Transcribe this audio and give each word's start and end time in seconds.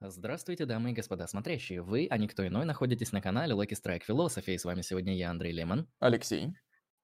Здравствуйте, 0.00 0.66
дамы 0.66 0.90
и 0.90 0.94
господа 0.94 1.26
смотрящие. 1.26 1.80
Вы, 1.80 2.06
а 2.10 2.18
никто 2.18 2.46
иной, 2.46 2.66
находитесь 2.66 3.12
на 3.12 3.22
канале 3.22 3.54
Lucky 3.54 3.72
Strike 3.72 4.02
Philosophy. 4.06 4.54
И 4.54 4.58
с 4.58 4.64
вами 4.64 4.82
сегодня 4.82 5.16
я, 5.16 5.30
Андрей 5.30 5.52
Лемон. 5.52 5.88
Алексей. 6.00 6.54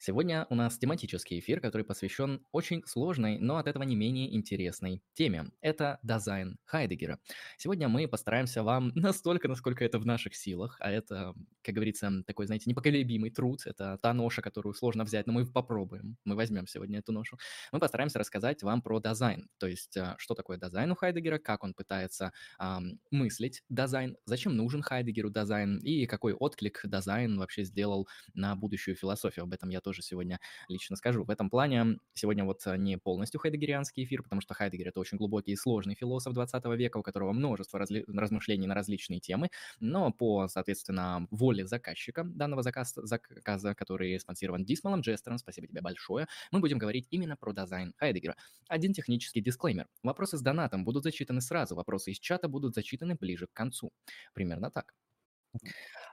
Сегодня 0.04 0.48
у 0.50 0.56
нас 0.56 0.78
тематический 0.78 1.38
эфир, 1.38 1.60
который 1.60 1.84
посвящен 1.84 2.44
очень 2.50 2.82
сложной, 2.86 3.38
но 3.38 3.58
от 3.58 3.68
этого 3.68 3.84
не 3.84 3.94
менее 3.94 4.34
интересной 4.34 5.00
теме. 5.14 5.52
Это 5.60 6.00
дизайн 6.02 6.58
Хайдегера. 6.64 7.20
Сегодня 7.56 7.88
мы 7.88 8.08
постараемся 8.08 8.64
вам 8.64 8.90
настолько, 8.96 9.46
насколько 9.46 9.84
это 9.84 10.00
в 10.00 10.04
наших 10.04 10.34
силах, 10.34 10.76
а 10.80 10.90
это, 10.90 11.34
как 11.62 11.76
говорится, 11.76 12.24
такой, 12.26 12.46
знаете, 12.46 12.68
непоколебимый 12.68 13.30
труд, 13.30 13.60
это 13.64 13.96
та 14.02 14.12
ноша, 14.12 14.42
которую 14.42 14.74
сложно 14.74 15.04
взять, 15.04 15.28
но 15.28 15.34
мы 15.34 15.46
попробуем, 15.46 16.16
мы 16.24 16.34
возьмем 16.34 16.66
сегодня 16.66 16.98
эту 16.98 17.12
ношу. 17.12 17.38
Мы 17.70 17.78
постараемся 17.78 18.18
рассказать 18.18 18.64
вам 18.64 18.82
про 18.82 18.98
дизайн, 18.98 19.48
то 19.58 19.68
есть 19.68 19.96
а, 19.96 20.16
что 20.18 20.34
такое 20.34 20.58
дизайн 20.58 20.90
у 20.90 20.96
Хайдегера, 20.96 21.38
как 21.38 21.62
он 21.62 21.74
пытается 21.74 22.32
эм, 22.58 22.98
мыслить 23.12 23.62
Dasein, 23.68 24.16
зачем 24.24 24.56
нужен 24.56 24.82
Хайдегеру 24.82 25.30
Dasein 25.30 25.78
и 25.78 26.06
какой 26.06 26.32
отклик 26.32 26.80
Dasein 26.82 27.38
вообще 27.38 27.62
сделал 27.62 28.08
на 28.34 28.56
будущую 28.56 28.96
философию. 28.96 29.44
Об 29.44 29.52
этом 29.52 29.68
я 29.68 29.80
тоже 29.80 29.91
тоже 29.92 30.00
сегодня 30.00 30.40
лично 30.68 30.96
скажу. 30.96 31.22
В 31.22 31.28
этом 31.28 31.50
плане 31.50 31.98
сегодня 32.14 32.44
вот 32.46 32.66
э, 32.66 32.78
не 32.78 32.96
полностью 32.96 33.38
хайдегерианский 33.38 34.04
эфир, 34.04 34.22
потому 34.22 34.40
что 34.40 34.54
Хайдегер— 34.54 34.88
это 34.88 35.00
очень 35.00 35.18
глубокий 35.18 35.52
и 35.52 35.56
сложный 35.56 35.94
философ 35.94 36.32
20 36.32 36.64
века, 36.78 36.96
у 36.96 37.02
которого 37.02 37.32
множество 37.32 37.76
разли- 37.76 38.04
размышлений 38.06 38.66
на 38.66 38.74
различные 38.74 39.20
темы, 39.20 39.50
но 39.80 40.10
по, 40.10 40.48
соответственно, 40.48 41.26
воле 41.30 41.66
заказчика 41.66 42.24
данного 42.24 42.62
заказа, 42.62 43.04
заказа 43.04 43.74
который 43.74 44.18
спонсирован 44.18 44.64
Дисмалом 44.64 45.02
Джестером, 45.02 45.36
спасибо 45.36 45.66
тебе 45.66 45.82
большое, 45.82 46.26
мы 46.50 46.60
будем 46.60 46.78
говорить 46.78 47.06
именно 47.10 47.36
про 47.36 47.52
Dasein 47.52 47.92
Хайдегера. 47.98 48.36
Один 48.68 48.94
технический 48.94 49.42
дисклеймер. 49.42 49.88
Вопросы 50.02 50.38
с 50.38 50.40
донатом 50.40 50.86
будут 50.86 51.02
зачитаны 51.02 51.42
сразу, 51.42 51.74
вопросы 51.74 52.12
из 52.12 52.18
чата 52.18 52.48
будут 52.48 52.74
зачитаны 52.74 53.14
ближе 53.14 53.46
к 53.46 53.52
концу. 53.52 53.92
Примерно 54.32 54.70
так. 54.70 54.94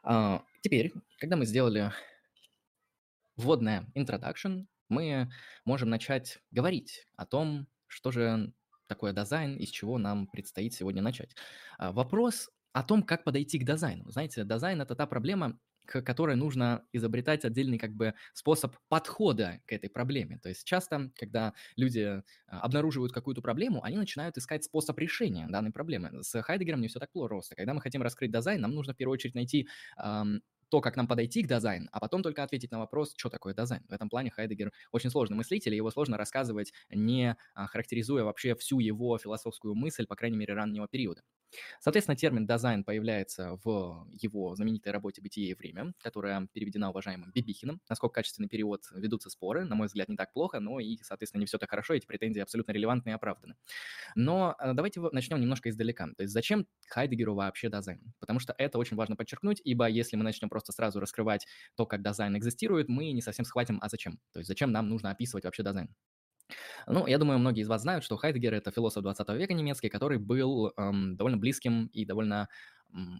А, 0.03 0.43
теперь, 0.61 0.91
когда 1.17 1.37
мы 1.37 1.45
сделали 1.45 1.93
вводная 3.39 3.85
introduction, 3.95 4.65
мы 4.89 5.29
можем 5.65 5.89
начать 5.89 6.39
говорить 6.51 7.07
о 7.15 7.25
том, 7.25 7.67
что 7.87 8.11
же 8.11 8.53
такое 8.87 9.13
дизайн, 9.13 9.55
из 9.55 9.69
чего 9.69 9.97
нам 9.97 10.27
предстоит 10.27 10.73
сегодня 10.73 11.01
начать. 11.01 11.35
А, 11.77 11.91
вопрос 11.91 12.49
о 12.73 12.83
том, 12.83 13.03
как 13.03 13.23
подойти 13.23 13.59
к 13.59 13.65
дизайну. 13.65 14.09
Знаете, 14.11 14.43
дизайн– 14.43 14.81
это 14.81 14.95
та 14.95 15.05
проблема, 15.05 15.57
к 15.85 16.01
которой 16.01 16.35
нужно 16.35 16.83
изобретать 16.91 17.45
отдельный 17.45 17.79
как 17.79 17.93
бы 17.93 18.13
способ 18.33 18.75
подхода 18.89 19.61
к 19.65 19.71
этой 19.71 19.89
проблеме. 19.89 20.37
То 20.39 20.49
есть 20.49 20.65
часто, 20.65 21.11
когда 21.15 21.53
люди 21.77 22.21
а, 22.47 22.59
обнаруживают 22.59 23.13
какую-то 23.13 23.41
проблему, 23.41 23.83
они 23.83 23.97
начинают 23.97 24.37
искать 24.37 24.65
способ 24.65 24.99
решения 24.99 25.47
данной 25.47 25.71
проблемы. 25.71 26.23
С 26.23 26.41
Хайдегером 26.41 26.81
не 26.81 26.89
все 26.89 26.99
так 26.99 27.11
просто. 27.11 27.55
Когда 27.55 27.73
мы 27.73 27.81
хотим 27.81 28.01
раскрыть 28.01 28.31
дизайн, 28.31 28.59
нам 28.59 28.71
нужно 28.71 28.93
в 28.93 28.97
первую 28.97 29.13
очередь 29.13 29.35
найти 29.35 29.67
эм, 29.97 30.41
то, 30.69 30.81
как 30.81 30.95
нам 30.95 31.07
подойти 31.07 31.43
к 31.43 31.47
дизайну, 31.47 31.87
а 31.91 31.99
потом 31.99 32.23
только 32.23 32.43
ответить 32.43 32.71
на 32.71 32.79
вопрос, 32.79 33.13
что 33.17 33.29
такое 33.29 33.53
дизайн. 33.53 33.83
В 33.89 33.93
этом 33.93 34.09
плане 34.09 34.31
Хайдегер 34.31 34.71
очень 34.91 35.09
сложный 35.09 35.37
мыслитель, 35.37 35.73
и 35.73 35.77
его 35.77 35.91
сложно 35.91 36.17
рассказывать, 36.17 36.73
не 36.89 37.35
а, 37.53 37.67
характеризуя 37.67 38.23
вообще 38.23 38.55
всю 38.55 38.79
его 38.79 39.17
философскую 39.17 39.75
мысль, 39.75 40.05
по 40.05 40.15
крайней 40.15 40.37
мере, 40.37 40.53
раннего 40.53 40.87
периода. 40.87 41.21
Соответственно, 41.79 42.15
термин 42.15 42.45
«дизайн» 42.45 42.83
появляется 42.83 43.59
в 43.63 44.07
его 44.11 44.55
знаменитой 44.55 44.91
работе 44.91 45.21
«Бытие 45.21 45.49
и 45.49 45.53
время», 45.55 45.93
которая 45.99 46.47
переведена 46.53 46.89
уважаемым 46.89 47.31
Бибихиным. 47.33 47.81
Насколько 47.89 48.15
качественный 48.15 48.49
перевод, 48.49 48.83
ведутся 48.91 49.29
споры. 49.29 49.65
На 49.65 49.75
мой 49.75 49.87
взгляд, 49.87 50.09
не 50.09 50.15
так 50.15 50.31
плохо, 50.33 50.59
но 50.59 50.79
и, 50.79 50.97
соответственно, 51.01 51.41
не 51.41 51.47
все 51.47 51.57
так 51.57 51.69
хорошо, 51.69 51.93
эти 51.93 52.05
претензии 52.05 52.39
абсолютно 52.39 52.71
релевантны 52.71 53.09
и 53.09 53.13
оправданы. 53.13 53.55
Но 54.15 54.55
э, 54.59 54.73
давайте 54.73 55.01
начнем 55.11 55.39
немножко 55.39 55.69
издалека. 55.69 56.07
То 56.17 56.23
есть 56.23 56.33
зачем 56.33 56.67
Хайдегеру 56.89 57.33
вообще 57.33 57.69
дизайн? 57.69 58.13
Потому 58.19 58.39
что 58.39 58.53
это 58.57 58.77
очень 58.77 58.97
важно 58.97 59.15
подчеркнуть, 59.15 59.61
ибо 59.63 59.87
если 59.87 60.15
мы 60.17 60.23
начнем 60.23 60.49
просто 60.49 60.58
сразу 60.67 60.99
раскрывать 60.99 61.47
то, 61.75 61.85
как 61.85 62.03
дизайн 62.03 62.37
экзистирует, 62.37 62.89
мы 62.89 63.11
не 63.11 63.21
совсем 63.21 63.45
схватим, 63.45 63.79
а 63.81 63.89
зачем? 63.89 64.19
То 64.31 64.39
есть 64.39 64.47
зачем 64.47 64.71
нам 64.71 64.89
нужно 64.89 65.11
описывать 65.11 65.45
вообще 65.45 65.63
дизайн? 65.63 65.89
Ну, 66.87 67.05
я 67.07 67.17
думаю, 67.17 67.39
многие 67.39 67.61
из 67.61 67.67
вас 67.67 67.81
знают, 67.81 68.03
что 68.03 68.17
Хайдегер– 68.17 68.53
это 68.53 68.71
философ 68.71 69.03
20 69.03 69.29
века 69.29 69.53
немецкий, 69.53 69.89
который 69.89 70.17
был 70.17 70.71
эм, 70.77 71.15
довольно 71.15 71.37
близким 71.37 71.87
и 71.87 72.05
довольно 72.05 72.49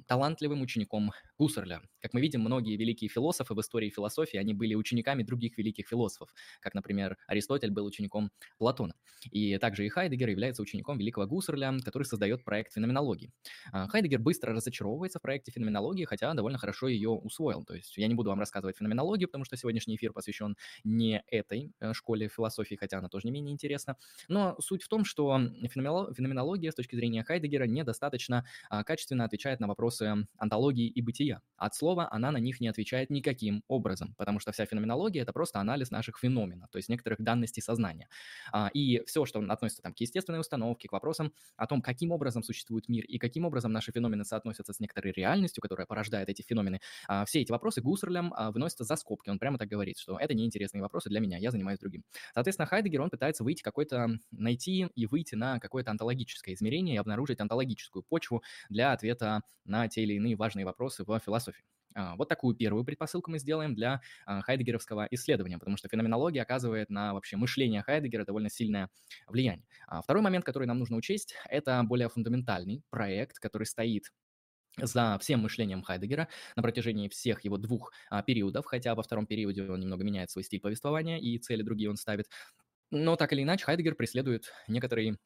талантливым 0.08 0.62
учеником 0.62 1.12
Гуссерля. 1.38 1.82
Как 2.02 2.14
мы 2.14 2.22
видим, 2.22 2.42
многие 2.42 2.76
великие 2.76 3.10
философы 3.10 3.54
в 3.54 3.62
истории 3.62 3.90
философии, 3.90 4.38
они 4.38 4.54
были 4.54 4.76
учениками 4.76 5.24
других 5.24 5.58
великих 5.58 5.88
философов, 5.88 6.34
как, 6.60 6.74
например, 6.74 7.18
Аристотель 7.28 7.72
был 7.72 7.86
учеником 7.86 8.32
Платона. 8.58 8.96
И 9.32 9.58
также 9.58 9.86
и 9.86 9.90
Хайдегер 9.90 10.30
является 10.30 10.62
учеником 10.62 10.98
великого 10.98 11.28
Гуссерля, 11.28 11.78
который 11.84 12.04
создает 12.04 12.44
проект 12.44 12.74
феноменологии. 12.74 13.32
А, 13.72 13.88
Хайдегер 13.88 14.20
быстро 14.20 14.54
разочаровывается 14.54 15.20
в 15.20 15.22
проекте 15.22 15.52
феноменологии, 15.52 16.06
хотя 16.06 16.34
довольно 16.34 16.58
хорошо 16.58 16.88
ее 16.88 17.10
усвоил. 17.10 17.64
То 17.66 17.76
есть 17.76 17.98
я 17.98 18.08
не 18.08 18.16
буду 18.16 18.30
вам 18.30 18.40
рассказывать 18.40 18.78
феноменологию, 18.78 19.28
потому 19.28 19.46
что 19.46 19.58
сегодняшний 19.58 19.96
эфир 19.96 20.14
посвящен 20.14 20.56
не 20.84 21.24
этой 21.28 21.74
э, 21.80 21.94
школе 21.94 22.30
философии, 22.30 22.76
хотя 22.76 23.00
она 23.00 23.10
тоже 23.10 23.28
не 23.28 23.32
менее 23.32 23.54
интересна. 23.54 23.98
Но 24.28 24.56
суть 24.60 24.84
в 24.84 24.88
том, 24.88 25.06
что 25.06 25.38
феноменология 25.70 26.72
с 26.72 26.76
точки 26.76 26.96
зрения 26.96 27.24
Хайдегера 27.24 27.66
недостаточно 27.66 28.46
а, 28.70 28.84
качественно 28.84 29.26
отвечает 29.26 29.59
отвечает 29.60 29.62
на 29.62 29.68
вопросы 29.68 30.28
антологии 30.38 30.88
и 30.88 31.02
бытия. 31.02 31.42
От 31.58 31.76
слова 31.76 32.08
она 32.12 32.32
на 32.32 32.40
них 32.40 32.62
не 32.62 32.70
отвечает 32.70 33.10
никаким 33.10 33.64
образом, 33.68 34.16
потому 34.18 34.40
что 34.40 34.52
вся 34.52 34.66
феноменология– 34.66 35.22
это 35.24 35.34
просто 35.34 35.60
анализ 35.60 35.92
наших 35.92 36.18
феноменов, 36.20 36.70
то 36.72 36.80
есть 36.80 36.90
некоторых 36.90 37.20
данностей 37.20 37.62
сознания. 37.62 38.08
А, 38.52 38.70
и 38.74 39.04
все, 39.06 39.26
что 39.26 39.40
относится 39.40 39.82
там, 39.82 39.94
к 39.94 40.00
естественной 40.00 40.40
установке, 40.40 40.88
к 40.88 40.94
вопросам 40.94 41.32
о 41.58 41.68
том, 41.68 41.82
каким 41.82 42.12
образом 42.12 42.44
существует 42.44 42.90
мир 42.90 43.04
и 43.06 43.18
каким 43.18 43.46
образом 43.46 43.72
наши 43.72 43.92
феномены 43.92 44.24
соотносятся 44.24 44.74
с 44.74 44.80
некоторой 44.80 45.12
реальностью, 45.12 45.62
которая 45.62 45.86
порождает 45.86 46.30
эти 46.30 46.42
феномены, 46.42 46.80
а, 47.08 47.26
все 47.26 47.42
эти 47.42 47.52
вопросы 47.52 47.82
Гуссерлем 47.82 48.34
а, 48.36 48.52
выносятся 48.52 48.84
за 48.86 48.96
скобки. 48.96 49.30
Он 49.30 49.40
прямо 49.40 49.58
так 49.58 49.68
говорит, 49.68 49.98
что 49.98 50.18
это 50.18 50.34
неинтересные 50.34 50.82
вопросы 50.82 51.10
для 51.10 51.20
меня, 51.20 51.38
я 51.38 51.52
занимаюсь 51.52 51.80
другим. 51.80 52.04
Соответственно, 52.34 52.68
Хайдегер, 52.68 53.02
он 53.02 53.10
пытается 53.10 53.44
выйти 53.44 53.62
какой-то, 53.62 54.08
найти 54.32 54.88
и 54.96 55.06
выйти 55.06 55.36
на 55.36 55.60
какое-то 55.60 55.92
онтологическое 55.92 56.56
измерение 56.56 56.96
и 56.96 56.98
обнаружить 56.98 57.42
онтологическую 57.42 58.04
почву 58.04 58.44
для 58.70 58.94
ответа 58.94 59.42
на 59.66 59.88
те 59.88 60.04
или 60.04 60.14
иные 60.14 60.36
важные 60.36 60.66
вопросы 60.66 61.04
в 61.06 61.20
философии. 61.20 61.64
А, 61.96 62.16
вот 62.16 62.30
такую 62.30 62.56
первую 62.56 62.84
предпосылку 62.86 63.32
мы 63.32 63.40
сделаем 63.40 63.76
для 63.76 64.02
а, 64.26 64.42
хайдегеровского 64.42 65.08
исследования, 65.12 65.58
потому 65.58 65.78
что 65.78 65.90
феноменология 65.90 66.42
оказывает 66.42 66.90
на 66.90 67.14
вообще 67.14 67.36
мышление 67.38 67.82
Хайдегера 67.82 68.26
довольно 68.26 68.50
сильное 68.50 68.90
влияние. 69.28 69.66
А 69.88 70.02
второй 70.02 70.22
момент, 70.22 70.46
который 70.46 70.66
нам 70.66 70.80
нужно 70.80 70.98
учесть, 70.98 71.36
это 71.50 71.82
более 71.84 72.10
фундаментальный 72.10 72.84
проект, 72.90 73.40
который 73.40 73.66
стоит 73.66 74.12
за 74.78 75.18
всем 75.20 75.42
мышлением 75.42 75.82
Хайдегера 75.82 76.30
на 76.56 76.62
протяжении 76.62 77.10
всех 77.10 77.44
его 77.44 77.58
двух 77.58 77.92
периодов, 78.26 78.66
хотя 78.66 78.96
во 78.96 79.04
втором 79.04 79.26
периоде 79.26 79.64
он 79.64 79.80
немного 79.80 80.04
меняет 80.04 80.30
свой 80.30 80.44
стиль 80.44 80.62
повествования 80.62 81.18
и 81.18 81.38
цели 81.40 81.64
другие 81.64 81.90
он 81.90 81.98
ставит. 81.98 82.30
Но 82.92 83.16
так 83.16 83.34
или 83.34 83.44
иначе 83.44 83.66
Хайдегер 83.66 83.96
преследует 83.96 84.54
некоторый 84.68 85.18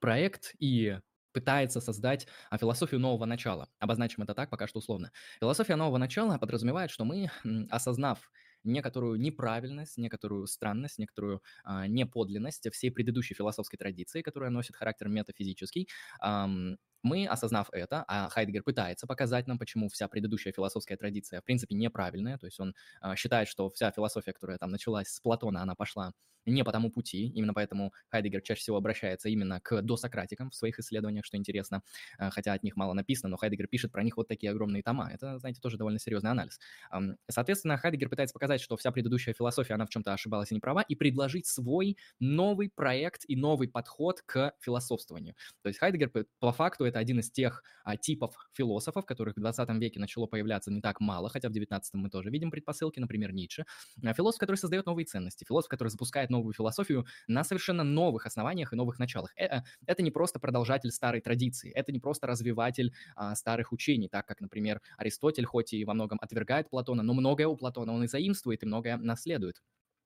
проект 0.00 0.54
и 0.58 0.98
пытается 1.32 1.80
создать 1.80 2.26
а, 2.50 2.58
философию 2.58 3.00
нового 3.00 3.24
начала. 3.26 3.68
Обозначим 3.78 4.22
это 4.22 4.34
так 4.34 4.50
пока 4.50 4.66
что 4.66 4.78
условно. 4.78 5.12
Философия 5.40 5.76
нового 5.76 5.98
начала 5.98 6.38
подразумевает, 6.38 6.90
что 6.90 7.04
мы, 7.04 7.30
осознав 7.70 8.30
некоторую 8.64 9.18
неправильность, 9.20 9.96
некоторую 9.98 10.46
странность, 10.46 10.98
некоторую 10.98 11.42
а, 11.64 11.86
неподлинность 11.86 12.68
всей 12.72 12.90
предыдущей 12.90 13.34
философской 13.34 13.76
традиции, 13.78 14.22
которая 14.22 14.50
носит 14.50 14.76
характер 14.76 15.08
метафизический, 15.08 15.88
ам, 16.20 16.76
мы, 17.02 17.26
осознав 17.26 17.68
это, 17.72 18.04
а 18.08 18.28
Хайдгер 18.28 18.62
пытается 18.62 19.06
показать 19.06 19.46
нам, 19.46 19.58
почему 19.58 19.88
вся 19.88 20.06
предыдущая 20.08 20.52
философская 20.52 20.98
традиция, 20.98 21.40
в 21.40 21.44
принципе, 21.44 21.74
неправильная, 21.74 22.36
то 22.38 22.46
есть 22.46 22.60
он 22.60 22.74
э, 23.02 23.14
считает, 23.16 23.48
что 23.48 23.70
вся 23.70 23.90
философия, 23.90 24.32
которая 24.32 24.58
там 24.58 24.70
началась 24.70 25.08
с 25.08 25.20
Платона, 25.20 25.62
она 25.62 25.74
пошла 25.74 26.12
не 26.46 26.64
по 26.64 26.72
тому 26.72 26.90
пути, 26.90 27.28
именно 27.28 27.52
поэтому 27.52 27.92
Хайдегер 28.08 28.40
чаще 28.40 28.60
всего 28.60 28.76
обращается 28.78 29.28
именно 29.28 29.60
к 29.60 29.82
досократикам 29.82 30.50
в 30.50 30.54
своих 30.54 30.78
исследованиях, 30.78 31.24
что 31.26 31.36
интересно, 31.36 31.82
э, 32.18 32.30
хотя 32.30 32.54
от 32.54 32.62
них 32.62 32.76
мало 32.76 32.94
написано, 32.94 33.28
но 33.30 33.36
Хайдегер 33.36 33.66
пишет 33.68 33.92
про 33.92 34.02
них 34.02 34.16
вот 34.16 34.26
такие 34.28 34.50
огромные 34.50 34.82
тома. 34.82 35.10
Это, 35.12 35.38
знаете, 35.38 35.60
тоже 35.60 35.76
довольно 35.76 35.98
серьезный 35.98 36.30
анализ. 36.30 36.58
Эм, 36.92 37.16
соответственно, 37.30 37.76
Хайдегер 37.76 38.08
пытается 38.08 38.32
показать, 38.32 38.49
что 38.58 38.76
вся 38.76 38.90
предыдущая 38.90 39.34
философия, 39.34 39.74
она 39.74 39.86
в 39.86 39.90
чем-то 39.90 40.12
ошибалась 40.12 40.50
и 40.50 40.54
не 40.54 40.60
права, 40.60 40.82
и 40.82 40.94
предложить 40.94 41.46
свой 41.46 41.96
новый 42.18 42.70
проект 42.70 43.24
и 43.28 43.36
новый 43.36 43.68
подход 43.68 44.22
к 44.26 44.54
философствованию. 44.60 45.34
То 45.62 45.68
есть 45.68 45.78
Хайдегер 45.78 46.10
по 46.38 46.52
факту 46.52 46.84
это 46.84 46.98
один 46.98 47.20
из 47.20 47.30
тех 47.30 47.62
а, 47.84 47.96
типов 47.96 48.34
философов, 48.52 49.06
которых 49.06 49.36
в 49.36 49.40
20 49.40 49.68
веке 49.80 50.00
начало 50.00 50.26
появляться 50.26 50.70
не 50.70 50.80
так 50.80 51.00
мало, 51.00 51.28
хотя 51.28 51.48
в 51.48 51.52
19 51.52 51.94
мы 51.94 52.10
тоже 52.10 52.30
видим 52.30 52.50
предпосылки, 52.50 53.00
например, 53.00 53.32
Ницше. 53.32 53.64
А, 54.04 54.12
философ, 54.12 54.40
который 54.40 54.56
создает 54.56 54.86
новые 54.86 55.04
ценности, 55.06 55.44
философ, 55.44 55.68
который 55.68 55.88
запускает 55.88 56.30
новую 56.30 56.52
философию 56.52 57.06
на 57.28 57.44
совершенно 57.44 57.84
новых 57.84 58.26
основаниях 58.26 58.72
и 58.72 58.76
новых 58.76 58.98
началах. 58.98 59.32
Это, 59.36 59.64
это 59.86 60.02
не 60.02 60.10
просто 60.10 60.38
продолжатель 60.38 60.90
старой 60.90 61.20
традиции, 61.20 61.70
это 61.72 61.92
не 61.92 62.00
просто 62.00 62.26
развиватель 62.26 62.92
а, 63.14 63.34
старых 63.34 63.72
учений, 63.72 64.08
так 64.08 64.26
как, 64.26 64.40
например, 64.40 64.80
Аристотель, 64.96 65.44
хоть 65.44 65.72
и 65.72 65.84
во 65.84 65.94
многом 65.94 66.18
отвергает 66.20 66.70
Платона, 66.70 67.02
но 67.02 67.14
многое 67.14 67.46
у 67.46 67.56
Платона 67.56 67.92
он 67.92 68.04
и 68.04 68.08
заимствует, 68.08 68.39
и 68.46 68.66
многое 68.66 68.96
наследует. 68.96 69.62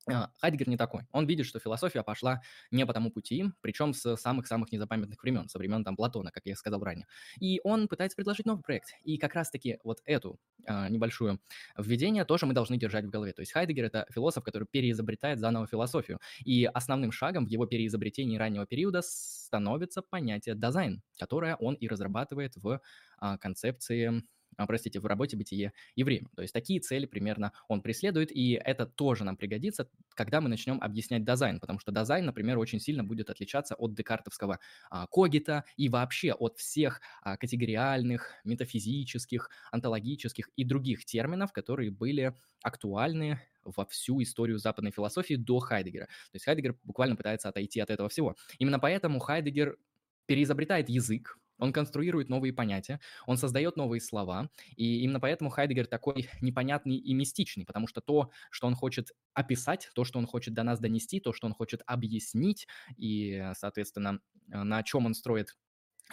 А, 0.07 0.29
Хайдеггер 0.39 0.69
не 0.69 0.77
такой. 0.77 1.07
Он 1.11 1.25
видит, 1.25 1.47
что 1.47 1.59
философия 1.59 2.03
пошла 2.03 2.41
не 2.69 2.85
по 2.85 2.93
тому 2.93 3.09
пути, 3.09 3.45
причем 3.61 3.93
с 3.93 4.15
самых-самых 4.17 4.71
незапамятных 4.71 5.21
времен, 5.23 5.49
со 5.49 5.57
времен 5.57 5.83
там 5.83 5.95
Платона, 5.95 6.31
как 6.31 6.45
я 6.45 6.55
сказал 6.55 6.83
ранее. 6.83 7.07
И 7.39 7.59
он 7.63 7.87
пытается 7.87 8.15
предложить 8.15 8.45
новый 8.45 8.61
проект. 8.61 8.89
И 9.03 9.17
как 9.17 9.33
раз-таки 9.33 9.79
вот 9.83 10.01
эту 10.05 10.39
а, 10.67 10.89
небольшую 10.89 11.39
введение 11.77 12.23
тоже 12.23 12.45
мы 12.45 12.53
должны 12.53 12.77
держать 12.77 13.05
в 13.05 13.09
голове. 13.09 13.33
То 13.33 13.41
есть 13.41 13.51
Хайдеггер— 13.51 13.85
это 13.85 14.05
философ, 14.13 14.43
который 14.43 14.67
переизобретает 14.69 15.39
заново 15.39 15.65
философию. 15.65 16.19
И 16.43 16.65
основным 16.65 17.11
шагом 17.11 17.45
в 17.45 17.49
его 17.49 17.65
переизобретении 17.65 18.37
раннего 18.37 18.67
периода 18.67 19.01
становится 19.01 20.03
понятие 20.03 20.53
Dasein, 20.53 21.01
которое 21.17 21.55
он 21.55 21.73
и 21.73 21.87
разрабатывает 21.87 22.55
в 22.57 22.79
а, 23.17 23.37
концепции 23.39 24.23
а, 24.57 24.65
простите, 24.67 24.99
в 24.99 25.05
работе, 25.05 25.37
бытие 25.37 25.73
и 25.95 26.03
время. 26.03 26.29
То 26.35 26.41
есть 26.41 26.53
такие 26.53 26.79
цели 26.79 27.05
примерно 27.05 27.51
он 27.67 27.81
преследует, 27.81 28.31
и 28.31 28.53
это 28.53 28.85
тоже 28.85 29.23
нам 29.23 29.37
пригодится, 29.37 29.89
когда 30.13 30.41
мы 30.41 30.49
начнем 30.49 30.79
объяснять 30.81 31.25
Dasein, 31.25 31.59
потому 31.59 31.79
что 31.79 31.91
Dasein, 31.91 32.25
например, 32.25 32.57
очень 32.57 32.79
сильно 32.79 33.03
будет 33.03 33.29
отличаться 33.29 33.75
от 33.75 33.93
декартовского 33.93 34.59
а, 34.89 35.07
когита 35.07 35.65
и 35.77 35.89
вообще 35.89 36.33
от 36.33 36.57
всех 36.57 37.01
а, 37.21 37.37
категориальных, 37.37 38.33
метафизических, 38.43 39.49
онтологических 39.71 40.49
и 40.55 40.63
других 40.63 41.05
терминов, 41.05 41.51
которые 41.51 41.91
были 41.91 42.33
актуальны 42.61 43.39
во 43.63 43.85
всю 43.85 44.21
историю 44.21 44.59
западной 44.59 44.91
философии 44.91 45.35
до 45.35 45.59
Хайдегера. 45.59 46.05
То 46.05 46.35
есть 46.35 46.45
Хайдегер 46.45 46.77
буквально 46.83 47.15
пытается 47.15 47.49
отойти 47.49 47.79
от 47.79 47.89
этого 47.89 48.09
всего. 48.09 48.35
Именно 48.59 48.79
поэтому 48.79 49.19
Хайдегер 49.19 49.77
переизобретает 50.25 50.89
язык, 50.89 51.37
он 51.57 51.73
конструирует 51.73 52.29
новые 52.29 52.53
понятия, 52.53 52.99
он 53.25 53.37
создает 53.37 53.77
новые 53.77 54.01
слова, 54.01 54.49
и 54.75 55.01
именно 55.01 55.19
поэтому 55.19 55.49
Хайдегер 55.49 55.87
такой 55.87 56.29
непонятный 56.41 56.97
и 56.97 57.13
мистичный, 57.13 57.65
потому 57.65 57.87
что 57.87 58.01
то, 58.01 58.31
что 58.51 58.67
он 58.67 58.75
хочет 58.75 59.11
описать, 59.33 59.89
то, 59.95 60.03
что 60.03 60.19
он 60.19 60.27
хочет 60.27 60.53
до 60.53 60.63
нас 60.63 60.79
донести, 60.79 61.19
то, 61.19 61.33
что 61.33 61.47
он 61.47 61.53
хочет 61.53 61.81
объяснить, 61.85 62.67
и, 62.97 63.51
соответственно, 63.55 64.19
на 64.47 64.83
чем 64.83 65.05
он 65.05 65.13
строит 65.13 65.55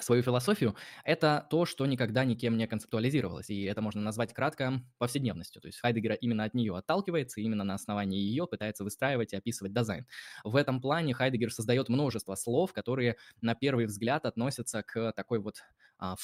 свою 0.01 0.23
философию, 0.23 0.75
это 1.05 1.47
то, 1.51 1.67
что 1.67 1.85
никогда 1.87 2.25
никем 2.25 2.57
не 2.57 2.67
концептуализировалось, 2.67 3.51
и 3.51 3.63
это 3.65 3.83
можно 3.83 4.01
назвать 4.01 4.33
кратко 4.33 4.81
повседневностью. 4.99 5.61
То 5.61 5.69
есть 5.69 5.79
Хайдегер 5.81 6.15
именно 6.15 6.45
от 6.45 6.55
нее 6.55 6.77
отталкивается, 6.77 7.41
именно 7.41 7.65
на 7.65 7.75
основании 7.75 8.21
ее 8.21 8.47
пытается 8.47 8.85
выстраивать 8.85 9.33
и 9.33 9.37
описывать 9.37 9.75
дизайн. 9.75 10.07
В 10.45 10.57
этом 10.57 10.81
плане 10.81 11.15
Хайдегер 11.15 11.53
создает 11.53 11.89
множество 11.89 12.35
слов, 12.37 12.73
которые 12.73 13.17
на 13.41 13.55
первый 13.55 13.87
взгляд 13.87 14.25
относятся 14.25 14.83
к 14.83 15.13
такой 15.13 15.41
вот 15.41 15.57
а, 15.99 16.17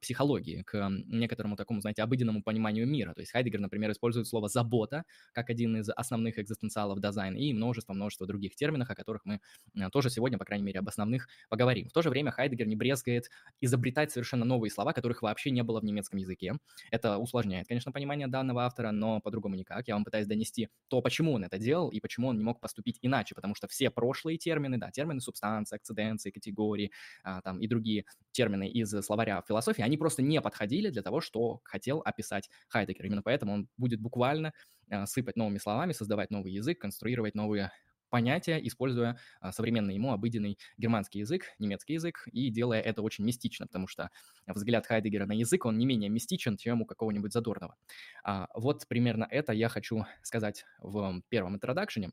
психологии, 0.00 0.62
к 0.62 0.88
некоторому 1.06 1.56
такому, 1.56 1.80
знаете, 1.80 2.02
обыденному 2.02 2.42
пониманию 2.42 2.86
мира. 2.86 3.14
То 3.14 3.20
есть 3.20 3.32
Хайдегер, 3.32 3.60
например, 3.60 3.90
использует 3.92 4.26
слово 4.26 4.48
«забота» 4.48 5.04
как 5.32 5.50
один 5.50 5.76
из 5.76 5.88
основных 5.90 6.38
экзистенциалов 6.38 7.00
дизайна 7.00 7.36
и 7.36 7.52
множество-множество 7.52 8.26
других 8.26 8.54
терминов, 8.56 8.90
о 8.90 8.94
которых 8.94 9.24
мы 9.24 9.40
а, 9.78 9.90
тоже 9.90 10.10
сегодня, 10.10 10.38
по 10.38 10.44
крайней 10.44 10.64
мере, 10.64 10.80
об 10.80 10.88
основных 10.88 11.28
поговорим. 11.48 11.88
В 11.88 11.92
то 11.92 12.02
же 12.02 12.10
время 12.10 12.30
Хайдегер 12.30 12.66
не 12.66 12.76
брезгает 12.76 13.30
изобретать 13.60 14.12
совершенно 14.12 14.44
новые 14.44 14.70
слова, 14.70 14.92
которых 14.92 15.22
вообще 15.22 15.50
не 15.50 15.62
было 15.62 15.80
в 15.80 15.84
немецком 15.84 16.18
языке. 16.18 16.54
Это 16.90 17.18
усложняет, 17.18 17.68
конечно, 17.68 17.92
понимание 17.92 18.26
данного 18.26 18.64
автора, 18.64 18.90
но 18.90 19.20
по-другому 19.20 19.54
никак. 19.54 19.88
Я 19.88 19.94
вам 19.94 20.04
пытаюсь 20.04 20.26
донести 20.26 20.68
то, 20.88 21.00
почему 21.00 21.32
он 21.32 21.44
это 21.44 21.58
делал 21.58 21.90
и 21.90 22.00
почему 22.00 22.28
он 22.28 22.38
не 22.38 22.44
мог 22.44 22.60
поступить 22.60 22.98
иначе, 23.02 23.34
потому 23.34 23.54
что 23.54 23.68
все 23.68 23.90
прошлые 23.90 24.38
термины, 24.38 24.78
да, 24.78 24.90
термины 24.90 25.20
субстанции, 25.20 25.76
акциденции, 25.76 26.30
категории 26.30 26.90
а, 27.22 27.40
там, 27.42 27.60
и 27.60 27.66
другие 27.66 28.04
термины 28.32 28.68
из 28.68 28.90
словаря 29.02 29.42
философии, 29.46 29.69
философии, 29.70 29.82
они 29.82 29.96
просто 29.96 30.22
не 30.22 30.40
подходили 30.40 30.90
для 30.90 31.02
того, 31.02 31.20
что 31.20 31.60
хотел 31.64 32.00
описать 32.04 32.50
Хайдегер. 32.68 33.06
Именно 33.06 33.22
поэтому 33.22 33.54
он 33.54 33.68
будет 33.76 34.00
буквально 34.00 34.52
э, 34.88 35.06
сыпать 35.06 35.36
новыми 35.36 35.58
словами, 35.58 35.92
создавать 35.92 36.30
новый 36.30 36.52
язык, 36.52 36.80
конструировать 36.80 37.34
новые 37.34 37.70
понятия, 38.10 38.58
используя 38.66 39.16
а, 39.40 39.52
современный 39.52 39.94
ему 39.94 40.12
обыденный 40.12 40.58
германский 40.76 41.20
язык, 41.20 41.44
немецкий 41.60 41.92
язык, 41.92 42.26
и 42.32 42.50
делая 42.50 42.80
это 42.80 43.02
очень 43.02 43.24
мистично, 43.24 43.68
потому 43.68 43.86
что 43.86 44.10
взгляд 44.48 44.84
Хайдегера 44.84 45.26
на 45.26 45.32
язык, 45.32 45.64
он 45.64 45.78
не 45.78 45.86
менее 45.86 46.10
мистичен, 46.10 46.56
чем 46.56 46.82
у 46.82 46.86
какого-нибудь 46.86 47.32
Задорнова. 47.32 47.76
А, 48.24 48.48
вот 48.54 48.88
примерно 48.88 49.28
это 49.30 49.52
я 49.52 49.68
хочу 49.68 50.06
сказать 50.22 50.64
в 50.80 51.22
первом 51.28 51.54
интродакшене, 51.54 52.10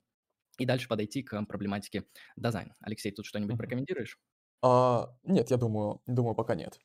и 0.59 0.65
дальше 0.67 0.87
подойти 0.87 1.23
к 1.23 1.43
проблематике 1.45 2.03
дизайна. 2.35 2.75
Алексей, 2.81 3.11
тут 3.11 3.25
что-нибудь 3.25 3.57
прокомментируешь? 3.57 4.19
А, 4.61 5.15
нет, 5.23 5.51
я 5.51 5.57
думаю, 5.57 6.01
думаю, 6.05 6.35
пока 6.35 6.55
нет. 6.55 6.79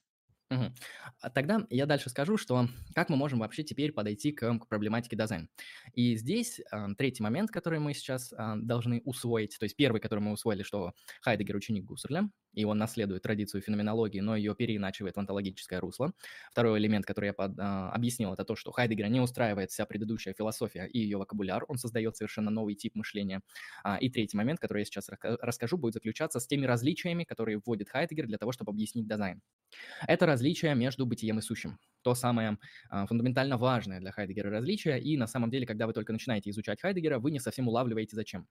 А 1.21 1.31
тогда 1.31 1.67
я 1.71 1.87
дальше 1.87 2.11
скажу, 2.11 2.37
что 2.37 2.69
как 2.95 3.09
мы 3.09 3.17
можем 3.17 3.41
вообще 3.41 3.63
теперь 3.63 3.93
подойти 3.93 4.33
к, 4.33 4.59
к 4.59 4.69
проблематике 4.69 5.17
дизайна. 5.17 5.49
И 5.95 6.17
здесь 6.17 6.61
а, 6.71 6.95
третий 6.95 7.23
момент, 7.23 7.51
который 7.51 7.79
мы 7.79 7.95
сейчас 7.95 8.33
а, 8.33 8.57
должны 8.57 9.03
усвоить, 9.05 9.57
то 9.59 9.65
есть 9.65 9.77
первый, 9.77 10.01
который 10.01 10.21
мы 10.21 10.33
усвоили, 10.33 10.63
что 10.63 10.93
Хайдегер 11.21 11.57
ученик 11.57 11.85
Гуссерля, 11.85 12.29
и 12.53 12.65
он 12.65 12.79
наследует 12.79 13.23
традицию 13.23 13.63
феноменологии, 13.63 14.21
но 14.21 14.37
ее 14.37 14.55
переиначивает 14.55 15.17
в 15.17 15.21
онтологическое 15.21 15.81
русло. 15.81 16.13
Второй 16.51 16.79
элемент, 16.79 17.07
который 17.07 17.27
я 17.27 17.33
под, 17.33 17.59
а, 17.59 17.91
объяснил, 17.93 18.33
это 18.33 18.45
то, 18.45 18.57
что 18.57 18.73
Хайдегера 18.73 19.09
не 19.09 19.21
устраивает 19.21 19.71
вся 19.71 19.87
предыдущая 19.87 20.35
философия 20.35 20.87
и 20.87 20.99
ее 20.99 21.19
вокабуляр, 21.19 21.65
он 21.69 21.79
создает 21.79 22.17
совершенно 22.17 22.51
новый 22.51 22.75
тип 22.75 22.95
мышления. 22.95 23.41
А, 23.85 23.97
и 23.99 24.09
третий 24.11 24.37
момент, 24.37 24.61
который 24.61 24.81
я 24.81 24.85
сейчас 24.85 25.09
расскажу, 25.23 25.77
будет 25.79 25.95
заключаться 25.95 26.41
с 26.41 26.47
теми 26.47 26.67
различиями, 26.67 27.25
которые 27.25 27.61
вводит 27.65 27.89
Хайдегер 27.89 28.27
для 28.27 28.39
того, 28.39 28.53
чтобы 28.53 28.71
объяснить 28.71 29.07
дизайн. 29.09 29.41
Это 30.07 30.27
различие 30.27 30.75
между 30.75 31.07
бытием 31.07 31.39
и 31.39 31.43
сущим. 31.43 31.79
То 32.03 32.15
самое 32.15 32.59
а, 32.91 33.07
фундаментально 33.07 33.57
важное 33.59 34.01
для 34.01 34.13
Хайдегера 34.13 34.51
различие, 34.51 35.01
и 35.01 35.17
на 35.17 35.27
самом 35.27 35.51
деле, 35.51 35.67
когда 35.67 35.87
вы 35.87 35.93
только 35.93 36.13
начинаете 36.13 36.51
изучать 36.51 36.81
Хайдегера, 36.81 37.19
вы 37.19 37.31
не 37.31 37.41
совсем 37.41 37.69
улавливаете 37.69 38.17
зачем. 38.17 38.47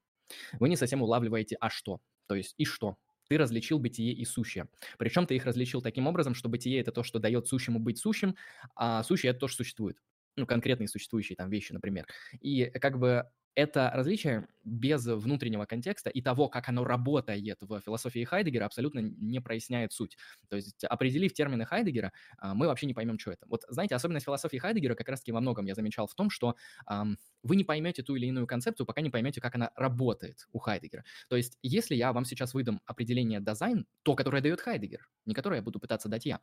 Вы 0.59 0.69
не 0.69 0.77
совсем 0.77 1.01
улавливаете 1.01 1.57
а 1.59 1.69
что, 1.69 1.99
то 2.27 2.35
есть 2.35 2.55
и 2.57 2.65
что 2.65 2.97
ты 3.31 3.37
различил 3.37 3.79
бытие 3.79 4.11
и 4.11 4.25
сущее. 4.25 4.67
Причем 4.97 5.25
ты 5.25 5.37
их 5.37 5.45
различил 5.45 5.81
таким 5.81 6.05
образом, 6.05 6.35
что 6.35 6.49
бытие– 6.49 6.79
это 6.81 6.91
то, 6.91 7.01
что 7.01 7.17
дает 7.17 7.47
сущему 7.47 7.79
быть 7.79 7.97
сущим, 7.97 8.35
а 8.75 9.03
сущее– 9.03 9.29
это 9.31 9.39
то, 9.39 9.47
что 9.47 9.63
существует. 9.63 10.01
Ну, 10.35 10.45
конкретные 10.45 10.89
существующие 10.89 11.37
там 11.37 11.49
вещи, 11.49 11.71
например. 11.71 12.07
И 12.41 12.65
как 12.65 12.99
бы 12.99 13.29
это 13.55 13.91
различие 13.93 14.47
без 14.63 15.05
внутреннего 15.05 15.65
контекста 15.65 16.09
и 16.09 16.21
того, 16.21 16.47
как 16.49 16.69
оно 16.69 16.83
работает 16.85 17.57
в 17.61 17.81
философии 17.81 18.23
Хайдегера, 18.23 18.65
абсолютно 18.65 18.99
не 18.99 19.41
проясняет 19.41 19.91
суть. 19.91 20.17
То 20.49 20.55
есть, 20.55 20.83
определив 20.83 21.33
термины 21.33 21.65
Хайдегера, 21.65 22.13
а, 22.37 22.53
мы 22.53 22.67
вообще 22.67 22.85
не 22.85 22.93
поймем, 22.93 23.17
что 23.19 23.31
это. 23.31 23.45
Вот, 23.47 23.63
знаете, 23.69 23.95
особенность 23.95 24.25
философии 24.25 24.57
Хайдегера 24.57 24.95
как 24.95 25.09
раз-таки 25.09 25.31
во 25.31 25.41
многом 25.41 25.65
я 25.65 25.75
замечал 25.75 26.07
в 26.07 26.13
том, 26.15 26.29
что 26.29 26.55
эм, 26.89 27.17
вы 27.43 27.55
не 27.55 27.63
поймете 27.63 28.03
ту 28.03 28.15
или 28.15 28.27
иную 28.27 28.47
концепцию, 28.47 28.85
пока 28.85 29.01
не 29.01 29.09
поймете, 29.09 29.41
как 29.41 29.55
она 29.55 29.71
работает 29.75 30.47
у 30.51 30.59
Хайдегера. 30.59 31.03
То 31.29 31.35
есть, 31.35 31.57
если 31.63 31.95
я 31.95 32.13
вам 32.13 32.25
сейчас 32.25 32.53
выдам 32.53 32.81
определение 32.85 33.39
дизайн, 33.41 33.87
то, 34.03 34.15
которое 34.15 34.41
дает 34.41 34.61
Хайдегер, 34.61 35.09
не 35.25 35.33
которое 35.33 35.57
я 35.57 35.61
буду 35.61 35.79
пытаться 35.79 36.09
дать 36.09 36.25
я, 36.25 36.39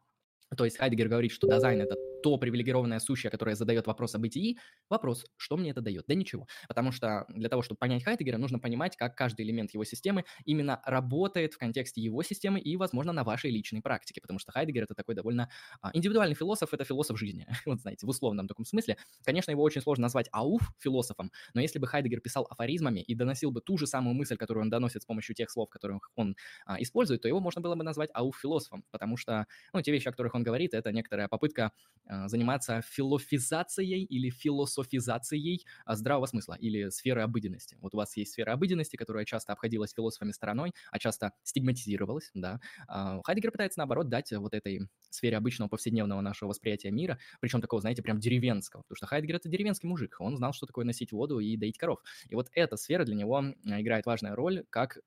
то 0.57 0.65
есть 0.65 0.79
Хайдегер 0.79 1.09
говорит, 1.09 1.33
что 1.33 1.47
дизайн– 1.47 1.81
это 1.83 1.97
то 2.23 2.37
привилегированное 2.37 2.99
сущее, 2.99 3.31
которое 3.31 3.55
задает 3.55 3.87
вопрос 3.87 4.15
о 4.15 4.19
бытии. 4.19 4.59
Вопрос, 4.89 5.25
что 5.37 5.57
мне 5.57 5.71
это 5.71 5.81
дает? 5.81 6.05
Да 6.07 6.15
ничего. 6.15 6.47
Потому 6.67 6.93
что 6.93 7.27
для 7.29 7.49
того, 7.49 7.63
чтобы 7.63 7.79
понять 7.79 8.05
Хайдегера, 8.05 8.39
нужно 8.39 8.59
понимать, 8.59 8.97
как 8.97 9.17
каждый 9.17 9.45
элемент 9.45 9.73
его 9.73 9.85
системы 9.85 10.25
именно 10.45 10.81
работает 10.85 11.55
в 11.55 11.59
контексте 11.59 12.01
его 12.01 12.23
системы 12.23 12.61
и, 12.61 12.77
возможно, 12.77 13.13
на 13.13 13.25
вашей 13.25 13.51
личной 13.51 13.83
практике. 13.83 14.21
Потому 14.21 14.39
что 14.39 14.53
Хайдегер– 14.53 14.83
это 14.85 14.95
такой 14.95 15.15
довольно 15.15 15.49
а, 15.81 15.91
индивидуальный 15.93 16.35
философ, 16.35 16.73
это 16.73 16.85
философ 16.85 17.19
жизни. 17.19 17.47
вот 17.67 17.81
знаете, 17.81 18.07
в 18.07 18.09
условном 18.09 18.49
таком 18.49 18.65
смысле. 18.65 18.97
Конечно, 19.25 19.51
его 19.51 19.63
очень 19.63 19.83
сложно 19.83 20.03
назвать 20.03 20.29
ауф 20.33 20.63
философом, 20.79 21.31
но 21.55 21.61
если 21.61 21.79
бы 21.79 21.87
Хайдегер 21.87 22.21
писал 22.21 22.47
афоризмами 22.51 23.01
и 23.01 23.15
доносил 23.15 23.51
бы 23.51 23.61
ту 23.61 23.77
же 23.79 23.87
самую 23.87 24.15
мысль, 24.15 24.37
которую 24.37 24.65
он 24.65 24.71
доносит 24.71 25.03
с 25.03 25.07
помощью 25.07 25.35
тех 25.35 25.51
слов, 25.51 25.69
которые 25.71 26.01
он 26.17 26.37
а, 26.67 26.81
использует, 26.81 27.23
то 27.23 27.29
его 27.29 27.41
можно 27.41 27.61
было 27.61 27.75
бы 27.75 27.85
назвать 27.85 28.11
ауф 28.15 28.39
философом, 28.41 28.85
потому 28.91 29.17
что, 29.17 29.47
ну, 29.73 29.83
те 29.83 29.93
вещи, 29.93 30.09
о 30.09 30.11
которых 30.11 30.35
он 30.35 30.38
говорит, 30.43 30.75
это 30.75 30.93
некоторая 30.93 31.29
попытка 31.29 31.73
а, 32.07 32.29
заниматься 32.29 32.81
филофизацией 32.83 34.03
или 34.05 34.31
философизацией 34.31 35.67
а, 35.85 35.95
здравого 35.97 36.27
смысла 36.27 36.55
или 36.55 36.89
сферы 36.91 37.23
обыденности. 37.23 37.77
Вот 37.81 37.95
у 37.95 37.99
вас 37.99 38.17
есть 38.17 38.33
сфера 38.33 38.53
обыденности, 38.53 38.97
которая 38.97 39.25
часто 39.25 39.53
обходилась 39.53 39.93
философами 39.95 40.33
стороной, 40.33 40.73
а 40.91 40.99
часто 40.99 41.33
стигматизировалась, 41.43 42.31
да. 42.35 42.61
А, 42.87 43.21
Хайдегер 43.25 43.51
пытается, 43.53 43.79
наоборот, 43.81 44.09
дать 44.09 44.33
вот 44.33 44.55
этой 44.55 44.89
сфере 45.11 45.37
обычного 45.37 45.69
повседневного 45.69 46.21
нашего 46.21 46.49
восприятия 46.51 46.91
мира, 46.91 47.19
причем 47.41 47.61
такого, 47.61 47.81
знаете, 47.81 48.03
прям 48.03 48.19
деревенского, 48.21 48.83
потому 48.83 48.97
что 48.97 49.07
Хайдегер— 49.07 49.37
это 49.37 49.49
деревенский 49.49 49.89
мужик, 49.89 50.17
он 50.21 50.37
знал, 50.37 50.53
что 50.53 50.67
такое 50.67 50.85
носить 50.85 51.13
воду 51.13 51.39
и 51.41 51.57
доить 51.57 51.79
коров. 51.79 52.01
И 52.29 52.35
вот 52.35 52.49
эта 52.53 52.77
сфера 52.77 53.05
для 53.05 53.15
него 53.15 53.43
играет 53.65 54.07
важную 54.07 54.35
роль, 54.35 54.65
как 54.71 54.99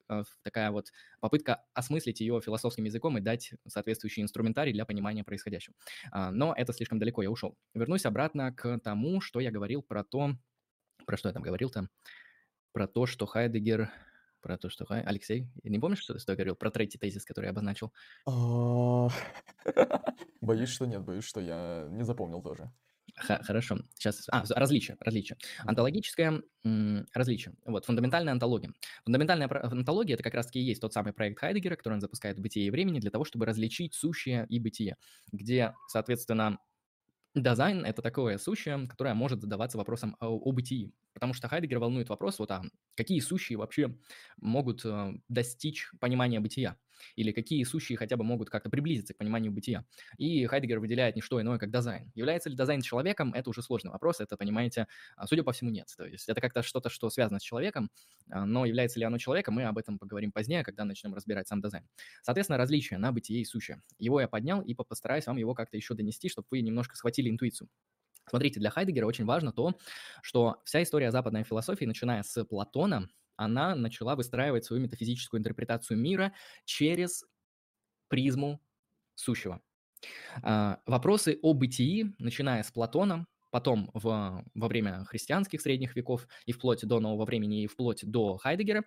такая 0.42 0.70
вот 0.70 0.92
попытка 1.20 1.64
осмыслить 1.74 2.20
ее 2.20 2.40
философским 2.40 2.84
языком 2.84 3.18
и 3.18 3.20
дать 3.20 3.52
соответствующий 3.68 4.22
инструментарий 4.22 4.72
для 4.72 4.84
понимания 4.84 5.21
происходящего. 5.24 5.74
Но 6.12 6.54
это 6.56 6.72
слишком 6.72 6.98
далеко, 6.98 7.22
я 7.22 7.30
ушел. 7.30 7.56
Вернусь 7.74 8.06
обратно 8.06 8.52
к 8.52 8.78
тому, 8.80 9.20
что 9.20 9.40
я 9.40 9.50
говорил 9.50 9.82
про 9.82 10.04
то, 10.04 10.32
про 11.06 11.16
что 11.16 11.28
я 11.28 11.32
там 11.32 11.42
говорил 11.42 11.70
там, 11.70 11.88
про 12.72 12.86
то, 12.86 13.06
что 13.06 13.26
Хайдегер, 13.26 13.90
про 14.40 14.58
то, 14.58 14.68
что. 14.68 14.84
Алексей, 14.88 15.48
не 15.62 15.78
помнишь, 15.78 16.00
что, 16.00 16.18
что 16.18 16.32
я 16.32 16.36
говорил 16.36 16.56
про 16.56 16.70
третий 16.70 16.98
тезис, 16.98 17.24
который 17.24 17.46
я 17.46 17.50
обозначил? 17.50 17.92
Боюсь, 20.40 20.70
что 20.70 20.86
нет, 20.86 21.02
боюсь, 21.02 21.24
что 21.24 21.40
я 21.40 21.86
не 21.90 22.04
запомнил 22.04 22.42
тоже. 22.42 22.72
Хорошо. 23.26 23.78
Сейчас. 23.94 24.26
А, 24.30 24.44
различие. 24.54 24.96
Различие. 25.00 25.38
Онтологическое 25.64 26.42
различие. 27.12 27.54
Вот, 27.64 27.84
фундаментальная 27.84 28.32
онтология. 28.32 28.72
Фундаментальная 29.04 29.48
онтология– 29.48 30.14
это 30.14 30.22
как 30.22 30.34
раз-таки 30.34 30.60
и 30.60 30.62
есть 30.62 30.80
тот 30.80 30.92
самый 30.92 31.12
проект 31.12 31.40
Хайдегера, 31.40 31.76
который 31.76 31.94
он 31.94 32.00
запускает 32.00 32.38
в 32.38 32.40
бытие 32.40 32.66
и 32.66 32.70
времени 32.70 33.00
для 33.00 33.10
того, 33.10 33.24
чтобы 33.24 33.46
различить 33.46 33.94
сущее 33.94 34.46
и 34.48 34.60
бытие, 34.60 34.96
где, 35.32 35.74
соответственно, 35.88 36.58
Дизайн— 37.34 37.84
это 37.86 38.02
такое 38.02 38.36
сущее, 38.36 38.86
которое 38.86 39.14
может 39.14 39.40
задаваться 39.40 39.78
вопросом 39.78 40.16
о, 40.20 40.26
о 40.26 40.52
бытии, 40.52 40.92
потому 41.14 41.32
что 41.32 41.48
Хайдегер 41.48 41.78
волнует 41.78 42.10
вопрос, 42.10 42.38
вот, 42.38 42.50
а 42.50 42.62
какие 42.94 43.20
сущие 43.20 43.56
вообще 43.56 43.96
могут 44.36 44.84
э, 44.84 45.14
достичь 45.28 45.90
понимания 45.98 46.40
бытия, 46.40 46.76
или 47.16 47.32
какие 47.32 47.64
сущие 47.64 47.96
хотя 47.96 48.16
бы 48.16 48.24
могут 48.24 48.50
как-то 48.50 48.70
приблизиться 48.70 49.14
к 49.14 49.18
пониманию 49.18 49.52
бытия. 49.52 49.84
И 50.18 50.46
Хайдегер 50.46 50.80
выделяет 50.80 51.16
не 51.16 51.22
что 51.22 51.40
иное, 51.40 51.58
как 51.58 51.70
дизайн. 51.70 52.10
Является 52.14 52.50
ли 52.50 52.56
дизайн 52.56 52.80
человеком, 52.80 53.32
это 53.34 53.50
уже 53.50 53.62
сложный 53.62 53.90
вопрос, 53.90 54.20
это, 54.20 54.36
понимаете, 54.36 54.86
а, 55.16 55.26
судя 55.26 55.42
по 55.42 55.52
всему, 55.52 55.70
нет. 55.70 55.88
То 55.96 56.06
есть 56.06 56.28
это 56.28 56.40
как-то 56.40 56.62
что-то, 56.62 56.88
что 56.88 57.10
связано 57.10 57.38
с 57.38 57.42
человеком, 57.42 57.90
а, 58.30 58.44
но 58.44 58.64
является 58.64 58.98
ли 58.98 59.04
оно 59.04 59.18
человеком, 59.18 59.54
мы 59.54 59.64
об 59.64 59.78
этом 59.78 59.98
поговорим 59.98 60.32
позднее, 60.32 60.64
когда 60.64 60.84
начнем 60.84 61.14
разбирать 61.14 61.48
сам 61.48 61.60
дизайн. 61.60 61.86
Соответственно, 62.22 62.58
различие 62.58 62.98
на 62.98 63.12
бытие 63.12 63.40
и 63.40 63.44
сущее. 63.44 63.82
Его 63.98 64.20
я 64.20 64.28
поднял 64.28 64.60
и 64.60 64.74
постараюсь 64.74 65.26
вам 65.26 65.36
его 65.36 65.54
как-то 65.54 65.76
еще 65.76 65.94
донести, 65.94 66.28
чтобы 66.28 66.46
вы 66.50 66.60
немножко 66.60 66.96
схватили 66.96 67.30
интуицию. 67.30 67.68
Смотрите, 68.28 68.60
для 68.60 68.70
Хайдегера 68.70 69.06
очень 69.06 69.24
важно 69.24 69.52
то, 69.52 69.76
что 70.22 70.60
вся 70.64 70.82
история 70.82 71.10
западной 71.10 71.44
философии, 71.44 71.84
начиная 71.84 72.22
с 72.22 72.44
Платона, 72.44 73.08
она 73.44 73.74
начала 73.74 74.16
выстраивать 74.16 74.64
свою 74.64 74.82
метафизическую 74.82 75.40
интерпретацию 75.40 75.98
мира 75.98 76.32
через 76.64 77.24
призму 78.08 78.60
сущего. 79.14 79.60
А, 80.42 80.80
вопросы 80.86 81.38
о 81.42 81.54
бытии, 81.54 82.14
начиная 82.18 82.62
с 82.62 82.70
Платона, 82.70 83.26
потом 83.50 83.90
в, 83.94 84.44
во 84.54 84.68
время 84.68 85.04
христианских 85.04 85.60
средних 85.60 85.94
веков 85.94 86.26
и 86.46 86.52
вплоть 86.52 86.86
до 86.86 87.00
нового 87.00 87.24
времени 87.24 87.62
и 87.62 87.66
вплоть 87.66 88.04
до 88.04 88.38
Хайдегера, 88.38 88.84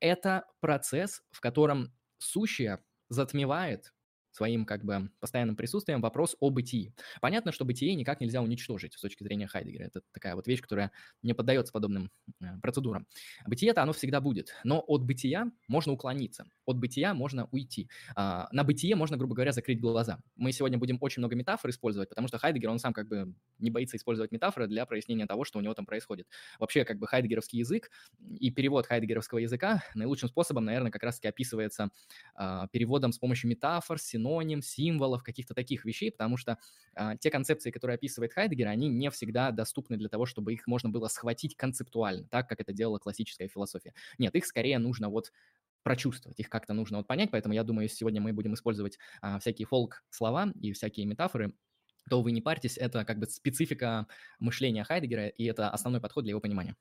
это 0.00 0.46
процесс, 0.60 1.22
в 1.30 1.40
котором 1.40 1.92
сущее 2.18 2.82
затмевает 3.08 3.92
своим 4.34 4.64
как 4.66 4.84
бы 4.84 5.10
постоянным 5.20 5.56
присутствием 5.56 6.00
вопрос 6.00 6.36
о 6.40 6.50
бытии. 6.50 6.92
Понятно, 7.20 7.52
что 7.52 7.64
бытие 7.64 7.94
никак 7.94 8.20
нельзя 8.20 8.42
уничтожить 8.42 8.94
с 8.94 9.00
точки 9.00 9.22
зрения 9.22 9.46
Хайдегера. 9.46 9.84
Это 9.84 10.02
такая 10.12 10.34
вот 10.34 10.46
вещь, 10.46 10.60
которая 10.60 10.90
не 11.22 11.34
поддается 11.34 11.72
подобным 11.72 12.10
э, 12.40 12.58
процедурам. 12.60 13.06
Бытие-то 13.46 13.82
оно 13.82 13.92
всегда 13.92 14.20
будет, 14.20 14.52
но 14.64 14.80
от 14.86 15.02
бытия 15.02 15.50
можно 15.68 15.92
уклониться, 15.92 16.46
от 16.66 16.78
бытия 16.78 17.14
можно 17.14 17.48
уйти. 17.52 17.88
А, 18.16 18.48
на 18.50 18.64
бытие 18.64 18.96
можно, 18.96 19.16
грубо 19.16 19.34
говоря, 19.34 19.52
закрыть 19.52 19.80
глаза. 19.80 20.18
Мы 20.36 20.52
сегодня 20.52 20.78
будем 20.78 20.98
очень 21.00 21.20
много 21.20 21.36
метафор 21.36 21.70
использовать, 21.70 22.08
потому 22.08 22.28
что 22.28 22.38
Хайдегер, 22.38 22.70
он 22.70 22.78
сам 22.78 22.92
как 22.92 23.08
бы 23.08 23.34
не 23.58 23.70
боится 23.70 23.96
использовать 23.96 24.32
метафоры 24.32 24.66
для 24.66 24.84
прояснения 24.86 25.26
того, 25.26 25.44
что 25.44 25.58
у 25.58 25.62
него 25.62 25.74
там 25.74 25.86
происходит. 25.86 26.26
Вообще, 26.58 26.84
как 26.84 26.98
бы 26.98 27.06
хайдегеровский 27.06 27.60
язык 27.60 27.90
и 28.20 28.50
перевод 28.50 28.86
хайдегеровского 28.86 29.38
языка 29.38 29.82
наилучшим 29.94 30.28
способом, 30.28 30.64
наверное, 30.64 30.90
как 30.90 31.02
раз-таки 31.02 31.28
описывается 31.28 31.90
а, 32.34 32.66
переводом 32.68 33.12
с 33.12 33.18
помощью 33.18 33.50
метафор, 33.50 33.98
синоним, 34.24 34.62
символов, 34.62 35.22
каких-то 35.22 35.54
таких 35.54 35.84
вещей, 35.84 36.10
потому 36.10 36.36
что 36.36 36.58
а, 36.94 37.16
те 37.16 37.30
концепции, 37.30 37.70
которые 37.70 37.96
описывает 37.96 38.32
Хайдегер, 38.32 38.68
они 38.68 38.88
не 38.88 39.10
всегда 39.10 39.50
доступны 39.50 39.96
для 39.96 40.08
того, 40.08 40.26
чтобы 40.26 40.52
их 40.52 40.66
можно 40.66 40.88
было 40.88 41.08
схватить 41.08 41.56
концептуально, 41.56 42.26
так 42.28 42.48
как 42.48 42.60
это 42.60 42.72
делала 42.72 42.98
классическая 42.98 43.48
философия. 43.48 43.94
Нет, 44.18 44.34
их 44.34 44.46
скорее 44.46 44.78
нужно 44.78 45.08
вот 45.08 45.32
прочувствовать, 45.82 46.40
их 46.40 46.48
как-то 46.48 46.72
нужно 46.72 46.98
вот 46.98 47.06
понять, 47.06 47.30
поэтому 47.30 47.54
я 47.54 47.62
думаю, 47.62 47.84
если 47.84 47.98
сегодня 47.98 48.20
мы 48.20 48.32
будем 48.32 48.54
использовать 48.54 48.98
а, 49.20 49.38
всякие 49.38 49.66
фолк-слова 49.66 50.52
и 50.60 50.72
всякие 50.72 51.06
метафоры, 51.06 51.54
то 52.08 52.22
вы 52.22 52.32
не 52.32 52.40
парьтесь, 52.40 52.78
это 52.78 53.04
как 53.04 53.18
бы 53.18 53.26
специфика 53.26 54.06
мышления 54.38 54.84
Хайдегера, 54.84 55.28
и 55.28 55.44
это 55.44 55.70
основной 55.70 56.00
подход 56.00 56.24
для 56.24 56.30
его 56.30 56.40
понимания. 56.40 56.76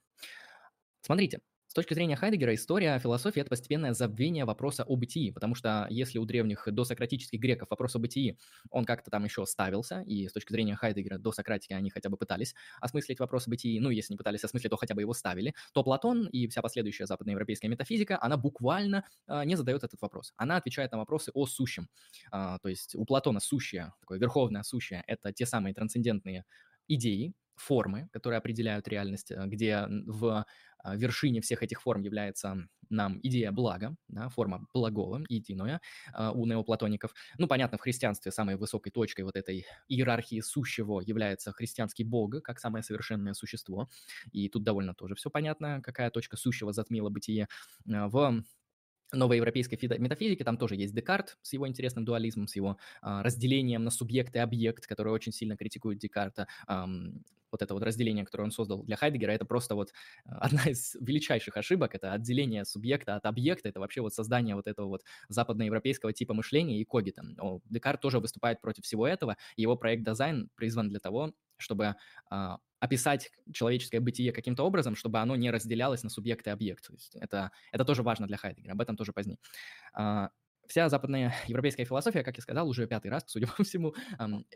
Смотрите, 1.02 1.42
с 1.74 1.76
точки 1.76 1.96
зрения 1.96 2.16
Хайдегера, 2.16 2.54
история 2.54 3.00
философии– 3.00 3.40
это 3.42 3.50
постепенное 3.50 3.94
забвение 3.94 4.46
вопроса 4.46 4.84
о 4.84 4.96
бытии, 4.96 5.32
потому 5.32 5.56
что 5.56 5.88
если 5.90 6.20
у 6.20 6.26
древних 6.26 6.68
досократических 6.72 7.40
греков 7.40 7.72
вопрос 7.72 7.96
о 7.96 8.00
бытии, 8.00 8.38
он 8.70 8.86
как-то 8.86 9.10
там 9.10 9.24
еще 9.24 9.44
ставился, 9.48 10.02
и 10.02 10.28
с 10.28 10.34
точки 10.34 10.52
зрения 10.52 10.76
Хайдегера 10.76 11.18
до 11.18 11.32
Сократики 11.32 11.74
они 11.74 11.90
хотя 11.90 12.12
бы 12.12 12.18
пытались 12.18 12.54
осмыслить 12.80 13.20
вопрос 13.20 13.48
о 13.48 13.50
бытии, 13.50 13.80
ну, 13.80 13.90
если 13.90 14.14
не 14.14 14.18
пытались 14.18 14.44
осмыслить, 14.44 14.70
то 14.70 14.78
хотя 14.78 14.94
бы 14.94 15.02
его 15.02 15.16
ставили, 15.16 15.56
то 15.74 15.84
Платон 15.84 16.28
и 16.28 16.48
вся 16.48 16.62
последующая 16.62 17.08
западноевропейская 17.08 17.72
метафизика, 17.72 18.20
она 18.22 18.38
буквально 18.38 19.04
э, 19.26 19.44
не 19.44 19.56
задает 19.56 19.84
этот 19.84 20.00
вопрос. 20.00 20.32
Она 20.38 20.58
отвечает 20.58 20.92
на 20.92 21.00
вопросы 21.00 21.32
о 21.34 21.48
сущем. 21.48 21.90
Э, 22.32 22.60
то 22.62 22.70
есть 22.70 22.94
у 22.94 23.04
Платона 23.04 23.40
сущее, 23.40 23.94
такое 24.00 24.20
верховное 24.20 24.62
сущее– 24.62 25.04
это 25.08 25.34
те 25.34 25.48
самые 25.48 25.74
трансцендентные 25.74 26.46
идеи, 26.88 27.34
формы, 27.56 28.10
которые 28.12 28.38
определяют 28.38 28.88
реальность, 28.88 29.32
э, 29.32 29.46
где 29.46 29.86
в 30.06 30.46
вершине 30.86 31.42
всех 31.42 31.64
этих 31.64 31.82
форм 31.82 32.02
является 32.02 32.68
нам 32.90 33.20
идея 33.24 33.52
блага, 33.52 33.96
да, 34.08 34.30
форма 34.30 34.68
благого, 34.74 35.24
единое 35.30 35.82
а, 36.14 36.32
у 36.32 36.46
неоплатоников. 36.46 37.14
Ну, 37.38 37.48
понятно, 37.48 37.78
в 37.78 37.82
христианстве 37.82 38.32
самой 38.32 38.56
высокой 38.56 38.92
точкой 38.92 39.22
вот 39.22 39.36
этой 39.36 39.66
иерархии 39.88 40.42
сущего 40.42 41.00
является 41.02 41.52
христианский 41.52 42.04
бог, 42.04 42.42
как 42.44 42.60
самое 42.60 42.84
совершенное 42.84 43.34
существо. 43.34 43.90
И 44.32 44.50
тут 44.50 44.64
довольно 44.64 44.94
тоже 44.94 45.16
все 45.16 45.30
понятно, 45.30 45.82
какая 45.82 46.10
точка 46.10 46.38
сущего 46.38 46.74
затмила 46.74 47.10
бытие. 47.10 47.48
А, 47.92 48.08
в 48.10 48.44
новой 49.14 49.38
европейской 49.38 49.78
метафизике, 49.98 50.44
там 50.44 50.58
тоже 50.58 50.76
есть 50.76 50.94
Декарт 50.94 51.38
с 51.42 51.54
его 51.54 51.68
интересным 51.68 52.06
дуализмом, 52.06 52.48
с 52.48 52.56
его 52.56 52.78
а, 53.02 53.24
разделением 53.24 53.84
на 53.84 53.92
субъект 53.92 54.36
и 54.36 54.40
объект, 54.40 54.88
который 54.88 55.14
очень 55.14 55.32
сильно 55.32 55.56
критикует 55.58 56.00
Декарта. 56.00 56.48
Ам, 56.68 57.24
вот 57.54 57.62
это 57.62 57.74
вот 57.76 57.84
разделение, 57.84 58.26
которое 58.26 58.46
он 58.46 58.52
создал 58.52 58.84
для 58.84 58.96
Хайдегера, 58.96 59.32
это 59.32 59.46
просто 59.46 59.76
вот 59.76 59.94
а, 60.26 60.38
одна 60.42 60.64
из 60.66 60.96
величайших 61.00 61.56
ошибок, 61.56 61.96
это 61.96 62.12
отделение 62.12 62.66
субъекта 62.66 63.16
от 63.16 63.26
объекта, 63.26 63.70
это 63.70 63.80
вообще 63.80 64.02
вот 64.02 64.14
создание 64.14 64.56
вот 64.56 64.68
этого 64.68 64.88
вот 64.88 65.04
западноевропейского 65.30 66.14
типа 66.14 66.34
мышления 66.34 66.80
и 66.80 66.84
когита. 66.84 67.24
Декарт 67.66 68.02
тоже 68.02 68.20
выступает 68.20 68.60
против 68.62 68.84
всего 68.84 69.08
этого, 69.08 69.38
его 69.56 69.78
проект 69.78 70.04
«Дизайн» 70.04 70.50
призван 70.56 70.90
для 70.90 71.00
того, 71.00 71.34
чтобы 71.58 71.96
а, 72.30 72.58
описать 72.80 73.32
человеческое 73.54 74.00
бытие 74.00 74.32
каким-то 74.32 74.64
образом, 74.64 74.96
чтобы 74.96 75.20
оно 75.20 75.36
не 75.36 75.52
разделялось 75.52 76.04
на 76.04 76.10
субъект 76.10 76.46
и 76.48 76.50
объект. 76.50 76.86
То 76.88 76.94
есть 76.94 77.16
это, 77.16 77.52
это 77.72 77.86
тоже 77.86 78.04
важно 78.04 78.28
для 78.28 78.38
Хайдегера, 78.38 78.74
об 78.74 78.82
этом 78.82 78.98
тоже 78.98 79.14
позднее. 79.14 79.40
А, 79.94 80.30
вся 80.68 80.90
западная 80.90 81.34
европейская 81.48 81.86
философия, 81.86 82.24
как 82.24 82.38
я 82.38 82.42
сказал, 82.42 82.68
уже 82.68 82.88
пятый 82.88 83.08
раз, 83.10 83.24
судя 83.28 83.48
по 83.58 83.64
всему, 83.64 83.94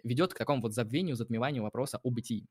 ведет 0.04 0.34
к 0.34 0.38
такому 0.38 0.62
вот 0.62 0.74
забвению, 0.74 1.16
затмеванию 1.16 1.64
вопроса 1.64 2.00
о 2.04 2.10
бытии. 2.10 2.48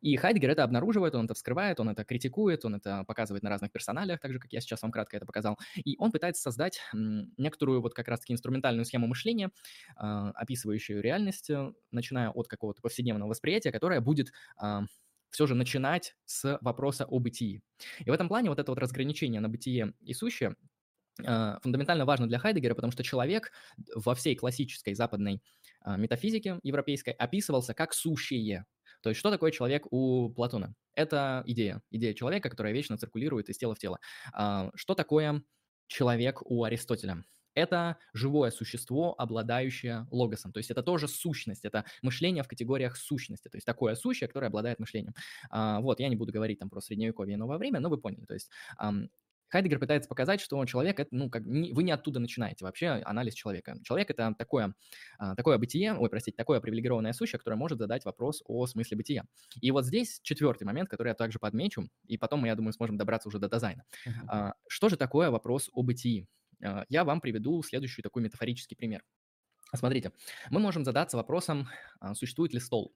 И 0.00 0.16
Хайдгер 0.16 0.50
это 0.50 0.64
обнаруживает, 0.64 1.14
он 1.14 1.24
это 1.24 1.34
вскрывает, 1.34 1.80
он 1.80 1.88
это 1.88 2.04
критикует, 2.04 2.64
он 2.64 2.74
это 2.74 3.04
показывает 3.04 3.42
на 3.42 3.50
разных 3.50 3.72
персоналях, 3.72 4.20
так 4.20 4.32
же, 4.32 4.38
как 4.38 4.52
я 4.52 4.60
сейчас 4.60 4.82
вам 4.82 4.92
кратко 4.92 5.16
это 5.16 5.26
показал. 5.26 5.58
И 5.76 5.96
он 5.98 6.12
пытается 6.12 6.42
создать 6.42 6.80
некоторую 6.92 7.80
вот 7.80 7.94
как 7.94 8.08
раз-таки 8.08 8.32
инструментальную 8.32 8.84
схему 8.84 9.06
мышления, 9.06 9.50
а, 9.96 10.30
описывающую 10.30 11.00
реальность, 11.00 11.50
э, 11.50 11.72
начиная 11.90 12.30
от 12.30 12.48
какого-то 12.48 12.82
повседневного 12.82 13.30
восприятия, 13.30 13.72
которая 13.72 14.00
будет 14.00 14.32
а, 14.56 14.82
все 15.30 15.46
же 15.46 15.54
начинать 15.54 16.14
с 16.26 16.58
вопроса 16.60 17.06
о 17.06 17.18
бытии. 17.18 17.62
И 18.04 18.10
в 18.10 18.12
этом 18.12 18.28
плане 18.28 18.50
вот 18.50 18.58
это 18.58 18.70
вот 18.70 18.78
разграничение 18.78 19.40
на 19.40 19.48
бытие 19.48 19.94
и 20.00 20.12
сущее 20.12 20.56
фундаментально 21.16 22.04
важно 22.04 22.26
для 22.26 22.38
Хайдегера, 22.38 22.74
потому 22.74 22.92
что 22.92 23.02
человек 23.02 23.52
во 23.94 24.14
всей 24.14 24.34
классической 24.34 24.94
западной 24.94 25.42
а, 25.84 25.96
метафизике 25.96 26.58
европейской 26.62 27.10
описывался 27.10 27.74
как 27.74 27.92
сущее. 27.92 28.66
То 29.02 29.10
есть 29.10 29.18
что 29.18 29.30
такое 29.30 29.50
человек 29.50 29.86
у 29.90 30.30
Платона? 30.30 30.74
Это 30.94 31.42
идея, 31.46 31.82
идея 31.90 32.14
человека, 32.14 32.48
которая 32.50 32.72
вечно 32.72 32.96
циркулирует 32.96 33.48
из 33.48 33.58
тела 33.58 33.74
в 33.74 33.78
тело. 33.78 33.98
А, 34.32 34.70
что 34.74 34.94
такое 34.94 35.42
человек 35.88 36.40
у 36.44 36.64
Аристотеля? 36.64 37.24
Это 37.54 37.98
живое 38.14 38.50
существо, 38.50 39.14
обладающее 39.18 40.06
логосом. 40.10 40.52
То 40.52 40.58
есть 40.58 40.70
это 40.70 40.82
тоже 40.82 41.06
сущность, 41.06 41.66
это 41.66 41.84
мышление 42.00 42.42
в 42.42 42.48
категориях 42.48 42.96
сущности. 42.96 43.48
То 43.48 43.56
есть 43.58 43.66
такое 43.66 43.94
сущее, 43.94 44.28
которое 44.28 44.46
обладает 44.46 44.78
мышлением. 44.78 45.14
Вот, 45.50 46.00
я 46.00 46.08
не 46.08 46.16
буду 46.16 46.32
говорить 46.32 46.60
там 46.60 46.70
про 46.70 46.80
средневековье 46.80 47.34
и 47.34 47.36
новое 47.36 47.58
время, 47.58 47.78
но 47.80 47.90
вы 47.90 47.98
поняли. 47.98 48.24
То 48.24 48.32
есть 48.32 48.50
Хайдегер 49.52 49.78
пытается 49.78 50.08
показать, 50.08 50.40
что 50.40 50.64
человек, 50.64 50.98
это, 50.98 51.14
ну, 51.14 51.28
как, 51.28 51.44
не, 51.44 51.72
вы 51.72 51.82
не 51.82 51.92
оттуда 51.92 52.18
начинаете 52.20 52.64
вообще 52.64 53.02
анализ 53.04 53.34
человека. 53.34 53.76
Человек– 53.84 54.10
это 54.10 54.34
такое, 54.38 54.74
а, 55.18 55.34
такое 55.34 55.58
бытие, 55.58 55.92
ой, 55.92 56.08
простите, 56.08 56.34
такое 56.34 56.58
привилегированное 56.60 57.12
сущее, 57.12 57.38
которое 57.38 57.56
может 57.56 57.78
задать 57.78 58.06
вопрос 58.06 58.42
о 58.46 58.66
смысле 58.66 58.96
бытия. 58.96 59.24
И 59.60 59.70
вот 59.70 59.84
здесь 59.84 60.20
четвертый 60.22 60.64
момент, 60.64 60.88
который 60.88 61.08
я 61.08 61.14
также 61.14 61.38
подмечу, 61.38 61.90
и 62.06 62.16
потом 62.16 62.40
мы, 62.40 62.48
я 62.48 62.54
думаю, 62.54 62.72
сможем 62.72 62.96
добраться 62.96 63.28
уже 63.28 63.38
до 63.38 63.50
дизайна. 63.50 63.84
Uh-huh. 64.06 64.52
Что 64.68 64.88
же 64.88 64.96
такое 64.96 65.30
вопрос 65.30 65.68
о 65.74 65.82
бытии? 65.82 66.26
А, 66.64 66.84
я 66.88 67.04
вам 67.04 67.20
приведу 67.20 67.62
следующий 67.62 68.00
такой 68.00 68.22
метафорический 68.22 68.76
пример. 68.76 69.02
Смотрите, 69.74 70.12
мы 70.50 70.60
можем 70.60 70.84
задаться 70.84 71.16
вопросом, 71.16 71.68
а, 72.00 72.14
существует 72.14 72.52
ли 72.52 72.60
стол. 72.60 72.94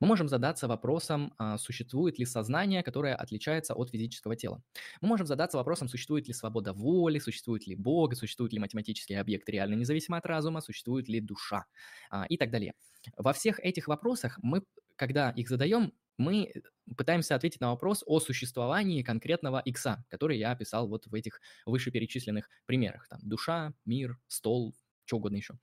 Мы 0.00 0.06
можем 0.06 0.28
задаться 0.28 0.68
вопросом, 0.68 1.34
а, 1.38 1.58
существует 1.58 2.18
ли 2.18 2.24
сознание, 2.24 2.82
которое 2.82 3.14
отличается 3.14 3.74
от 3.74 3.90
физического 3.90 4.36
тела. 4.36 4.62
Мы 5.00 5.08
можем 5.08 5.26
задаться 5.26 5.58
вопросом, 5.58 5.88
существует 5.88 6.28
ли 6.28 6.34
свобода 6.34 6.72
воли, 6.72 7.18
существует 7.18 7.66
ли 7.66 7.74
Бог, 7.74 8.14
существует 8.14 8.52
ли 8.52 8.58
математический 8.58 9.18
объект 9.18 9.48
реально 9.48 9.74
независимо 9.74 10.16
от 10.18 10.26
разума, 10.26 10.60
существует 10.60 11.08
ли 11.08 11.20
душа 11.20 11.66
а, 12.10 12.24
и 12.28 12.36
так 12.36 12.50
далее. 12.50 12.74
Во 13.16 13.32
всех 13.32 13.60
этих 13.60 13.88
вопросах 13.88 14.38
мы 14.42 14.62
когда 14.96 15.30
их 15.30 15.48
задаем, 15.48 15.92
мы 16.16 16.52
пытаемся 16.96 17.34
ответить 17.34 17.60
на 17.60 17.70
вопрос 17.70 18.04
о 18.06 18.20
существовании 18.20 19.02
конкретного 19.02 19.60
икса, 19.64 20.04
который 20.08 20.38
я 20.38 20.52
описал 20.52 20.86
вот 20.88 21.06
в 21.06 21.14
этих 21.14 21.40
вышеперечисленных 21.66 22.48
примерах. 22.66 23.08
Там 23.08 23.20
душа, 23.22 23.72
мир, 23.84 24.18
стол, 24.28 24.74
что 25.04 25.16
угодно 25.16 25.36
еще. 25.36 25.54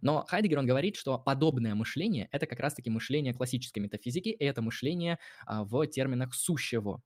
Но 0.00 0.24
Хайдегер, 0.26 0.58
он 0.58 0.66
говорит, 0.66 0.96
что 0.96 1.18
подобное 1.18 1.74
мышление– 1.74 2.28
это 2.32 2.46
как 2.46 2.60
раз-таки 2.60 2.90
мышление 2.90 3.34
классической 3.34 3.80
метафизики, 3.80 4.28
и 4.28 4.44
это 4.44 4.62
мышление 4.62 5.18
а, 5.46 5.64
в 5.64 5.86
терминах 5.86 6.34
сущего. 6.34 7.02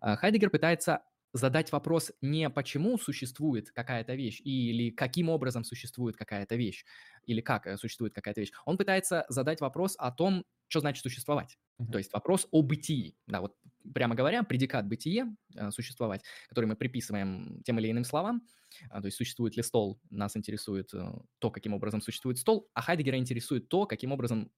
А, 0.00 0.16
Хайдегер 0.16 0.50
пытается 0.50 1.02
задать 1.32 1.70
вопрос 1.72 2.12
не 2.22 2.48
почему 2.50 2.98
существует 2.98 3.70
какая-то 3.70 4.14
вещь 4.14 4.40
или 4.42 4.90
каким 4.90 5.28
образом 5.28 5.64
существует 5.64 6.16
какая-то 6.16 6.56
вещь 6.56 6.84
или 7.26 7.40
как 7.40 7.66
э, 7.66 7.76
существует 7.76 8.14
какая-то 8.14 8.40
вещь. 8.40 8.52
Он 8.64 8.78
пытается 8.78 9.26
задать 9.28 9.60
вопрос 9.60 9.96
о 9.98 10.10
том, 10.12 10.44
что 10.68 10.80
значит 10.80 11.02
существовать. 11.02 11.58
Mm-hmm. 11.80 11.92
То 11.92 11.98
есть 11.98 12.12
вопрос 12.12 12.48
о 12.50 12.62
бытии. 12.62 13.16
Да, 13.26 13.40
вот 13.40 13.54
прямо 13.94 14.14
говоря, 14.14 14.42
предикат 14.42 14.86
бытие, 14.86 15.34
э, 15.54 15.70
существовать, 15.70 16.22
который 16.48 16.66
мы 16.66 16.76
приписываем 16.76 17.62
тем 17.64 17.78
или 17.78 17.90
иным 17.90 18.04
словам, 18.04 18.42
а, 18.90 19.00
то 19.00 19.06
есть 19.06 19.16
существует 19.16 19.56
ли 19.56 19.62
стол, 19.62 20.00
нас 20.10 20.36
интересует 20.36 20.92
э, 20.94 21.12
то, 21.38 21.50
каким 21.50 21.74
образом 21.74 22.00
существует 22.00 22.38
стол, 22.38 22.68
а 22.74 22.82
Хайдегера 22.82 23.16
интересует 23.16 23.68
то, 23.68 23.86
каким 23.86 24.12
образом 24.12 24.50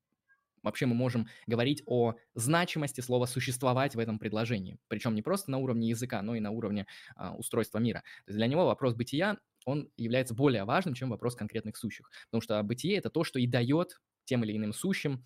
вообще 0.63 0.87
мы 0.87 0.95
можем 0.95 1.29
говорить 1.47 1.83
о 1.87 2.15
значимости 2.35 3.01
слова 3.01 3.27
«существовать» 3.27 3.95
в 3.95 3.99
этом 3.99 4.19
предложении. 4.19 4.79
Причем 4.89 5.15
не 5.15 5.23
просто 5.23 5.51
на 5.51 5.59
уровне 5.59 5.89
языка, 5.89 6.21
но 6.23 6.35
и 6.35 6.41
на 6.41 6.51
уровне 6.51 6.87
а, 7.17 7.35
устройства 7.35 7.79
мира. 7.79 8.01
То 8.25 8.31
есть 8.31 8.39
для 8.39 8.47
него 8.47 8.67
вопрос 8.67 8.95
бытия, 8.95 9.39
он 9.65 9.91
является 9.97 10.35
более 10.35 10.65
важным, 10.65 10.95
чем 10.95 11.11
вопрос 11.11 11.37
конкретных 11.37 11.77
сущих. 11.77 12.11
Потому 12.31 12.41
что 12.41 12.63
бытие– 12.63 12.97
это 12.99 13.11
то, 13.11 13.23
что 13.23 13.39
и 13.39 13.47
дает 13.47 14.01
тем 14.25 14.45
или 14.45 14.57
иным 14.57 14.73
сущим 14.73 15.25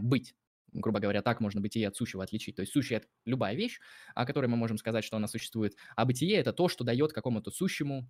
быть 0.00 0.34
грубо 0.72 1.00
говоря, 1.00 1.20
так 1.20 1.40
можно 1.40 1.60
бытие 1.60 1.88
от 1.88 1.96
сущего 1.96 2.24
отличить. 2.24 2.56
То 2.56 2.62
есть 2.62 2.72
сущее– 2.72 2.96
это 2.98 3.06
любая 3.26 3.54
вещь, 3.54 3.78
о 4.14 4.24
которой 4.24 4.46
мы 4.46 4.56
можем 4.56 4.78
сказать, 4.78 5.04
что 5.04 5.18
она 5.18 5.28
существует, 5.28 5.76
а 5.96 6.06
бытие– 6.06 6.36
это 6.38 6.54
то, 6.54 6.68
что 6.68 6.82
дает 6.82 7.12
какому-то 7.12 7.50
сущему 7.50 8.08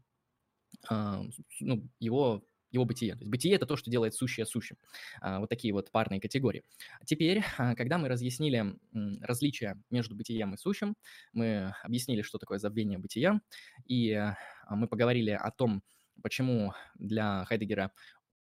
э, 0.89 1.23
ну, 1.61 1.89
его 1.99 2.45
его 2.73 2.87
бытие. 2.87 3.13
То 3.13 3.21
есть 3.21 3.31
бытие– 3.31 3.55
это 3.57 3.67
то, 3.67 3.77
что 3.77 3.91
делает 3.91 4.15
сущее 4.15 4.47
сущим. 4.47 4.77
А, 5.21 5.41
вот 5.41 5.51
такие 5.51 5.75
вот 5.75 5.91
парные 5.91 6.21
категории. 6.21 6.65
Теперь, 7.05 7.45
а, 7.59 7.75
когда 7.75 7.99
мы 7.99 8.09
разъяснили 8.09 8.75
различия 9.21 9.79
между 9.91 10.17
бытием 10.17 10.55
и 10.55 10.57
сущим, 10.57 10.97
мы 11.35 11.75
объяснили, 11.83 12.23
что 12.23 12.39
такое 12.39 12.59
забвение 12.59 12.99
бытия, 12.99 13.41
и 13.85 14.13
а, 14.13 14.37
мы 14.71 14.89
поговорили 14.89 15.31
о 15.31 15.51
том, 15.51 15.83
почему 16.23 16.73
для 16.95 17.45
Хайдегера 17.45 17.93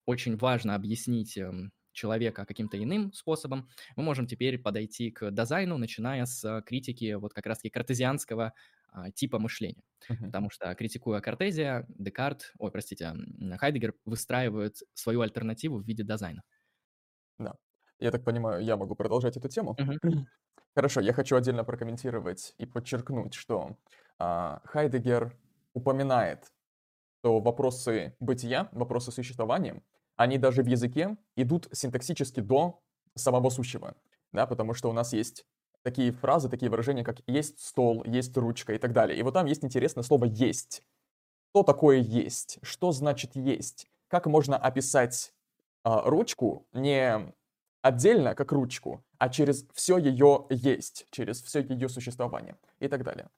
очень 0.04 0.36
важно 0.36 0.74
объяснить 0.74 1.36
эм, 1.36 1.70
человека 1.98 2.46
каким-то 2.46 2.82
иным 2.82 3.12
способом, 3.12 3.68
мы 3.96 4.02
можем 4.02 4.26
теперь 4.26 4.58
подойти 4.58 5.10
к 5.10 5.30
дизайну, 5.30 5.76
начиная 5.76 6.24
с 6.24 6.62
критики 6.62 7.14
вот 7.14 7.34
как 7.34 7.46
раз-таки 7.46 7.70
картезианского 7.70 8.52
а, 8.90 9.10
типа 9.10 9.38
мышления. 9.38 9.82
Uh-huh. 10.08 10.26
Потому 10.26 10.50
что, 10.50 10.74
критикуя 10.74 11.20
Кортезия, 11.20 11.86
Декарт, 11.88 12.52
ой, 12.58 12.70
простите, 12.70 13.14
Хайдегер 13.58 13.94
выстраивает 14.04 14.78
свою 14.94 15.20
альтернативу 15.20 15.78
в 15.78 15.86
виде 15.86 16.02
дизайна. 16.04 16.42
Да. 17.38 17.54
Я 17.98 18.10
так 18.10 18.24
понимаю, 18.24 18.62
я 18.64 18.76
могу 18.76 18.94
продолжать 18.94 19.36
эту 19.36 19.48
тему? 19.48 19.76
Uh-huh. 19.78 19.98
Хорошо, 20.74 21.00
я 21.00 21.12
хочу 21.12 21.36
отдельно 21.36 21.64
прокомментировать 21.64 22.54
и 22.58 22.66
подчеркнуть, 22.66 23.34
что 23.34 23.76
а, 24.18 24.60
Хайдегер 24.64 25.36
упоминает, 25.74 26.52
что 27.20 27.40
вопросы 27.40 28.16
бытия, 28.20 28.68
вопросы 28.72 29.12
существования, 29.12 29.82
они 30.18 30.36
даже 30.36 30.62
в 30.62 30.66
языке 30.66 31.16
идут 31.36 31.68
синтаксически 31.72 32.40
до 32.40 32.82
самого 33.14 33.50
сущего, 33.50 33.94
да, 34.32 34.46
потому 34.46 34.74
что 34.74 34.90
у 34.90 34.92
нас 34.92 35.12
есть 35.12 35.46
такие 35.82 36.12
фразы, 36.12 36.48
такие 36.48 36.70
выражения, 36.70 37.04
как 37.04 37.20
«есть 37.26 37.60
стол», 37.60 38.04
«есть 38.04 38.36
ручка» 38.36 38.74
и 38.74 38.78
так 38.78 38.92
далее. 38.92 39.18
И 39.18 39.22
вот 39.22 39.34
там 39.34 39.46
есть 39.46 39.64
интересное 39.64 40.02
слово 40.02 40.24
«есть». 40.26 40.82
Что 41.50 41.62
такое 41.62 41.98
«есть»? 41.98 42.58
Что 42.62 42.90
значит 42.92 43.36
«есть»? 43.36 43.86
Как 44.08 44.26
можно 44.26 44.56
описать 44.56 45.32
э, 45.84 45.90
ручку 46.04 46.66
не 46.72 47.32
отдельно, 47.80 48.34
как 48.34 48.50
ручку, 48.50 49.04
а 49.18 49.28
через 49.28 49.66
все 49.72 49.98
ее 49.98 50.46
есть, 50.50 51.06
через 51.10 51.40
все 51.42 51.60
ее 51.60 51.88
существование 51.88 52.56
и 52.80 52.88
так 52.88 53.04
далее. 53.04 53.28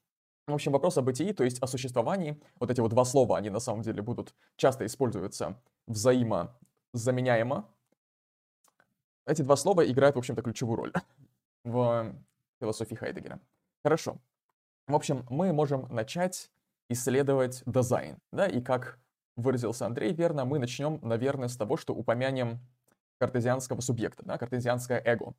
В 0.47 0.55
общем, 0.55 0.73
вопрос 0.73 0.97
о 0.97 1.03
бытии, 1.03 1.33
то 1.33 1.45
есть 1.45 1.63
о 1.63 1.67
существовании, 1.67 2.41
вот 2.59 2.71
эти 2.71 2.81
вот 2.81 2.89
два 2.89 3.05
слова, 3.05 3.37
они 3.37 3.51
на 3.51 3.61
самом 3.61 3.83
деле 3.83 4.01
будут 4.01 4.35
часто 4.57 4.87
использоваться 4.87 5.61
взаимозаменяемо. 6.93 7.69
Эти 9.27 9.43
два 9.43 9.57
слова 9.57 9.89
играют, 9.89 10.17
в 10.17 10.19
общем-то, 10.19 10.43
ключевую 10.43 10.77
роль 10.77 10.93
в 11.65 12.15
философии 12.59 12.95
Хайдегера. 12.95 13.41
Хорошо. 13.83 14.19
В 14.87 14.95
общем, 14.95 15.25
мы 15.31 15.53
можем 15.53 15.87
начать 15.89 16.51
исследовать 16.89 17.63
дизайн, 17.67 18.19
да, 18.33 18.47
и 18.47 18.61
как 18.61 18.99
выразился 19.37 19.87
Андрей 19.87 20.13
верно, 20.13 20.45
мы 20.45 20.59
начнем, 20.59 20.99
наверное, 21.03 21.49
с 21.49 21.57
того, 21.57 21.77
что 21.77 21.95
упомянем 21.95 22.59
картезианского 23.19 23.81
субъекта, 23.81 24.25
да, 24.25 24.39
картезианское 24.39 25.01
эго. 25.05 25.35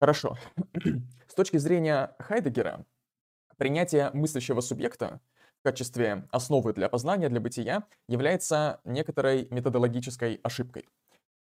Хорошо. 0.00 0.36
С 1.28 1.34
точки 1.34 1.58
зрения 1.58 2.16
Хайдегера, 2.18 2.84
принятие 3.56 4.10
мыслящего 4.12 4.60
субъекта 4.60 5.20
в 5.62 5.64
качестве 5.64 6.26
основы 6.32 6.72
для 6.72 6.88
познания, 6.88 7.28
для 7.28 7.40
бытия, 7.40 7.84
является 8.08 8.80
некоторой 8.82 9.46
методологической 9.50 10.40
ошибкой. 10.42 10.88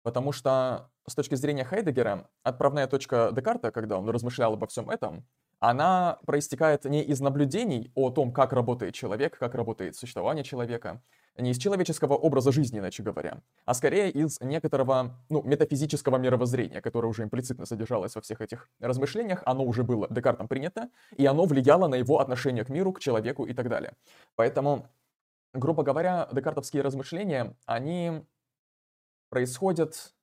Потому 0.04 0.32
что 0.32 0.89
с 1.06 1.15
точки 1.15 1.36
зрения 1.36 1.65
Хайдегера, 1.65 2.30
отправная 2.41 2.88
точка 2.88 3.32
Декарта, 3.34 3.71
когда 3.71 3.97
он 3.97 4.10
размышлял 4.10 4.54
обо 4.54 4.67
всем 4.67 4.89
этом, 4.89 5.28
она 5.59 6.19
проистекает 6.25 6.85
не 6.85 7.01
из 7.03 7.21
наблюдений 7.21 7.91
о 7.95 8.09
том, 8.09 8.31
как 8.31 8.53
работает 8.53 8.93
человек, 8.93 9.37
как 9.37 9.55
работает 9.55 9.95
существование 9.95 10.43
человека, 10.43 11.01
не 11.37 11.51
из 11.51 11.57
человеческого 11.57 12.13
образа 12.13 12.51
жизни, 12.51 12.79
иначе 12.79 13.03
говоря, 13.03 13.41
а 13.65 13.73
скорее 13.73 14.09
из 14.09 14.39
некоторого 14.39 15.17
ну, 15.29 15.43
метафизического 15.43 16.17
мировоззрения, 16.17 16.81
которое 16.81 17.07
уже 17.07 17.23
имплицитно 17.23 17.65
содержалось 17.65 18.15
во 18.15 18.21
всех 18.21 18.41
этих 18.41 18.69
размышлениях, 18.79 19.43
оно 19.45 19.63
уже 19.65 19.83
было 19.83 20.07
Декартом 20.09 20.47
принято, 20.47 20.89
и 21.17 21.25
оно 21.25 21.45
влияло 21.45 21.87
на 21.87 21.95
его 21.95 22.19
отношение 22.19 22.63
к 22.63 22.69
миру, 22.69 22.93
к 22.93 22.99
человеку 22.99 23.45
и 23.45 23.53
так 23.53 23.67
далее. 23.69 23.93
Поэтому, 24.35 24.87
грубо 25.53 25.83
говоря, 25.83 26.29
декартовские 26.31 26.83
размышления, 26.83 27.55
они 27.65 28.23
происходят 29.29 29.95
с 29.95 30.13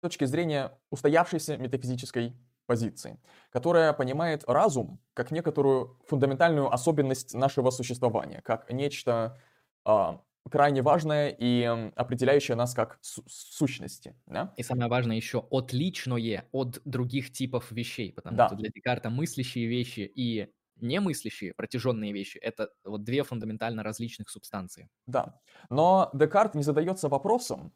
точки 0.00 0.24
зрения 0.24 0.72
устоявшейся 0.90 1.58
метафизической 1.58 2.34
позиции, 2.66 3.18
которая 3.50 3.92
понимает 3.92 4.44
разум 4.46 5.00
как 5.14 5.30
некоторую 5.30 5.98
фундаментальную 6.06 6.72
особенность 6.72 7.34
нашего 7.34 7.70
существования, 7.70 8.40
как 8.42 8.70
нечто 8.72 9.38
э, 9.86 10.18
крайне 10.50 10.82
важное 10.82 11.28
и 11.28 11.64
определяющее 11.96 12.56
нас 12.56 12.74
как 12.74 12.98
су- 13.00 13.24
сущности. 13.28 14.14
Да? 14.26 14.52
И 14.56 14.62
самое 14.62 14.88
важное 14.88 15.16
еще 15.16 15.46
отличное 15.50 16.48
от 16.52 16.80
других 16.84 17.32
типов 17.32 17.70
вещей, 17.72 18.12
потому 18.12 18.36
да. 18.36 18.48
что 18.48 18.56
для 18.56 18.70
Декарта 18.70 19.10
мыслящие 19.10 19.66
вещи 19.66 20.00
и 20.14 20.52
немыслящие, 20.80 21.54
протяженные 21.54 22.12
вещи, 22.12 22.38
это 22.38 22.70
вот 22.84 23.02
две 23.02 23.22
фундаментально 23.22 23.82
различных 23.82 24.28
субстанции. 24.28 24.88
Да, 25.06 25.40
но 25.70 26.10
Декарт 26.12 26.54
не 26.54 26.62
задается 26.62 27.08
вопросом, 27.08 27.72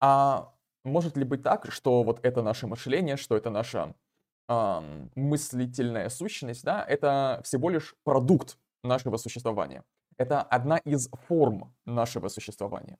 а 0.00 0.54
может 0.84 1.16
ли 1.16 1.24
быть 1.24 1.42
так, 1.42 1.70
что 1.72 2.02
вот 2.02 2.20
это 2.24 2.42
наше 2.42 2.66
мышление, 2.66 3.16
что 3.16 3.36
это 3.36 3.50
наша 3.50 3.94
э, 4.48 5.08
мыслительная 5.14 6.08
сущность, 6.08 6.64
да, 6.64 6.84
это 6.84 7.40
всего 7.44 7.70
лишь 7.70 7.94
продукт 8.04 8.58
нашего 8.82 9.16
существования. 9.16 9.84
Это 10.16 10.42
одна 10.42 10.78
из 10.78 11.08
форм 11.28 11.74
нашего 11.84 12.28
существования. 12.28 12.98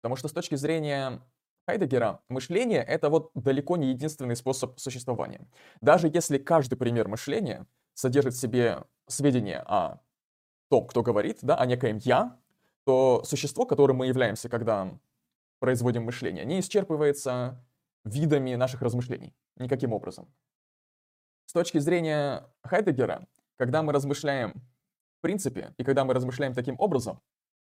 Потому 0.00 0.16
что 0.16 0.28
с 0.28 0.32
точки 0.32 0.56
зрения 0.56 1.20
Хайдегера, 1.66 2.20
мышление— 2.28 2.82
это 2.88 3.10
вот 3.10 3.30
далеко 3.34 3.76
не 3.76 3.90
единственный 3.90 4.34
способ 4.34 4.80
существования. 4.80 5.46
Даже 5.80 6.08
если 6.08 6.38
каждый 6.38 6.76
пример 6.76 7.06
мышления 7.06 7.66
содержит 7.94 8.34
в 8.34 8.40
себе 8.40 8.84
сведения 9.06 9.62
о 9.66 10.00
том, 10.68 10.86
кто 10.86 11.02
говорит, 11.02 11.38
да, 11.42 11.56
о 11.56 11.66
некоем 11.66 11.98
«я», 11.98 12.38
то 12.84 13.22
существо, 13.24 13.66
которым 13.66 13.98
мы 13.98 14.06
являемся, 14.06 14.48
когда 14.48 14.90
производим 15.58 16.04
мышление, 16.04 16.44
не 16.44 16.60
исчерпывается 16.60 17.62
видами 18.04 18.54
наших 18.54 18.80
размышлений 18.80 19.34
никаким 19.56 19.92
образом. 19.92 20.32
С 21.46 21.52
точки 21.52 21.78
зрения 21.78 22.48
Хайдегера, 22.62 23.26
когда 23.56 23.82
мы 23.82 23.92
размышляем 23.92 24.62
в 25.18 25.22
принципе, 25.22 25.74
и 25.76 25.84
когда 25.84 26.06
мы 26.06 26.14
размышляем 26.14 26.54
таким 26.54 26.76
образом, 26.78 27.20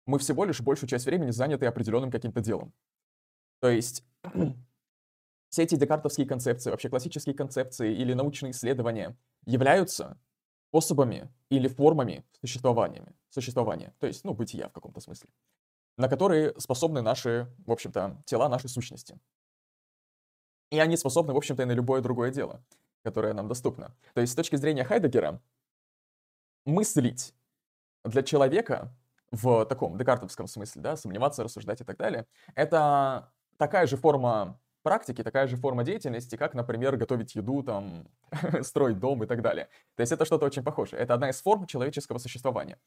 мы 0.04 0.18
всего 0.18 0.44
лишь 0.44 0.60
большую 0.60 0.86
часть 0.88 1.06
времени 1.06 1.30
заняты 1.30 1.64
определенным 1.64 2.10
каким-то 2.10 2.40
делом. 2.42 2.74
То 3.60 3.70
есть 3.70 4.04
все 5.48 5.62
эти 5.62 5.76
декартовские 5.76 6.26
концепции, 6.26 6.70
вообще 6.70 6.90
классические 6.90 7.34
концепции 7.34 7.94
или 7.94 8.12
научные 8.12 8.50
исследования 8.50 9.16
являются 9.46 10.20
способами 10.68 11.32
или 11.48 11.68
формами 11.68 12.22
существования, 12.38 13.14
существования, 13.30 13.94
то 13.98 14.06
есть, 14.06 14.24
ну, 14.24 14.34
бытия 14.34 14.68
в 14.68 14.72
каком-то 14.72 15.00
смысле 15.00 15.30
на 15.98 16.08
которые 16.08 16.54
способны 16.58 17.02
наши, 17.02 17.52
в 17.66 17.72
общем-то, 17.72 18.22
тела 18.24 18.48
нашей 18.48 18.70
сущности. 18.70 19.18
И 20.70 20.78
они 20.78 20.96
способны, 20.96 21.32
в 21.32 21.36
общем-то, 21.36 21.62
и 21.62 21.66
на 21.66 21.72
любое 21.72 22.00
другое 22.00 22.30
дело, 22.30 22.62
которое 23.02 23.32
нам 23.32 23.48
доступно. 23.48 23.94
То 24.14 24.20
есть 24.20 24.32
с 24.32 24.36
точки 24.36 24.56
зрения 24.56 24.84
Хайдегера, 24.84 25.40
мыслить 26.64 27.34
для 28.04 28.22
человека 28.22 28.94
в 29.30 29.64
таком 29.66 29.98
декартовском 29.98 30.46
смысле, 30.46 30.82
да, 30.82 30.96
сомневаться, 30.96 31.44
рассуждать 31.44 31.80
и 31.80 31.84
так 31.84 31.96
далее, 31.96 32.26
это 32.54 33.32
такая 33.56 33.86
же 33.86 33.96
форма 33.96 34.60
практики, 34.82 35.22
такая 35.22 35.46
же 35.46 35.56
форма 35.56 35.84
деятельности, 35.84 36.36
как, 36.36 36.54
например, 36.54 36.96
готовить 36.96 37.34
еду, 37.34 37.62
там, 37.62 38.08
строить 38.62 38.98
дом 38.98 39.22
и 39.22 39.26
так 39.26 39.42
далее. 39.42 39.68
То 39.96 40.00
есть 40.00 40.12
это 40.12 40.24
что-то 40.24 40.46
очень 40.46 40.62
похожее. 40.62 41.00
Это 41.00 41.14
одна 41.14 41.30
из 41.30 41.40
форм 41.42 41.66
человеческого 41.66 42.18
существования. 42.18 42.78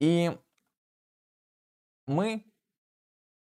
И 0.00 0.36
мы 2.06 2.44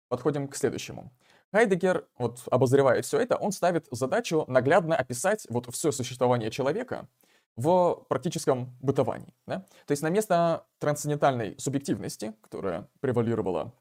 подходим 0.08 0.48
к 0.48 0.56
следующему. 0.56 1.12
Хайдегер, 1.52 2.06
вот 2.18 2.42
обозревая 2.50 3.02
все 3.02 3.20
это, 3.20 3.36
он 3.36 3.52
ставит 3.52 3.86
задачу 3.90 4.44
наглядно 4.48 4.96
описать 4.96 5.46
вот 5.48 5.72
все 5.74 5.92
существование 5.92 6.50
человека 6.50 7.08
в 7.56 8.04
практическом 8.08 8.76
бытовании. 8.80 9.34
Да? 9.46 9.60
То 9.86 9.92
есть 9.92 10.02
на 10.02 10.10
место 10.10 10.66
трансцендентальной 10.78 11.58
субъективности, 11.58 12.34
которая 12.42 12.88
превалировала 13.00 13.72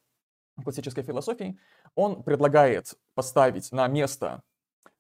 в 0.56 0.64
классической 0.64 1.04
философии, 1.04 1.60
он 1.94 2.24
предлагает 2.24 2.96
поставить 3.14 3.72
на 3.72 3.88
место 3.88 4.42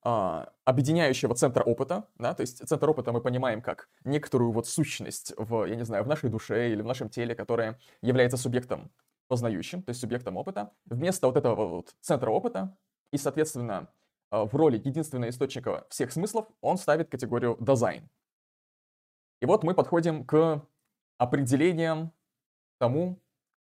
а, 0.03 0.53
объединяющего 0.63 1.33
центра 1.35 1.63
опыта, 1.63 2.07
да, 2.17 2.33
то 2.33 2.41
есть 2.41 2.65
центр 2.67 2.89
опыта 2.89 3.11
мы 3.11 3.19
понимаем 3.19 3.61
как 3.61 3.89
некоторую 4.03 4.51
вот 4.51 4.67
сущность 4.67 5.33
в, 5.35 5.65
я 5.65 5.75
не 5.75 5.83
знаю, 5.83 6.03
в 6.03 6.07
нашей 6.07 6.29
душе 6.29 6.71
или 6.71 6.81
в 6.81 6.85
нашем 6.85 7.09
теле, 7.09 7.33
которая 7.33 7.79
является 8.01 8.37
субъектом 8.37 8.91
познающим, 9.27 9.83
то 9.83 9.89
есть 9.89 10.01
субъектом 10.01 10.37
опыта, 10.37 10.71
вместо 10.85 11.27
вот 11.27 11.37
этого 11.37 11.67
вот 11.67 11.95
центра 12.01 12.29
опыта 12.29 12.77
и, 13.11 13.17
соответственно, 13.17 13.89
а, 14.29 14.45
в 14.45 14.55
роли 14.55 14.77
единственного 14.77 15.29
источника 15.29 15.85
всех 15.89 16.11
смыслов 16.11 16.47
он 16.61 16.77
ставит 16.77 17.09
категорию 17.09 17.57
дизайн. 17.59 18.09
И 19.41 19.45
вот 19.45 19.63
мы 19.63 19.73
подходим 19.73 20.25
к 20.25 20.65
определениям 21.17 22.11
тому, 22.79 23.19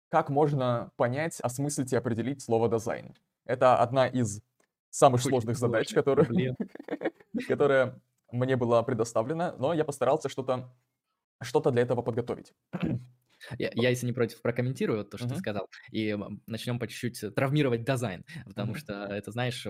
как 0.09 0.29
можно 0.29 0.91
понять, 0.95 1.39
осмыслить 1.39 1.93
и 1.93 1.95
определить 1.95 2.41
слово 2.41 2.69
дизайн. 2.69 3.15
Это 3.45 3.77
одна 3.77 4.07
из 4.07 4.41
самых 4.89 5.21
Очень 5.21 5.29
сложных 5.29 5.57
задач, 5.57 5.93
которые, 5.93 6.55
которая 7.47 7.99
мне 8.31 8.55
была 8.55 8.83
предоставлена, 8.83 9.55
но 9.57 9.73
я 9.73 9.85
постарался 9.85 10.29
что-то 10.29 10.71
что 11.41 11.59
для 11.71 11.81
этого 11.81 12.01
подготовить. 12.01 12.53
Я, 13.57 13.71
я, 13.73 13.89
если 13.89 14.05
не 14.05 14.13
против, 14.13 14.41
прокомментирую 14.41 15.05
то, 15.05 15.17
что 15.17 15.27
uh-huh. 15.27 15.33
ты 15.33 15.39
сказал, 15.39 15.69
и 15.91 16.17
начнем 16.47 16.79
по 16.79 16.87
чуть-чуть 16.87 17.35
травмировать 17.35 17.83
Dasein, 17.83 18.25
потому 18.45 18.73
uh-huh. 18.73 18.77
что 18.77 18.93
это, 19.05 19.31
знаешь, 19.31 19.65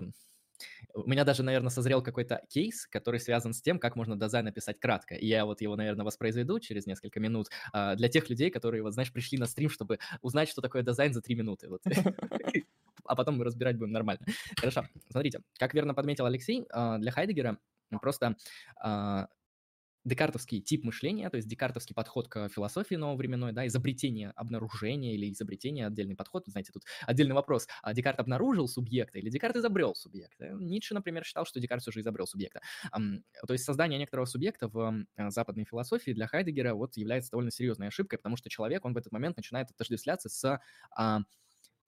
у 0.94 1.10
меня 1.10 1.24
даже, 1.24 1.44
наверное, 1.44 1.70
созрел 1.70 2.02
какой-то 2.02 2.42
кейс, 2.50 2.86
который 2.88 3.20
связан 3.20 3.54
с 3.54 3.62
тем, 3.62 3.80
как 3.80 3.96
можно 3.96 4.16
Dasein 4.16 4.46
написать 4.46 4.80
кратко. 4.80 5.16
И 5.16 5.26
я 5.26 5.46
вот 5.46 5.62
его, 5.62 5.76
наверное, 5.76 6.06
воспроизведу 6.06 6.60
через 6.60 6.86
несколько 6.86 7.20
минут 7.20 7.48
а, 7.72 7.96
для 7.96 8.10
тех 8.10 8.30
людей, 8.30 8.50
которые, 8.52 8.84
вот, 8.84 8.94
знаешь, 8.94 9.12
пришли 9.12 9.38
на 9.38 9.46
стрим, 9.46 9.70
чтобы 9.70 10.00
узнать, 10.22 10.50
что 10.50 10.62
такое 10.62 10.84
Dasein 10.84 11.14
за 11.14 11.22
три 11.22 11.36
минуты. 11.36 11.70
Вот. 11.70 11.82
А 13.06 13.16
потом 13.16 13.38
мы 13.38 13.44
разбирать 13.44 13.78
будем 13.78 13.92
нормально. 13.92 14.26
Хорошо, 14.58 14.86
смотрите, 15.10 15.42
как 15.60 15.74
верно 15.74 15.94
подметил 15.94 16.26
Алексей, 16.26 16.66
а, 16.70 16.98
для 16.98 17.12
Хайдегера 17.12 17.58
просто 18.02 18.36
а, 18.82 19.28
декартовский 20.06 20.62
тип 20.62 20.84
мышления, 20.84 21.30
то 21.30 21.38
есть 21.38 21.48
декартовский 21.48 21.96
подход 21.96 22.28
к 22.28 22.50
философии 22.50 22.96
нововременной, 22.96 23.54
да, 23.54 23.66
изобретение 23.68 24.32
обнаружения 24.36 25.14
или 25.14 25.32
изобретение, 25.32 25.88
отдельный 25.88 26.16
подход, 26.16 26.44
знаете, 26.48 26.72
тут 26.74 26.84
отдельный 27.06 27.36
вопрос, 27.36 27.68
а 27.82 27.94
Декарт 27.94 28.20
обнаружил 28.20 28.68
субъекта 28.68 29.20
или 29.20 29.30
Декарт 29.30 29.56
изобрел 29.56 29.96
субъекта? 29.96 30.50
Ницше, 30.60 30.94
например, 30.94 31.24
считал, 31.24 31.46
что 31.46 31.60
Декарт 31.60 31.82
все 31.82 31.92
же 31.92 32.02
изобрел 32.02 32.28
субъекта. 32.28 32.62
То 32.92 33.54
есть 33.54 33.64
создание 33.64 34.00
некоторого 34.00 34.26
субъекта 34.26 34.68
в 34.68 35.06
а, 35.16 35.30
западной 35.30 35.66
философии 35.66 36.12
для 36.12 36.28
Хайдегера 36.28 36.74
вот 36.74 36.98
является 36.98 37.32
довольно 37.32 37.52
серьезной 37.52 37.88
ошибкой, 37.88 38.18
потому 38.18 38.38
что 38.38 38.50
человек, 38.50 38.86
он 38.86 38.94
в 38.94 38.98
этот 38.98 39.12
момент 39.12 39.38
начинает 39.38 39.70
отождествляться 39.72 40.30
с 40.30 40.60
а, 40.96 41.20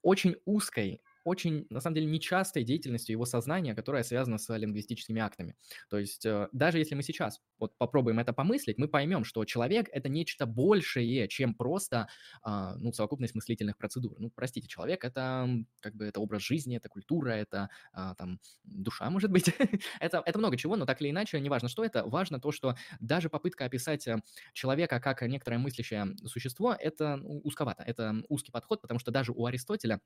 очень 0.02 0.36
узкой 0.46 1.02
очень, 1.26 1.66
на 1.70 1.82
самом 1.82 1.96
деле, 1.96 2.08
нечастой 2.08 2.64
деятельностью 2.64 3.14
его 3.14 3.26
сознания, 3.26 3.76
которая 3.76 4.04
связана 4.04 4.38
с 4.38 4.56
лингвистическими 4.56 5.22
актами. 5.22 5.56
То 5.90 5.98
есть 5.98 6.26
э, 6.26 6.48
даже 6.52 6.78
если 6.78 6.96
мы 6.96 7.04
сейчас 7.04 7.42
вот 7.60 7.76
попробуем 7.78 8.20
это 8.20 8.32
помыслить, 8.32 8.78
мы 8.78 8.88
поймем, 8.88 9.26
что 9.26 9.44
человек— 9.44 9.90
это 9.92 10.08
нечто 10.08 10.46
большее, 10.46 11.28
чем 11.28 11.56
просто 11.56 12.08
а, 12.44 12.76
ну, 12.78 12.94
совокупность 12.94 13.34
мыслительных 13.34 13.78
процедур. 13.78 14.16
Ну, 14.20 14.30
простите, 14.30 14.68
человек— 14.68 15.04
это 15.04 15.50
как 15.80 15.96
бы 15.96 16.06
это 16.06 16.20
образ 16.20 16.44
жизни, 16.44 16.78
это 16.78 16.90
культура, 16.90 17.32
это 17.32 17.70
а, 17.92 18.14
там 18.16 18.40
душа, 18.64 19.10
может 19.10 19.32
быть. 19.32 19.50
это, 20.00 20.22
это 20.24 20.40
много 20.40 20.58
чего, 20.58 20.76
но 20.76 20.86
так 20.86 21.02
или 21.02 21.10
иначе, 21.10 21.40
неважно, 21.40 21.70
что 21.70 21.84
это, 21.84 22.06
важно 22.06 22.40
то, 22.40 22.52
что 22.52 22.76
даже 23.00 23.30
попытка 23.30 23.66
описать 23.66 24.08
э, 24.08 24.22
человека 24.54 25.00
как 25.00 25.24
некоторое 25.24 25.58
мыслящее 25.58 26.16
существо— 26.26 26.76
это 26.80 27.16
ну, 27.18 27.40
узковато, 27.44 27.82
это 27.82 28.24
узкий 28.30 28.52
подход, 28.52 28.82
потому 28.82 29.00
что 29.00 29.10
даже 29.12 29.32
у 29.32 29.46
Аристотеля 29.48 30.02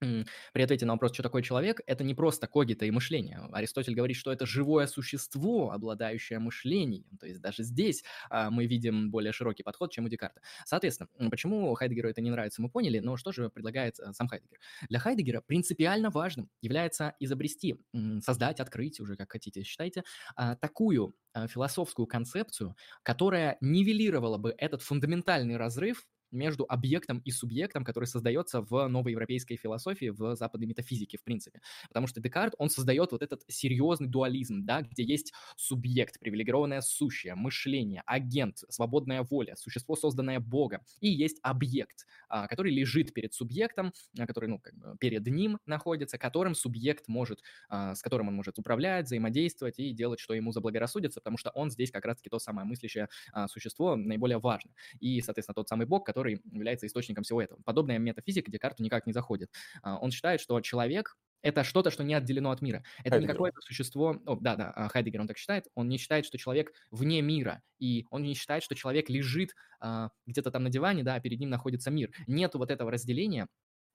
при 0.00 0.62
ответе 0.62 0.86
на 0.86 0.94
вопрос, 0.94 1.12
что 1.12 1.22
такое 1.22 1.42
человек, 1.42 1.80
это 1.86 2.04
не 2.04 2.14
просто 2.14 2.46
когита 2.46 2.86
и 2.86 2.90
мышление. 2.90 3.40
Аристотель 3.52 3.94
говорит, 3.94 4.16
что 4.16 4.32
это 4.32 4.46
живое 4.46 4.86
существо, 4.86 5.72
обладающее 5.72 6.38
мышлением. 6.38 7.18
То 7.18 7.26
есть 7.26 7.40
даже 7.40 7.62
здесь 7.62 8.02
а, 8.30 8.50
мы 8.50 8.66
видим 8.66 9.10
более 9.10 9.32
широкий 9.32 9.62
подход, 9.62 9.92
чем 9.92 10.06
у 10.06 10.08
Декарта. 10.08 10.40
Соответственно, 10.64 11.08
почему 11.30 11.72
Хайдегеру 11.74 12.08
это 12.08 12.20
не 12.20 12.30
нравится, 12.30 12.62
мы 12.62 12.70
поняли, 12.70 12.98
но 12.98 13.16
что 13.16 13.32
же 13.32 13.50
предлагает 13.50 13.98
а, 14.00 14.12
сам 14.12 14.28
Хайдегер? 14.28 14.58
Для 14.88 14.98
Хайдегера 14.98 15.42
принципиально 15.42 16.10
важным 16.10 16.48
является 16.62 17.14
изобрести, 17.20 17.76
создать, 18.20 18.60
открыть, 18.60 19.00
уже 19.00 19.16
как 19.16 19.30
хотите 19.30 19.62
считайте, 19.62 20.04
а, 20.34 20.56
такую 20.56 21.14
а, 21.32 21.46
философскую 21.46 22.06
концепцию, 22.06 22.76
которая 23.02 23.58
нивелировала 23.60 24.38
бы 24.38 24.54
этот 24.56 24.82
фундаментальный 24.82 25.56
разрыв 25.56 26.06
между 26.32 26.64
объектом 26.68 27.18
и 27.18 27.30
субъектом, 27.30 27.84
который 27.84 28.04
создается 28.06 28.62
в 28.62 28.88
новой 28.88 29.12
европейской 29.12 29.56
философии, 29.56 30.10
в 30.10 30.34
западной 30.36 30.66
метафизике, 30.66 31.18
в 31.18 31.22
принципе. 31.24 31.60
Потому 31.88 32.06
что 32.06 32.20
Декарт, 32.20 32.54
он 32.58 32.70
создает 32.70 33.12
вот 33.12 33.22
этот 33.22 33.42
серьезный 33.48 34.08
дуализм, 34.08 34.64
да, 34.64 34.82
где 34.82 35.02
есть 35.02 35.32
субъект, 35.56 36.18
привилегированное 36.20 36.80
сущее, 36.80 37.34
мышление, 37.34 38.02
агент, 38.06 38.58
свободная 38.68 39.22
воля, 39.22 39.56
существо, 39.56 39.96
созданное 39.96 40.40
Богом, 40.40 40.82
и 41.00 41.08
есть 41.08 41.38
объект, 41.42 42.06
а, 42.28 42.46
который 42.46 42.72
лежит 42.72 43.12
перед 43.14 43.34
субъектом, 43.34 43.92
а, 44.18 44.26
который, 44.26 44.48
ну, 44.48 44.58
как 44.58 44.74
бы 44.76 44.96
перед 44.98 45.26
ним 45.26 45.58
находится, 45.66 46.18
которым 46.18 46.54
субъект 46.54 47.08
может, 47.08 47.40
а, 47.68 47.94
с 47.94 48.02
которым 48.02 48.28
он 48.28 48.34
может 48.34 48.58
управлять, 48.58 49.06
взаимодействовать 49.06 49.78
и 49.78 49.92
делать, 49.92 50.20
что 50.20 50.34
ему 50.34 50.52
заблагорассудится, 50.52 51.20
потому 51.20 51.36
что 51.38 51.50
он 51.50 51.70
здесь 51.70 51.90
как 51.90 52.04
раз-таки 52.04 52.30
то 52.30 52.38
самое 52.38 52.66
мыслящее 52.66 53.08
существо 53.48 53.96
наиболее 53.96 54.38
важно. 54.38 54.72
И, 55.00 55.20
соответственно, 55.20 55.54
тот 55.54 55.68
самый 55.68 55.86
Бог, 55.86 56.04
который 56.06 56.19
который 56.20 56.40
является 56.52 56.86
источником 56.86 57.24
всего 57.24 57.40
этого. 57.40 57.60
Подобная 57.64 57.98
метафизика 57.98 58.50
Декарту 58.50 58.82
никак 58.82 59.06
не 59.06 59.12
заходит. 59.12 59.50
А, 59.82 59.98
он 59.98 60.10
считает, 60.10 60.40
что 60.40 60.60
человек 60.60 61.16
это 61.42 61.64
что-то, 61.64 61.90
что 61.90 62.04
не 62.04 62.12
отделено 62.12 62.50
от 62.50 62.60
мира. 62.60 62.84
Это 62.98 63.12
Хайдегер. 63.12 63.20
не 63.22 63.26
какое-то 63.32 63.60
существо... 63.62 64.20
О, 64.26 64.36
да, 64.36 64.56
да, 64.56 64.88
Хайдегер, 64.90 65.22
он 65.22 65.26
так 65.26 65.38
считает. 65.38 65.64
Он 65.74 65.88
не 65.88 65.96
считает, 65.96 66.26
что 66.26 66.36
человек 66.36 66.70
вне 66.90 67.22
мира. 67.22 67.62
И 67.78 68.04
он 68.10 68.22
не 68.24 68.34
считает, 68.34 68.62
что 68.62 68.74
человек 68.74 69.08
лежит 69.08 69.54
а, 69.80 70.10
где-то 70.26 70.50
там 70.50 70.64
на 70.64 70.68
диване, 70.68 71.02
да, 71.02 71.14
а 71.14 71.20
перед 71.20 71.40
ним 71.40 71.48
находится 71.48 71.90
мир. 71.90 72.10
Нету 72.26 72.58
вот 72.58 72.70
этого 72.70 72.90
разделения 72.90 73.48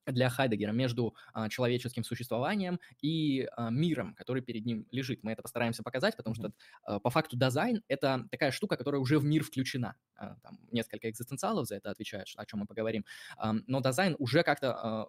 для 0.05 0.29
Хайдегера 0.29 0.71
между 0.71 1.15
а, 1.33 1.49
человеческим 1.49 2.03
существованием 2.03 2.79
и 3.01 3.47
а, 3.55 3.69
миром, 3.69 4.13
который 4.15 4.41
перед 4.41 4.65
ним 4.65 4.87
лежит. 4.91 5.23
Мы 5.23 5.31
это 5.31 5.41
постараемся 5.41 5.83
показать, 5.83 6.15
потому 6.17 6.35
что 6.35 6.51
а, 6.83 6.99
по 6.99 7.09
факту 7.09 7.37
дизайн— 7.37 7.83
это 7.87 8.27
такая 8.31 8.51
штука, 8.51 8.77
которая 8.77 9.01
уже 9.01 9.19
в 9.19 9.25
мир 9.25 9.43
включена. 9.43 9.95
А, 10.15 10.35
там 10.41 10.59
несколько 10.71 11.09
экзистенциалов 11.09 11.67
за 11.67 11.75
это 11.75 11.91
отвечают, 11.91 12.27
о 12.35 12.45
чем 12.45 12.59
мы 12.61 12.65
поговорим. 12.65 13.05
А, 13.37 13.53
но 13.67 13.81
дизайн 13.81 14.15
уже 14.19 14.43
как-то... 14.43 14.73
А, 14.73 15.07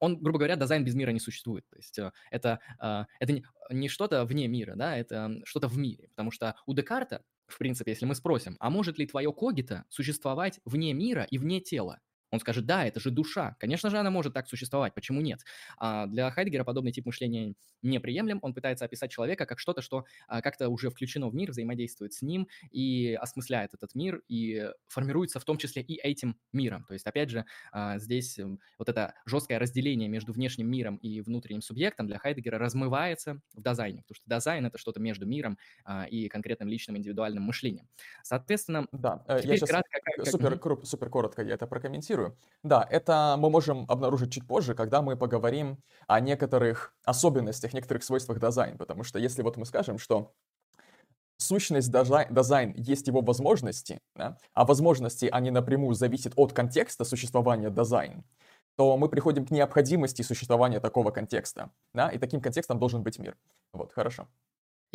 он, 0.00 0.18
грубо 0.18 0.38
говоря, 0.38 0.56
дизайн 0.56 0.84
без 0.84 0.94
мира 0.94 1.10
не 1.10 1.20
существует. 1.20 1.64
То 1.70 1.76
есть 1.76 1.98
э, 1.98 2.12
это, 2.30 2.60
а, 2.78 3.06
это 3.20 3.32
не, 3.32 3.44
не 3.70 3.88
что-то 3.88 4.24
вне 4.24 4.48
мира, 4.48 4.74
да, 4.76 4.96
это 4.96 5.40
что-то 5.44 5.68
в 5.68 5.78
мире. 5.78 6.08
Потому 6.10 6.30
что 6.30 6.56
у 6.66 6.74
Декарта, 6.74 7.22
в 7.46 7.56
принципе, 7.56 7.92
если 7.92 8.04
мы 8.04 8.14
спросим, 8.14 8.56
а 8.60 8.70
может 8.70 8.98
ли 8.98 9.06
твое 9.06 9.32
когито 9.32 9.84
существовать 9.88 10.60
вне 10.64 10.92
мира 10.92 11.26
и 11.30 11.38
вне 11.38 11.60
тела? 11.60 12.00
Он 12.34 12.40
скажет, 12.40 12.66
да, 12.66 12.84
это 12.84 13.00
же 13.00 13.10
душа. 13.10 13.56
Конечно 13.60 13.90
же, 13.90 13.98
она 13.98 14.10
может 14.10 14.34
так 14.34 14.48
существовать, 14.48 14.92
почему 14.94 15.20
нет? 15.20 15.40
А 15.78 16.06
для 16.06 16.30
Хайдгера 16.30 16.64
подобный 16.64 16.92
тип 16.92 17.06
мышления 17.06 17.54
неприемлем. 17.84 18.38
Он 18.42 18.54
пытается 18.54 18.84
описать 18.84 19.10
человека 19.10 19.46
как 19.46 19.58
что-то, 19.58 19.82
что 19.82 20.04
а, 20.26 20.42
как-то 20.42 20.68
уже 20.68 20.90
включено 20.90 21.28
в 21.28 21.34
мир, 21.34 21.50
взаимодействует 21.50 22.12
с 22.12 22.22
ним 22.22 22.48
и 22.70 23.16
осмысляет 23.20 23.74
этот 23.74 23.94
мир 23.94 24.22
и 24.26 24.70
формируется 24.88 25.38
в 25.38 25.44
том 25.44 25.58
числе 25.58 25.82
и 25.82 25.94
этим 25.94 26.36
миром. 26.52 26.84
То 26.88 26.94
есть, 26.94 27.06
опять 27.06 27.30
же, 27.30 27.44
а, 27.72 27.98
здесь 27.98 28.40
вот 28.78 28.88
это 28.88 29.14
жесткое 29.26 29.58
разделение 29.58 30.08
между 30.08 30.32
внешним 30.32 30.68
миром 30.70 30.96
и 30.96 31.20
внутренним 31.20 31.62
субъектом 31.62 32.06
для 32.06 32.18
Хайдгера 32.18 32.58
размывается 32.58 33.40
в 33.52 33.62
дизайне, 33.62 34.02
потому 34.02 34.16
что 34.16 34.28
дизайн— 34.28 34.66
это 34.66 34.78
что-то 34.78 35.00
между 35.00 35.26
миром 35.26 35.58
а, 35.84 36.04
и 36.04 36.28
конкретным 36.28 36.68
личным 36.68 36.96
индивидуальным 36.96 37.44
мышлением. 37.44 37.88
Соответственно, 38.22 38.88
да, 38.92 39.22
э, 39.28 39.40
я 39.44 39.56
сейчас 39.56 39.68
кратко, 39.68 39.98
как, 40.02 40.26
супер, 40.26 40.58
как... 40.58 40.86
супер 40.86 41.10
коротко 41.10 41.42
я 41.42 41.54
это 41.54 41.66
прокомментирую 41.66 42.23
прокомментирую. 42.24 42.36
Да, 42.62 42.86
это 42.90 43.36
мы 43.38 43.50
можем 43.50 43.84
обнаружить 43.88 44.32
чуть 44.32 44.46
позже, 44.46 44.74
когда 44.74 45.02
мы 45.02 45.16
поговорим 45.16 45.78
о 46.06 46.20
некоторых 46.20 46.94
особенностях, 47.04 47.74
некоторых 47.74 48.02
свойствах 48.02 48.40
дизайн. 48.40 48.78
Потому 48.78 49.04
что 49.04 49.18
если 49.18 49.42
вот 49.42 49.56
мы 49.56 49.66
скажем, 49.66 49.98
что 49.98 50.32
сущность 51.36 51.90
дизайн 51.90 52.74
есть 52.76 53.06
его 53.06 53.20
возможности, 53.20 54.00
да, 54.14 54.38
а 54.54 54.64
возможности, 54.64 55.28
они 55.30 55.50
напрямую 55.50 55.94
зависят 55.94 56.32
от 56.36 56.52
контекста 56.52 57.04
существования 57.04 57.70
дизайн, 57.70 58.24
то 58.76 58.96
мы 58.96 59.08
приходим 59.08 59.46
к 59.46 59.50
необходимости 59.50 60.22
существования 60.22 60.80
такого 60.80 61.10
контекста, 61.10 61.70
да, 61.92 62.08
и 62.08 62.18
таким 62.18 62.40
контекстом 62.40 62.78
должен 62.78 63.02
быть 63.02 63.18
мир. 63.18 63.36
Вот, 63.72 63.92
хорошо. 63.92 64.26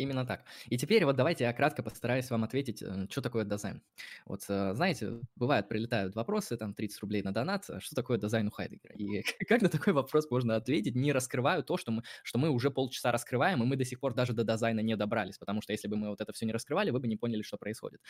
Именно 0.00 0.24
так. 0.24 0.44
И 0.70 0.78
теперь 0.78 1.04
вот 1.04 1.16
давайте 1.16 1.44
я 1.44 1.52
кратко 1.52 1.82
постараюсь 1.82 2.30
вам 2.30 2.42
ответить, 2.44 2.82
э, 2.82 3.06
что 3.10 3.20
такое 3.20 3.44
Dasein. 3.44 3.82
Вот 4.24 4.42
э, 4.48 4.72
знаете, 4.74 5.20
бывает, 5.36 5.68
прилетают 5.68 6.14
вопросы, 6.14 6.56
там 6.56 6.72
30 6.72 7.00
рублей 7.02 7.22
на 7.22 7.32
донат, 7.32 7.68
э, 7.68 7.80
что 7.80 7.94
такое 7.94 8.16
Dasein 8.16 8.48
у 8.48 8.50
Хайдегера? 8.50 8.94
И 8.94 9.22
как 9.46 9.60
на 9.60 9.68
такой 9.68 9.92
вопрос 9.92 10.30
можно 10.30 10.56
ответить, 10.56 10.94
не 10.94 11.12
раскрывая 11.12 11.62
то, 11.62 11.76
что 11.76 11.92
мы, 11.92 12.02
что 12.22 12.38
мы 12.38 12.48
уже 12.48 12.70
полчаса 12.70 13.12
раскрываем, 13.12 13.62
и 13.62 13.66
мы 13.66 13.76
до 13.76 13.84
сих 13.84 14.00
пор 14.00 14.14
даже 14.14 14.32
до 14.32 14.42
Dasein 14.42 14.75
а 14.75 14.80
не 14.80 14.96
добрались, 14.96 15.36
потому 15.36 15.60
что 15.60 15.72
если 15.72 15.86
бы 15.88 15.96
мы 15.96 16.08
вот 16.08 16.22
это 16.22 16.32
все 16.32 16.46
не 16.46 16.52
раскрывали, 16.52 16.90
вы 16.90 17.00
бы 17.00 17.06
не 17.06 17.16
поняли, 17.16 17.42
что 17.42 17.58
происходит. 17.58 18.00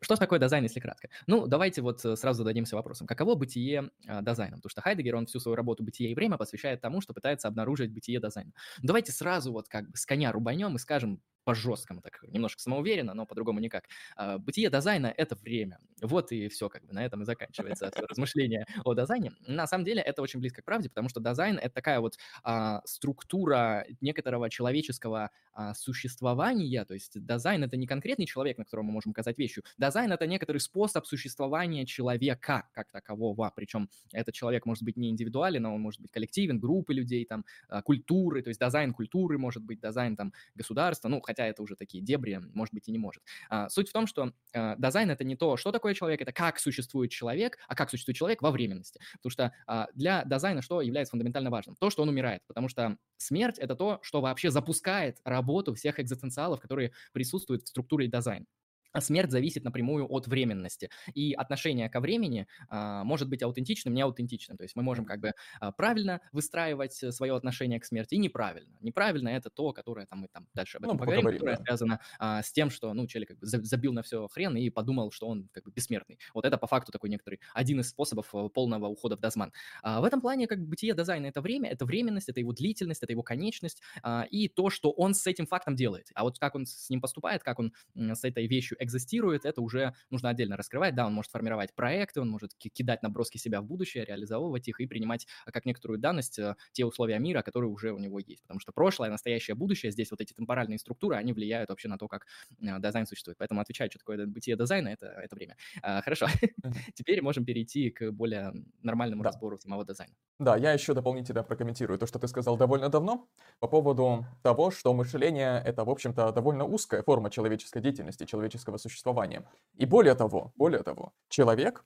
Что 0.00 0.16
такое 0.16 0.38
Dasein, 0.38 0.64
если 0.64 0.80
кратко? 0.80 1.08
Ну, 1.26 1.46
давайте 1.46 1.82
вот 1.82 2.04
э, 2.04 2.16
сразу 2.16 2.38
зададимся 2.38 2.76
вопросом. 2.76 3.06
Каково 3.06 3.34
бытие 3.34 3.90
э, 4.06 4.22
Dasein 4.22 4.48
а? 4.48 4.56
Потому 4.56 4.70
что 4.70 4.80
Хайдегер, 4.80 5.16
он 5.16 5.26
всю 5.26 5.40
свою 5.40 5.56
работу 5.56 5.82
«Бытие 5.82 6.10
и 6.10 6.14
время» 6.14 6.36
посвящает 6.36 6.80
тому, 6.80 7.00
что 7.00 7.12
пытается 7.12 7.48
обнаружить 7.48 7.92
бытие 7.92 8.20
Dasein 8.20 8.44
а. 8.44 8.52
Давайте 8.82 9.12
сразу 9.12 9.52
вот 9.52 9.68
как 9.68 9.90
бы 9.90 9.96
с 9.96 10.06
коня 10.06 10.32
рубанем 10.32 10.76
и 10.76 10.78
скажем, 10.78 11.20
по-жесткому, 11.50 12.00
так 12.00 12.22
немножко 12.22 12.60
самоуверенно, 12.60 13.12
но 13.12 13.26
по-другому 13.26 13.58
никак. 13.58 13.84
А, 14.16 14.38
бытие 14.38 14.70
дазайна— 14.70 15.12
это 15.16 15.34
время. 15.34 15.78
Вот 16.00 16.30
и 16.30 16.48
все, 16.48 16.68
как 16.68 16.86
бы 16.86 16.92
на 16.92 17.04
этом 17.04 17.22
и 17.22 17.24
заканчивается 17.24 17.90
размышление 18.08 18.66
о 18.84 18.94
дазайне. 18.94 19.32
На 19.48 19.66
самом 19.66 19.84
деле 19.84 20.00
это 20.00 20.22
очень 20.22 20.38
близко 20.38 20.62
к 20.62 20.64
правде, 20.64 20.88
потому 20.88 21.08
что 21.08 21.20
дазайн— 21.20 21.58
это 21.62 21.74
такая 21.74 21.98
вот 21.98 22.18
а, 22.44 22.82
структура 22.84 23.84
некоторого 24.00 24.48
человеческого 24.48 25.30
а, 25.52 25.74
существования, 25.74 26.84
то 26.84 26.94
есть 26.94 27.20
дизайн— 27.20 27.64
это 27.64 27.76
не 27.76 27.88
конкретный 27.88 28.26
человек, 28.26 28.58
на 28.58 28.64
котором 28.64 28.86
мы 28.86 28.92
можем 28.92 29.10
указать 29.10 29.36
вещью. 29.36 29.64
Дазайн — 29.76 30.12
это 30.12 30.28
некоторый 30.28 30.58
способ 30.58 31.04
существования 31.04 31.84
человека 31.84 32.68
как 32.72 32.92
такового, 32.92 33.52
причем 33.56 33.90
этот 34.12 34.36
человек 34.36 34.66
может 34.66 34.84
быть 34.84 34.96
не 34.96 35.10
индивидуален, 35.10 35.66
а 35.66 35.74
он 35.74 35.80
может 35.80 36.00
быть 36.00 36.12
коллективен, 36.12 36.60
группы 36.60 36.94
людей, 36.94 37.24
там, 37.24 37.44
а, 37.68 37.82
культуры, 37.82 38.42
то 38.42 38.50
есть 38.50 38.60
дазайн 38.60 38.94
культуры 38.94 39.36
может 39.36 39.64
быть, 39.64 39.80
дазайн 39.80 40.16
там 40.16 40.32
государства, 40.54 41.08
ну, 41.08 41.20
хотя 41.20 41.39
это 41.46 41.62
уже 41.62 41.76
такие 41.76 42.02
дебри, 42.02 42.40
может 42.54 42.74
быть, 42.74 42.88
и 42.88 42.92
не 42.92 42.98
может. 42.98 43.22
А, 43.48 43.68
суть 43.68 43.88
в 43.88 43.92
том, 43.92 44.06
что 44.06 44.32
а, 44.54 44.76
дизайн— 44.76 45.10
это 45.12 45.24
не 45.24 45.36
то, 45.36 45.56
что 45.56 45.72
такое 45.72 45.94
человек, 45.94 46.20
это 46.20 46.32
как 46.32 46.58
существует 46.58 47.10
человек, 47.10 47.58
а 47.68 47.74
как 47.74 47.90
существует 47.90 48.16
человек 48.16 48.42
во 48.42 48.50
временности. 48.50 49.00
Потому 49.14 49.30
что 49.30 49.52
а, 49.66 49.88
для 49.94 50.24
дизайна 50.24 50.62
что 50.62 50.80
является 50.80 51.12
фундаментально 51.12 51.50
важным? 51.50 51.76
То, 51.76 51.90
что 51.90 52.02
он 52.02 52.08
умирает, 52.08 52.42
потому 52.46 52.68
что 52.68 52.96
смерть— 53.16 53.58
это 53.58 53.74
то, 53.74 53.98
что 54.02 54.20
вообще 54.20 54.50
запускает 54.50 55.18
работу 55.24 55.74
всех 55.74 56.00
экзистенциалов, 56.00 56.60
которые 56.60 56.92
присутствуют 57.12 57.62
в 57.62 57.68
структуре 57.68 58.08
дизайна. 58.08 58.46
А 58.92 59.00
смерть 59.00 59.30
зависит 59.30 59.64
напрямую 59.64 60.06
от 60.08 60.26
временности. 60.26 60.90
И 61.14 61.32
отношение 61.32 61.88
ко 61.88 62.00
времени 62.00 62.46
а, 62.68 63.04
может 63.04 63.28
быть 63.28 63.42
аутентичным, 63.42 63.94
неаутентичным. 63.94 64.56
То 64.56 64.64
есть 64.64 64.76
мы 64.76 64.82
можем 64.82 65.04
как 65.04 65.20
бы 65.20 65.32
а, 65.60 65.72
правильно 65.72 66.20
выстраивать 66.32 66.92
свое 66.92 67.36
отношение 67.36 67.78
к 67.80 67.84
смерти 67.84 68.14
и 68.14 68.18
неправильно. 68.18 68.76
Неправильно 68.80 69.28
это 69.28 69.50
то, 69.50 69.72
которое 69.72 70.06
там 70.06 70.20
мы 70.20 70.28
там 70.28 70.48
дальше 70.54 70.78
об 70.78 70.84
этом 70.84 70.94
ну, 70.94 70.98
поговорим, 70.98 71.22
поговорим, 71.22 71.38
которое 71.38 71.56
да. 71.56 71.64
связано 71.64 72.00
а, 72.18 72.42
с 72.42 72.52
тем, 72.52 72.70
что, 72.70 72.92
ну, 72.94 73.06
человек 73.06 73.30
как 73.30 73.38
бы 73.38 73.46
забил 73.46 73.92
на 73.92 74.02
все 74.02 74.28
хрен 74.28 74.56
и 74.56 74.70
подумал, 74.70 75.10
что 75.10 75.28
он 75.28 75.48
как 75.52 75.64
бы 75.64 75.72
бессмертный. 75.72 76.18
Вот 76.34 76.44
это 76.44 76.58
по 76.58 76.66
факту 76.66 76.92
такой 76.92 77.10
некоторый 77.10 77.40
один 77.54 77.80
из 77.80 77.90
способов 77.90 78.34
э, 78.34 78.48
полного 78.52 78.86
ухода 78.86 79.16
в 79.16 79.20
дозман. 79.20 79.52
А, 79.82 80.00
в 80.00 80.04
этом 80.04 80.20
плане 80.20 80.46
как 80.46 80.60
бы 80.60 80.66
бытие 80.66 80.94
дизайна 80.94 81.26
это 81.26 81.40
время, 81.40 81.70
это 81.70 81.84
временность, 81.84 82.28
это 82.28 82.40
его 82.40 82.52
длительность, 82.52 83.02
это 83.02 83.12
его 83.12 83.22
конечность 83.22 83.82
а, 84.02 84.26
и 84.30 84.48
то, 84.48 84.70
что 84.70 84.90
он 84.90 85.14
с 85.14 85.26
этим 85.26 85.46
фактом 85.46 85.76
делает. 85.76 86.08
А 86.14 86.24
вот 86.24 86.38
как 86.38 86.54
он 86.54 86.66
с 86.66 86.90
ним 86.90 87.00
поступает, 87.00 87.42
как 87.42 87.58
он 87.58 87.72
с 87.94 88.24
этой 88.24 88.46
вещью 88.46 88.79
экзистирует, 88.80 89.44
это 89.44 89.60
уже 89.60 89.94
нужно 90.10 90.30
отдельно 90.30 90.56
раскрывать. 90.56 90.94
Да, 90.94 91.06
он 91.06 91.14
может 91.14 91.30
формировать 91.30 91.74
проекты, 91.74 92.20
он 92.20 92.28
может 92.28 92.54
кидать 92.54 93.02
наброски 93.02 93.38
себя 93.38 93.60
в 93.60 93.66
будущее, 93.66 94.04
реализовывать 94.04 94.68
их 94.68 94.80
и 94.80 94.86
принимать 94.86 95.26
а, 95.46 95.52
как 95.52 95.66
некоторую 95.66 95.98
данность 95.98 96.38
э, 96.38 96.56
те 96.72 96.84
условия 96.84 97.18
мира, 97.18 97.42
которые 97.42 97.70
уже 97.70 97.92
у 97.92 97.98
него 97.98 98.18
есть. 98.18 98.42
Потому 98.42 98.60
что 98.60 98.72
прошлое, 98.72 99.10
настоящее, 99.10 99.54
будущее, 99.54 99.92
здесь 99.92 100.10
вот 100.10 100.20
эти 100.20 100.32
темпоральные 100.32 100.78
структуры, 100.78 101.16
они 101.16 101.32
влияют 101.32 101.70
вообще 101.70 101.88
на 101.88 101.98
то, 101.98 102.08
как 102.08 102.26
э, 102.60 102.80
дизайн 102.80 103.06
существует. 103.06 103.38
Поэтому 103.38 103.60
отвечаю, 103.60 103.90
что 103.90 103.98
такое 103.98 104.26
бытие 104.26 104.56
дизайна, 104.56 104.88
это, 104.88 105.06
это 105.06 105.36
время. 105.36 105.56
А, 105.82 106.02
хорошо. 106.02 106.26
Теперь 106.94 107.22
можем 107.22 107.44
перейти 107.44 107.90
к 107.90 108.10
более 108.10 108.52
нормальному 108.82 109.22
да. 109.22 109.30
разбору 109.30 109.58
самого 109.58 109.84
дизайна. 109.84 110.14
Да, 110.38 110.56
я 110.56 110.72
еще 110.72 110.94
дополнительно 110.94 111.42
прокомментирую 111.42 111.98
то, 111.98 112.06
что 112.06 112.18
ты 112.18 112.28
сказал 112.28 112.56
довольно 112.56 112.88
давно, 112.88 113.28
по 113.58 113.68
поводу 113.68 114.26
того, 114.42 114.70
что 114.70 114.94
мышление— 114.94 115.62
это, 115.66 115.84
в 115.84 115.90
общем-то, 115.90 116.32
довольно 116.32 116.64
узкая 116.64 117.02
форма 117.02 117.30
человеческой 117.30 117.82
деятельности, 117.82 118.24
человеческого 118.24 118.69
существования 118.78 119.10
существования. 119.10 119.44
И 119.74 119.86
более 119.86 120.14
того, 120.14 120.52
более 120.56 120.82
того, 120.82 121.12
человек, 121.28 121.84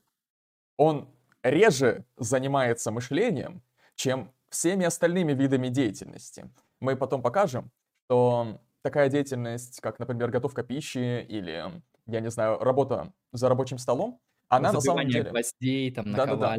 он 0.77 1.09
реже 1.43 2.05
занимается 2.17 2.91
мышлением, 2.91 3.63
чем 3.95 4.33
всеми 4.49 4.87
остальными 4.87 5.33
видами 5.33 5.69
деятельности. 5.69 6.51
Мы 6.81 6.97
потом 6.97 7.23
покажем, 7.23 7.71
что 8.07 8.61
такая 8.83 9.09
деятельность, 9.09 9.81
как, 9.81 9.99
например, 9.99 10.31
готовка 10.31 10.63
пищи 10.63 11.23
или, 11.23 11.83
я 12.07 12.21
не 12.21 12.31
знаю, 12.31 12.59
работа 12.59 13.13
за 13.33 13.49
рабочим 13.49 13.79
столом, 13.79 14.21
она 14.49 14.73
на 14.73 14.81
самом 14.81 15.09
деле... 15.09 15.31
гвоздей, 15.31 15.91
там, 15.91 16.13
да, 16.13 16.27
да, 16.27 16.37
да. 16.37 16.57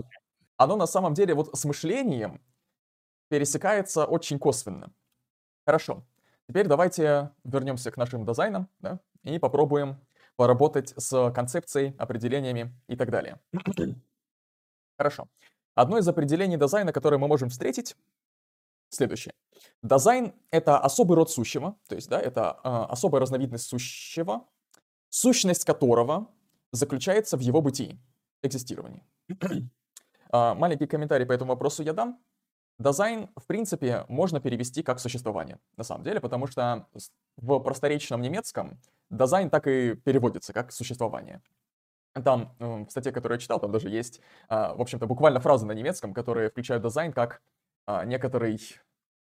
Оно 0.57 0.75
на 0.75 0.87
самом 0.87 1.13
деле 1.13 1.33
вот 1.33 1.57
с 1.57 1.65
мышлением 1.65 2.41
пересекается 3.29 4.05
очень 4.05 4.39
косвенно. 4.39 4.91
Хорошо. 5.65 6.05
Теперь 6.47 6.67
давайте 6.67 7.31
вернемся 7.43 7.91
к 7.91 7.97
нашим 7.97 8.25
дизайнам, 8.25 8.69
да, 8.79 8.99
и 9.23 9.39
попробуем 9.39 9.97
поработать 10.35 10.93
с 10.97 11.31
концепцией, 11.31 11.95
определениями 11.97 12.73
и 12.87 12.95
так 12.95 13.09
далее. 13.09 13.39
Хорошо. 14.97 15.27
Одно 15.75 15.97
из 15.97 16.07
определений 16.07 16.57
дизайна, 16.57 16.93
которое 16.93 17.17
мы 17.17 17.27
можем 17.27 17.49
встретить, 17.49 17.95
следующее. 18.89 19.33
Дизайн— 19.83 20.33
это 20.51 20.79
особый 20.79 21.15
род 21.15 21.29
сущего, 21.29 21.77
то 21.87 21.95
есть, 21.95 22.09
да, 22.09 22.19
это 22.19 22.59
э, 22.63 22.69
особая 22.69 23.21
разновидность 23.21 23.65
сущего, 23.65 24.47
сущность 25.09 25.65
которого 25.65 26.27
заключается 26.71 27.37
в 27.37 27.41
его 27.41 27.61
бытии, 27.61 27.99
экзистировании. 28.41 29.03
э, 29.29 30.53
маленький 30.53 30.87
комментарий 30.87 31.25
по 31.25 31.33
этому 31.33 31.51
вопросу 31.53 31.83
я 31.83 31.93
дам. 31.93 32.19
Дизайн, 32.77 33.29
в 33.35 33.47
принципе, 33.47 34.05
можно 34.09 34.41
перевести 34.41 34.83
как 34.83 34.99
существование, 34.99 35.59
на 35.77 35.83
самом 35.83 36.03
деле, 36.03 36.19
потому 36.19 36.47
что 36.47 36.87
в 37.37 37.59
просторечном 37.59 38.21
немецком 38.21 38.79
дизайн 39.09 39.49
так 39.49 39.67
и 39.67 39.95
переводится 39.95 40.53
как 40.53 40.71
существование. 40.71 41.41
Там, 42.23 42.55
в 42.59 42.89
статье, 42.89 43.11
которую 43.11 43.35
я 43.35 43.41
читал, 43.41 43.59
там 43.59 43.71
даже 43.71 43.89
есть, 43.89 44.21
а, 44.47 44.73
в 44.73 44.81
общем-то, 44.81 45.05
буквально 45.05 45.41
фразы 45.41 45.65
на 45.65 45.73
немецком, 45.73 46.13
которые 46.13 46.49
включают 46.49 46.81
дизайн 46.81 47.11
как 47.11 47.41
а, 47.87 48.05
некоторый, 48.05 48.59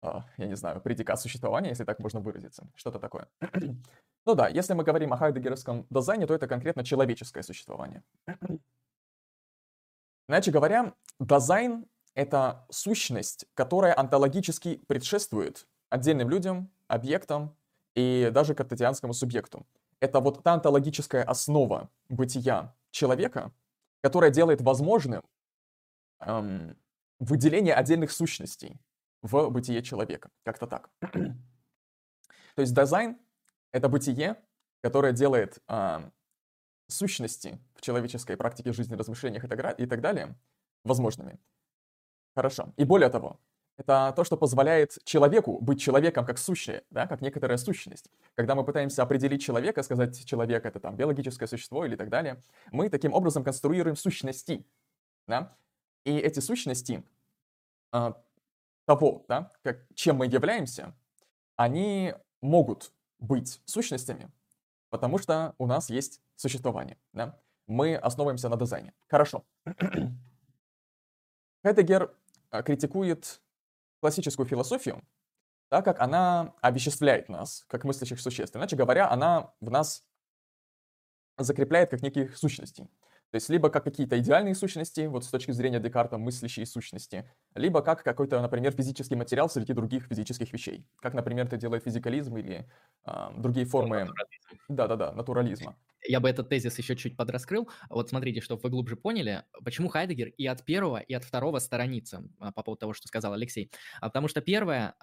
а, 0.02 0.26
я 0.38 0.48
не 0.48 0.56
знаю, 0.56 0.82
предикат 0.82 1.22
существования, 1.22 1.70
если 1.70 1.84
так 1.84 2.00
можно 2.00 2.20
выразиться. 2.20 2.68
Что-то 2.76 2.98
такое. 2.98 3.28
ну 4.26 4.34
да, 4.34 4.48
если 4.48 4.74
мы 4.74 4.84
говорим 4.84 5.14
о 5.14 5.18
хайдегеровском 5.18 5.86
дизайне, 5.92 6.26
то 6.26 6.34
это 6.34 6.48
конкретно 6.48 6.84
человеческое 6.84 7.44
существование. 7.44 8.02
Иначе 10.28 10.50
говоря, 10.50 10.94
дизайн 11.20 11.86
это 12.16 12.66
сущность, 12.70 13.46
которая 13.54 13.98
онтологически 13.98 14.78
предшествует 14.88 15.68
отдельным 15.90 16.30
людям, 16.30 16.72
объектам 16.88 17.56
и 18.00 18.30
даже 18.32 18.56
картезианскому 18.56 19.14
субъекту. 19.14 19.66
Это 20.00 20.22
вот 20.22 20.42
та 20.44 20.54
онтологическая 20.54 21.24
основа 21.24 21.90
бытия 22.08 22.74
человека, 22.92 23.52
которая 24.02 24.32
делает 24.32 24.62
возможным 24.62 25.22
эм, 26.22 26.78
выделение 27.20 27.74
отдельных 27.74 28.12
сущностей 28.12 28.80
в 29.22 29.50
бытие 29.50 29.84
человека. 29.84 30.30
Как-то 30.46 30.68
так. 30.68 30.90
То 32.56 32.62
есть 32.62 32.74
дизайн— 32.74 33.18
это 33.74 33.90
бытие, 33.90 34.36
которое 34.82 35.12
делает 35.12 35.62
э, 35.68 36.10
сущности 36.88 37.60
в 37.76 37.82
человеческой 37.82 38.38
практике 38.38 38.72
жизни, 38.72 38.96
размышлениях 38.96 39.44
и 39.44 39.88
так 39.88 40.02
далее 40.02 40.36
возможными. 40.86 41.38
Хорошо. 42.34 42.74
И 42.78 42.86
более 42.86 43.10
того, 43.10 43.40
это 43.80 44.14
то, 44.14 44.24
что 44.26 44.36
позволяет 44.36 44.98
человеку 45.06 45.58
быть 45.62 45.80
человеком 45.82 46.26
как 46.26 46.38
сущее, 46.38 46.84
да, 46.90 47.08
как 47.08 47.22
некоторая 47.22 47.58
сущность. 47.58 48.10
Когда 48.36 48.54
мы 48.54 48.66
пытаемся 48.66 49.04
определить 49.04 49.42
человека, 49.42 49.84
сказать, 49.84 50.26
человек 50.26 50.66
это 50.66 50.82
там 50.82 50.98
биологическое 50.98 51.48
существо 51.48 51.86
или 51.86 51.96
так 51.96 52.10
далее, 52.10 52.42
мы 52.72 52.90
таким 52.90 53.14
образом 53.14 53.44
конструируем 53.44 53.96
сущности, 53.96 54.66
да, 55.28 55.56
и 56.04 56.18
эти 56.18 56.42
сущности 56.42 57.04
э, 57.94 58.14
того, 58.86 59.26
да, 59.30 59.52
как, 59.64 59.86
чем 59.96 60.18
мы 60.18 60.26
являемся, 60.26 60.94
они 61.56 62.14
могут 62.42 62.92
быть 63.18 63.62
сущностями, 63.64 64.30
потому 64.90 65.20
что 65.20 65.56
у 65.58 65.68
нас 65.68 65.90
есть 65.90 66.22
существование, 66.36 66.98
да. 67.14 67.40
мы 67.66 67.96
основываемся 67.96 68.50
на 68.50 68.58
дизайне. 68.58 68.94
Хорошо. 69.08 69.46
Хайдегер 71.64 72.14
а, 72.52 72.64
критикует 72.64 73.42
классическую 74.02 74.46
философию, 74.46 75.04
так 75.70 75.86
как 75.86 76.00
она 76.00 76.56
овеществляет 76.62 77.30
нас, 77.30 77.66
как 77.68 77.84
мыслящих 77.84 78.20
существ. 78.20 78.56
Иначе 78.56 78.76
говоря, 78.76 79.10
она 79.10 79.54
в 79.60 79.70
нас 79.70 80.06
закрепляет 81.38 81.90
как 81.92 82.02
неких 82.02 82.38
сущностей. 82.38 82.90
То 83.32 83.36
есть 83.36 83.50
либо 83.50 83.70
как 83.70 83.84
какие-то 83.84 84.18
идеальные 84.20 84.56
сущности, 84.56 85.02
вот 85.08 85.24
с 85.24 85.28
точки 85.28 85.52
зрения 85.52 85.80
Декарта, 85.80 86.18
мыслящие 86.18 86.66
сущности, 86.66 87.30
либо 87.54 87.82
как 87.82 88.04
какой-то, 88.04 88.42
например, 88.42 88.72
физический 88.72 89.16
материал 89.16 89.50
среди 89.50 89.74
других 89.74 90.06
физических 90.08 90.52
вещей. 90.52 90.88
Как, 90.98 91.14
например, 91.14 91.46
это 91.46 91.58
делает 91.58 91.84
физикализм 91.84 92.38
или 92.38 92.68
э, 93.06 93.12
другие 93.38 93.66
формы... 93.66 94.10
Да-да-да, 94.68 95.12
натурализма. 95.12 95.78
Я 96.08 96.20
бы 96.20 96.30
этот 96.30 96.50
тезис 96.50 96.78
еще 96.78 96.96
чуть 96.96 97.18
подраскрыл. 97.18 97.70
Вот 97.90 98.10
смотрите, 98.10 98.42
чтобы 98.42 98.62
вы 98.62 98.70
глубже 98.70 98.96
поняли, 98.96 99.44
почему 99.64 99.90
Хайдегер 99.90 100.30
и 100.30 100.48
от 100.48 100.64
первого, 100.64 100.98
и 100.98 101.14
от 101.14 101.24
второго 101.24 101.60
сторонится 101.60 102.24
а, 102.40 102.52
по 102.52 102.64
поводу 102.64 102.80
того, 102.80 102.94
что 102.94 103.08
сказал 103.08 103.34
Алексей. 103.34 103.72
А 104.00 104.08
потому 104.08 104.28
что 104.28 104.42
первое, 104.42 104.96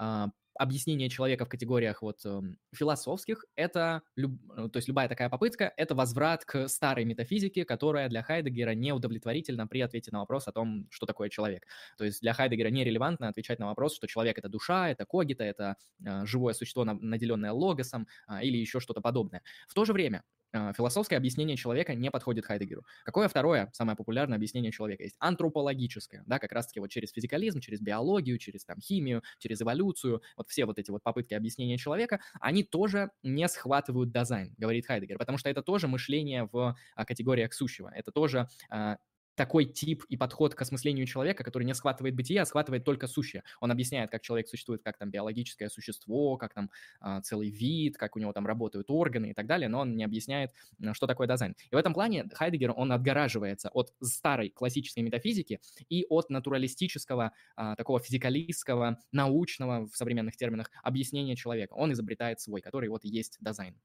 объяснение 0.59 1.09
человека 1.09 1.45
в 1.45 1.49
категориях 1.49 2.03
вот 2.03 2.21
э, 2.25 2.41
философских, 2.73 3.45
это, 3.55 4.03
люб, 4.17 4.33
э, 4.57 4.69
то 4.69 4.77
есть 4.79 4.89
любая 4.89 5.09
такая 5.09 5.29
попытка, 5.29 5.73
это 5.77 5.95
возврат 5.95 6.45
к 6.45 6.69
старой 6.69 7.05
метафизике, 7.05 7.65
которая 7.65 8.09
для 8.09 8.23
Хайдегера 8.23 8.75
неудовлетворительна 8.75 9.67
при 9.67 9.81
ответе 9.81 10.11
на 10.13 10.21
вопрос 10.21 10.49
о 10.49 10.53
том, 10.53 10.87
что 10.91 11.07
такое 11.07 11.29
человек. 11.29 11.67
То 11.97 12.05
есть 12.05 12.21
для 12.21 12.33
Хайдегера 12.33 12.69
нерелевантно 12.69 13.29
отвечать 13.29 13.59
на 13.59 13.67
вопрос, 13.67 13.95
что 13.95 14.07
человек— 14.07 14.39
это 14.39 14.49
душа, 14.49 14.89
это 14.89 15.07
когита, 15.07 15.45
это 15.45 15.77
э, 16.05 16.27
живое 16.27 16.55
существо, 16.55 16.85
наделенное 16.85 17.53
логосом 17.53 18.07
э, 18.29 18.43
или 18.43 18.57
еще 18.57 18.81
что-то 18.81 19.01
подобное. 19.01 19.43
В 19.69 19.75
то 19.75 19.85
же 19.85 19.93
время 19.93 20.17
а, 20.17 20.36
философское 20.53 21.17
объяснение 21.17 21.57
человека 21.57 21.95
не 21.95 22.11
подходит 22.11 22.47
Хайдегеру. 22.47 22.85
Какое 23.05 23.29
второе, 23.29 23.71
самое 23.73 23.97
популярное 23.97 24.37
объяснение 24.37 24.73
человека 24.73 25.03
есть? 25.05 25.17
Антропологическое, 25.19 26.23
да, 26.27 26.39
как 26.39 26.53
раз-таки 26.53 26.81
вот 26.81 26.91
через 26.91 27.11
физикализм, 27.11 27.61
через 27.61 27.81
биологию, 27.81 28.39
через 28.39 28.65
там 28.65 28.81
химию, 28.81 29.23
через 29.39 29.63
эволюцию, 29.63 30.23
вот 30.37 30.49
все 30.49 30.65
вот 30.65 30.79
эти 30.79 30.91
вот 30.91 31.03
попытки 31.03 31.35
объяснения 31.35 31.79
человека, 31.79 32.21
они 32.41 32.63
тоже 32.63 33.11
не 33.23 33.49
схватывают 33.49 34.13
дизайн, 34.13 34.55
говорит 34.59 34.87
Хайдегер, 34.87 35.19
потому 35.19 35.39
что 35.39 35.51
это 35.51 35.63
тоже 35.63 35.89
мышление 35.89 36.49
в 36.51 36.77
а, 36.95 37.05
категориях 37.05 37.53
сущего, 37.53 37.91
это 37.95 38.11
тоже 38.13 38.49
а, 38.71 38.97
такой 39.37 39.67
тип 39.67 40.05
и 40.09 40.17
подход 40.17 40.55
к 40.55 40.63
осмыслению 40.63 41.07
человека, 41.07 41.45
который 41.45 41.65
не 41.65 41.75
схватывает 41.75 42.17
бытие, 42.17 42.43
а 42.43 42.47
схватывает 42.47 42.85
только 42.85 43.07
сущее. 43.07 43.45
Он 43.61 43.71
объясняет, 43.71 44.11
как 44.11 44.23
человек 44.23 44.49
существует 44.49 44.83
как 44.83 44.99
там 44.99 45.11
биологическое 45.11 45.69
существо, 45.69 46.37
как 46.37 46.55
там 46.55 46.71
э, 47.01 47.21
целый 47.23 47.51
вид, 47.51 47.97
как 47.97 48.17
у 48.17 48.19
него 48.19 48.33
там 48.33 48.47
работают 48.47 48.91
органы 48.91 49.31
и 49.31 49.35
так 49.35 49.47
далее, 49.47 49.69
но 49.69 49.81
он 49.81 49.97
не 49.97 50.05
объясняет, 50.05 50.53
что 50.93 51.07
такое 51.07 51.29
дизайн. 51.29 51.55
И 51.71 51.75
в 51.75 51.79
этом 51.79 51.95
плане 51.95 52.29
Хайдегер, 52.33 52.73
он 52.75 52.93
отгораживается 52.93 53.69
от 53.71 53.93
старой 54.03 54.49
классической 54.51 55.01
метафизики 55.01 55.61
и 55.89 56.07
от 56.09 56.31
натуралистического, 56.31 57.33
э, 57.57 57.75
такого 57.77 58.01
физикалистского, 58.01 58.99
научного 59.13 59.87
в 59.87 59.97
современных 59.97 60.37
терминах 60.37 60.71
объяснения 60.83 61.37
человека. 61.37 61.75
Он 61.75 61.93
изобретает 61.93 62.41
свой, 62.41 62.61
который 62.63 62.89
вот 62.89 63.05
и 63.05 63.09
есть 63.09 63.37
дизайн. 63.41 63.77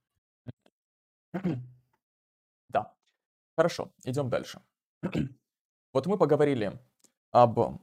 Да. 2.70 2.96
Хорошо, 3.56 3.94
идем 4.06 4.30
дальше. 4.30 4.62
Вот 5.94 6.06
мы 6.08 6.18
поговорили 6.18 6.80
об 7.32 7.82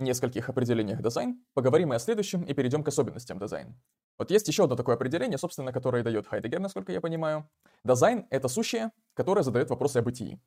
нескольких 0.00 0.48
определениях 0.48 1.00
дазайн, 1.00 1.44
поговорим 1.54 1.92
и 1.92 1.96
о 1.96 1.98
следующем 1.98 2.42
и 2.42 2.52
перейдем 2.54 2.82
к 2.82 2.88
особенностям 2.88 3.38
дазайн. 3.38 3.76
Вот 4.18 4.30
есть 4.30 4.48
еще 4.48 4.64
одно 4.64 4.76
такое 4.76 4.96
определение, 4.96 5.38
собственно, 5.38 5.72
которое 5.72 6.02
дает 6.02 6.26
Хайдегер, 6.26 6.60
насколько 6.60 6.92
я 6.92 7.00
понимаю. 7.00 7.48
Дазайн — 7.84 8.30
это 8.30 8.48
сущее, 8.48 8.90
которое 9.14 9.42
задает 9.42 9.70
вопросы 9.70 9.98
о 9.98 10.02
бытии. 10.02 10.40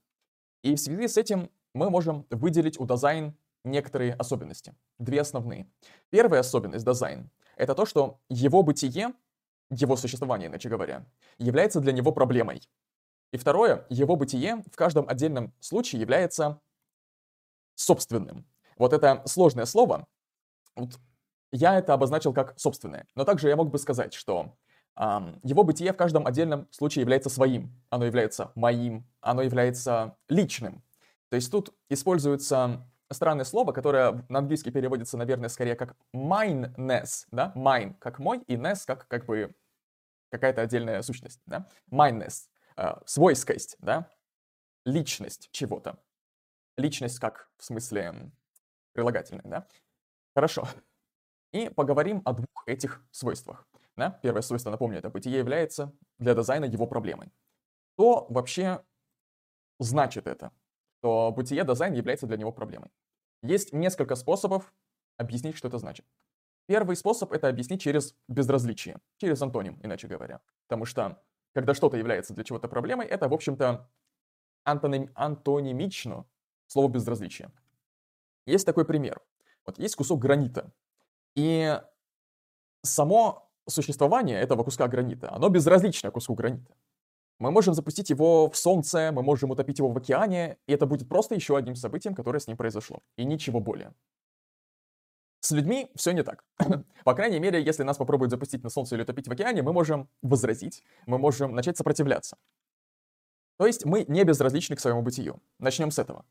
И 0.63 0.75
в 0.75 0.79
связи 0.79 1.07
с 1.07 1.17
этим 1.17 1.49
мы 1.73 1.89
можем 1.89 2.25
выделить 2.29 2.79
у 2.79 2.85
дазайн 2.85 3.37
некоторые 3.63 4.13
особенности. 4.13 4.75
Две 4.99 5.21
основные. 5.21 5.69
Первая 6.09 6.41
особенность 6.41 6.85
дазайн— 6.85 7.29
это 7.55 7.75
то, 7.75 7.85
что 7.85 8.19
его 8.29 8.63
бытие, 8.63 9.13
его 9.69 9.95
существование, 9.95 10.47
иначе 10.47 10.69
говоря, 10.69 11.05
является 11.37 11.79
для 11.79 11.91
него 11.91 12.11
проблемой. 12.11 12.61
И 13.31 13.37
второе, 13.37 13.85
его 13.89 14.15
бытие 14.15 14.63
в 14.71 14.75
каждом 14.75 15.07
отдельном 15.09 15.53
случае 15.59 16.01
является 16.01 16.61
собственным. 17.75 18.45
Вот 18.77 18.93
это 18.93 19.23
сложное 19.25 19.65
слово, 19.65 20.07
вот 20.75 20.99
я 21.51 21.77
это 21.77 21.93
обозначил 21.93 22.33
как 22.33 22.57
собственное. 22.59 23.07
Но 23.15 23.23
также 23.23 23.49
я 23.49 23.55
мог 23.55 23.69
бы 23.69 23.77
сказать, 23.79 24.13
что 24.13 24.55
эм, 24.95 25.39
его 25.43 25.63
бытие 25.63 25.93
в 25.93 25.97
каждом 25.97 26.27
отдельном 26.27 26.67
случае 26.71 27.01
является 27.01 27.29
своим. 27.29 27.71
Оно 27.89 28.05
является 28.05 28.51
моим, 28.55 29.05
оно 29.21 29.41
является 29.41 30.17
личным. 30.29 30.83
То 31.29 31.35
есть 31.35 31.51
тут 31.51 31.73
используется 31.89 32.85
странное 33.11 33.45
слово, 33.45 33.71
которое 33.71 34.25
на 34.29 34.39
английский 34.39 34.71
переводится, 34.71 35.17
наверное, 35.17 35.49
скорее 35.49 35.75
как 35.75 35.95
mineness, 36.13 37.25
да, 37.31 37.51
mine 37.55 37.95
как 37.99 38.19
мой, 38.19 38.39
и 38.47 38.55
ness 38.55 38.81
как 38.85 39.07
как 39.07 39.25
бы 39.25 39.55
какая-то 40.29 40.61
отдельная 40.61 41.01
сущность, 41.01 41.41
да, 41.45 41.67
mineness. 41.91 42.47
А, 42.77 43.01
свойскость, 43.07 43.75
да, 43.79 44.11
личность 44.85 45.49
чего-то. 45.51 45.99
Личность 46.77 47.19
как 47.19 47.49
в 47.57 47.65
смысле 47.65 48.31
прилагательной, 48.93 49.43
да. 49.45 49.67
Хорошо. 50.35 50.67
И 51.51 51.69
поговорим 51.69 52.21
о 52.23 52.33
двух 52.33 52.67
этих 52.67 53.03
свойствах. 53.11 53.67
Да? 53.95 54.11
Первое 54.21 54.43
свойство, 54.43 54.69
напомню, 54.69 54.99
это 54.99 55.09
бытие 55.09 55.39
является 55.39 55.91
для 56.19 56.35
дизайна 56.35 56.65
его 56.65 56.85
проблемой. 56.85 57.31
Что 57.95 58.27
вообще 58.29 58.85
значит 59.79 60.27
это? 60.27 60.51
Что 60.99 61.31
бытие 61.35 61.63
дизайн 61.63 61.93
является 61.93 62.27
для 62.27 62.37
него 62.37 62.51
проблемой. 62.51 62.91
Есть 63.41 63.73
несколько 63.73 64.15
способов 64.15 64.71
объяснить, 65.17 65.57
что 65.57 65.67
это 65.67 65.79
значит. 65.79 66.05
Первый 66.67 66.95
способ— 66.95 67.31
это 67.33 67.47
объяснить 67.47 67.81
через 67.81 68.15
безразличие, 68.27 68.99
через 69.17 69.41
антоним, 69.41 69.79
иначе 69.81 70.07
говоря. 70.07 70.41
Потому 70.67 70.85
что 70.85 71.23
когда 71.57 71.73
что-то 71.73 71.97
является 71.97 72.35
для 72.35 72.43
чего-то 72.43 72.67
проблемой, 72.67 73.07
это, 73.07 73.27
в 73.27 73.33
общем-то, 73.33 73.89
антоним, 74.63 75.09
антонимично 75.15 76.27
слову 76.67 76.87
безразличие. 76.87 77.49
Есть 78.45 78.63
такой 78.63 78.85
пример. 78.85 79.19
Вот 79.65 79.79
есть 79.79 79.95
кусок 79.95 80.19
гранита, 80.19 80.71
и 81.33 81.81
само 82.83 83.49
существование 83.67 84.39
этого 84.39 84.63
куска 84.63 84.87
гранита, 84.87 85.33
оно 85.33 85.49
безразлично 85.49 86.11
куску 86.11 86.35
гранита. 86.35 86.75
Мы 87.39 87.49
можем 87.49 87.73
запустить 87.73 88.11
его 88.11 88.51
в 88.51 88.55
солнце, 88.55 89.11
мы 89.11 89.23
можем 89.23 89.49
утопить 89.49 89.79
его 89.79 89.89
в 89.89 89.97
океане, 89.97 90.57
и 90.67 90.73
это 90.73 90.85
будет 90.85 91.09
просто 91.09 91.33
еще 91.33 91.57
одним 91.57 91.75
событием, 91.75 92.13
которое 92.13 92.39
с 92.39 92.45
ним 92.45 92.55
произошло. 92.55 93.01
И 93.15 93.25
ничего 93.25 93.59
более. 93.59 93.95
С 95.47 95.51
людьми 95.51 95.89
все 95.95 96.11
не 96.11 96.23
так. 96.23 96.43
По 97.05 97.13
крайней 97.13 97.39
мере, 97.39 97.63
если 97.63 97.83
нас 97.83 97.95
попробуют 97.95 98.31
запустить 98.31 98.63
на 98.63 98.69
Солнце 98.69 98.95
или 98.95 99.03
утопить 99.03 99.29
в 99.29 99.31
океане, 99.31 99.61
мы 99.61 99.71
можем 99.71 100.09
возразить, 100.21 100.83
мы 101.05 101.17
можем 101.17 101.55
начать 101.55 101.77
сопротивляться. 101.77 102.37
То 103.57 103.65
есть 103.65 103.85
мы 103.85 104.03
не 104.09 104.25
безразличны 104.25 104.75
к 104.75 104.81
своему 104.81 105.01
бытию. 105.03 105.41
Начнем 105.57 105.89
с 105.89 105.99
этого. 105.99 106.25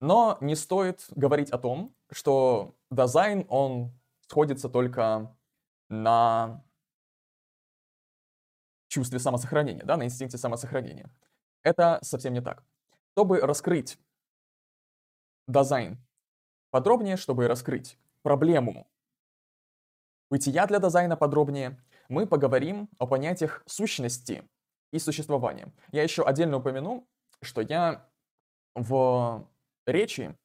Но 0.00 0.38
не 0.40 0.56
стоит 0.56 1.06
говорить 1.10 1.50
о 1.50 1.58
том, 1.58 1.94
что 2.10 2.74
дизайн, 2.90 3.46
он 3.48 3.92
сходится 4.26 4.68
только 4.68 5.36
на 5.88 6.64
чувстве 8.88 9.20
самосохранения, 9.20 9.84
да, 9.84 9.96
на 9.96 10.02
инстинкте 10.02 10.36
самосохранения. 10.36 11.08
Это 11.62 12.00
совсем 12.02 12.32
не 12.32 12.40
так. 12.40 12.64
Чтобы 13.12 13.38
раскрыть 13.38 14.00
дизайн 15.46 15.96
подробнее, 16.72 17.16
чтобы 17.16 17.46
раскрыть 17.46 17.96
проблему 18.28 18.86
бытия 20.28 20.66
для 20.66 20.80
дизайна 20.80 21.16
подробнее, 21.16 21.82
мы 22.10 22.26
поговорим 22.26 22.90
о 22.98 23.06
понятиях 23.06 23.62
сущности 23.64 24.42
и 24.92 24.98
существования. 24.98 25.72
Я 25.92 26.02
еще 26.02 26.24
отдельно 26.24 26.58
упомяну, 26.58 27.08
что 27.40 27.62
я 27.62 28.06
в 28.74 29.48
речи 29.86 30.36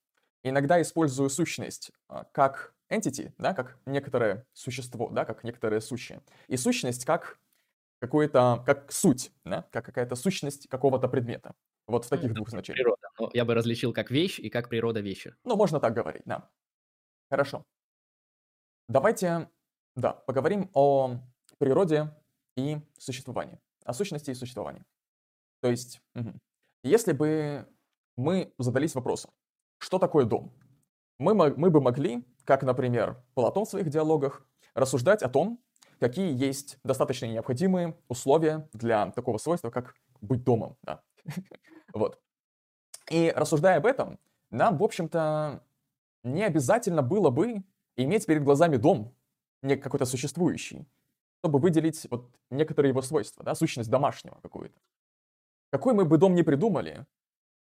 иногда 0.44 0.82
использую 0.82 1.30
сущность 1.30 1.92
а, 2.08 2.24
как 2.32 2.74
entity, 2.90 3.34
да, 3.38 3.54
как 3.54 3.78
некоторое 3.86 4.46
существо, 4.54 5.10
да, 5.10 5.26
как 5.26 5.44
некоторое 5.44 5.82
сущее. 5.82 6.22
И 6.48 6.56
сущность 6.56 7.04
как 7.04 7.38
какое-то, 8.00 8.64
как 8.66 8.94
суть, 8.94 9.34
да, 9.44 9.68
как 9.74 9.84
какая-то 9.84 10.16
сущность 10.16 10.70
какого-то 10.70 11.10
предмета. 11.10 11.54
Вот 11.88 12.06
в 12.06 12.10
таких 12.10 12.30
ну, 12.30 12.36
двух 12.36 12.50
значениях. 12.50 12.78
Природа. 12.78 13.10
Ну, 13.20 13.30
я 13.34 13.44
бы 13.44 13.54
различил 13.54 13.92
как 13.92 14.10
вещь 14.10 14.40
и 14.40 14.50
как 14.50 14.70
природа 14.70 15.02
вещи. 15.02 15.36
Ну, 15.44 15.58
можно 15.58 15.82
так 15.82 15.94
говорить, 15.94 16.24
да. 16.24 16.50
Хорошо. 17.30 17.66
Давайте, 18.88 19.50
да, 19.96 20.14
поговорим 20.14 20.70
о 20.74 21.18
природе 21.58 22.14
и 22.56 22.80
существовании, 22.98 23.60
о 23.86 23.94
сущности 23.94 24.32
и 24.32 24.34
существовании. 24.34 24.84
То 25.62 25.70
есть, 25.70 26.02
угу. 26.16 26.34
если 26.84 27.14
бы 27.14 27.68
мы 28.18 28.54
задались 28.58 28.96
вопросом, 28.96 29.32
что 29.78 30.00
такое 30.00 30.26
дом, 30.26 30.52
мы, 31.20 31.34
мы 31.34 31.70
бы 31.70 31.82
могли, 31.82 32.26
как, 32.44 32.64
например, 32.64 33.24
Платон 33.34 33.66
в 33.66 33.70
своих 33.70 33.90
диалогах, 33.90 34.46
рассуждать 34.74 35.24
о 35.24 35.30
том, 35.30 35.64
какие 36.00 36.36
есть 36.36 36.78
достаточно 36.84 37.26
необходимые 37.28 37.98
условия 38.10 38.68
для 38.74 39.12
такого 39.12 39.38
свойства, 39.38 39.70
как 39.70 39.96
быть 40.22 40.44
домом. 40.44 40.78
Да. 40.84 41.02
Вот. 41.94 42.20
И 43.12 43.32
рассуждая 43.36 43.78
об 43.78 43.86
этом, 43.86 44.18
нам, 44.50 44.78
в 44.78 44.84
общем-то, 44.84 45.64
не 46.24 46.44
обязательно 46.44 47.04
было 47.04 47.30
бы 47.30 47.64
иметь 47.98 48.26
перед 48.26 48.44
глазами 48.44 48.78
дом, 48.78 49.14
не 49.62 49.78
какой-то 49.78 50.06
существующий, 50.06 50.86
чтобы 51.40 51.60
выделить 51.60 52.08
вот 52.10 52.30
некоторые 52.52 52.90
его 52.90 53.02
свойства, 53.02 53.44
да, 53.44 53.56
сущность 53.56 53.90
домашнего 53.90 54.40
какую-то. 54.42 54.80
Какой 55.72 55.94
мы 55.94 56.06
бы 56.06 56.18
дом 56.18 56.36
ни 56.36 56.42
придумали, 56.42 57.06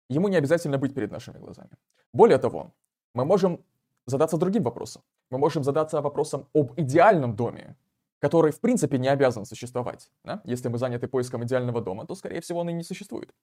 ему 0.09 0.29
не 0.29 0.37
обязательно 0.37 0.79
быть 0.79 0.95
перед 0.95 1.11
нашими 1.11 1.39
глазами. 1.39 1.71
Более 2.12 2.39
того, 2.39 2.73
мы 3.14 3.25
можем 3.25 3.64
задаться 4.07 4.37
другим 4.37 4.62
вопросом. 4.62 5.03
Мы 5.31 5.39
можем 5.39 5.64
задаться 5.64 6.01
вопросом 6.01 6.49
об 6.55 6.73
идеальном 6.77 7.37
доме, 7.37 7.77
который 8.21 8.53
в 8.53 8.61
принципе 8.61 8.99
не 8.99 9.09
обязан 9.09 9.45
существовать. 9.45 10.11
Да? 10.25 10.41
Если 10.45 10.69
мы 10.69 10.79
заняты 10.79 11.09
поиском 11.09 11.45
идеального 11.45 11.81
дома, 11.81 12.07
то, 12.07 12.14
скорее 12.14 12.41
всего, 12.41 12.61
он 12.61 12.71
и 12.71 12.73
не 12.73 12.85
существует. 12.85 13.35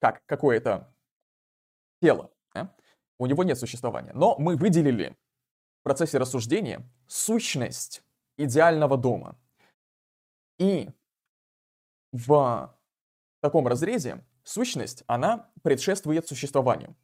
Как 0.00 0.22
какое-то 0.26 0.92
тело. 2.00 2.30
Да? 2.54 2.74
У 3.18 3.26
него 3.26 3.44
нет 3.44 3.58
существования. 3.58 4.12
Но 4.14 4.36
мы 4.38 4.56
выделили 4.56 5.16
процессе 5.84 6.18
рассуждения 6.18 6.82
сущность 7.06 8.02
идеального 8.36 8.96
дома. 8.96 9.38
И 10.58 10.90
в 12.12 12.76
таком 13.40 13.68
разрезе 13.68 14.24
сущность, 14.42 15.04
она 15.06 15.50
предшествует 15.62 16.26
существованию. 16.26 16.96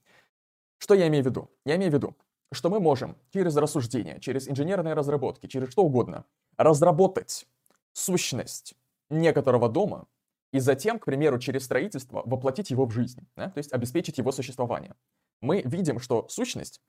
Что 0.79 0.95
я 0.95 1.09
имею 1.09 1.23
в 1.23 1.27
виду? 1.27 1.51
Я 1.65 1.77
имею 1.77 1.91
в 1.91 1.95
виду, 1.95 2.17
что 2.53 2.71
мы 2.71 2.81
можем 2.81 3.17
через 3.33 3.57
рассуждение, 3.57 4.19
через 4.21 4.49
инженерные 4.49 4.95
разработки, 4.95 5.47
через 5.47 5.71
что 5.71 5.85
угодно 5.85 6.25
разработать 6.57 7.47
сущность 7.93 8.75
некоторого 9.09 9.69
дома 9.69 10.07
и 10.53 10.59
затем, 10.61 10.99
к 10.99 11.05
примеру, 11.05 11.39
через 11.39 11.65
строительство 11.65 12.23
воплотить 12.25 12.71
его 12.71 12.87
в 12.87 12.91
жизнь, 12.91 13.27
да? 13.37 13.51
то 13.51 13.59
есть 13.59 13.73
обеспечить 13.73 14.19
его 14.19 14.33
существование. 14.33 14.95
Мы 15.41 15.63
видим, 15.63 16.01
что 16.01 16.29
сущность 16.29 16.81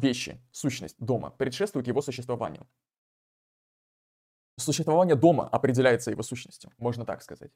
вещи, 0.00 0.40
сущность 0.52 0.96
дома 0.98 1.30
предшествует 1.30 1.86
его 1.86 2.02
существованию. 2.02 2.66
Существование 4.56 5.14
дома 5.14 5.48
определяется 5.48 6.10
его 6.10 6.22
сущностью, 6.22 6.72
можно 6.78 7.04
так 7.04 7.22
сказать. 7.22 7.52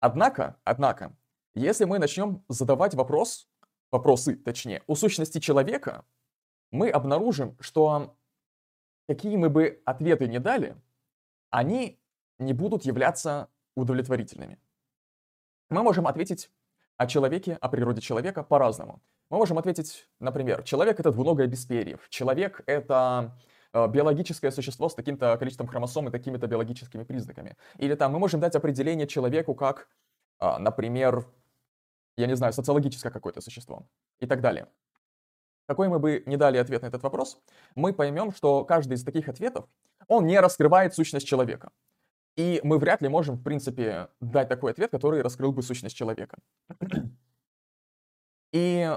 Однако, 0.00 0.56
однако, 0.64 1.16
если 1.54 1.84
мы 1.84 1.98
начнем 1.98 2.44
задавать 2.48 2.94
вопрос, 2.94 3.48
вопросы, 3.92 4.36
точнее, 4.36 4.82
о 4.86 4.94
сущности 4.94 5.38
человека, 5.38 6.04
мы 6.72 6.90
обнаружим, 6.90 7.56
что 7.60 8.16
какие 9.08 9.36
мы 9.36 9.50
бы 9.50 9.82
ответы 9.84 10.28
не 10.28 10.38
дали, 10.38 10.76
они 11.50 12.00
не 12.38 12.52
будут 12.52 12.84
являться 12.84 13.48
удовлетворительными. 13.74 14.58
Мы 15.68 15.82
можем 15.82 16.06
ответить 16.06 16.50
о 16.96 17.06
человеке, 17.06 17.54
о 17.60 17.68
природе 17.68 18.00
человека 18.00 18.42
по-разному. 18.42 19.02
Мы 19.30 19.38
можем 19.38 19.58
ответить, 19.58 20.08
например, 20.18 20.64
человек— 20.64 20.98
это 21.00 21.12
двуногое 21.12 21.46
без 21.46 21.64
перьев, 21.64 22.08
человек— 22.08 22.62
это 22.66 23.38
э, 23.72 23.86
биологическое 23.86 24.50
существо 24.50 24.88
с 24.88 24.94
таким-то 24.96 25.36
количеством 25.38 25.68
хромосом 25.68 26.08
и 26.08 26.10
такими-то 26.10 26.48
биологическими 26.48 27.04
признаками. 27.04 27.56
Или 27.78 27.94
там 27.94 28.12
мы 28.12 28.18
можем 28.18 28.40
дать 28.40 28.56
определение 28.56 29.06
человеку 29.06 29.54
как, 29.54 29.88
а, 30.40 30.58
например, 30.58 31.26
я 32.16 32.26
не 32.26 32.34
знаю, 32.34 32.52
социологическое 32.52 33.12
какое-то 33.12 33.40
существо 33.40 33.86
и 34.18 34.26
так 34.26 34.40
далее. 34.40 34.66
Какой 35.66 35.86
мы 35.86 36.00
бы 36.00 36.24
не 36.26 36.36
дали 36.36 36.58
ответ 36.58 36.82
на 36.82 36.86
этот 36.86 37.04
вопрос, 37.04 37.40
мы 37.76 37.92
поймем, 37.92 38.32
что 38.32 38.64
каждый 38.64 38.94
из 38.94 39.04
таких 39.04 39.28
ответов, 39.28 39.66
он 40.08 40.26
не 40.26 40.40
раскрывает 40.40 40.92
сущность 40.92 41.28
человека. 41.28 41.70
И 42.34 42.60
мы 42.64 42.78
вряд 42.78 43.00
ли 43.00 43.08
можем, 43.08 43.36
в 43.36 43.44
принципе, 43.44 44.08
дать 44.20 44.48
такой 44.48 44.72
ответ, 44.72 44.90
который 44.90 45.22
раскрыл 45.22 45.52
бы 45.52 45.62
сущность 45.62 45.96
человека. 45.96 46.38
И 48.52 48.90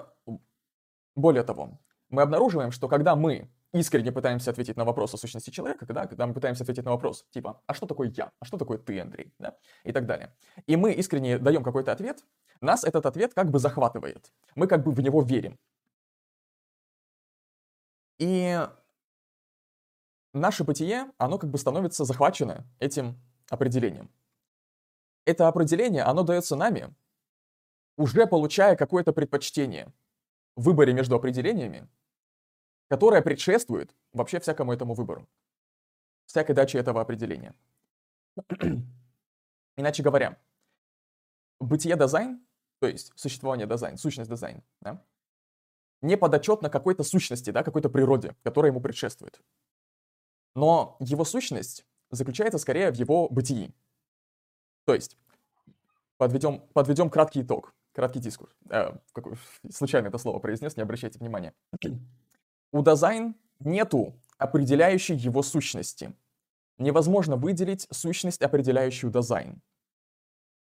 более 1.16 1.44
того, 1.44 1.80
мы 2.10 2.22
обнаруживаем, 2.22 2.72
что 2.72 2.88
когда 2.88 3.16
мы 3.16 3.50
искренне 3.74 4.12
пытаемся 4.12 4.52
ответить 4.52 4.78
на 4.78 4.86
вопрос 4.86 5.14
о 5.14 5.18
сущности 5.18 5.50
человека, 5.50 5.86
да, 5.88 6.06
когда 6.06 6.28
мы 6.28 6.34
пытаемся 6.34 6.64
ответить 6.64 6.86
на 6.86 6.92
вопрос, 6.92 7.26
типа, 7.32 7.62
а 7.66 7.74
что 7.74 7.88
такое 7.88 8.14
я, 8.16 8.32
а 8.40 8.46
что 8.46 8.58
такое 8.58 8.78
ты, 8.78 9.00
Андрей, 9.00 9.34
да, 9.40 9.58
и 9.84 9.92
так 9.92 10.06
далее. 10.06 10.36
И 10.68 10.76
мы 10.76 10.94
искренне 10.94 11.40
даем 11.40 11.64
какой-то 11.64 11.92
ответ, 11.92 12.24
нас 12.62 12.84
этот 12.84 13.06
ответ 13.06 13.34
как 13.34 13.50
бы 13.50 13.60
захватывает. 13.60 14.32
Мы 14.56 14.68
как 14.68 14.84
бы 14.84 14.92
в 14.92 15.00
него 15.02 15.22
верим. 15.22 15.58
И 18.20 18.60
наше 20.34 20.64
бытие, 20.64 21.12
оно 21.18 21.38
как 21.38 21.50
бы 21.50 21.58
становится 21.58 22.06
захвачено 22.06 22.66
этим 22.80 23.20
определением. 23.50 24.10
Это 25.26 25.48
определение, 25.48 26.04
оно 26.04 26.24
дается 26.24 26.56
нами, 26.56 26.94
уже 27.98 28.28
получая 28.28 28.76
какое-то 28.76 29.14
предпочтение 29.14 29.92
выборе 30.56 30.94
между 30.94 31.16
определениями, 31.16 31.88
которое 32.90 33.22
предшествует 33.22 33.96
вообще 34.12 34.40
всякому 34.40 34.74
этому 34.74 34.94
выбору, 34.94 35.28
всякой 36.26 36.54
даче 36.54 36.78
этого 36.78 37.02
определения. 37.02 37.54
Иначе 39.78 40.04
говоря, 40.04 40.40
бытие 41.60 41.96
дизайн, 41.98 42.46
то 42.80 42.88
есть 42.88 43.12
существование 43.16 43.68
дизайн, 43.68 43.98
сущность 43.98 44.30
дизайн, 44.30 44.64
да, 44.82 45.04
не 46.02 46.18
подотчетно 46.18 46.70
какой-то 46.70 47.04
сущности, 47.04 47.50
да, 47.50 47.64
какой-то 47.64 47.90
природе, 47.90 48.36
которая 48.44 48.72
ему 48.72 48.82
предшествует. 48.82 49.42
Но 50.54 50.98
его 51.00 51.24
сущность 51.24 51.86
заключается 52.12 52.60
скорее 52.60 52.92
в 52.92 52.96
его 52.96 53.30
бытии. 53.30 53.74
То 54.86 54.94
есть, 54.94 55.18
подведем, 56.18 56.60
подведем 56.74 57.10
краткий 57.10 57.42
итог, 57.42 57.74
краткий 57.94 58.20
дискурс. 58.20 58.54
Э, 58.70 58.98
какой, 59.14 59.38
случайно 59.72 60.08
это 60.08 60.18
слово 60.18 60.40
произнес, 60.40 60.76
не 60.76 60.84
обращайте 60.84 61.20
внимания. 61.20 61.54
У 62.72 62.82
дазайн 62.84 63.36
нету 63.60 64.20
определяющей 64.38 65.16
его 65.16 65.44
сущности. 65.44 66.14
Невозможно 66.78 67.36
выделить 67.36 67.88
сущность, 67.92 68.42
определяющую 68.42 69.12
дазайн. 69.12 69.62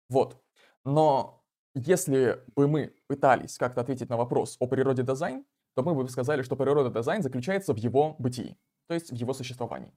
Вот. 0.09 0.43
Но 0.84 1.43
если 1.73 2.43
бы 2.55 2.67
мы 2.67 2.93
пытались 3.07 3.57
как-то 3.57 3.82
ответить 3.82 4.09
на 4.09 4.17
вопрос 4.17 4.57
о 4.59 4.67
природе 4.67 5.03
дазайн, 5.03 5.45
то 5.73 5.84
мы 5.84 5.95
бы 5.95 6.07
сказали, 6.09 6.41
что 6.41 6.55
природа 6.57 6.89
дазайн 6.89 7.23
заключается 7.23 7.73
в 7.73 7.77
его 7.77 8.15
бытии, 8.19 8.57
то 8.88 8.93
есть 8.93 9.09
в 9.09 9.15
его 9.15 9.34
существовании. 9.34 9.93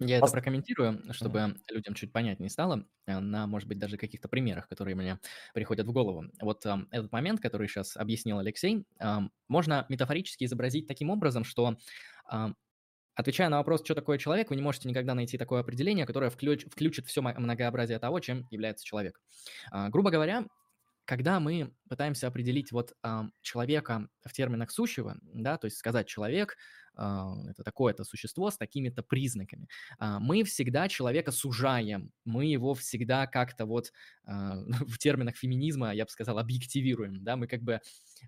Я 0.00 0.18
это 0.18 0.28
прокомментирую, 0.28 1.12
чтобы 1.12 1.56
людям 1.68 1.94
чуть 1.94 2.12
понятнее 2.12 2.50
стало, 2.50 2.86
э, 3.06 3.18
на, 3.18 3.46
может 3.48 3.68
быть, 3.68 3.78
даже 3.78 3.96
каких-то 3.96 4.28
примерах, 4.28 4.68
которые 4.68 4.94
мне 4.94 5.18
приходят 5.54 5.86
в 5.86 5.92
голову. 5.92 6.26
Вот 6.40 6.64
э, 6.66 6.76
этот 6.92 7.10
момент, 7.10 7.40
который 7.40 7.66
сейчас 7.66 7.96
объяснил 7.96 8.38
Алексей, 8.38 8.86
э, 9.00 9.18
можно 9.48 9.86
метафорически 9.88 10.44
изобразить 10.44 10.86
таким 10.86 11.10
образом, 11.10 11.44
что 11.44 11.76
э, 12.32 12.48
Отвечая 13.18 13.48
на 13.48 13.56
вопрос, 13.56 13.82
что 13.82 13.96
такое 13.96 14.16
человек, 14.16 14.48
вы 14.48 14.54
не 14.54 14.62
можете 14.62 14.88
никогда 14.88 15.12
найти 15.12 15.36
такое 15.36 15.60
определение, 15.60 16.06
которое 16.06 16.30
включ, 16.30 16.64
включит 16.66 17.08
все 17.08 17.20
многообразие 17.20 17.98
того, 17.98 18.20
чем 18.20 18.46
является 18.52 18.84
человек. 18.84 19.20
А, 19.72 19.88
грубо 19.88 20.12
говоря, 20.12 20.44
когда 21.08 21.40
мы 21.40 21.72
пытаемся 21.88 22.26
определить 22.26 22.70
вот 22.70 22.92
а, 23.02 23.30
человека 23.40 24.10
в 24.26 24.32
терминах 24.34 24.70
сущего, 24.70 25.16
да, 25.22 25.56
то 25.56 25.64
есть 25.64 25.78
сказать 25.78 26.06
человек 26.06 26.58
а, 26.94 27.34
это 27.48 27.64
такое-то 27.64 28.04
существо 28.04 28.50
с 28.50 28.58
такими-то 28.58 29.02
признаками, 29.02 29.68
а, 29.98 30.20
мы 30.20 30.44
всегда 30.44 30.86
человека 30.86 31.32
сужаем, 31.32 32.12
мы 32.26 32.44
его 32.44 32.74
всегда 32.74 33.26
как-то 33.26 33.64
вот 33.64 33.90
а, 34.26 34.56
в 34.86 34.98
терминах 34.98 35.36
феминизма, 35.36 35.94
я 35.94 36.04
бы 36.04 36.10
сказал, 36.10 36.38
объективируем, 36.38 37.24
да, 37.24 37.36
мы 37.36 37.46
как 37.46 37.62
бы 37.62 37.80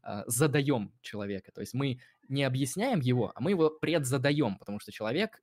а, 0.02 0.24
задаем 0.26 0.94
человека, 1.02 1.52
то 1.52 1.60
есть 1.60 1.74
мы 1.74 2.00
не 2.28 2.44
объясняем 2.44 3.00
его, 3.00 3.30
а 3.34 3.42
мы 3.42 3.50
его 3.50 3.68
предзадаем, 3.68 4.56
потому 4.56 4.80
что 4.80 4.90
человек 4.90 5.42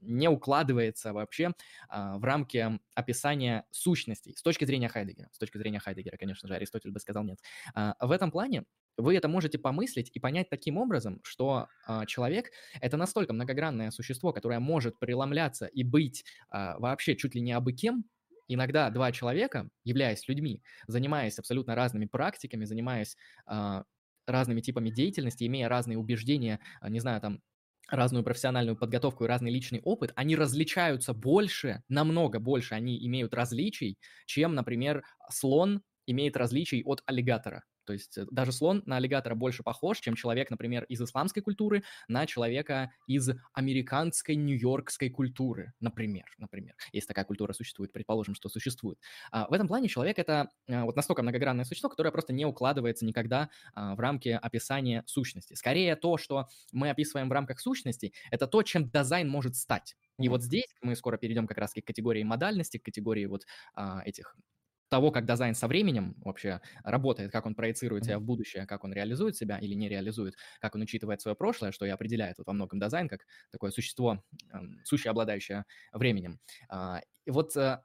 не 0.00 0.28
укладывается 0.28 1.12
вообще 1.12 1.52
а, 1.88 2.18
в 2.18 2.24
рамки 2.24 2.78
описания 2.94 3.64
сущностей 3.70 4.36
с 4.36 4.42
точки 4.42 4.64
зрения 4.64 4.88
Хайдегера. 4.88 5.28
С 5.32 5.38
точки 5.38 5.58
зрения 5.58 5.80
Хайдегера, 5.80 6.16
конечно 6.16 6.48
же, 6.48 6.54
Аристотель 6.54 6.90
бы 6.90 7.00
сказал 7.00 7.24
нет. 7.24 7.38
А, 7.74 7.94
в 8.00 8.10
этом 8.10 8.30
плане 8.30 8.64
вы 8.98 9.16
это 9.16 9.28
можете 9.28 9.58
помыслить 9.58 10.10
и 10.12 10.20
понять 10.20 10.50
таким 10.50 10.76
образом, 10.76 11.20
что 11.22 11.68
а, 11.86 12.04
человек— 12.04 12.50
это 12.80 12.96
настолько 12.96 13.32
многогранное 13.32 13.90
существо, 13.90 14.32
которое 14.32 14.58
может 14.58 14.98
преломляться 14.98 15.66
и 15.66 15.84
быть 15.84 16.24
а, 16.50 16.78
вообще 16.78 17.16
чуть 17.16 17.34
ли 17.34 17.40
не 17.40 17.52
абы 17.52 17.72
кем, 17.72 18.04
иногда 18.48 18.90
два 18.90 19.12
человека, 19.12 19.68
являясь 19.84 20.26
людьми, 20.26 20.62
занимаясь 20.88 21.38
абсолютно 21.38 21.74
разными 21.76 22.06
практиками, 22.06 22.64
занимаясь 22.64 23.16
а, 23.46 23.84
разными 24.26 24.60
типами 24.60 24.90
деятельности, 24.90 25.44
имея 25.46 25.68
разные 25.68 25.96
убеждения, 25.96 26.60
не 26.82 27.00
знаю, 27.00 27.20
там, 27.20 27.40
разную 27.88 28.24
профессиональную 28.24 28.76
подготовку 28.76 29.24
и 29.24 29.28
разный 29.28 29.50
личный 29.50 29.80
опыт, 29.82 30.12
они 30.16 30.36
различаются 30.36 31.14
больше, 31.14 31.82
намного 31.88 32.38
больше 32.40 32.74
они 32.74 33.04
имеют 33.06 33.34
различий, 33.34 33.98
чем, 34.26 34.54
например, 34.54 35.04
слон 35.30 35.82
имеет 36.06 36.36
различий 36.36 36.82
от 36.84 37.02
аллигатора. 37.06 37.64
То 37.88 37.94
есть 37.94 38.18
э, 38.18 38.26
даже 38.30 38.52
слон 38.52 38.82
на 38.84 38.98
аллигатора 38.98 39.34
больше 39.34 39.62
похож, 39.62 39.98
чем 40.00 40.14
человек, 40.14 40.50
например, 40.50 40.84
из 40.90 41.00
исламской 41.00 41.42
культуры 41.42 41.84
на 42.06 42.26
человека 42.26 42.92
из 43.06 43.30
американской, 43.54 44.36
нью-йоркской 44.36 45.08
культуры, 45.08 45.72
например. 45.80 46.26
Например, 46.36 46.74
если 46.92 47.08
такая 47.08 47.24
культура 47.24 47.54
существует, 47.54 47.90
предположим, 47.90 48.34
что 48.34 48.50
существует. 48.50 48.98
А, 49.32 49.48
в 49.48 49.54
этом 49.54 49.68
плане 49.68 49.88
человек 49.88 50.18
это 50.18 50.50
а, 50.68 50.84
вот 50.84 50.96
настолько 50.96 51.22
многогранное 51.22 51.64
существо, 51.64 51.88
которое 51.88 52.10
просто 52.10 52.34
не 52.34 52.44
укладывается 52.44 53.06
никогда 53.06 53.48
а, 53.72 53.94
в 53.94 54.00
рамки 54.00 54.28
описания 54.28 55.02
сущности. 55.06 55.54
Скорее 55.54 55.96
то, 55.96 56.18
что 56.18 56.48
мы 56.72 56.90
описываем 56.90 57.30
в 57.30 57.32
рамках 57.32 57.58
сущности, 57.58 58.12
это 58.30 58.46
то, 58.46 58.62
чем 58.62 58.90
дизайн 58.90 59.30
может 59.30 59.56
стать. 59.56 59.96
И 60.18 60.28
вот 60.28 60.42
здесь 60.42 60.68
мы 60.82 60.94
скоро 60.94 61.16
перейдем 61.16 61.46
как 61.46 61.56
раз 61.56 61.72
к 61.72 61.80
категории 61.80 62.22
модальности, 62.22 62.76
к 62.76 62.84
категории 62.84 63.24
вот 63.24 63.46
а, 63.74 64.02
этих 64.04 64.36
того, 64.88 65.10
как 65.10 65.26
дизайн 65.26 65.54
со 65.54 65.68
временем 65.68 66.14
вообще 66.24 66.60
работает, 66.84 67.30
как 67.32 67.46
он 67.46 67.54
проецирует 67.54 68.04
себя 68.04 68.18
в 68.18 68.22
будущее, 68.22 68.66
как 68.66 68.84
он 68.84 68.92
реализует 68.92 69.36
себя 69.36 69.58
или 69.58 69.74
не 69.74 69.88
реализует, 69.88 70.34
как 70.60 70.74
он 70.74 70.82
учитывает 70.82 71.20
свое 71.20 71.36
прошлое, 71.36 71.72
что 71.72 71.86
и 71.86 71.90
определяет 71.90 72.38
вот 72.38 72.46
во 72.46 72.52
многом 72.52 72.80
дизайн 72.80 73.08
как 73.08 73.26
такое 73.50 73.70
существо, 73.70 74.22
сущее, 74.84 75.10
обладающее 75.10 75.64
временем. 75.92 76.38
А, 76.68 77.00
и 77.24 77.30
вот 77.30 77.56
э, 77.56 77.80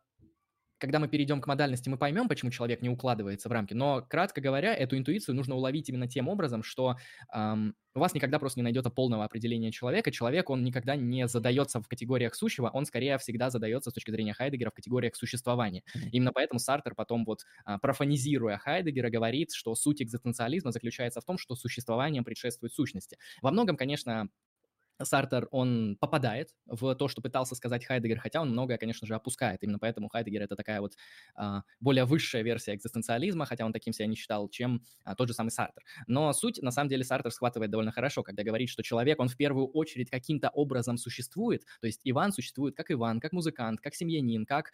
когда 0.84 1.00
мы 1.00 1.08
перейдем 1.08 1.40
к 1.40 1.48
модальности, 1.48 1.88
мы 1.88 1.98
поймем, 1.98 2.28
почему 2.28 2.52
человек 2.52 2.82
не 2.82 2.90
укладывается 2.90 3.48
в 3.48 3.54
рамки. 3.54 3.74
Но, 3.74 4.02
кратко 4.02 4.42
говоря, 4.42 4.76
эту 4.76 4.98
интуицию 4.98 5.34
нужно 5.34 5.56
уловить 5.56 5.88
именно 5.88 6.10
тем 6.10 6.28
образом, 6.28 6.62
что 6.62 6.98
эм, 7.34 7.74
у 7.96 8.00
вас 8.02 8.14
никогда 8.14 8.38
просто 8.38 8.60
не 8.60 8.64
найдется 8.64 8.90
полного 8.90 9.24
определения 9.24 9.72
человека. 9.72 10.12
Человек, 10.12 10.50
он 10.50 10.62
никогда 10.62 10.98
не 10.98 11.26
задается 11.30 11.80
в 11.80 11.88
категориях 11.88 12.36
сущего, 12.36 12.68
он 12.68 12.86
скорее 12.86 13.18
всегда 13.18 13.50
задается 13.50 13.92
с 13.92 13.94
точки 13.94 14.12
зрения 14.12 14.34
Хайдегера 14.34 14.72
в 14.72 14.74
категориях 14.74 15.16
существования. 15.16 15.84
Именно 16.12 16.34
поэтому 16.34 16.60
Сартер 16.60 16.96
потом 16.96 17.24
вот, 17.24 17.46
а, 17.64 17.78
профанизируя 17.78 18.58
Хайдегера, 18.58 19.10
говорит, 19.10 19.54
что 19.54 19.76
суть 19.76 20.02
экзистенциализма 20.02 20.74
заключается 20.74 21.22
в 21.22 21.24
том, 21.24 21.38
что 21.38 21.56
существование 21.56 22.24
предшествует 22.24 22.74
сущности. 22.74 23.18
Во 23.42 23.52
многом, 23.52 23.78
конечно, 23.78 24.28
Сартер, 25.02 25.48
он 25.52 25.98
попадает 26.00 26.50
в 26.66 26.96
то, 26.96 27.08
что 27.08 27.22
пытался 27.22 27.56
сказать 27.56 27.86
Хайдегер, 27.86 28.20
хотя 28.20 28.42
он 28.42 28.52
многое, 28.52 28.78
конечно 28.78 29.08
же, 29.08 29.16
опускает. 29.16 29.64
Именно 29.64 29.80
поэтому 29.80 30.10
Хайдегер— 30.10 30.42
это 30.44 30.56
такая 30.56 30.82
вот 30.82 30.94
а, 31.36 31.64
более 31.80 32.06
высшая 32.06 32.44
версия 32.44 32.76
экзистенциализма, 32.76 33.46
хотя 33.46 33.66
он 33.66 33.74
таким 33.74 33.94
себя 33.94 34.08
не 34.08 34.16
считал, 34.16 34.50
чем 34.50 34.84
а, 35.04 35.16
тот 35.16 35.28
же 35.28 35.34
самый 35.34 35.50
Сартер. 35.50 35.84
Но 36.08 36.32
суть, 36.34 36.62
на 36.62 36.72
самом 36.72 36.90
деле, 36.90 37.04
Сартер 37.04 37.32
схватывает 37.32 37.72
довольно 37.72 37.92
хорошо, 37.92 38.24
когда 38.24 38.44
говорит, 38.44 38.70
что 38.70 38.84
человек, 38.84 39.20
он 39.20 39.28
в 39.28 39.38
первую 39.38 39.68
очередь 39.68 40.10
каким-то 40.10 40.50
образом 40.50 40.98
существует, 40.98 41.64
то 41.82 41.88
есть 41.88 42.02
Иван 42.04 42.32
существует 42.32 42.76
как 42.76 42.92
Иван, 42.92 43.20
как 43.20 43.34
музыкант, 43.34 43.82
как 43.82 43.96
семьянин, 43.96 44.46
как 44.46 44.72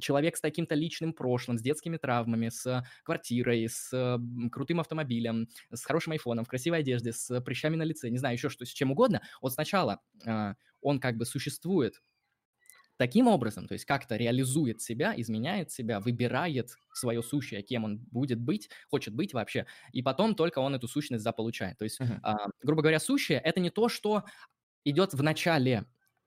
человек 0.00 0.36
с 0.36 0.40
таким-то 0.40 0.74
личным 0.74 1.12
прошлым, 1.12 1.58
с 1.58 1.62
детскими 1.62 1.96
травмами, 1.96 2.48
с 2.48 2.84
квартирой, 3.04 3.68
с 3.68 4.18
крутым 4.50 4.80
автомобилем, 4.80 5.48
с 5.72 5.84
хорошим 5.84 6.12
айфоном, 6.12 6.44
в 6.44 6.48
красивой 6.48 6.80
одежде, 6.80 7.12
с 7.12 7.40
прыщами 7.40 7.76
на 7.76 7.84
лице, 7.84 8.08
не 8.10 8.18
знаю, 8.18 8.34
еще 8.34 8.48
что, 8.48 8.64
с 8.64 8.70
чем 8.70 8.92
угодно, 8.92 9.22
вот 9.40 9.52
сначала 9.52 10.00
э, 10.26 10.54
он 10.80 11.00
как 11.00 11.16
бы 11.16 11.24
существует 11.24 12.02
таким 12.96 13.26
образом, 13.26 13.66
то 13.66 13.74
есть 13.74 13.84
как-то 13.84 14.16
реализует 14.16 14.80
себя, 14.80 15.14
изменяет 15.16 15.70
себя, 15.70 16.00
выбирает 16.00 16.70
свое 16.92 17.22
сущее, 17.22 17.62
кем 17.62 17.84
он 17.84 17.98
будет 18.10 18.40
быть, 18.40 18.70
хочет 18.88 19.14
быть 19.14 19.34
вообще, 19.34 19.66
и 19.92 20.02
потом 20.02 20.34
только 20.34 20.60
он 20.60 20.74
эту 20.74 20.86
сущность 20.86 21.24
заполучает. 21.24 21.76
То 21.78 21.84
есть, 21.84 22.00
uh-huh. 22.00 22.20
а, 22.22 22.36
грубо 22.62 22.82
говоря, 22.82 23.00
сущее— 23.00 23.38
это 23.44 23.60
не 23.60 23.70
то, 23.70 23.88
что 23.88 24.24
идет 24.84 25.14
в 25.14 25.22
начале 25.22 25.86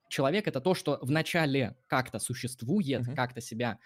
человек 0.10 0.48
это 0.48 0.62
то, 0.62 0.74
что 0.74 1.00
вначале 1.02 1.78
как-то 1.88 2.20
существует, 2.20 3.02
uh-huh. 3.02 3.16
как-то 3.16 3.42
себя 3.42 3.80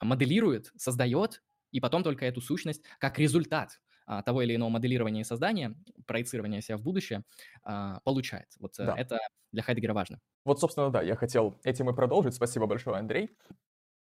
моделирует, 0.00 0.72
создает, 0.76 1.42
и 1.70 1.80
потом 1.80 2.02
только 2.02 2.24
эту 2.24 2.40
сущность 2.40 2.82
как 2.98 3.18
результат 3.18 3.80
а, 4.06 4.22
того 4.22 4.42
или 4.42 4.54
иного 4.54 4.70
моделирования 4.70 5.22
и 5.22 5.24
создания, 5.24 5.74
проецирования 6.06 6.60
себя 6.60 6.76
в 6.76 6.82
будущее 6.82 7.24
а, 7.62 8.00
получает. 8.00 8.48
Вот 8.58 8.78
э, 8.78 8.84
да. 8.84 8.94
это 8.96 9.18
для 9.50 9.62
Хайдегера 9.62 9.94
важно. 9.94 10.20
Вот, 10.44 10.60
собственно, 10.60 10.90
да, 10.90 11.02
я 11.02 11.16
хотел 11.16 11.58
этим 11.64 11.88
и 11.90 11.94
продолжить. 11.94 12.34
Спасибо 12.34 12.66
большое, 12.66 12.98
Андрей. 12.98 13.30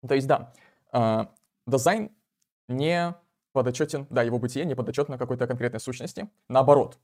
То 0.07 0.13
есть, 0.13 0.27
да, 0.27 0.53
а, 0.91 1.33
дизайн 1.65 2.11
не 2.67 3.15
подотчетен, 3.53 4.05
да, 4.09 4.21
его 4.21 4.37
бытие 4.39 4.65
не 4.65 4.75
подотчетно 4.75 5.17
какой-то 5.17 5.47
конкретной 5.47 5.79
сущности. 5.79 6.29
Наоборот, 6.47 6.99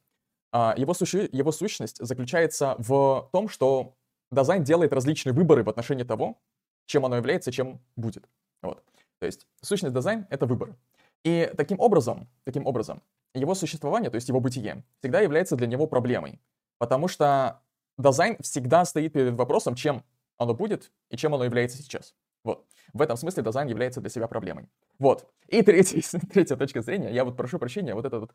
а, 0.52 0.76
его, 0.78 0.94
суще, 0.94 1.28
его 1.32 1.52
сущность 1.52 1.98
заключается 1.98 2.76
в 2.78 3.30
том, 3.34 3.50
что 3.50 3.98
дазайн 4.34 4.64
делает 4.64 4.94
различные 4.94 5.34
выборы 5.34 5.64
в 5.64 5.70
отношении 5.70 6.04
того, 6.04 6.40
чем 6.86 7.06
оно 7.06 7.18
является, 7.18 7.52
чем 7.52 7.82
будет. 7.96 8.28
Вот. 8.62 8.84
То 9.20 9.26
есть 9.26 9.48
сущность 9.62 9.96
дазайн— 9.96 10.28
это 10.30 10.46
выбор. 10.46 10.76
И 11.24 11.52
таким 11.56 11.80
образом, 11.80 12.28
таким 12.44 12.66
образом, 12.66 13.02
его 13.34 13.56
существование, 13.56 14.10
то 14.10 14.16
есть 14.16 14.28
его 14.28 14.40
бытие, 14.40 14.84
всегда 15.00 15.22
является 15.22 15.56
для 15.56 15.68
него 15.68 15.88
проблемой. 15.88 16.42
Потому 16.78 17.08
что 17.08 17.62
дазайн 17.98 18.38
всегда 18.42 18.86
стоит 18.86 19.14
перед 19.14 19.34
вопросом, 19.34 19.76
чем 19.76 20.04
оно 20.38 20.54
будет 20.54 20.92
и 21.10 21.18
чем 21.18 21.34
оно 21.34 21.46
является 21.46 21.78
сейчас. 21.78 22.14
Вот. 22.44 22.66
В 22.92 23.02
этом 23.02 23.16
смысле 23.16 23.44
дазайн 23.44 23.68
является 23.68 24.02
для 24.02 24.10
себя 24.10 24.28
проблемой. 24.28 24.68
Вот. 25.00 25.32
И 25.48 25.62
третья, 25.62 26.02
третья 26.34 26.56
точка 26.58 26.82
зрения, 26.82 27.12
я 27.14 27.24
вот 27.24 27.38
прошу 27.38 27.60
прощения, 27.60 27.96
вот 27.96 28.06
это 28.06 28.20
вот 28.20 28.32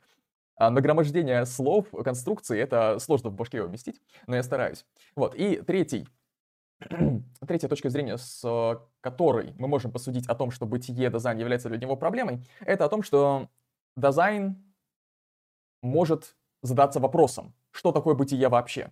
а, 0.58 0.70
нагромождение 0.70 1.46
слов, 1.46 1.86
конструкции, 2.04 2.58
это 2.58 2.98
сложно 2.98 3.30
в 3.30 3.34
башке 3.34 3.62
уместить, 3.62 4.00
но 4.26 4.36
я 4.36 4.42
стараюсь. 4.42 4.84
Вот, 5.14 5.34
и 5.36 5.62
третий, 5.62 6.08
третья 7.46 7.68
точка 7.68 7.90
зрения, 7.90 8.18
с 8.18 8.42
которой 9.00 9.54
мы 9.56 9.68
можем 9.68 9.92
посудить 9.92 10.26
о 10.26 10.34
том, 10.34 10.50
что 10.50 10.66
бытие 10.66 11.10
дизайн 11.10 11.38
является 11.38 11.68
для 11.68 11.78
него 11.78 11.96
проблемой, 11.96 12.44
это 12.60 12.84
о 12.84 12.88
том, 12.88 13.02
что 13.02 13.48
дизайн 13.96 14.56
может 15.80 16.36
задаться 16.62 16.98
вопросом, 16.98 17.54
что 17.70 17.92
такое 17.92 18.14
бытие 18.14 18.48
вообще, 18.48 18.90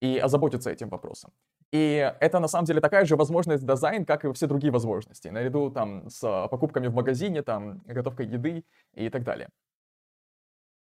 и 0.00 0.18
озаботиться 0.18 0.70
этим 0.70 0.88
вопросом. 0.88 1.32
И 1.70 2.12
это 2.20 2.40
на 2.40 2.48
самом 2.48 2.64
деле 2.64 2.80
такая 2.80 3.04
же 3.04 3.14
возможность 3.14 3.64
дизайн, 3.64 4.04
как 4.04 4.24
и 4.24 4.32
все 4.32 4.46
другие 4.46 4.72
возможности, 4.72 5.28
наряду 5.28 5.70
там 5.70 6.08
с 6.08 6.48
покупками 6.48 6.88
в 6.88 6.94
магазине, 6.94 7.42
там, 7.42 7.82
готовкой 7.86 8.26
еды 8.26 8.64
и 8.94 9.10
так 9.10 9.22
далее. 9.22 9.48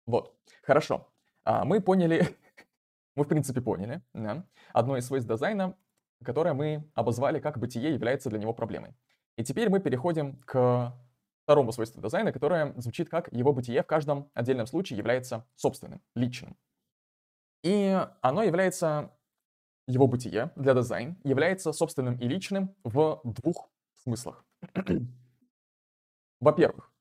Вот, 0.06 0.36
хорошо. 0.64 1.12
А, 1.43 1.66
мы 1.66 1.82
поняли, 1.82 2.36
мы 3.16 3.24
в 3.24 3.28
принципе 3.28 3.62
поняли, 3.62 4.02
да, 4.14 4.45
одно 4.74 4.97
из 4.97 5.06
свойств 5.06 5.30
дизайна, 5.30 5.76
которое 6.24 6.54
мы 6.54 6.89
обозвали 6.93 7.39
как 7.39 7.58
бытие 7.58 7.93
является 7.93 8.30
для 8.30 8.39
него 8.39 8.54
проблемой. 8.54 8.95
И 9.38 9.43
теперь 9.43 9.70
мы 9.70 9.80
переходим 9.80 10.38
к 10.43 10.93
второму 11.43 11.72
свойству 11.72 12.02
дизайна, 12.02 12.32
которое 12.32 12.74
звучит 12.80 13.10
как 13.10 13.32
его 13.34 13.54
бытие 13.54 13.84
в 13.84 13.88
каждом 13.88 14.30
отдельном 14.34 14.68
случае 14.68 14.97
является 14.97 15.47
собственным, 15.56 16.02
личным. 16.16 16.56
И 17.64 17.99
оно 18.22 18.43
является, 18.43 19.12
его 19.88 20.08
бытие 20.08 20.52
для 20.56 20.74
дизайна 20.74 21.18
является 21.24 21.74
собственным 21.74 22.18
и 22.18 22.28
личным 22.28 22.76
в 22.84 23.22
двух 23.24 23.70
смыслах. 23.95 24.45
Во-первых, 26.39 26.91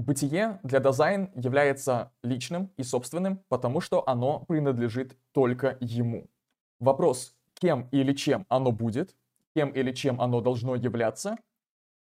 Бытие 0.00 0.60
для 0.62 0.80
дизайн 0.80 1.30
является 1.34 2.10
личным 2.22 2.72
и 2.78 2.82
собственным, 2.82 3.44
потому 3.50 3.82
что 3.82 4.02
оно 4.08 4.40
принадлежит 4.48 5.14
только 5.32 5.76
ему. 5.78 6.30
Вопрос, 6.78 7.36
кем 7.52 7.86
или 7.92 8.14
чем 8.14 8.46
оно 8.48 8.72
будет, 8.72 9.14
кем 9.54 9.68
или 9.68 9.92
чем 9.92 10.18
оно 10.22 10.40
должно 10.40 10.74
являться, 10.74 11.36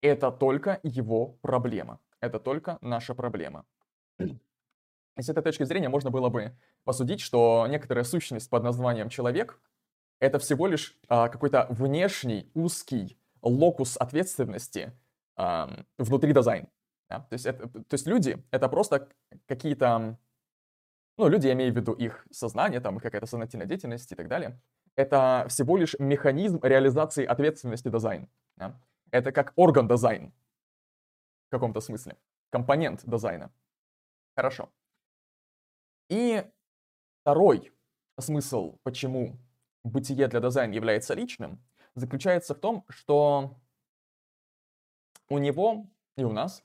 это 0.03 0.31
только 0.31 0.79
его 0.85 1.39
проблема. 1.43 1.99
Это 2.21 2.39
только 2.39 2.79
наша 2.81 3.13
проблема. 3.13 3.65
с 5.17 5.29
этой 5.29 5.43
точки 5.43 5.65
зрения 5.65 5.89
можно 5.89 6.11
было 6.11 6.29
бы 6.29 6.57
посудить, 6.85 7.21
что 7.21 7.67
некоторая 7.69 8.05
сущность 8.05 8.49
под 8.49 8.63
названием 8.63 9.09
человек— 9.09 9.61
это 10.21 10.39
всего 10.39 10.69
лишь 10.69 10.97
а, 11.09 11.29
какой-то 11.29 11.67
внешний, 11.71 12.53
узкий 12.55 13.19
локус 13.43 13.97
ответственности 13.97 14.93
а, 15.35 15.69
внутри 15.99 16.33
дазайна. 16.33 16.69
Да? 17.11 17.21
То, 17.21 17.35
есть 17.35 17.45
это, 17.45 17.69
то 17.69 17.95
есть 17.95 18.07
люди— 18.07 18.43
это 18.51 18.69
просто 18.69 19.09
какие-то... 19.47 20.17
Ну, 21.19 21.29
люди, 21.29 21.49
я 21.49 21.53
имею 21.53 21.73
в 21.73 21.77
виду 21.77 21.93
их 21.93 22.27
сознание, 22.31 22.81
там, 22.81 22.99
какая-то 22.99 23.27
сознательная 23.27 23.67
деятельность 23.67 24.11
и 24.13 24.15
так 24.15 24.29
далее. 24.29 24.59
Это 24.95 25.47
всего 25.49 25.77
лишь 25.77 25.97
механизм 25.99 26.61
реализации 26.63 27.27
ответственности 27.27 27.89
дазайн. 27.89 28.29
Да? 28.57 28.81
Это 29.11 29.33
как 29.33 29.53
орган 29.57 29.89
дазайн 29.89 30.33
в 31.49 31.51
каком-то 31.51 31.81
смысле. 31.81 32.17
Компонент 32.51 33.03
дазайна. 33.05 33.53
Хорошо. 34.37 34.71
И 36.09 36.45
второй 37.23 37.73
смысл, 38.19 38.79
почему 38.83 39.37
бытие 39.83 40.29
для 40.29 40.41
дазайна 40.41 40.73
является 40.73 41.15
личным, 41.15 41.63
заключается 41.95 42.55
в 42.55 42.59
том, 42.59 42.85
что 42.89 43.57
у 45.29 45.39
него 45.39 45.87
и 46.17 46.25
у 46.25 46.33
нас 46.33 46.63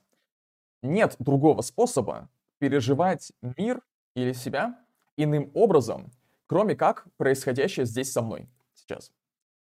нет 0.82 1.16
другого 1.18 1.62
способа 1.62 2.28
переживать 2.58 3.32
мир 3.42 3.82
или 4.14 4.32
себя 4.32 4.78
иным 5.16 5.50
образом, 5.54 6.10
кроме 6.46 6.74
как 6.74 7.06
происходящее 7.16 7.86
здесь 7.86 8.12
со 8.12 8.22
мной 8.22 8.48
сейчас. 8.74 9.12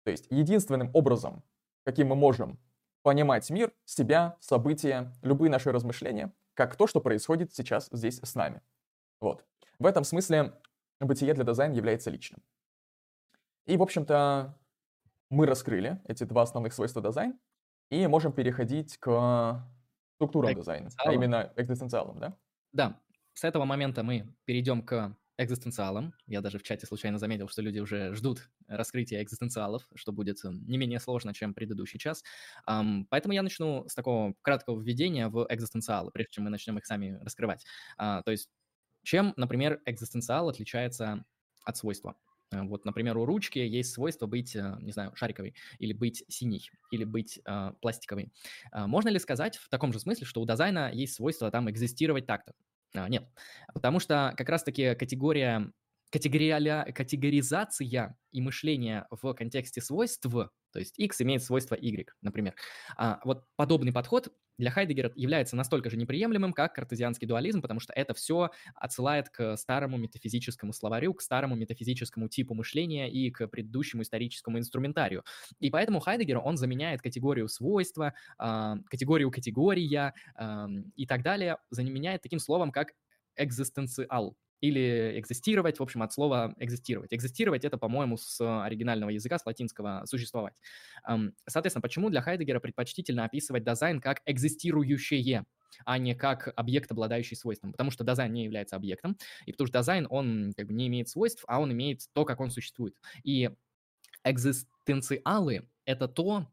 То 0.04 0.10
есть 0.10 0.26
единственным 0.30 0.90
образом, 0.94 1.42
каким 1.84 2.08
мы 2.08 2.16
можем 2.16 2.58
понимать 3.02 3.48
мир, 3.50 3.72
себя, 3.84 4.36
события, 4.40 5.12
любые 5.22 5.50
наши 5.50 5.72
размышления, 5.72 6.32
как 6.54 6.76
то, 6.76 6.86
что 6.86 7.00
происходит 7.00 7.54
сейчас 7.54 7.88
здесь 7.92 8.20
с 8.22 8.34
нами. 8.34 8.60
Вот. 9.20 9.44
В 9.78 9.86
этом 9.86 10.04
смысле 10.04 10.54
бытие 11.00 11.34
для 11.34 11.44
дизайна 11.44 11.74
является 11.74 12.10
личным. 12.10 12.42
И, 13.66 13.76
в 13.76 13.82
общем-то, 13.82 14.58
мы 15.30 15.46
раскрыли 15.46 16.00
эти 16.06 16.24
два 16.24 16.42
основных 16.42 16.74
свойства 16.74 17.00
дизайн 17.00 17.38
и 17.88 18.06
можем 18.06 18.32
переходить 18.32 18.98
к 18.98 19.64
структурам 20.20 20.54
дизайна, 20.54 20.90
а 20.98 21.12
именно 21.12 21.52
экзистенциалам, 21.56 22.20
да? 22.20 22.36
Да, 22.72 23.00
с 23.32 23.42
этого 23.44 23.64
момента 23.64 24.02
мы 24.02 24.34
перейдем 24.44 24.82
к 24.82 25.16
экзистенциалам. 25.38 26.12
Я 26.26 26.42
даже 26.42 26.58
в 26.58 26.62
чате 26.62 26.86
случайно 26.86 27.18
заметил, 27.18 27.48
что 27.48 27.62
люди 27.62 27.78
уже 27.78 28.14
ждут 28.14 28.50
раскрытия 28.68 29.22
экзистенциалов, 29.22 29.88
что 29.94 30.12
будет 30.12 30.44
эм, 30.44 30.66
не 30.66 30.76
менее 30.76 31.00
сложно, 31.00 31.32
чем 31.32 31.54
предыдущий 31.54 31.98
час. 31.98 32.22
Поэтому 32.66 33.32
я 33.32 33.42
начну 33.42 33.88
с 33.88 33.94
такого 33.94 34.34
краткого 34.42 34.78
введения 34.78 35.28
в 35.28 35.46
экзистенциалы, 35.48 36.10
прежде 36.10 36.32
чем 36.32 36.44
мы 36.44 36.50
начнем 36.50 36.76
их 36.76 36.84
сами 36.84 37.18
раскрывать. 37.22 37.64
Uh, 37.98 38.22
то 38.22 38.30
есть 38.30 38.50
чем, 39.02 39.32
например, 39.36 39.80
экзистенциал 39.86 40.50
отличается 40.50 41.24
от 41.64 41.76
свойства? 41.78 42.16
Э, 42.52 42.62
вот, 42.62 42.84
например, 42.84 43.16
у 43.18 43.24
ручки 43.24 43.58
есть 43.58 43.92
свойство 43.92 44.26
быть, 44.26 44.54
э, 44.56 44.76
не 44.80 44.92
знаю, 44.92 45.14
шариковой, 45.14 45.54
или 45.78 45.92
быть 45.92 46.24
синей, 46.28 46.70
или 46.90 47.04
быть 47.04 47.40
э, 47.44 47.72
пластиковой. 47.80 48.32
Э, 48.72 48.86
можно 48.86 49.08
ли 49.08 49.18
сказать 49.18 49.56
в 49.56 49.68
таком 49.68 49.92
же 49.92 50.00
смысле, 50.00 50.26
что 50.26 50.40
у 50.40 50.46
дизайна 50.46 50.90
есть 50.92 51.14
свойство 51.14 51.50
там 51.50 51.70
экзистировать 51.70 52.26
так-то? 52.26 52.54
Э, 52.94 53.08
нет, 53.08 53.28
потому 53.74 54.00
что 54.00 54.34
как 54.36 54.48
раз-таки 54.48 54.94
категория 54.94 55.72
категориаля, 56.10 56.92
категоризация 56.94 58.16
и 58.32 58.40
мышление 58.40 59.06
в 59.10 59.32
контексте 59.34 59.80
свойств, 59.80 60.26
то 60.72 60.78
есть 60.78 60.98
x 60.98 61.20
имеет 61.22 61.42
свойство 61.42 61.74
y, 61.74 62.08
например. 62.22 62.54
А, 62.96 63.20
вот 63.24 63.44
подобный 63.56 63.92
подход 63.92 64.32
для 64.58 64.70
Хайдегера 64.70 65.10
является 65.16 65.56
настолько 65.56 65.88
же 65.88 65.96
неприемлемым, 65.96 66.52
как 66.52 66.74
картезианский 66.74 67.26
дуализм, 67.26 67.62
потому 67.62 67.80
что 67.80 67.92
это 67.94 68.12
все 68.14 68.50
отсылает 68.74 69.30
к 69.30 69.56
старому 69.56 69.96
метафизическому 69.96 70.72
словарю, 70.72 71.14
к 71.14 71.22
старому 71.22 71.56
метафизическому 71.56 72.28
типу 72.28 72.54
мышления 72.54 73.10
и 73.10 73.30
к 73.30 73.46
предыдущему 73.48 74.02
историческому 74.02 74.58
инструментарию. 74.58 75.24
И 75.60 75.70
поэтому 75.70 76.00
Хайдегер, 76.00 76.38
он 76.38 76.56
заменяет 76.56 77.00
категорию 77.00 77.48
свойства, 77.48 78.14
э, 78.38 78.74
категорию 78.86 79.30
категория 79.30 80.14
и 80.96 81.06
так 81.06 81.22
далее, 81.22 81.56
заменяет 81.70 82.22
таким 82.22 82.38
словом, 82.38 82.70
как 82.70 82.88
экзистенциал, 83.36 84.36
или 84.60 85.18
экзистировать, 85.18 85.78
в 85.78 85.82
общем, 85.82 86.02
от 86.02 86.12
слова 86.12 86.54
экзистировать. 86.58 87.12
Экзистировать 87.12 87.64
это, 87.64 87.78
по-моему, 87.78 88.16
с 88.16 88.40
оригинального 88.64 89.10
языка, 89.10 89.38
с 89.38 89.46
латинского 89.46 90.02
существовать. 90.06 90.54
Соответственно, 91.46 91.82
почему 91.82 92.10
для 92.10 92.22
Хайдегера 92.22 92.60
предпочтительно 92.60 93.24
описывать 93.24 93.64
дазайн 93.64 94.00
как 94.00 94.20
экзистирующее, 94.26 95.44
а 95.84 95.98
не 95.98 96.14
как 96.14 96.52
объект, 96.56 96.90
обладающий 96.90 97.36
свойством, 97.36 97.72
потому 97.72 97.90
что 97.90 98.04
дазайн 98.04 98.32
не 98.32 98.44
является 98.44 98.76
объектом, 98.76 99.16
и 99.46 99.52
потому 99.52 99.68
что 99.68 99.78
дазайн, 99.78 100.06
он 100.10 100.52
как 100.56 100.66
бы 100.66 100.74
не 100.74 100.88
имеет 100.88 101.08
свойств, 101.08 101.44
а 101.46 101.60
он 101.60 101.72
имеет 101.72 102.02
то, 102.12 102.24
как 102.24 102.40
он 102.40 102.50
существует. 102.50 102.94
И 103.24 103.50
экзистенциалы— 104.24 105.68
это 105.84 106.08
то, 106.08 106.46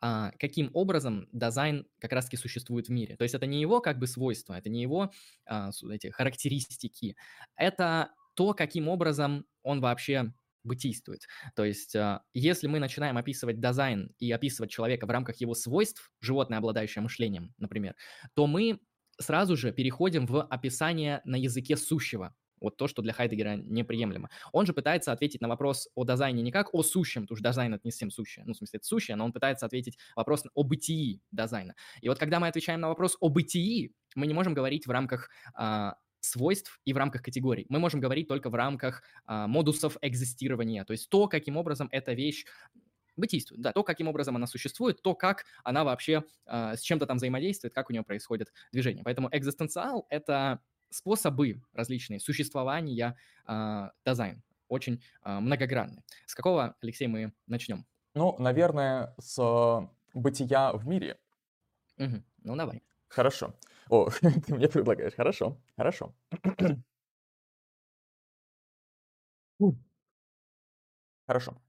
каким 0.00 0.70
образом 0.74 1.28
дазайн 1.32 1.86
как 1.98 2.12
раз-таки 2.12 2.36
существует 2.36 2.88
в 2.88 2.92
мире. 2.92 3.16
То 3.16 3.24
есть 3.24 3.34
это 3.34 3.46
не 3.46 3.60
его 3.60 3.80
как 3.80 3.98
бы 3.98 4.06
свойства, 4.06 4.54
это 4.54 4.68
не 4.68 4.82
его 4.82 5.10
а, 5.46 5.70
эти 5.90 6.10
характеристики, 6.10 7.16
это 7.56 8.12
то, 8.34 8.54
каким 8.54 8.88
образом 8.88 9.46
он 9.62 9.80
вообще 9.80 10.32
бытийствует. 10.64 11.26
То 11.56 11.64
есть, 11.64 11.96
а, 11.96 12.22
если 12.34 12.68
мы 12.68 12.78
начинаем 12.78 13.16
описывать 13.18 13.60
дизайн 13.60 14.14
и 14.18 14.30
описывать 14.30 14.70
человека 14.70 15.06
в 15.06 15.10
рамках 15.10 15.36
его 15.40 15.54
свойств, 15.54 16.12
животное, 16.20 16.58
обладающее 16.58 17.02
мышлением, 17.02 17.54
например, 17.58 17.96
то 18.34 18.46
мы 18.46 18.80
сразу 19.20 19.56
же 19.56 19.72
переходим 19.72 20.26
в 20.26 20.42
описание 20.42 21.20
на 21.24 21.36
языке 21.36 21.76
сущего. 21.76 22.34
Вот 22.60 22.76
то, 22.76 22.88
что 22.88 23.02
для 23.02 23.12
Хайдегера 23.12 23.56
неприемлемо. 23.56 24.30
Он 24.52 24.66
же 24.66 24.72
пытается 24.72 25.12
ответить 25.12 25.40
на 25.40 25.48
вопрос 25.48 25.88
о 25.94 26.04
дизайне 26.04 26.42
не 26.42 26.52
как 26.52 26.74
о 26.74 26.82
сущем, 26.82 27.22
потому 27.22 27.36
что 27.36 27.48
дизайн 27.48 27.74
это 27.74 27.82
не 27.84 27.90
совсем 27.90 28.10
сущее, 28.10 28.44
ну, 28.46 28.54
в 28.54 28.56
смысле, 28.56 28.78
это 28.78 28.86
сущее, 28.86 29.16
но 29.16 29.24
он 29.24 29.32
пытается 29.32 29.66
ответить 29.66 29.98
вопрос 30.16 30.44
о 30.54 30.62
бытии 30.62 31.20
дизайна. 31.32 31.74
И 32.00 32.08
вот 32.08 32.18
когда 32.18 32.40
мы 32.40 32.48
отвечаем 32.48 32.80
на 32.80 32.88
вопрос 32.88 33.16
о 33.20 33.28
бытии, 33.28 33.92
мы 34.14 34.26
не 34.26 34.34
можем 34.34 34.54
говорить 34.54 34.86
в 34.86 34.90
рамках 34.90 35.30
а, 35.54 35.96
свойств 36.20 36.80
и 36.84 36.92
в 36.92 36.96
рамках 36.96 37.22
категорий. 37.22 37.66
Мы 37.68 37.78
можем 37.78 38.00
говорить 38.00 38.28
только 38.28 38.50
в 38.50 38.54
рамках 38.54 39.02
а, 39.26 39.46
модусов 39.46 39.96
экзистирования, 40.00 40.84
то 40.84 40.92
есть 40.92 41.08
то, 41.08 41.28
каким 41.28 41.56
образом 41.56 41.88
эта 41.92 42.12
вещь 42.12 42.44
бытийствует, 43.18 43.60
да, 43.60 43.72
то, 43.72 43.82
каким 43.82 44.08
образом 44.08 44.36
она 44.36 44.46
существует, 44.46 45.02
то, 45.02 45.14
как 45.14 45.44
она 45.64 45.84
вообще 45.84 46.24
э, 46.46 46.76
с 46.76 46.80
чем-то 46.80 47.04
там 47.06 47.16
взаимодействует, 47.16 47.74
как 47.74 47.90
у 47.90 47.92
нее 47.92 48.02
происходит 48.04 48.52
движение. 48.72 49.04
Поэтому 49.04 49.28
экзистенциал— 49.32 50.06
это 50.10 50.60
способы 50.90 51.62
различные 51.72 52.20
существования 52.20 53.16
э, 53.46 53.90
дизайн 54.06 54.42
очень 54.68 55.02
э, 55.24 55.40
многогранны. 55.40 56.02
С 56.26 56.34
какого, 56.34 56.76
Алексей, 56.80 57.06
мы 57.08 57.32
начнем? 57.46 57.86
Ну, 58.14 58.36
наверное, 58.38 59.14
с 59.18 59.90
бытия 60.14 60.72
в 60.72 60.86
мире. 60.86 61.18
Угу. 61.98 62.22
Ну, 62.44 62.56
давай. 62.56 62.82
Хорошо. 63.08 63.54
О, 63.88 64.10
ты 64.20 64.54
мне 64.54 64.68
предлагаешь. 64.68 65.14
Хорошо, 65.14 65.60
хорошо. 65.76 66.14
Хорошо. 71.26 71.60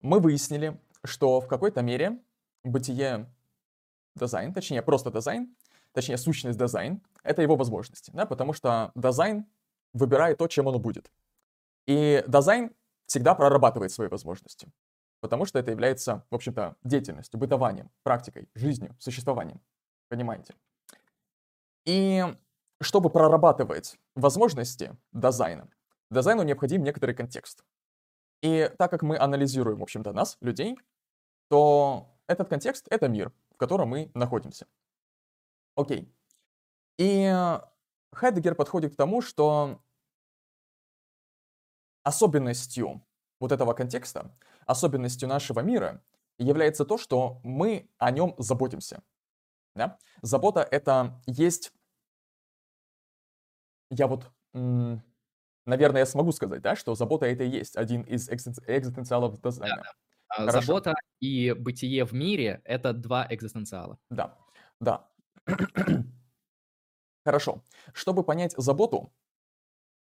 Мы 0.00 0.20
выяснили, 0.20 0.80
что 1.04 1.40
в 1.40 1.48
какой-то 1.48 1.82
мере 1.82 2.20
бытие 2.64 3.32
дазайн, 4.14 4.52
точнее, 4.52 4.82
просто 4.82 5.10
дазайн, 5.10 5.54
точнее, 5.92 6.16
сущность 6.16 6.58
дазайн, 6.58 7.02
это 7.22 7.42
его 7.42 7.56
возможности, 7.56 8.10
да, 8.14 8.26
потому 8.26 8.52
что 8.52 8.92
дазайн 8.94 9.46
выбирает 9.92 10.38
то, 10.38 10.48
чем 10.48 10.66
он 10.66 10.80
будет. 10.80 11.10
И 11.86 12.24
дазайн 12.26 12.72
всегда 13.06 13.34
прорабатывает 13.34 13.92
свои 13.92 14.08
возможности, 14.08 14.68
потому 15.20 15.44
что 15.44 15.58
это 15.58 15.70
является, 15.70 16.24
в 16.30 16.34
общем-то, 16.34 16.76
деятельностью, 16.82 17.38
бытованием, 17.38 17.90
практикой, 18.02 18.48
жизнью, 18.54 18.96
существованием. 18.98 19.60
Понимаете? 20.08 20.54
И 21.84 22.24
чтобы 22.80 23.10
прорабатывать 23.10 23.98
возможности 24.14 24.96
дизайна, 25.12 25.68
дизайну 26.10 26.42
необходим 26.42 26.82
некоторый 26.82 27.14
контекст. 27.14 27.64
И 28.42 28.70
так 28.78 28.90
как 28.90 29.02
мы 29.02 29.18
анализируем, 29.18 29.78
в 29.78 29.82
общем-то, 29.82 30.12
нас, 30.12 30.36
людей, 30.40 30.78
то 31.48 32.08
этот 32.26 32.48
контекст— 32.48 32.86
это 32.90 33.08
мир, 33.08 33.32
в 33.52 33.56
котором 33.56 33.88
мы 33.88 34.10
находимся. 34.14 34.66
Окей. 35.74 36.14
И 36.98 37.32
Хайдегер 38.12 38.54
подходит 38.54 38.92
к 38.94 38.96
тому, 38.96 39.22
что 39.22 39.82
особенностью 42.02 43.06
вот 43.40 43.52
этого 43.52 43.72
контекста, 43.74 44.36
особенностью 44.66 45.28
нашего 45.28 45.60
мира 45.60 46.02
является 46.38 46.84
то, 46.84 46.98
что 46.98 47.40
мы 47.42 47.88
о 47.98 48.10
нем 48.10 48.34
заботимся. 48.38 49.02
Да? 49.74 49.98
Забота— 50.20 50.60
это 50.70 51.22
есть... 51.26 51.72
Я 53.90 54.06
вот, 54.06 54.30
наверное, 54.52 56.00
я 56.00 56.06
смогу 56.06 56.32
сказать, 56.32 56.62
да, 56.62 56.76
что 56.76 56.94
забота— 56.94 57.26
это 57.26 57.44
и 57.44 57.48
есть 57.48 57.76
один 57.76 58.02
из 58.02 58.28
экзистенциалов 58.28 59.40
дизайна. 59.40 59.76
Да, 59.76 59.82
да. 59.82 59.92
А 60.28 60.50
забота 60.50 60.94
и 61.20 61.52
бытие 61.52 62.04
в 62.04 62.12
мире— 62.12 62.62
это 62.64 62.92
два 62.92 63.26
экзистенциала. 63.28 63.98
Да, 64.10 64.38
да. 64.80 65.08
Хорошо. 67.24 67.62
Чтобы 67.92 68.24
понять 68.24 68.54
заботу, 68.56 69.12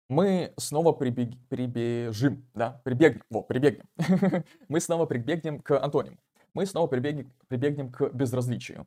мы 0.09 0.55
снова 0.57 0.93
прибег... 0.93 1.35
прибежим, 1.49 2.49
да, 2.55 2.81
прибегнем, 2.85 3.25
вот, 3.31 3.43
прибегнем. 3.49 3.89
мы 4.69 4.81
снова 4.81 5.07
прибегнем 5.07 5.61
к 5.61 5.79
антониму. 5.79 6.19
Мы 6.55 6.67
снова 6.67 6.87
прибегнем, 6.87 7.33
прибегнем 7.49 7.91
к 7.91 8.11
безразличию. 8.11 8.87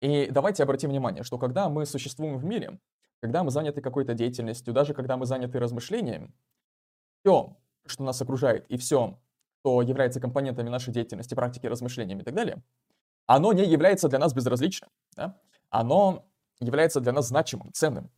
И 0.00 0.28
давайте 0.30 0.62
обратим 0.62 0.90
внимание, 0.90 1.22
что 1.22 1.38
когда 1.38 1.68
мы 1.68 1.86
существуем 1.86 2.38
в 2.38 2.44
мире, 2.44 2.78
когда 3.20 3.44
мы 3.44 3.50
заняты 3.50 3.80
какой-то 3.80 4.14
деятельностью, 4.14 4.74
даже 4.74 4.94
когда 4.94 5.16
мы 5.16 5.26
заняты 5.26 5.60
размышлением, 5.60 6.34
все, 7.20 7.56
что 7.86 8.02
нас 8.02 8.20
окружает, 8.20 8.66
и 8.68 8.76
все, 8.76 9.20
что 9.60 9.82
является 9.82 10.20
компонентами 10.20 10.68
нашей 10.68 10.92
деятельности, 10.92 11.34
практики, 11.34 11.66
размышлениями 11.66 12.22
и 12.22 12.24
так 12.24 12.34
далее, 12.34 12.62
оно 13.26 13.52
не 13.52 13.64
является 13.64 14.08
для 14.08 14.18
нас 14.18 14.34
безразличным. 14.34 14.90
Да? 15.16 15.40
Оно 15.70 16.28
является 16.60 17.00
для 17.00 17.12
нас 17.12 17.28
значимым, 17.28 17.72
ценным. 17.72 18.10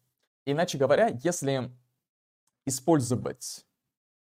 Иначе 0.46 0.78
говоря, 0.78 1.08
если 1.22 1.70
использовать 2.66 3.66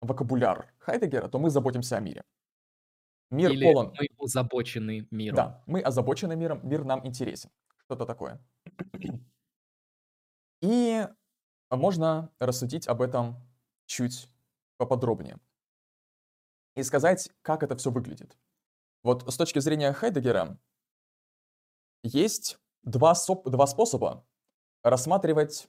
вокабуляр 0.01 0.73
Хайдегера, 0.79 1.29
то 1.29 1.39
мы 1.39 1.51
заботимся 1.51 1.97
о 1.97 2.01
мире. 2.01 2.25
Мир 3.31 3.51
Или 3.53 3.65
полон... 3.65 3.95
мы 3.99 4.09
озабочены 4.19 5.07
миром. 5.11 5.37
Да, 5.37 5.63
мы 5.67 5.81
озабочены 5.81 6.37
миром, 6.37 6.61
мир 6.69 6.85
нам 6.85 7.07
интересен. 7.07 7.51
Что-то 7.85 8.07
такое. 8.07 8.41
И 10.63 11.07
можно 11.71 12.31
рассудить 12.39 12.89
об 12.89 13.03
этом 13.03 13.37
чуть 13.87 14.29
поподробнее. 14.77 15.39
и 16.77 16.83
сказать, 16.83 17.31
как 17.43 17.63
это 17.63 17.77
все 17.77 17.91
выглядит. 17.91 18.37
Вот 19.03 19.33
с 19.33 19.37
точки 19.37 19.59
зрения 19.59 19.93
Хайдегера 19.93 20.59
есть 22.03 22.59
два, 22.83 23.15
соп, 23.15 23.49
два 23.49 23.67
способа 23.67 24.27
рассматривать 24.83 25.69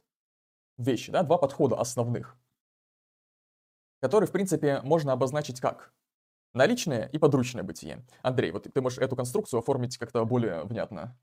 вещи, 0.77 1.11
да, 1.11 1.23
два 1.23 1.37
подхода 1.37 1.79
основных, 1.79 2.37
которые, 4.01 4.27
в 4.27 4.31
принципе, 4.31 4.81
можно 4.81 5.13
обозначить 5.13 5.59
как 5.59 5.93
наличное 6.53 7.07
и 7.07 7.17
подручное 7.17 7.63
бытие. 7.63 8.05
Андрей, 8.21 8.51
вот 8.51 8.67
ты 8.71 8.81
можешь 8.81 8.99
эту 8.99 9.15
конструкцию 9.15 9.59
оформить 9.59 9.97
как-то 9.97 10.25
более 10.25 10.63
внятно. 10.63 11.17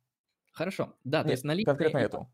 Хорошо, 0.52 0.94
да, 1.04 1.18
Нет, 1.18 1.26
то 1.26 1.32
есть 1.32 1.44
наличное... 1.44 1.74
Конкретно 1.74 1.98
эту. 1.98 2.32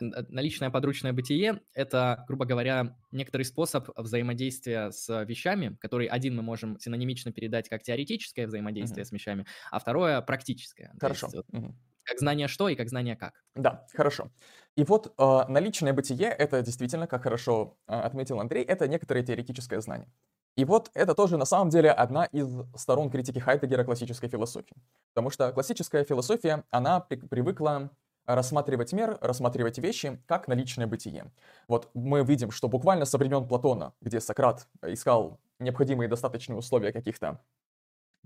Э, 0.00 0.22
наличное 0.28 0.70
подручное 0.70 1.12
бытие— 1.12 1.60
это, 1.74 2.24
грубо 2.28 2.44
говоря, 2.44 2.96
некоторый 3.10 3.42
способ 3.42 3.88
взаимодействия 3.96 4.90
с 4.90 5.24
вещами, 5.24 5.76
который 5.80 6.06
один 6.06 6.36
мы 6.36 6.42
можем 6.42 6.78
синонимично 6.78 7.32
передать 7.32 7.68
как 7.68 7.82
теоретическое 7.82 8.46
взаимодействие 8.46 9.04
uh-huh. 9.04 9.08
с 9.08 9.12
вещами, 9.12 9.46
а 9.70 9.78
второе— 9.78 10.20
практическое. 10.22 10.94
Хорошо. 11.00 11.26
Есть, 11.26 11.36
вот, 11.36 11.46
uh-huh. 11.50 11.74
Как 12.08 12.18
знание 12.18 12.48
что 12.48 12.68
и 12.70 12.74
как 12.74 12.88
знание 12.88 13.16
как. 13.16 13.34
Да, 13.54 13.86
хорошо. 13.94 14.30
И 14.76 14.84
вот 14.84 15.12
э, 15.18 15.44
наличное 15.48 15.92
бытие— 15.92 16.28
это 16.38 16.62
действительно, 16.62 17.06
как 17.06 17.24
хорошо 17.24 17.76
э, 17.86 17.92
отметил 17.92 18.40
Андрей, 18.40 18.64
это 18.64 18.88
некоторое 18.88 19.22
теоретическое 19.22 19.80
знание. 19.80 20.08
И 20.56 20.64
вот 20.64 20.90
это 20.94 21.14
тоже 21.14 21.36
на 21.36 21.44
самом 21.44 21.68
деле 21.68 21.90
одна 21.90 22.24
из 22.24 22.48
сторон 22.74 23.10
критики 23.10 23.38
Хайдегера 23.38 23.84
классической 23.84 24.28
философии. 24.28 24.76
Потому 25.14 25.30
что 25.30 25.52
классическая 25.52 26.02
философия, 26.04 26.64
она 26.70 27.00
при- 27.00 27.16
привыкла 27.16 27.90
рассматривать 28.26 28.92
мир, 28.92 29.18
рассматривать 29.20 29.78
вещи 29.78 30.22
как 30.26 30.48
наличное 30.48 30.86
бытие. 30.86 31.30
Вот 31.68 31.90
мы 31.94 32.24
видим, 32.24 32.50
что 32.50 32.68
буквально 32.68 33.04
со 33.04 33.18
времен 33.18 33.46
Платона, 33.46 33.92
где 34.00 34.20
Сократ 34.20 34.66
искал 34.82 35.40
необходимые 35.58 36.08
достаточные 36.08 36.56
условия 36.56 36.92
каких-то 36.92 37.40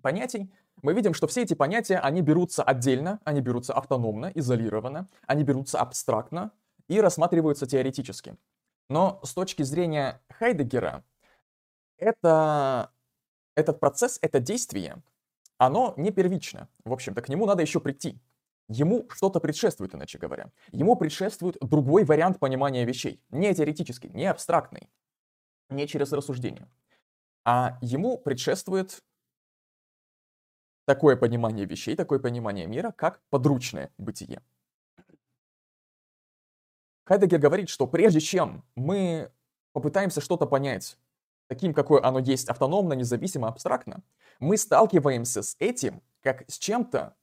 понятий, 0.02 0.52
мы 0.80 0.94
видим, 0.94 1.14
что 1.14 1.26
все 1.26 1.42
эти 1.42 1.54
понятия, 1.54 1.98
они 1.98 2.22
берутся 2.22 2.62
отдельно, 2.62 3.20
они 3.24 3.40
берутся 3.40 3.74
автономно, 3.74 4.32
изолированно, 4.34 5.08
они 5.26 5.44
берутся 5.44 5.78
абстрактно 5.78 6.52
и 6.88 7.00
рассматриваются 7.00 7.66
теоретически. 7.66 8.36
Но 8.88 9.20
с 9.22 9.34
точки 9.34 9.62
зрения 9.62 10.20
Хайдегера, 10.30 11.04
это, 11.98 12.90
этот 13.54 13.80
процесс, 13.80 14.18
это 14.22 14.40
действие, 14.40 15.02
оно 15.58 15.94
не 15.96 16.10
первично. 16.10 16.68
В 16.84 16.92
общем-то, 16.92 17.22
к 17.22 17.28
нему 17.28 17.46
надо 17.46 17.62
еще 17.62 17.78
прийти. 17.78 18.20
Ему 18.68 19.06
что-то 19.10 19.38
предшествует, 19.38 19.94
иначе 19.94 20.18
говоря. 20.18 20.50
Ему 20.72 20.96
предшествует 20.96 21.56
другой 21.60 22.04
вариант 22.04 22.38
понимания 22.38 22.84
вещей. 22.84 23.22
Не 23.30 23.54
теоретический, 23.54 24.08
не 24.10 24.26
абстрактный, 24.26 24.88
не 25.68 25.86
через 25.86 26.12
рассуждение. 26.12 26.68
А 27.44 27.78
ему 27.80 28.18
предшествует 28.18 29.02
такое 30.84 31.16
понимание 31.16 31.66
вещей, 31.66 31.96
такое 31.96 32.18
понимание 32.18 32.66
мира, 32.66 32.92
как 32.92 33.20
подручное 33.30 33.90
бытие. 33.98 34.42
Хайдегер 37.04 37.38
говорит, 37.38 37.68
что 37.68 37.86
прежде 37.86 38.20
чем 38.20 38.64
мы 38.74 39.30
попытаемся 39.72 40.20
что-то 40.20 40.46
понять 40.46 40.96
таким, 41.48 41.74
какое 41.74 42.02
оно 42.02 42.18
есть, 42.18 42.48
автономно, 42.48 42.94
независимо, 42.94 43.48
абстрактно, 43.48 44.02
мы 44.40 44.56
сталкиваемся 44.56 45.42
с 45.42 45.56
этим, 45.58 46.02
как 46.22 46.44
с 46.50 46.58
чем-то 46.58 47.14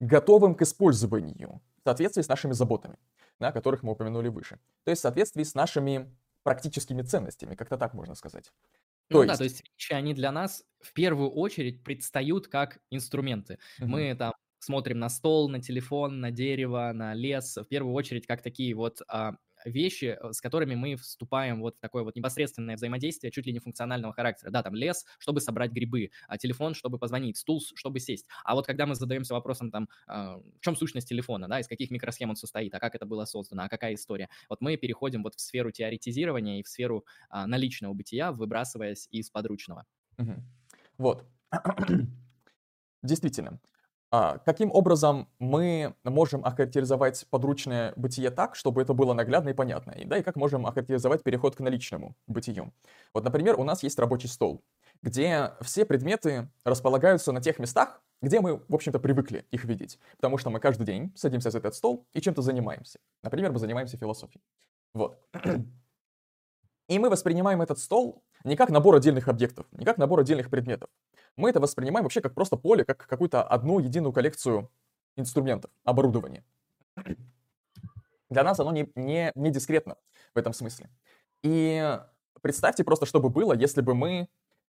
готовым 0.00 0.54
к 0.54 0.62
использованию 0.62 1.62
в 1.78 1.84
соответствии 1.84 2.22
с 2.22 2.28
нашими 2.28 2.52
заботами, 2.52 2.98
о 3.38 3.52
которых 3.52 3.82
мы 3.82 3.92
упомянули 3.92 4.28
выше. 4.28 4.58
То 4.84 4.90
есть 4.90 5.00
в 5.00 5.02
соответствии 5.02 5.42
с 5.42 5.54
нашими 5.54 6.14
практическими 6.42 7.02
ценностями, 7.02 7.54
как-то 7.54 7.78
так 7.78 7.94
можно 7.94 8.14
сказать. 8.14 8.52
Ну 9.12 9.20
то 9.20 9.26
да, 9.26 9.32
есть... 9.32 9.38
то 9.38 9.44
есть 9.44 9.62
вещи, 9.76 9.92
они 9.92 10.14
для 10.14 10.32
нас 10.32 10.64
в 10.80 10.92
первую 10.92 11.30
очередь 11.30 11.82
предстают 11.82 12.48
как 12.48 12.78
инструменты. 12.90 13.58
Угу. 13.78 13.88
Мы 13.88 14.14
там 14.14 14.32
смотрим 14.58 14.98
на 14.98 15.08
стол, 15.08 15.48
на 15.48 15.60
телефон, 15.60 16.20
на 16.20 16.30
дерево, 16.30 16.92
на 16.94 17.14
лес, 17.14 17.56
в 17.56 17.64
первую 17.64 17.94
очередь 17.94 18.26
как 18.26 18.42
такие 18.42 18.74
вот 18.74 19.02
а, 19.08 19.34
вещи, 19.64 20.16
э, 20.20 20.32
с 20.32 20.40
которыми 20.40 20.74
мы 20.74 20.96
вступаем 20.96 21.60
вот 21.60 21.76
в 21.76 21.80
такое 21.80 22.02
вот 22.02 22.16
непосредственное 22.16 22.76
взаимодействие 22.76 23.30
чуть 23.30 23.46
ли 23.46 23.52
не 23.52 23.58
функционального 23.58 24.12
характера. 24.12 24.50
Да, 24.50 24.62
там 24.62 24.74
лес, 24.74 25.04
чтобы 25.18 25.40
собрать 25.40 25.72
грибы, 25.72 26.10
а 26.28 26.38
телефон, 26.38 26.74
чтобы 26.74 26.98
позвонить, 26.98 27.36
стул, 27.36 27.62
чтобы 27.74 28.00
сесть. 28.00 28.26
А 28.44 28.54
вот 28.54 28.66
когда 28.66 28.86
мы 28.86 28.94
задаемся 28.94 29.34
вопросом 29.34 29.70
там, 29.70 29.88
а, 30.06 30.38
в 30.38 30.60
чем 30.60 30.76
сущность 30.76 31.08
телефона, 31.08 31.48
да, 31.48 31.60
из 31.60 31.68
каких 31.68 31.90
микросхем 31.90 32.30
он 32.30 32.36
состоит, 32.36 32.74
а 32.74 32.80
как 32.80 32.94
это 32.94 33.06
было 33.06 33.24
создано, 33.24 33.64
а 33.64 33.68
какая 33.68 33.94
история, 33.94 34.28
вот 34.48 34.60
мы 34.60 34.76
переходим 34.76 35.22
вот 35.22 35.34
в 35.34 35.40
сферу 35.40 35.70
теоретизирования 35.70 36.60
и 36.60 36.62
в 36.62 36.68
сферу 36.68 37.04
а, 37.28 37.46
наличного 37.46 37.92
бытия, 37.94 38.32
выбрасываясь 38.32 39.08
из 39.10 39.30
подручного. 39.30 39.86
Вот. 40.98 41.26
Действительно. 43.02 43.60
А, 44.14 44.36
каким 44.44 44.70
образом 44.70 45.26
мы 45.38 45.94
можем 46.04 46.44
охарактеризовать 46.44 47.26
подручное 47.30 47.94
бытие 47.96 48.30
так, 48.30 48.54
чтобы 48.54 48.82
это 48.82 48.92
было 48.92 49.14
наглядно 49.14 49.48
и 49.48 49.54
понятно? 49.54 49.92
И, 49.92 50.04
да, 50.04 50.18
и 50.18 50.22
как 50.22 50.36
можем 50.36 50.66
охарактеризовать 50.66 51.22
переход 51.22 51.56
к 51.56 51.60
наличному 51.60 52.14
бытию? 52.26 52.74
Вот, 53.14 53.24
например, 53.24 53.58
у 53.58 53.64
нас 53.64 53.82
есть 53.82 53.98
рабочий 53.98 54.28
стол, 54.28 54.62
где 55.00 55.52
все 55.62 55.86
предметы 55.86 56.50
располагаются 56.62 57.32
на 57.32 57.40
тех 57.40 57.58
местах, 57.58 58.02
где 58.20 58.40
мы, 58.40 58.62
в 58.68 58.74
общем-то, 58.74 58.98
привыкли 58.98 59.46
их 59.50 59.64
видеть. 59.64 59.98
Потому 60.16 60.36
что 60.36 60.50
мы 60.50 60.60
каждый 60.60 60.84
день 60.84 61.10
садимся 61.16 61.50
за 61.50 61.56
этот 61.56 61.74
стол 61.74 62.06
и 62.12 62.20
чем-то 62.20 62.42
занимаемся. 62.42 62.98
Например, 63.22 63.50
мы 63.50 63.58
занимаемся 63.58 63.96
философией. 63.96 64.42
Вот. 64.92 65.18
И 66.88 66.98
мы 66.98 67.08
воспринимаем 67.08 67.62
этот 67.62 67.78
стол 67.78 68.22
не 68.44 68.56
как 68.56 68.70
набор 68.70 68.96
отдельных 68.96 69.28
объектов, 69.28 69.66
не 69.72 69.84
как 69.84 69.98
набор 69.98 70.20
отдельных 70.20 70.50
предметов, 70.50 70.90
мы 71.36 71.50
это 71.50 71.60
воспринимаем 71.60 72.04
вообще 72.04 72.20
как 72.20 72.34
просто 72.34 72.56
поле, 72.56 72.84
как 72.84 73.06
какую-то 73.06 73.42
одну 73.42 73.78
единую 73.78 74.12
коллекцию 74.12 74.70
инструментов, 75.16 75.70
оборудования. 75.84 76.44
Для 78.30 78.44
нас 78.44 78.58
оно 78.60 78.72
не, 78.72 78.90
не, 78.94 79.30
не 79.34 79.50
дискретно 79.50 79.96
в 80.34 80.38
этом 80.38 80.52
смысле. 80.52 80.88
И 81.42 81.98
представьте 82.40 82.84
просто, 82.84 83.06
что 83.06 83.20
бы 83.20 83.28
было, 83.28 83.52
если 83.52 83.82
бы 83.82 83.94
мы 83.94 84.28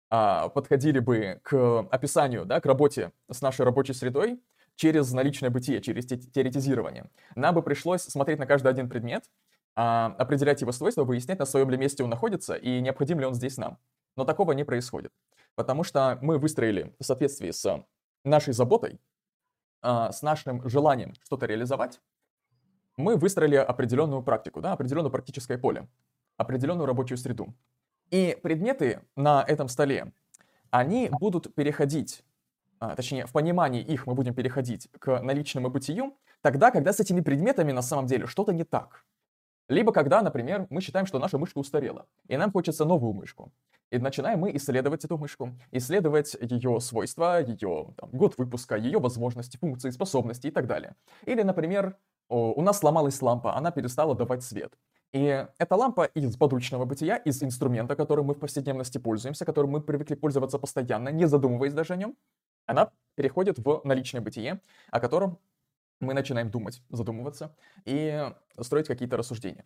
а, 0.08 0.48
подходили 0.48 0.98
бы 0.98 1.40
к 1.42 1.86
описанию, 1.90 2.44
да, 2.44 2.60
к 2.60 2.66
работе 2.66 3.12
с 3.30 3.40
нашей 3.42 3.64
рабочей 3.64 3.92
средой 3.92 4.40
через 4.74 5.12
наличное 5.12 5.50
бытие, 5.50 5.80
через 5.80 6.06
теоретизирование. 6.06 7.10
Нам 7.36 7.54
бы 7.54 7.62
пришлось 7.62 8.02
смотреть 8.02 8.38
на 8.38 8.46
каждый 8.46 8.68
один 8.68 8.88
предмет, 8.88 9.24
а, 9.76 10.14
определять 10.18 10.60
его 10.60 10.72
свойства, 10.72 11.04
выяснять, 11.04 11.38
на 11.38 11.46
своем 11.46 11.70
ли 11.70 11.76
месте 11.76 12.02
он 12.04 12.10
находится 12.10 12.54
и 12.54 12.80
необходим 12.80 13.20
ли 13.20 13.26
он 13.26 13.34
здесь 13.34 13.56
нам. 13.56 13.78
Но 14.16 14.24
такого 14.24 14.52
не 14.52 14.64
происходит 14.64 15.12
потому 15.54 15.84
что 15.84 16.18
мы 16.22 16.38
выстроили 16.38 16.94
в 16.98 17.04
соответствии 17.04 17.50
с 17.50 17.84
нашей 18.24 18.52
заботой, 18.52 18.98
а, 19.82 20.12
с 20.12 20.22
нашим 20.22 20.66
желанием 20.68 21.14
что-то 21.22 21.46
реализовать, 21.46 22.00
мы 22.96 23.16
выстроили 23.16 23.56
определенную 23.56 24.22
практику, 24.22 24.60
да, 24.60 24.72
определенное 24.72 25.10
практическое 25.10 25.58
поле, 25.58 25.88
определенную 26.36 26.86
рабочую 26.86 27.18
среду. 27.18 27.54
И 28.10 28.38
предметы 28.42 29.02
на 29.16 29.44
этом 29.46 29.68
столе, 29.68 30.12
они 30.70 31.08
будут 31.10 31.54
переходить, 31.54 32.24
а, 32.78 32.96
точнее, 32.96 33.26
в 33.26 33.32
понимании 33.32 33.82
их 33.82 34.06
мы 34.06 34.14
будем 34.14 34.34
переходить 34.34 34.88
к 34.98 35.20
наличному 35.20 35.70
бытию, 35.70 36.16
тогда, 36.40 36.70
когда 36.70 36.92
с 36.92 37.00
этими 37.00 37.20
предметами 37.20 37.72
на 37.72 37.82
самом 37.82 38.06
деле 38.06 38.26
что-то 38.26 38.52
не 38.52 38.64
так. 38.64 39.04
Либо 39.70 39.92
когда, 39.92 40.20
например, 40.20 40.66
мы 40.68 40.80
считаем, 40.80 41.06
что 41.06 41.20
наша 41.20 41.38
мышка 41.38 41.58
устарела, 41.58 42.06
и 42.26 42.36
нам 42.36 42.50
хочется 42.50 42.84
новую 42.84 43.12
мышку. 43.12 43.52
И 43.92 43.98
начинаем 43.98 44.40
мы 44.40 44.56
исследовать 44.56 45.04
эту 45.04 45.16
мышку, 45.16 45.50
исследовать 45.70 46.36
ее 46.40 46.80
свойства, 46.80 47.40
ее 47.40 47.94
там, 47.96 48.10
год 48.10 48.34
выпуска, 48.36 48.74
ее 48.74 48.98
возможности, 48.98 49.58
функции, 49.58 49.90
способности 49.90 50.48
и 50.48 50.50
так 50.50 50.66
далее. 50.66 50.96
Или, 51.24 51.42
например, 51.42 51.96
у 52.28 52.60
нас 52.62 52.80
сломалась 52.80 53.22
лампа, 53.22 53.56
она 53.56 53.70
перестала 53.70 54.16
давать 54.16 54.42
свет. 54.42 54.72
И 55.12 55.46
эта 55.58 55.76
лампа 55.76 56.04
из 56.04 56.36
подручного 56.36 56.84
бытия, 56.84 57.14
из 57.14 57.40
инструмента, 57.40 57.94
которым 57.94 58.26
мы 58.26 58.34
в 58.34 58.40
повседневности 58.40 58.98
пользуемся, 58.98 59.44
которым 59.44 59.70
мы 59.70 59.80
привыкли 59.80 60.16
пользоваться 60.16 60.58
постоянно, 60.58 61.10
не 61.10 61.28
задумываясь 61.28 61.74
даже 61.74 61.94
о 61.94 61.96
нем, 61.96 62.16
она 62.66 62.90
переходит 63.14 63.58
в 63.58 63.82
наличное 63.84 64.20
бытие, 64.20 64.60
о 64.90 64.98
котором 64.98 65.38
мы 66.00 66.14
начинаем 66.14 66.50
думать, 66.50 66.82
задумываться 66.90 67.56
и 67.84 68.30
строить 68.60 68.86
какие-то 68.88 69.16
рассуждения. 69.16 69.64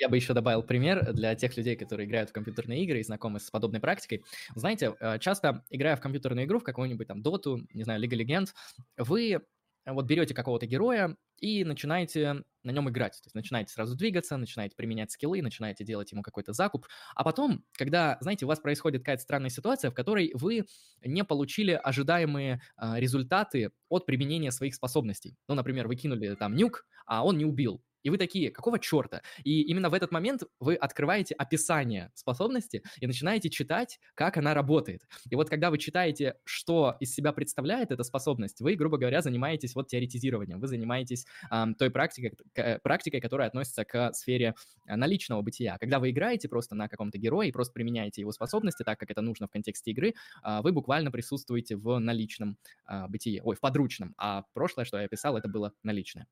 Я 0.00 0.08
бы 0.08 0.16
еще 0.16 0.32
добавил 0.32 0.62
пример 0.62 1.12
для 1.12 1.34
тех 1.34 1.54
людей, 1.56 1.76
которые 1.76 2.06
играют 2.08 2.30
в 2.30 2.32
компьютерные 2.32 2.82
игры 2.82 3.00
и 3.00 3.02
знакомы 3.02 3.40
с 3.40 3.50
подобной 3.50 3.78
практикой. 3.80 4.24
Знаете, 4.54 4.94
э, 4.98 5.18
часто 5.18 5.64
играя 5.68 5.96
в 5.96 6.00
компьютерную 6.00 6.46
игру, 6.46 6.60
в 6.60 6.64
какую-нибудь 6.64 7.06
там 7.06 7.22
доту, 7.22 7.60
не 7.74 7.84
знаю, 7.84 8.00
of 8.00 8.16
Legends, 8.16 8.54
вы 8.96 9.42
вот 9.86 10.06
берете 10.06 10.34
какого-то 10.34 10.66
героя 10.66 11.16
и 11.38 11.64
начинаете 11.64 12.44
на 12.62 12.70
нем 12.70 12.88
играть. 12.88 13.14
То 13.14 13.26
есть 13.26 13.34
начинаете 13.34 13.72
сразу 13.72 13.96
двигаться, 13.96 14.36
начинаете 14.36 14.76
применять 14.76 15.10
скиллы, 15.10 15.42
начинаете 15.42 15.84
делать 15.84 16.12
ему 16.12 16.22
какой-то 16.22 16.52
закуп. 16.52 16.86
А 17.16 17.24
потом, 17.24 17.64
когда, 17.72 18.16
знаете, 18.20 18.44
у 18.44 18.48
вас 18.48 18.60
происходит 18.60 19.00
какая-то 19.00 19.22
странная 19.22 19.50
ситуация, 19.50 19.90
в 19.90 19.94
которой 19.94 20.30
вы 20.34 20.66
не 21.04 21.24
получили 21.24 21.72
ожидаемые 21.72 22.60
э, 22.80 23.00
результаты 23.00 23.72
от 23.88 24.06
применения 24.06 24.52
своих 24.52 24.74
способностей. 24.74 25.36
Ну, 25.48 25.54
например, 25.54 25.88
вы 25.88 25.96
кинули 25.96 26.34
там 26.36 26.54
нюк, 26.54 26.86
а 27.06 27.24
он 27.24 27.38
не 27.38 27.44
убил 27.44 27.82
И 28.02 28.10
вы 28.10 28.18
такие, 28.18 28.50
какого 28.50 28.78
черта? 28.78 29.22
И 29.44 29.62
именно 29.62 29.90
в 29.90 29.94
этот 29.94 30.12
момент 30.12 30.42
вы 30.60 30.74
открываете 30.74 31.34
описание 31.34 32.10
способности 32.14 32.82
и 33.00 33.06
начинаете 33.06 33.50
читать, 33.50 33.98
как 34.14 34.36
она 34.36 34.54
работает. 34.54 35.02
И 35.30 35.34
вот 35.34 35.48
когда 35.48 35.70
вы 35.70 35.78
читаете, 35.78 36.36
что 36.44 36.96
из 37.00 37.14
себя 37.14 37.32
представляет 37.32 37.90
эта 37.90 38.02
способность, 38.02 38.60
вы, 38.60 38.74
грубо 38.74 38.98
говоря, 38.98 39.22
занимаетесь 39.22 39.74
вот 39.74 39.88
теоретизированием, 39.88 40.60
вы 40.60 40.66
занимаетесь 40.66 41.26
э, 41.50 41.64
той 41.78 41.90
практикой, 41.90 42.34
практикой, 42.82 43.20
которая 43.20 43.48
относится 43.48 43.84
к 43.84 44.12
сфере 44.14 44.54
э, 44.86 44.96
наличного 44.96 45.42
бытия. 45.42 45.78
Когда 45.78 45.98
вы 45.98 46.10
играете 46.10 46.48
просто 46.48 46.74
на 46.74 46.88
каком-то 46.88 47.18
герое 47.18 47.48
и 47.48 47.52
просто 47.52 47.72
применяете 47.72 48.20
его 48.20 48.32
способности 48.32 48.82
так, 48.82 48.98
как 48.98 49.10
это 49.10 49.20
нужно 49.20 49.46
в 49.46 49.50
контексте 49.50 49.90
игры, 49.92 50.14
э, 50.44 50.60
вы 50.62 50.72
буквально 50.72 51.10
присутствуете 51.10 51.76
в 51.76 51.98
наличном 51.98 52.56
э, 52.88 53.06
бытие, 53.08 53.42
ой, 53.42 53.56
в 53.56 53.60
подручном. 53.60 54.14
А 54.18 54.44
прошлое, 54.54 54.84
что 54.84 54.98
я 54.98 55.04
описал, 55.04 55.36
это 55.36 55.48
было 55.48 55.72
наличное. 55.82 56.26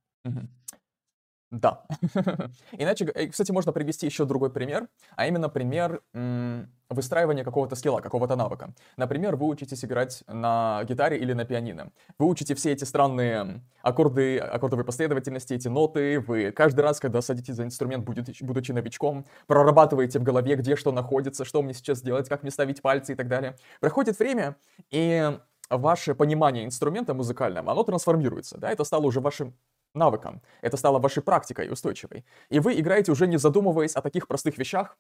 Да. 1.50 1.82
Иначе, 2.72 3.06
э, 3.06 3.26
кстати, 3.26 3.50
можно 3.50 3.72
привести 3.72 4.06
еще 4.06 4.24
другой 4.24 4.50
пример, 4.50 4.86
а 5.16 5.26
именно 5.26 5.48
пример 5.48 6.00
выстраивания 6.88 7.44
какого-то 7.44 7.74
скилла, 7.76 8.00
какого-то 8.00 8.36
навыка. 8.36 8.72
Например, 8.96 9.36
вы 9.36 9.46
учитесь 9.46 9.84
играть 9.84 10.22
на 10.28 10.82
гитаре 10.84 11.18
или 11.18 11.32
на 11.32 11.44
пианино. 11.44 11.90
Вы 12.18 12.26
учите 12.26 12.54
все 12.54 12.72
эти 12.72 12.84
странные 12.84 13.62
аккорды, 13.82 14.38
аккордовые 14.38 14.84
последовательности, 14.84 15.54
эти 15.54 15.68
ноты. 15.68 16.20
Вы 16.20 16.52
каждый 16.52 16.80
раз, 16.80 17.00
когда 17.00 17.20
садитесь 17.20 17.54
за 17.54 17.64
инструмент, 17.64 18.04
будучи, 18.04 18.72
новичком, 18.72 19.26
прорабатываете 19.46 20.20
в 20.20 20.22
голове, 20.22 20.54
где 20.56 20.76
что 20.76 20.92
находится, 20.92 21.44
что 21.44 21.62
мне 21.62 21.74
сейчас 21.74 22.00
делать, 22.02 22.28
как 22.28 22.42
мне 22.42 22.50
ставить 22.52 22.80
пальцы 22.80 23.12
и 23.12 23.16
так 23.16 23.28
далее. 23.28 23.56
Проходит 23.80 24.18
время, 24.18 24.56
и 24.90 25.38
ваше 25.68 26.14
понимание 26.14 26.64
инструмента 26.64 27.14
музыкального, 27.14 27.70
оно 27.72 27.84
трансформируется, 27.84 28.58
да, 28.58 28.70
это 28.72 28.84
стало 28.84 29.06
уже 29.06 29.20
вашим 29.20 29.54
навыком, 29.94 30.42
это 30.62 30.76
стало 30.76 30.98
вашей 30.98 31.22
практикой 31.22 31.70
устойчивой. 31.70 32.24
И 32.48 32.60
вы 32.60 32.78
играете 32.78 33.12
уже 33.12 33.26
не 33.26 33.38
задумываясь 33.38 33.96
о 33.96 34.02
таких 34.02 34.26
простых 34.28 34.58
вещах, 34.58 34.96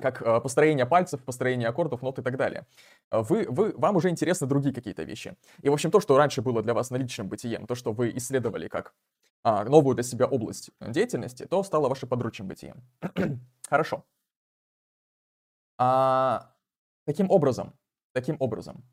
как 0.00 0.22
э, 0.22 0.40
построение 0.40 0.86
пальцев, 0.86 1.24
построение 1.24 1.68
аккордов, 1.68 2.02
нот 2.02 2.18
и 2.18 2.22
так 2.22 2.36
далее. 2.36 2.66
Вы, 3.10 3.46
вы, 3.48 3.72
вам 3.76 3.96
уже 3.96 4.10
интересны 4.10 4.46
другие 4.46 4.74
какие-то 4.74 5.04
вещи. 5.04 5.36
И, 5.62 5.68
в 5.68 5.72
общем, 5.72 5.90
то, 5.90 6.00
что 6.00 6.16
раньше 6.16 6.42
было 6.42 6.62
для 6.62 6.74
вас 6.74 6.90
наличным 6.90 7.28
бытием, 7.28 7.66
то, 7.66 7.74
что 7.74 7.92
вы 7.92 8.12
исследовали 8.16 8.68
как 8.68 8.94
а, 9.42 9.64
новую 9.64 9.94
для 9.94 10.02
себя 10.02 10.26
область 10.26 10.70
деятельности, 10.80 11.46
то 11.46 11.62
стало 11.62 11.88
вашим 11.88 12.08
подручным 12.08 12.48
бытием. 12.48 12.82
Хорошо. 13.70 14.04
А, 15.78 16.52
таким 17.04 17.30
образом, 17.30 17.72
таким 18.12 18.36
образом, 18.40 18.84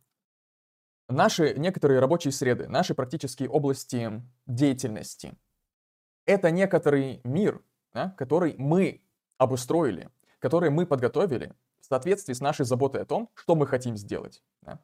Наши 1.14 1.54
некоторые 1.58 2.00
рабочие 2.00 2.32
среды, 2.32 2.68
наши 2.68 2.96
практические 2.96 3.48
области 3.48 4.24
деятельности— 4.48 5.38
это 6.26 6.50
некоторый 6.50 7.22
мир, 7.24 7.62
да, 7.94 8.16
который 8.18 8.56
мы 8.58 9.04
обустроили, 9.38 10.10
который 10.40 10.72
мы 10.72 10.88
подготовили 10.88 11.54
в 11.82 11.86
соответствии 11.86 12.34
с 12.34 12.42
нашей 12.42 12.66
заботой 12.66 13.04
о 13.04 13.06
том, 13.06 13.30
что 13.36 13.54
мы 13.54 13.68
хотим 13.68 13.96
сделать, 13.96 14.42
да, 14.64 14.80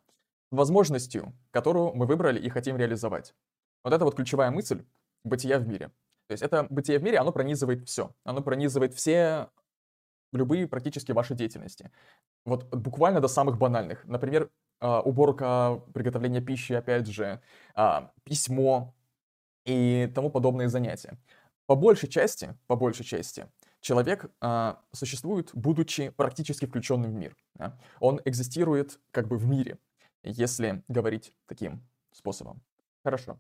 возможностью, 0.52 1.34
которую 1.50 1.96
мы 1.96 2.06
выбрали 2.06 2.40
и 2.40 2.48
хотим 2.50 2.78
реализовать. 2.78 3.34
Вот 3.84 3.94
это 3.94 4.06
вот 4.06 4.16
ключевая 4.16 4.52
мысль 4.52 4.86
бытия 5.24 5.58
в 5.58 5.68
мире. 5.68 5.88
То 6.28 6.34
есть 6.34 6.44
это 6.44 6.68
бытие 6.70 7.00
в 7.00 7.04
мире, 7.04 7.18
оно 7.18 7.32
пронизывает 7.32 7.88
все. 7.88 8.14
Оно 8.24 8.44
пронизывает 8.44 8.94
все 8.94 9.50
любые 10.32 10.68
практически 10.68 11.12
ваши 11.12 11.34
деятельности. 11.34 11.92
Вот 12.46 12.66
буквально 12.70 13.20
до 13.20 13.28
самых 13.28 13.58
банальных. 13.58 14.06
Например, 14.06 14.52
уборка, 14.82 15.82
приготовление 15.94 16.42
пищи, 16.42 16.74
опять 16.74 17.08
же, 17.08 17.42
а, 17.76 18.12
письмо 18.24 18.96
и 19.66 20.12
тому 20.16 20.30
подобные 20.30 20.70
занятия. 20.70 21.18
По 21.66 21.76
большей 21.76 22.10
части, 22.10 22.58
по 22.68 22.76
большей 22.76 23.06
части, 23.06 23.48
человек 23.82 24.32
а, 24.42 24.82
существует, 24.92 25.52
будучи 25.54 26.10
практически 26.10 26.66
включенным 26.66 27.12
в 27.12 27.16
мир. 27.16 27.36
Он 28.00 28.22
экзистирует 28.26 29.00
как 29.12 29.28
бы 29.28 29.38
в 29.38 29.46
мире, 29.46 29.78
если 30.24 30.84
говорить 30.88 31.34
таким 31.46 31.86
способом. 32.12 32.62
Хорошо. 33.04 33.40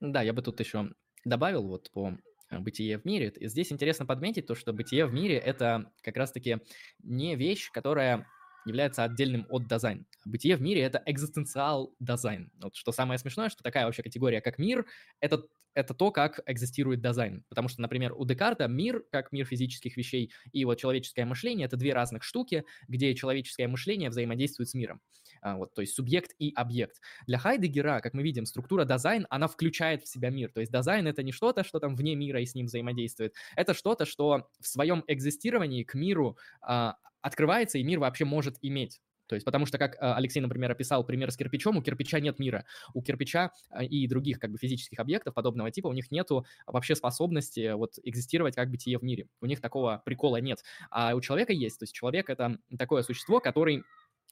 Да, 0.00 0.22
я 0.22 0.32
бы 0.32 0.42
тут 0.42 0.60
еще 0.60 0.90
добавил 1.24 1.66
вот 1.68 1.90
по 1.92 2.12
бытие 2.50 2.98
в 2.98 3.04
мире. 3.04 3.28
И 3.28 3.48
здесь 3.48 3.72
интересно 3.72 4.06
подметить 4.06 4.46
то, 4.46 4.54
что 4.54 4.72
бытие 4.72 5.06
в 5.06 5.12
мире— 5.12 5.36
это 5.38 5.92
как 6.02 6.16
раз-таки 6.16 6.58
не 7.02 7.36
вещь, 7.36 7.70
которая 7.70 8.26
является 8.64 9.04
отдельным 9.04 9.46
от 9.48 9.66
дизайн. 9.66 10.06
Бытие 10.24 10.56
в 10.56 10.62
мире— 10.62 10.80
это 10.82 11.02
экзистенциал 11.06 11.94
дизайн. 11.98 12.50
Вот 12.60 12.74
что 12.74 12.92
самое 12.92 13.18
смешное, 13.18 13.48
что 13.48 13.62
такая 13.62 13.86
вообще 13.86 14.02
категория, 14.02 14.40
как 14.40 14.58
мир, 14.58 14.86
это, 15.20 15.44
это 15.74 15.94
то, 15.94 16.10
как 16.10 16.40
экзистирует 16.46 17.00
дизайн. 17.00 17.44
Потому 17.48 17.68
что, 17.68 17.80
например, 17.80 18.12
у 18.16 18.24
Декарта 18.24 18.68
мир, 18.68 19.04
как 19.10 19.32
мир 19.32 19.46
физических 19.46 19.96
вещей, 19.96 20.32
и 20.52 20.64
вот 20.64 20.78
человеческое 20.78 21.24
мышление— 21.24 21.66
это 21.66 21.76
две 21.76 21.94
разных 21.94 22.22
штуки, 22.22 22.64
где 22.88 23.14
человеческое 23.14 23.68
мышление 23.68 24.10
взаимодействует 24.10 24.68
с 24.68 24.74
миром. 24.74 25.00
А, 25.42 25.56
вот, 25.56 25.74
то 25.74 25.80
есть 25.80 25.94
субъект 25.94 26.32
и 26.38 26.52
объект. 26.54 27.00
Для 27.26 27.38
Хайдегера, 27.38 28.00
как 28.00 28.14
мы 28.14 28.22
видим, 28.22 28.46
структура 28.46 28.84
дизайн, 28.84 29.26
она 29.30 29.48
включает 29.48 30.02
в 30.02 30.08
себя 30.08 30.30
мир. 30.30 30.52
То 30.52 30.60
есть 30.60 30.72
дизайн— 30.72 31.06
это 31.08 31.22
не 31.22 31.32
что-то, 31.32 31.64
что 31.64 31.78
там 31.78 31.96
вне 31.96 32.14
мира 32.14 32.40
и 32.40 32.46
с 32.46 32.54
ним 32.54 32.66
взаимодействует. 32.66 33.34
Это 33.56 33.74
что-то, 33.74 34.04
что 34.04 34.48
в 34.60 34.66
своем 34.66 35.04
экзистировании 35.06 35.84
к 35.84 35.94
миру 35.94 36.36
а, 36.60 36.96
открывается, 37.22 37.78
и 37.78 37.82
мир 37.82 37.98
вообще 37.98 38.24
может 38.24 38.56
иметь. 38.62 39.00
То 39.30 39.34
есть, 39.34 39.44
потому 39.44 39.64
что, 39.64 39.78
как 39.78 39.96
а, 40.00 40.16
Алексей, 40.16 40.40
например, 40.40 40.72
описал 40.72 41.04
пример 41.06 41.30
с 41.30 41.36
кирпичом, 41.36 41.76
у 41.76 41.82
кирпича 41.82 42.18
нет 42.18 42.40
мира. 42.40 42.64
У 42.94 43.00
кирпича 43.00 43.52
а, 43.70 43.84
и 43.84 44.08
других 44.08 44.40
как 44.40 44.50
бы 44.50 44.58
физических 44.58 44.98
объектов 44.98 45.34
подобного 45.34 45.70
типа 45.70 45.86
у 45.86 45.92
них 45.92 46.10
нету 46.10 46.44
вообще 46.66 46.96
способности 46.96 47.74
вот 47.74 47.92
экзистировать 48.02 48.56
как 48.56 48.70
бытие 48.70 48.98
в 48.98 49.04
мире. 49.04 49.28
У 49.40 49.46
них 49.46 49.60
такого 49.60 50.02
прикола 50.04 50.38
нет. 50.38 50.64
А 50.90 51.14
у 51.14 51.20
человека 51.20 51.52
есть. 51.52 51.78
То 51.78 51.84
есть 51.84 51.94
человек— 51.94 52.28
это 52.28 52.58
такое 52.76 53.04
существо, 53.04 53.38
который 53.38 53.84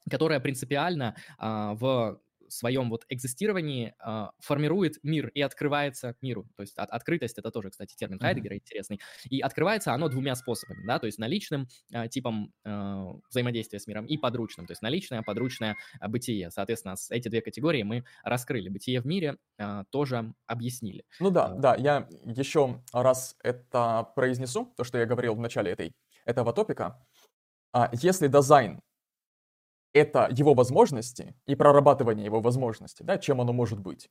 которое 0.09 0.41
принципиально 0.41 1.15
а, 1.37 1.75
в 1.75 2.19
своем 2.49 2.89
вот 2.89 3.05
экзистировании 3.09 3.93
э, 4.05 4.27
формирует 4.39 4.97
мир 5.03 5.29
и 5.29 5.41
открывается 5.41 6.15
миру. 6.21 6.47
То 6.55 6.61
есть 6.61 6.77
от, 6.77 6.89
открытость 6.89 7.37
это 7.37 7.51
тоже, 7.51 7.69
кстати, 7.69 7.95
термин 7.95 8.19
Хайдегера 8.19 8.53
mm-hmm. 8.53 8.59
интересный. 8.59 8.99
И 9.29 9.41
открывается 9.41 9.93
оно 9.93 10.09
двумя 10.09 10.35
способами, 10.35 10.85
да, 10.85 10.99
то 10.99 11.05
есть 11.05 11.19
наличным 11.19 11.67
э, 11.91 12.07
типом 12.07 12.53
э, 12.65 13.05
взаимодействия 13.29 13.79
с 13.79 13.87
миром 13.87 14.05
и 14.05 14.17
подручным, 14.17 14.65
то 14.65 14.71
есть 14.71 14.81
наличное, 14.81 15.21
подручное 15.21 15.75
э, 16.01 16.07
бытие. 16.07 16.51
Соответственно, 16.51 16.95
эти 17.09 17.27
две 17.27 17.41
категории 17.41 17.83
мы 17.83 18.03
раскрыли. 18.23 18.69
Бытие 18.69 19.01
в 19.01 19.05
мире 19.05 19.37
э, 19.57 19.83
тоже 19.89 20.33
объяснили. 20.47 21.03
Ну 21.19 21.31
да, 21.31 21.49
да, 21.49 21.75
я 21.75 22.07
еще 22.25 22.81
раз 22.93 23.35
это 23.43 24.11
произнесу, 24.15 24.73
то, 24.77 24.83
что 24.83 24.97
я 24.97 25.05
говорил 25.05 25.35
в 25.35 25.39
начале 25.39 25.71
этой, 25.71 25.93
этого 26.25 26.53
топика. 26.53 26.99
А, 27.71 27.89
если 27.93 28.27
дизайн 28.27 28.81
это 29.93 30.27
его 30.31 30.53
возможности 30.53 31.35
и 31.45 31.55
прорабатывание 31.55 32.25
его 32.25 32.41
возможностей, 32.41 33.03
да, 33.03 33.17
чем 33.17 33.41
оно 33.41 33.53
может 33.53 33.79
быть, 33.79 34.09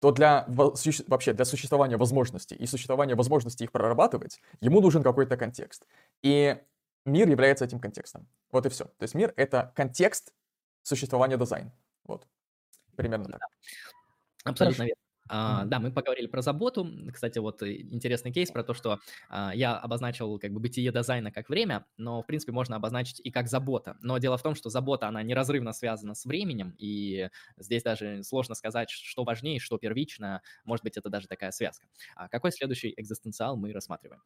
то 0.00 0.10
для 0.12 0.44
вообще 0.48 1.32
для 1.32 1.44
существования 1.44 1.96
возможностей 1.96 2.54
и 2.54 2.66
существования 2.66 3.14
возможности 3.14 3.64
их 3.64 3.72
прорабатывать, 3.72 4.40
ему 4.60 4.80
нужен 4.80 5.02
какой-то 5.02 5.36
контекст. 5.36 5.86
И 6.22 6.56
мир 7.04 7.28
является 7.28 7.64
этим 7.64 7.80
контекстом. 7.80 8.28
Вот 8.52 8.66
и 8.66 8.68
все. 8.68 8.84
То 8.84 9.02
есть 9.02 9.14
мир— 9.14 9.32
это 9.36 9.72
контекст 9.74 10.34
существования 10.82 11.36
дизайна. 11.36 11.72
Вот. 12.04 12.26
Примерно 12.94 13.24
так. 13.24 13.40
Абсолютно 14.44 14.82
верно. 14.82 15.05
А. 15.28 15.64
Да, 15.64 15.78
мы 15.78 15.92
поговорили 15.92 16.26
про 16.26 16.42
заботу. 16.42 16.86
Кстати, 17.12 17.38
вот 17.38 17.62
э, 17.62 17.76
интересный 17.82 18.32
кейс 18.32 18.50
про 18.50 18.62
то, 18.62 18.74
что 18.74 19.00
а, 19.28 19.52
я 19.54 19.76
обозначил 19.76 20.38
как 20.38 20.52
бы 20.52 20.60
бытие 20.60 20.92
дизайна 20.92 21.32
как 21.32 21.48
время, 21.48 21.86
но 21.96 22.22
в 22.22 22.26
принципе 22.26 22.52
можно 22.52 22.76
обозначить 22.76 23.20
и 23.20 23.30
как 23.30 23.48
забота. 23.48 23.96
Но 24.00 24.18
дело 24.18 24.38
в 24.38 24.42
том, 24.42 24.54
что 24.54 24.70
забота, 24.70 25.08
она 25.08 25.22
неразрывно 25.22 25.72
связана 25.72 26.14
с 26.14 26.24
временем, 26.24 26.74
и 26.78 27.28
здесь 27.56 27.82
даже 27.82 28.22
сложно 28.22 28.54
сказать, 28.54 28.90
что 28.90 29.24
важнее, 29.24 29.58
что 29.58 29.78
первично. 29.78 30.42
Может 30.64 30.84
быть, 30.84 30.96
это 30.96 31.08
даже 31.10 31.26
такая 31.26 31.50
связка. 31.50 31.86
А 32.14 32.28
какой 32.28 32.52
следующий 32.52 32.94
экзистенциал 32.96 33.56
мы 33.56 33.72
рассматриваем? 33.72 34.22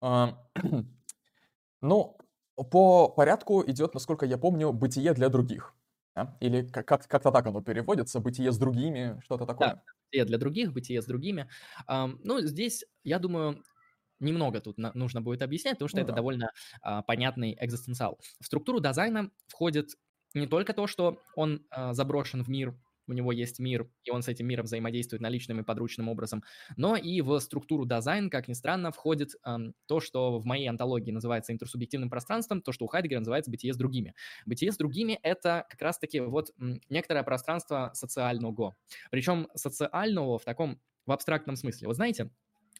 ну, 1.80 2.16
по 2.56 3.08
порядку 3.08 3.64
идет, 3.66 3.94
насколько 3.94 4.26
я 4.26 4.38
помню, 4.38 4.72
бытие 4.72 5.12
для 5.14 5.28
других. 5.28 5.74
Да? 6.16 6.36
Или 6.40 6.66
как- 6.66 6.86
как-то 6.86 7.30
так 7.30 7.46
оно 7.46 7.62
переводится, 7.62 8.20
бытие 8.20 8.52
с 8.52 8.58
другими, 8.58 9.20
что-то 9.24 9.46
такое. 9.46 9.68
Да, 9.68 9.82
бытие 10.06 10.24
для 10.24 10.38
других, 10.38 10.72
бытие 10.72 11.02
с 11.02 11.06
другими. 11.06 11.48
Ну, 11.88 12.40
здесь, 12.40 12.84
я 13.04 13.18
думаю, 13.18 13.62
немного 14.18 14.60
тут 14.60 14.76
нужно 14.78 15.22
будет 15.22 15.42
объяснять, 15.42 15.74
потому 15.74 15.88
что 15.88 15.98
Ну 15.98 16.02
это 16.04 16.12
да. 16.12 16.16
довольно 16.16 16.50
а, 16.82 17.02
понятный 17.02 17.56
экзистенциал. 17.60 18.18
В 18.40 18.46
структуру 18.46 18.80
дизайна 18.80 19.30
входит 19.48 19.92
не 20.34 20.46
только 20.46 20.72
то, 20.74 20.86
что 20.86 21.18
он 21.36 21.66
а, 21.70 21.94
заброшен 21.94 22.42
в 22.42 22.48
мир 22.48 22.76
у 23.10 23.14
него 23.14 23.32
есть 23.32 23.58
мир, 23.58 23.88
и 24.04 24.10
он 24.10 24.22
с 24.22 24.28
этим 24.28 24.46
миром 24.46 24.64
взаимодействует 24.66 25.20
наличным 25.22 25.60
и 25.60 25.62
подручным 25.62 26.08
образом. 26.08 26.42
Но 26.76 26.96
и 26.96 27.20
в 27.20 27.38
структуру 27.40 27.84
дизайн, 27.86 28.30
как 28.30 28.48
ни 28.48 28.52
странно, 28.54 28.92
входит 28.92 29.30
эм, 29.44 29.74
то, 29.86 30.00
что 30.00 30.38
в 30.38 30.46
моей 30.46 30.68
антологии 30.68 31.10
называется 31.10 31.52
интерсубъективным 31.52 32.10
пространством, 32.10 32.62
то, 32.62 32.72
что 32.72 32.84
у 32.84 32.88
Хайдегера 32.88 33.18
называется 33.20 33.50
бытие 33.50 33.72
с 33.72 33.76
другими. 33.76 34.14
Бытие 34.46 34.72
с 34.72 34.76
другими— 34.76 35.18
это 35.22 35.66
как 35.68 35.82
раз-таки 35.82 36.20
вот 36.20 36.50
некоторое 36.88 37.22
пространство 37.22 37.90
социального. 37.94 38.76
Причем 39.10 39.48
социального 39.54 40.38
в 40.38 40.44
таком, 40.44 40.80
в 41.06 41.12
абстрактном 41.12 41.56
смысле. 41.56 41.88
Вот 41.88 41.96
знаете, 41.96 42.30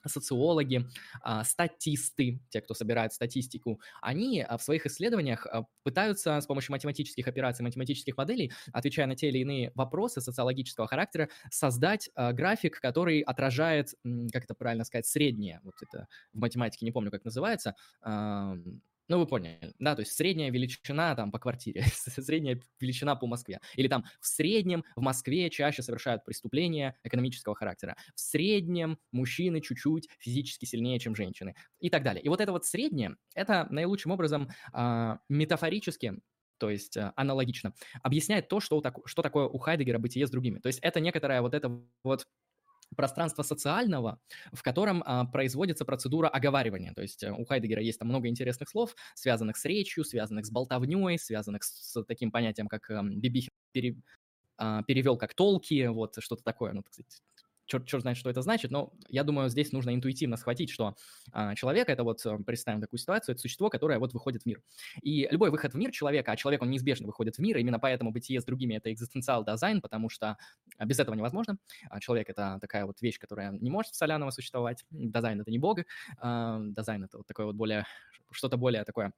социологи, 0.06 0.86
а, 1.22 1.44
статисты, 1.44 2.40
те, 2.50 2.60
кто 2.60 2.74
собирает 2.74 3.12
статистику, 3.12 3.80
они 4.00 4.40
а, 4.40 4.56
в 4.56 4.62
своих 4.62 4.86
исследованиях 4.86 5.46
а, 5.46 5.64
пытаются 5.82 6.40
с 6.40 6.46
помощью 6.46 6.72
математических 6.72 7.26
операций, 7.26 7.62
математических 7.62 8.16
моделей, 8.16 8.52
отвечая 8.72 9.06
на 9.06 9.16
те 9.16 9.28
или 9.28 9.38
иные 9.38 9.72
вопросы 9.74 10.20
социологического 10.20 10.86
характера, 10.86 11.28
создать 11.50 12.10
график, 12.14 12.80
который 12.80 13.20
отражает, 13.20 13.94
как 14.32 14.44
это 14.44 14.54
правильно 14.54 14.84
сказать, 14.84 15.06
среднее, 15.06 15.60
вот 15.62 15.74
это 15.82 16.06
в 16.32 16.38
математике 16.38 16.84
не 16.84 16.92
помню, 16.92 17.10
как 17.10 17.24
называется, 17.24 17.74
ну, 19.10 19.18
вы 19.18 19.26
поняли, 19.26 19.74
да, 19.80 19.96
то 19.96 20.02
есть 20.02 20.12
средняя 20.12 20.52
величина 20.52 21.16
там 21.16 21.32
по 21.32 21.40
квартире, 21.40 21.82
средняя 21.92 22.60
величина 22.78 23.16
по 23.16 23.26
Москве. 23.26 23.58
Или 23.74 23.88
там 23.88 24.04
в 24.20 24.26
среднем 24.28 24.84
в 24.94 25.00
Москве 25.00 25.50
чаще 25.50 25.82
совершают 25.82 26.24
преступления 26.24 26.96
экономического 27.02 27.56
характера. 27.56 27.96
В 28.14 28.20
среднем 28.20 29.00
мужчины 29.10 29.60
чуть-чуть 29.60 30.08
физически 30.20 30.64
сильнее, 30.64 31.00
чем 31.00 31.16
женщины. 31.16 31.56
И 31.80 31.90
так 31.90 32.04
далее. 32.04 32.22
И 32.22 32.28
вот 32.28 32.40
это 32.40 32.52
вот 32.52 32.64
среднее, 32.64 33.16
это 33.34 33.66
наилучшим 33.70 34.12
образом 34.12 34.48
э, 34.72 35.16
метафорически 35.28 36.20
то 36.58 36.68
есть 36.68 36.96
э, 36.96 37.12
аналогично, 37.16 37.72
объясняет 38.02 38.48
то, 38.48 38.60
что, 38.60 38.82
что 39.06 39.22
такое 39.22 39.46
у 39.46 39.58
Хайдегера 39.58 39.98
бытие 39.98 40.26
с 40.26 40.30
другими. 40.30 40.58
То 40.58 40.66
есть 40.66 40.78
это 40.80 41.00
некоторая 41.00 41.40
вот 41.40 41.54
эта 41.54 41.70
вот 42.04 42.28
пространство 43.00 43.42
социального, 43.42 44.20
в 44.52 44.62
котором 44.62 45.02
а, 45.06 45.24
производится 45.24 45.86
процедура 45.86 46.28
оговаривания. 46.28 46.92
То 46.92 47.00
есть 47.00 47.22
э, 47.22 47.32
у 47.32 47.46
Хайдегера 47.46 47.80
есть 47.80 47.98
там 47.98 48.08
много 48.08 48.28
интересных 48.28 48.68
слов, 48.68 48.94
связанных 49.14 49.56
с 49.56 49.64
речью, 49.64 50.04
связанных 50.04 50.44
с 50.44 50.50
болтовней, 50.50 51.18
связанных 51.18 51.64
с, 51.64 51.92
с 51.92 52.04
таким 52.04 52.30
понятием, 52.30 52.68
как 52.68 52.90
э, 52.90 53.00
Бибихин 53.02 53.48
пере, 53.72 53.96
а, 54.58 54.82
перевел 54.82 55.16
как 55.16 55.32
толки, 55.32 55.86
вот 55.86 56.16
что-то 56.18 56.42
такое. 56.42 56.74
Ну, 56.74 56.82
так 56.82 56.92
черт, 57.70 57.86
черт 57.86 58.02
знает, 58.02 58.18
что 58.18 58.28
это 58.28 58.42
значит, 58.42 58.70
но 58.70 58.92
я 59.08 59.24
думаю, 59.24 59.48
здесь 59.48 59.72
нужно 59.72 59.94
интуитивно 59.94 60.36
схватить, 60.36 60.70
что 60.70 60.96
а, 61.32 61.54
человек— 61.54 61.88
это 61.88 62.02
вот, 62.02 62.24
э, 62.26 62.38
представим 62.44 62.80
такую 62.80 62.98
ситуацию, 62.98 63.34
это 63.34 63.40
существо, 63.40 63.70
которое 63.70 63.98
вот 63.98 64.12
выходит 64.12 64.42
в 64.42 64.46
мир. 64.46 64.62
И 65.02 65.28
любой 65.30 65.50
выход 65.50 65.72
в 65.72 65.76
мир 65.76 65.90
человека, 65.92 66.32
а 66.32 66.36
человек, 66.36 66.62
он 66.62 66.70
неизбежно 66.70 67.06
выходит 67.06 67.36
в 67.36 67.38
мир, 67.38 67.56
именно 67.58 67.78
поэтому 67.78 68.10
бытие 68.10 68.40
с 68.40 68.44
другими— 68.44 68.74
это 68.76 68.92
экзистенциал 68.92 69.44
дизайн, 69.44 69.80
потому 69.80 70.08
что 70.08 70.36
а, 70.76 70.84
без 70.84 70.98
этого 70.98 71.14
невозможно. 71.14 71.56
А 71.88 72.00
человек— 72.00 72.28
это 72.30 72.58
такая 72.60 72.84
вот 72.86 73.00
вещь, 73.00 73.18
которая 73.18 73.52
не 73.52 73.70
может 73.70 73.92
в 73.92 73.96
Соляново 73.96 74.30
существовать. 74.30 74.84
Дизайн— 74.90 75.40
это 75.42 75.50
не 75.50 75.58
бог. 75.58 75.78
А, 76.18 76.60
дизайн— 76.60 77.04
это 77.04 77.18
вот 77.18 77.26
такое 77.26 77.46
вот 77.46 77.54
более, 77.54 77.86
что-то 78.32 78.56
более 78.56 78.84
такое 78.84 79.12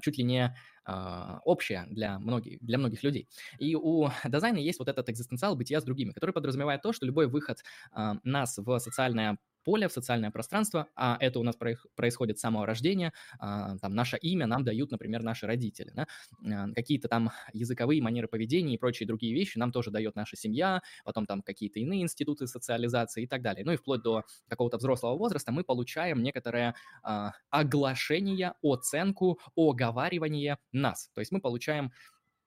чуть 0.00 0.18
ли 0.18 0.24
не 0.24 0.54
а, 0.84 1.40
общее 1.44 1.86
для 1.90 2.18
многих, 2.18 2.58
для 2.60 2.78
многих 2.78 3.02
людей. 3.04 3.28
И 3.58 3.76
у 3.76 4.08
дизайна 4.24 4.58
есть 4.58 4.78
вот 4.78 4.88
этот 4.88 5.08
экзистенциал 5.08 5.54
бытия 5.54 5.80
с 5.80 5.84
другими, 5.84 6.12
который 6.12 6.32
подразумевает 6.32 6.82
то, 6.82 6.92
что 6.92 7.06
любой 7.06 7.28
выход 7.28 7.58
а, 7.92 8.16
нас 8.24 8.58
в 8.58 8.78
социальное 8.78 9.38
поле, 9.62 9.88
в 9.88 9.92
социальное 9.92 10.30
пространство, 10.30 10.88
а 10.94 11.16
это 11.20 11.38
у 11.40 11.42
нас 11.42 11.56
происходит 11.56 12.38
с 12.38 12.40
самого 12.40 12.66
рождения, 12.66 13.12
а, 13.38 13.76
там 13.78 13.94
наше 13.94 14.16
имя 14.18 14.46
нам 14.46 14.64
дают, 14.64 14.90
например, 14.90 15.22
наши 15.22 15.46
родители, 15.46 15.92
да? 15.94 16.06
А, 16.44 16.72
какие-то 16.74 17.08
там 17.08 17.30
языковые 17.52 18.02
манеры 18.02 18.28
поведения 18.28 18.74
и 18.74 18.78
прочие 18.78 19.06
другие 19.06 19.34
вещи 19.34 19.58
нам 19.58 19.72
тоже 19.72 19.90
дает 19.90 20.16
наша 20.16 20.36
семья, 20.36 20.82
потом 21.04 21.26
там 21.26 21.42
какие-то 21.42 21.80
иные 21.80 22.02
институты 22.02 22.46
социализации 22.46 23.24
и 23.24 23.26
так 23.26 23.42
далее. 23.42 23.64
Ну 23.64 23.72
и 23.72 23.76
вплоть 23.76 24.02
до 24.02 24.24
какого-то 24.48 24.78
взрослого 24.78 25.16
возраста 25.16 25.52
мы 25.52 25.64
получаем 25.64 26.22
некоторое 26.22 26.74
а, 27.02 27.32
оглашение, 27.50 28.54
оценку, 28.62 29.38
оговаривание 29.56 30.58
нас. 30.72 31.10
То 31.14 31.20
есть 31.20 31.32
мы 31.32 31.40
получаем 31.40 31.92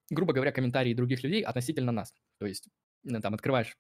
грубо 0.10 0.34
говоря, 0.34 0.52
комментарии 0.52 0.94
других 0.94 1.24
людей 1.24 1.42
относительно 1.42 1.92
нас. 1.92 2.14
То 2.40 2.46
есть 2.46 2.68
там 3.22 3.34
открываешь 3.34 3.78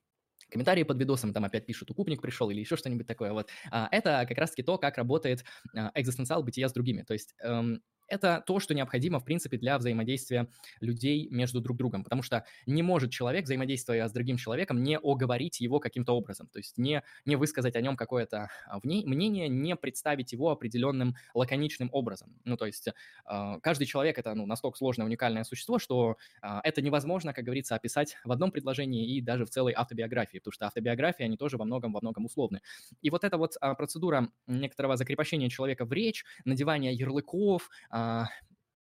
комментарии 0.49 0.83
под 0.83 0.99
видосом, 0.99 1.33
там 1.33 1.45
опять 1.45 1.65
пишут, 1.65 1.91
укупник 1.91 2.21
пришел 2.21 2.49
или 2.49 2.59
еще 2.59 2.75
что-нибудь 2.75 3.07
такое. 3.07 3.33
Вот. 3.33 3.49
А, 3.71 3.87
это 3.91 4.25
как 4.27 4.37
раз-таки 4.37 4.63
то, 4.63 4.77
как 4.77 4.97
работает 4.97 5.43
а, 5.75 5.91
экзистенциал 5.95 6.43
бытия 6.43 6.69
с 6.69 6.73
другими. 6.73 7.01
То 7.03 7.13
есть 7.13 7.35
эм, 7.41 7.81
это 8.07 8.43
то, 8.45 8.59
что 8.59 8.73
необходимо, 8.73 9.19
в 9.19 9.25
принципе, 9.25 9.57
для 9.57 9.77
взаимодействия 9.77 10.47
людей 10.79 11.27
между 11.29 11.61
друг 11.61 11.77
другом, 11.77 12.03
потому 12.03 12.21
что 12.21 12.45
не 12.65 12.83
может 12.83 13.11
человек, 13.11 13.45
взаимодействуя 13.45 14.07
с 14.07 14.11
другим 14.11 14.37
человеком, 14.37 14.83
не 14.83 14.97
оговорить 14.97 15.59
его 15.59 15.79
каким-то 15.79 16.13
образом, 16.13 16.47
то 16.47 16.59
есть 16.59 16.77
не, 16.77 17.03
не 17.25 17.35
высказать 17.35 17.75
о 17.75 17.81
нем 17.81 17.95
какое-то 17.95 18.49
а, 18.67 18.79
мнение, 18.83 19.47
не 19.49 19.75
представить 19.75 20.31
его 20.31 20.51
определенным 20.51 21.15
лаконичным 21.33 21.89
образом. 21.91 22.35
Ну, 22.43 22.57
то 22.57 22.65
есть 22.65 22.87
э, 22.87 23.59
каждый 23.61 23.85
человек— 23.85 24.17
это 24.19 24.33
ну, 24.33 24.45
настолько 24.45 24.77
сложное, 24.77 25.05
уникальное 25.05 25.43
существо, 25.43 25.79
что 25.79 26.17
э, 26.41 26.47
это 26.63 26.81
невозможно, 26.81 27.33
как 27.33 27.43
говорится, 27.43 27.75
описать 27.75 28.17
в 28.23 28.31
одном 28.31 28.51
предложении 28.51 29.15
и 29.15 29.21
даже 29.21 29.45
в 29.45 29.49
целой 29.49 29.73
автобиографии, 29.73 30.37
потому 30.37 30.53
что 30.53 30.67
автобиографии, 30.67 31.23
они 31.23 31.37
тоже 31.37 31.57
во 31.57 31.65
многом, 31.65 31.93
во 31.93 32.01
многом 32.01 32.25
условны. 32.25 32.61
И 33.01 33.09
вот 33.09 33.23
эта 33.23 33.37
вот 33.37 33.55
процедура 33.77 34.29
некоторого 34.47 34.97
закрепощения 34.97 35.49
человека 35.49 35.85
в 35.85 35.93
речь, 35.93 36.25
надевания 36.43 36.91
ярлыков, 36.91 37.69
а, 37.89 37.94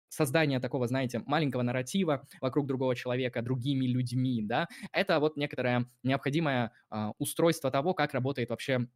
создание 0.09 0.59
такого, 0.59 0.87
знаете, 0.87 1.21
маленького 1.25 1.61
нарратива 1.61 2.27
вокруг 2.41 2.67
другого 2.67 2.95
человека, 2.95 3.41
другими 3.41 3.85
людьми, 3.85 4.41
да, 4.43 4.67
это 4.91 5.19
вот 5.19 5.37
некоторое 5.37 5.85
необходимое 6.03 6.71
а, 6.89 7.11
устройство 7.17 7.71
того, 7.71 7.93
как 7.93 8.13
работает 8.13 8.49
вообще 8.49 8.87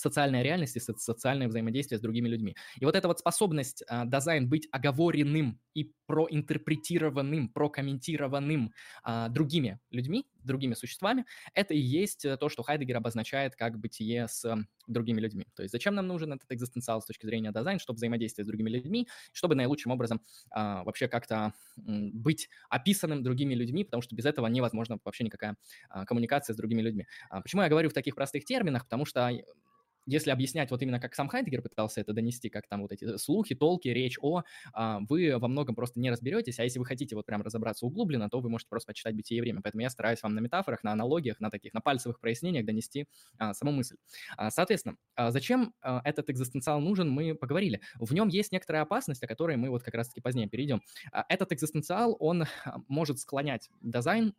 социальная 0.00 0.42
реальность 0.42 0.76
и 0.76 0.80
социальное 0.80 1.48
взаимодействие 1.48 1.98
с 1.98 2.02
другими 2.02 2.28
людьми. 2.28 2.56
И 2.80 2.84
вот 2.84 2.96
эта 2.96 3.08
вот 3.08 3.18
способность 3.18 3.84
а, 3.88 4.04
дизайн 4.06 4.48
быть 4.48 4.68
оговоренным 4.72 5.60
и 5.74 5.92
проинтерпретированным, 6.06 7.48
прокомментированным 7.48 8.72
а, 9.02 9.28
другими 9.28 9.78
людьми, 9.90 10.26
другими 10.42 10.74
существами, 10.74 11.24
это 11.54 11.74
и 11.74 11.78
есть 11.78 12.24
э, 12.24 12.36
то, 12.36 12.48
что 12.48 12.62
Хайдегер 12.62 12.96
обозначает 12.96 13.54
как 13.54 13.78
бытие 13.78 14.26
с 14.26 14.44
а, 14.44 14.56
другими 14.86 15.20
людьми. 15.20 15.46
То 15.54 15.62
есть 15.62 15.72
зачем 15.72 15.94
нам 15.94 16.06
нужен 16.06 16.32
этот 16.32 16.50
экзистенциал 16.50 17.00
с 17.02 17.06
точки 17.06 17.26
зрения 17.26 17.52
дизайна, 17.52 17.78
чтобы 17.78 17.98
взаимодействовать 17.98 18.46
с 18.46 18.48
другими 18.48 18.70
людьми, 18.70 19.06
чтобы 19.32 19.54
наилучшим 19.54 19.92
образом 19.92 20.20
а, 20.50 20.82
вообще 20.84 21.08
как-то 21.08 21.52
быть 21.76 22.48
описанным 22.70 23.22
другими 23.22 23.54
людьми, 23.54 23.84
потому 23.84 24.02
что 24.02 24.16
без 24.16 24.24
этого 24.24 24.46
невозможна 24.46 24.98
вообще 25.04 25.24
никакая 25.24 25.56
а, 25.90 26.04
коммуникация 26.04 26.54
с 26.54 26.56
другими 26.56 26.80
людьми. 26.80 27.06
А, 27.30 27.42
почему 27.42 27.62
я 27.62 27.68
говорю 27.68 27.90
в 27.90 27.94
таких 27.94 28.14
простых 28.14 28.44
терминах? 28.44 28.84
Потому 28.84 29.04
что 29.04 29.30
если 30.08 30.30
объяснять 30.30 30.70
вот 30.70 30.82
именно 30.82 30.98
как 30.98 31.14
сам 31.14 31.28
Хайдегер 31.28 31.62
пытался 31.62 32.00
это 32.00 32.12
донести, 32.12 32.48
как 32.48 32.66
там 32.66 32.82
вот 32.82 32.92
эти 32.92 33.18
слухи, 33.18 33.54
толки, 33.54 33.88
речь 33.88 34.18
о, 34.20 34.42
а, 34.72 35.00
вы 35.08 35.38
во 35.38 35.48
многом 35.48 35.74
просто 35.74 36.00
не 36.00 36.10
разберетесь, 36.10 36.58
а 36.58 36.64
если 36.64 36.78
вы 36.78 36.86
хотите 36.86 37.14
вот 37.14 37.26
прям 37.26 37.42
разобраться 37.42 37.84
углубленно, 37.86 38.30
то 38.30 38.40
вы 38.40 38.48
можете 38.48 38.70
просто 38.70 38.88
почитать 38.88 39.14
«Бытие 39.14 39.38
и 39.38 39.40
время». 39.40 39.60
Поэтому 39.62 39.82
я 39.82 39.90
стараюсь 39.90 40.22
вам 40.22 40.34
на 40.34 40.40
метафорах, 40.40 40.82
на 40.82 40.92
аналогиях, 40.92 41.40
на 41.40 41.50
таких, 41.50 41.74
на 41.74 41.80
пальцевых 41.80 42.20
прояснениях 42.20 42.64
донести 42.64 43.06
а, 43.38 43.52
саму 43.52 43.72
мысль. 43.72 43.96
А, 44.36 44.50
соответственно, 44.50 44.96
зачем 45.16 45.74
этот 45.82 46.30
экзистенциал 46.30 46.80
нужен, 46.80 47.10
мы 47.10 47.34
поговорили. 47.34 47.80
В 47.98 48.12
нем 48.14 48.28
есть 48.28 48.52
некоторая 48.52 48.82
опасность, 48.82 49.22
о 49.22 49.26
которой 49.26 49.56
мы 49.56 49.68
вот 49.68 49.82
как 49.82 49.94
раз-таки 49.94 50.20
позднее 50.20 50.48
перейдем. 50.48 50.80
Этот 51.28 51.52
экзистенциал, 51.52 52.16
он 52.18 52.44
может 52.88 53.18
склонять 53.18 53.68
дизайн 53.82 54.34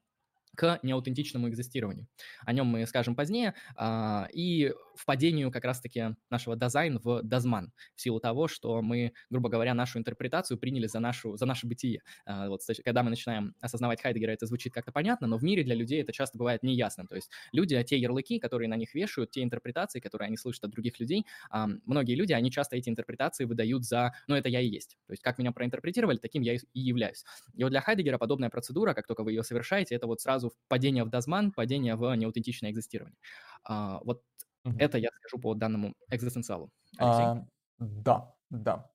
к 0.55 0.79
неаутентичному 0.83 1.49
экзистированию. 1.49 2.07
О 2.45 2.53
нем 2.53 2.67
мы 2.67 2.85
скажем 2.85 3.15
позднее. 3.15 3.53
А, 3.75 4.27
и 4.33 4.73
впадению 4.95 5.51
как 5.51 5.63
раз-таки 5.63 6.15
нашего 6.29 6.55
дизайн 6.55 6.99
в 7.01 7.21
дазман, 7.23 7.71
в 7.95 8.01
силу 8.01 8.19
того, 8.19 8.47
что 8.47 8.81
мы, 8.81 9.13
грубо 9.29 9.49
говоря, 9.49 9.73
нашу 9.73 9.99
интерпретацию 9.99 10.57
приняли 10.57 10.87
за, 10.87 10.99
нашу, 10.99 11.37
за 11.37 11.45
наше 11.45 11.67
бытие. 11.67 12.01
А, 12.25 12.49
вот, 12.49 12.61
когда 12.83 13.03
мы 13.03 13.09
начинаем 13.09 13.55
осознавать 13.61 14.01
Хайдегера, 14.01 14.31
это 14.31 14.45
звучит 14.45 14.73
как-то 14.73 14.91
понятно, 14.91 15.27
но 15.27 15.37
в 15.37 15.43
мире 15.43 15.63
для 15.63 15.75
людей 15.75 16.01
это 16.01 16.11
часто 16.11 16.37
бывает 16.37 16.63
неясным. 16.63 17.07
То 17.07 17.15
есть 17.15 17.29
люди, 17.51 17.81
те 17.83 17.97
ярлыки, 17.97 18.39
которые 18.39 18.67
на 18.67 18.75
них 18.75 18.93
вешают, 18.93 19.31
те 19.31 19.43
интерпретации, 19.43 19.99
которые 19.99 20.27
они 20.27 20.37
слышат 20.37 20.65
от 20.65 20.71
других 20.71 20.99
людей, 20.99 21.25
а, 21.49 21.67
многие 21.85 22.15
люди, 22.15 22.33
они 22.33 22.51
часто 22.51 22.75
эти 22.75 22.89
интерпретации 22.89 23.45
выдают 23.45 23.85
за 23.85 24.13
«ну, 24.27 24.35
это 24.35 24.49
я 24.49 24.59
и 24.59 24.67
есть». 24.67 24.97
То 25.07 25.13
есть 25.13 25.23
как 25.23 25.37
меня 25.37 25.51
проинтерпретировали, 25.51 26.17
таким 26.17 26.41
я 26.41 26.55
и 26.55 26.59
являюсь. 26.73 27.23
И 27.55 27.63
вот 27.63 27.69
для 27.69 27.81
Хайдегера 27.81 28.17
подобная 28.17 28.49
процедура, 28.49 28.93
как 28.93 29.07
только 29.07 29.23
вы 29.23 29.31
ее 29.31 29.43
совершаете, 29.43 29.95
это 29.95 30.07
вот 30.07 30.19
сразу 30.21 30.38
падение 30.67 31.03
в 31.03 31.09
дазман, 31.09 31.51
падение 31.51 31.95
в 31.95 32.13
неаутентичное 32.15 32.71
экзистирование. 32.71 33.17
А, 33.63 33.99
вот 34.03 34.23
Мгм. 34.63 34.77
Это 34.79 34.97
я 34.97 35.09
скажу 35.15 35.41
по 35.41 35.53
данному 35.53 35.93
экзистенциалу. 36.09 36.69
Алексей? 36.97 37.23
А, 37.23 37.45
да, 37.79 38.35
да. 38.49 38.91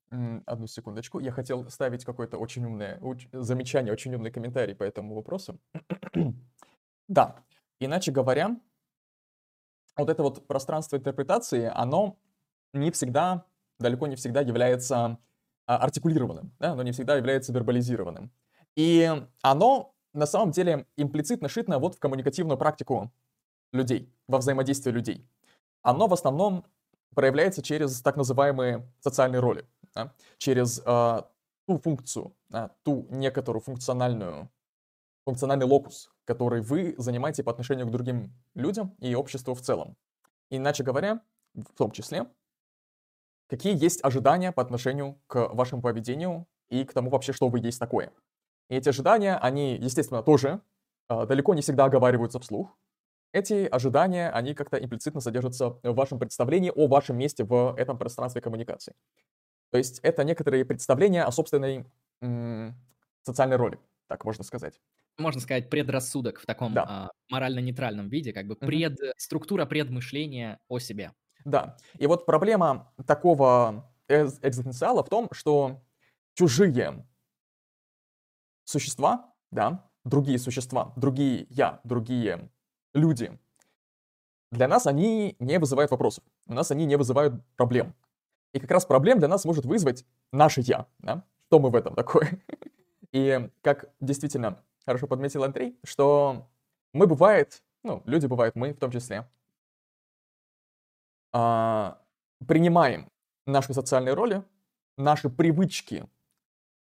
Одну 0.46 0.66
секундочку. 0.66 1.18
Я 1.18 1.32
хотел 1.32 1.68
ставить 1.70 2.04
какое-то 2.04 2.38
очень 2.38 2.64
умное 2.64 2.98
уч- 3.00 3.28
замечание, 3.32 3.92
очень 3.92 4.14
умный 4.14 4.30
комментарий 4.30 4.74
по 4.74 4.84
этому 4.84 5.14
вопросу. 5.14 5.60
Да, 7.06 7.44
иначе 7.80 8.12
говоря, 8.12 8.58
вот 9.94 10.08
это 10.08 10.22
вот 10.22 10.46
пространство 10.46 10.96
интерпретации, 10.96 11.70
оно 11.70 12.18
не 12.72 12.90
всегда, 12.90 13.44
далеко 13.78 14.06
не 14.06 14.16
всегда 14.16 14.40
является 14.40 15.18
а, 15.66 15.76
артикулированным, 15.76 16.54
да, 16.58 16.72
оно 16.72 16.82
не 16.82 16.92
всегда 16.92 17.16
является 17.16 17.52
вербализированным. 17.52 18.32
И 18.74 19.22
оно 19.42 19.93
на 20.14 20.26
самом 20.26 20.52
деле 20.52 20.86
имплицитно 20.96 21.48
шитно 21.48 21.78
вот 21.78 21.96
в 21.96 21.98
коммуникативную 21.98 22.56
практику 22.56 23.12
людей, 23.72 24.10
во 24.26 24.38
взаимодействии 24.38 24.90
людей 24.90 25.26
оно 25.84 26.08
в 26.08 26.14
основном 26.14 26.64
проявляется 27.14 27.62
через 27.62 28.00
так 28.00 28.16
называемые 28.16 28.90
социальные 29.00 29.40
роли, 29.40 29.64
да? 29.94 30.12
через 30.38 30.82
э, 30.84 31.22
ту 31.66 31.78
функцию, 31.78 32.34
да? 32.48 32.70
ту 32.82 33.06
некоторую 33.10 33.62
функциональную, 33.62 34.50
функциональный 35.24 35.66
локус, 35.66 36.10
который 36.24 36.62
вы 36.62 36.94
занимаете 36.98 37.44
по 37.44 37.52
отношению 37.52 37.86
к 37.86 37.90
другим 37.90 38.32
людям 38.54 38.96
и 38.98 39.14
обществу 39.14 39.54
в 39.54 39.60
целом. 39.60 39.96
Иначе 40.50 40.82
говоря, 40.82 41.20
в 41.54 41.76
том 41.76 41.90
числе, 41.90 42.26
какие 43.46 43.80
есть 43.80 44.02
ожидания 44.02 44.52
по 44.52 44.62
отношению 44.62 45.20
к 45.26 45.48
вашему 45.54 45.82
поведению 45.82 46.46
и 46.70 46.84
к 46.84 46.94
тому 46.94 47.10
вообще, 47.10 47.32
что 47.32 47.48
вы 47.48 47.60
есть 47.60 47.78
такое. 47.78 48.10
И 48.68 48.76
эти 48.76 48.88
ожидания, 48.88 49.36
они, 49.36 49.76
естественно, 49.76 50.22
тоже 50.22 50.60
э, 51.08 51.26
далеко 51.26 51.54
не 51.54 51.62
всегда 51.62 51.84
оговариваются 51.84 52.38
вслух. 52.40 52.76
Эти 53.32 53.66
ожидания, 53.66 54.30
они 54.30 54.54
как-то 54.54 54.76
имплицитно 54.78 55.20
содержатся 55.20 55.70
в 55.82 55.94
вашем 55.94 56.18
представлении 56.18 56.72
о 56.74 56.86
вашем 56.86 57.18
месте 57.18 57.44
в 57.44 57.74
этом 57.76 57.98
пространстве 57.98 58.40
коммуникации. 58.40 58.94
То 59.70 59.78
есть 59.78 59.98
это 60.04 60.22
некоторые 60.22 60.64
представления 60.64 61.24
о 61.24 61.32
собственной 61.32 61.84
м- 62.22 62.76
социальной 63.22 63.56
роли, 63.56 63.80
так 64.06 64.24
можно 64.24 64.44
сказать. 64.44 64.80
Можно 65.18 65.40
сказать, 65.40 65.68
предрассудок 65.68 66.38
в 66.38 66.46
таком 66.46 66.74
да. 66.74 66.84
а, 66.88 67.10
морально-нейтральном 67.28 68.08
виде, 68.08 68.32
как 68.32 68.46
бы 68.46 68.56
пред, 68.56 68.92
mm-hmm. 68.92 69.12
структура 69.16 69.66
предмышления 69.66 70.60
о 70.68 70.78
себе. 70.78 71.12
Да, 71.44 71.76
и 71.98 72.06
вот 72.06 72.26
проблема 72.26 72.92
такого 73.06 73.92
экзистенциала 74.08 75.02
в 75.02 75.08
том, 75.08 75.28
что 75.32 75.82
чужие 76.34 77.04
существа, 78.64 79.32
да, 79.50 79.88
другие 80.04 80.38
существа, 80.38 80.92
другие 80.96 81.46
я, 81.50 81.80
другие 81.84 82.50
люди, 82.92 83.38
для 84.50 84.68
нас 84.68 84.86
они 84.86 85.36
не 85.38 85.58
вызывают 85.58 85.90
вопросов, 85.90 86.24
у 86.46 86.54
нас 86.54 86.70
они 86.70 86.86
не 86.86 86.96
вызывают 86.96 87.34
проблем. 87.56 87.94
И 88.52 88.60
как 88.60 88.70
раз 88.70 88.86
проблем 88.86 89.18
для 89.18 89.28
нас 89.28 89.44
может 89.44 89.64
вызвать 89.64 90.04
наше 90.32 90.60
я, 90.60 90.86
да? 91.00 91.24
Что 91.48 91.58
мы 91.58 91.70
в 91.70 91.74
этом 91.74 91.94
такое? 91.94 92.40
И 93.12 93.50
как 93.62 93.92
действительно 94.00 94.62
хорошо 94.86 95.06
подметил 95.06 95.42
Андрей, 95.44 95.78
что 95.84 96.48
мы 96.92 97.06
бывает, 97.06 97.62
ну, 97.82 98.02
люди 98.06 98.26
бывают, 98.26 98.54
мы 98.54 98.72
в 98.72 98.78
том 98.78 98.90
числе, 98.90 99.28
а, 101.32 102.00
принимаем 102.46 103.10
наши 103.46 103.74
социальные 103.74 104.14
роли, 104.14 104.44
наши 104.96 105.28
привычки 105.28 106.08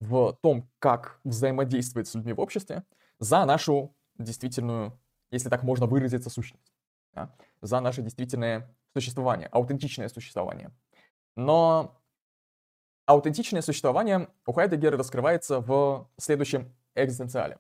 в 0.03 0.37
том, 0.41 0.69
как 0.79 1.19
взаимодействовать 1.23 2.07
с 2.07 2.15
людьми 2.15 2.33
в 2.33 2.39
обществе, 2.39 2.83
за 3.19 3.45
нашу 3.45 3.95
действительную, 4.17 4.99
если 5.31 5.49
так 5.49 5.63
можно 5.63 5.85
выразиться, 5.85 6.29
сущность. 6.29 6.73
Да? 7.13 7.33
За 7.61 7.79
наше 7.79 8.01
действительное 8.01 8.75
существование, 8.93 9.47
аутентичное 9.47 10.09
существование. 10.09 10.71
Но 11.35 11.99
аутентичное 13.05 13.61
существование 13.61 14.29
у 14.45 14.53
Хайдегера 14.53 14.97
раскрывается 14.97 15.59
в 15.59 16.09
следующем 16.17 16.73
экзистенциале, 16.95 17.57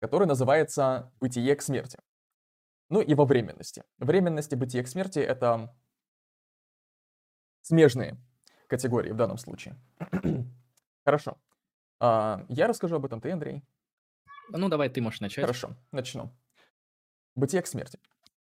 который 0.00 0.26
называется 0.26 1.12
«бытие 1.20 1.56
к 1.56 1.62
смерти». 1.62 1.98
Ну 2.88 3.00
и 3.00 3.14
во 3.14 3.24
временности. 3.24 3.82
Временность 3.98 4.52
и 4.52 4.56
бытие 4.56 4.84
к 4.84 4.88
смерти— 4.88 5.18
это 5.20 5.74
смежные 7.62 8.16
категории 8.68 9.10
в 9.10 9.16
данном 9.16 9.38
случае. 9.38 9.76
Хорошо. 11.04 11.36
А, 12.00 12.44
я 12.48 12.66
расскажу 12.66 12.96
об 12.96 13.04
этом, 13.06 13.20
ты, 13.20 13.30
Андрей. 13.30 13.62
Ну, 14.50 14.68
давай 14.68 14.88
ты 14.88 15.00
можешь 15.00 15.20
начать. 15.20 15.44
Хорошо, 15.44 15.76
начну. 15.92 16.32
Бытие 17.34 17.62
к 17.62 17.66
смерти. 17.66 17.98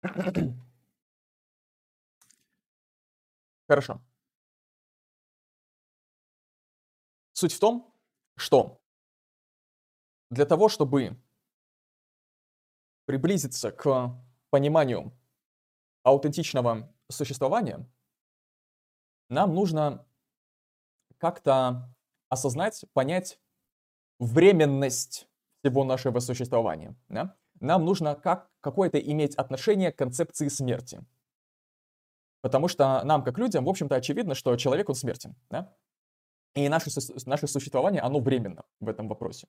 Хорошо. 3.67 4.01
Суть 7.33 7.53
в 7.53 7.59
том, 7.59 7.93
что 8.35 8.81
для 10.29 10.45
того, 10.45 10.69
чтобы 10.69 11.17
приблизиться 13.05 13.71
к 13.71 14.15
пониманию 14.49 15.11
аутентичного 16.03 16.93
существования, 17.09 17.89
нам 19.29 19.53
нужно 19.53 20.05
как-то 21.17 21.93
осознать, 22.33 22.85
понять 22.93 23.39
временность 24.19 25.27
всего 25.61 25.83
нашего 25.83 26.19
существования. 26.19 26.95
Да? 27.09 27.35
Нам 27.59 27.85
нужно 27.85 28.15
как, 28.15 28.49
какое-то 28.61 28.99
иметь 28.99 29.35
отношение 29.35 29.91
к 29.91 29.97
концепции 29.97 30.49
смерти. 30.49 31.05
Потому 32.41 32.67
что 32.67 33.01
нам, 33.05 33.23
как 33.23 33.37
людям, 33.37 33.65
в 33.65 33.69
общем-то, 33.69 33.95
очевидно, 33.95 34.35
что 34.35 34.55
человек, 34.57 34.89
он 34.89 34.95
смертен. 34.95 35.35
Да? 35.49 35.73
И 36.55 36.67
наше, 36.67 36.89
наше 37.25 37.47
существование, 37.47 38.01
оно 38.01 38.19
временно 38.19 38.65
в 38.79 38.89
этом 38.89 39.07
вопросе. 39.07 39.47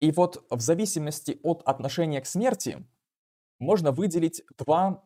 И 0.00 0.10
вот 0.10 0.44
в 0.50 0.60
зависимости 0.60 1.38
от 1.44 1.62
отношения 1.62 2.20
к 2.20 2.26
смерти 2.26 2.84
можно 3.60 3.92
выделить 3.92 4.42
два 4.58 5.04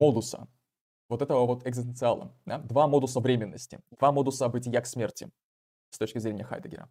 модуса 0.00 0.48
вот 1.08 1.22
этого 1.22 1.46
вот 1.46 1.66
экзистенциала. 1.66 2.34
Да? 2.44 2.58
Два 2.58 2.88
модуса 2.88 3.20
временности, 3.20 3.80
два 3.92 4.10
модуса 4.10 4.48
бытия 4.48 4.80
к 4.80 4.86
смерти 4.86 5.30
с 5.92 5.98
точки 5.98 6.18
зрения 6.18 6.44
Хайдегера. 6.44 6.88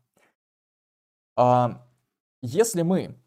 А, 1.36 1.86
если 2.42 2.82
мы 2.82 3.20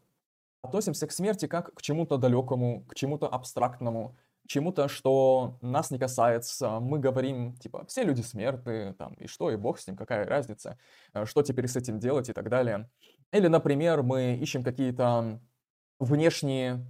относимся 0.61 1.05
к 1.07 1.11
смерти 1.11 1.47
как 1.47 1.73
к 1.73 1.81
чему-то 1.81 2.17
далекому, 2.17 2.85
к 2.85 2.95
чему-то 2.95 3.27
абстрактному, 3.27 4.15
чему-то, 4.47 4.87
что 4.87 5.57
нас 5.61 5.91
не 5.91 5.99
касается, 5.99 6.79
мы 6.79 6.99
говорим, 6.99 7.55
типа, 7.57 7.85
все 7.87 8.03
люди 8.03 8.21
смертны, 8.21 8.93
там, 8.93 9.13
и 9.15 9.27
что, 9.27 9.51
и 9.51 9.55
бог 9.55 9.79
с 9.79 9.87
ним, 9.87 9.95
какая 9.95 10.25
разница, 10.25 10.77
э, 11.13 11.25
что 11.25 11.41
теперь 11.41 11.67
с 11.67 11.75
этим 11.75 11.99
делать 11.99 12.29
и 12.29 12.33
так 12.33 12.49
далее. 12.49 12.89
Или, 13.31 13.47
например, 13.47 14.03
мы 14.03 14.35
ищем 14.35 14.63
какие-то 14.63 15.39
внешние 15.99 16.85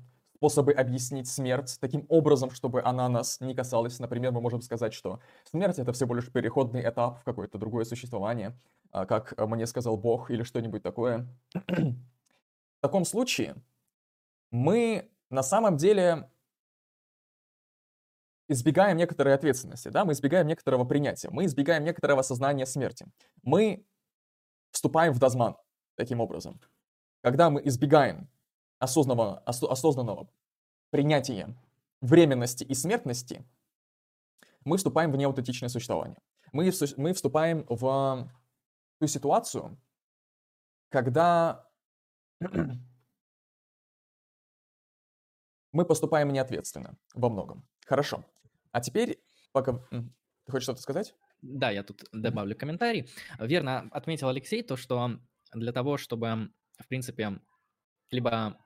способы 0.45 0.73
объяснить 0.73 1.27
смерть 1.27 1.75
таким 1.81 2.05
образом, 2.07 2.51
чтобы 2.51 2.83
она 2.83 3.09
нас 3.09 3.41
не 3.41 3.55
касалась. 3.55 3.97
Например, 3.97 4.31
мы 4.31 4.41
можем 4.41 4.61
сказать, 4.61 4.93
что 4.93 5.19
смерть— 5.43 5.79
это 5.79 5.91
всего 5.91 6.13
лишь 6.13 6.31
переходный 6.31 6.87
этап 6.87 7.19
в 7.21 7.23
какое-то 7.23 7.57
другое 7.57 7.83
существование, 7.83 8.55
а, 8.91 9.07
как 9.07 9.33
мне 9.39 9.65
сказал 9.65 9.97
Бог 9.97 10.29
или 10.29 10.43
что-нибудь 10.43 10.83
такое. 10.83 11.27
в 11.55 12.81
таком 12.81 13.05
случае 13.05 13.55
мы 14.51 15.09
на 15.31 15.41
самом 15.41 15.77
деле 15.77 16.29
избегаем 18.47 18.97
некоторой 18.97 19.33
ответственности, 19.33 19.87
да, 19.87 20.05
мы 20.05 20.13
избегаем 20.13 20.45
некоторого 20.45 20.85
принятия, 20.85 21.29
мы 21.31 21.45
избегаем 21.45 21.83
некоторого 21.83 22.21
сознания 22.21 22.67
смерти. 22.67 23.07
Мы 23.41 23.83
вступаем 24.69 25.11
в 25.11 25.17
дозман 25.17 25.55
таким 25.95 26.21
образом. 26.21 26.61
Когда 27.23 27.49
мы 27.49 27.61
избегаем 27.65 28.29
осознанного, 28.80 29.39
осознанного 29.39 30.30
принятия 30.89 31.55
временности 32.01 32.63
и 32.63 32.73
смертности, 32.73 33.45
мы 34.63 34.78
вступаем 34.78 35.11
в 35.11 35.17
неаутентичное 35.17 35.69
существование. 35.69 36.17
Мы, 36.51 36.71
мы 36.97 37.13
вступаем 37.13 37.65
в 37.69 38.30
ту 38.99 39.07
ситуацию, 39.07 39.78
когда 40.89 41.67
мы 45.71 45.86
поступаем 45.86 46.32
неответственно 46.32 46.97
во 47.13 47.30
многом. 47.30 47.67
Хорошо. 47.86 48.23
А 48.71 48.82
теперь, 48.82 49.21
пока... 49.51 49.80
Ты 50.45 50.51
хочешь 50.51 50.63
что-то 50.63 50.82
сказать? 50.82 51.15
Да, 51.41 51.71
я 51.71 51.84
тут 51.84 52.05
добавлю 52.11 52.55
комментарий. 52.55 53.09
Верно 53.39 53.88
отметил 53.91 54.30
Алексей 54.30 54.61
то, 54.63 54.78
что 54.78 55.19
для 55.53 55.71
того, 55.71 55.97
чтобы, 55.97 56.51
в 56.80 56.88
принципе, 56.88 57.39
либо 58.11 58.57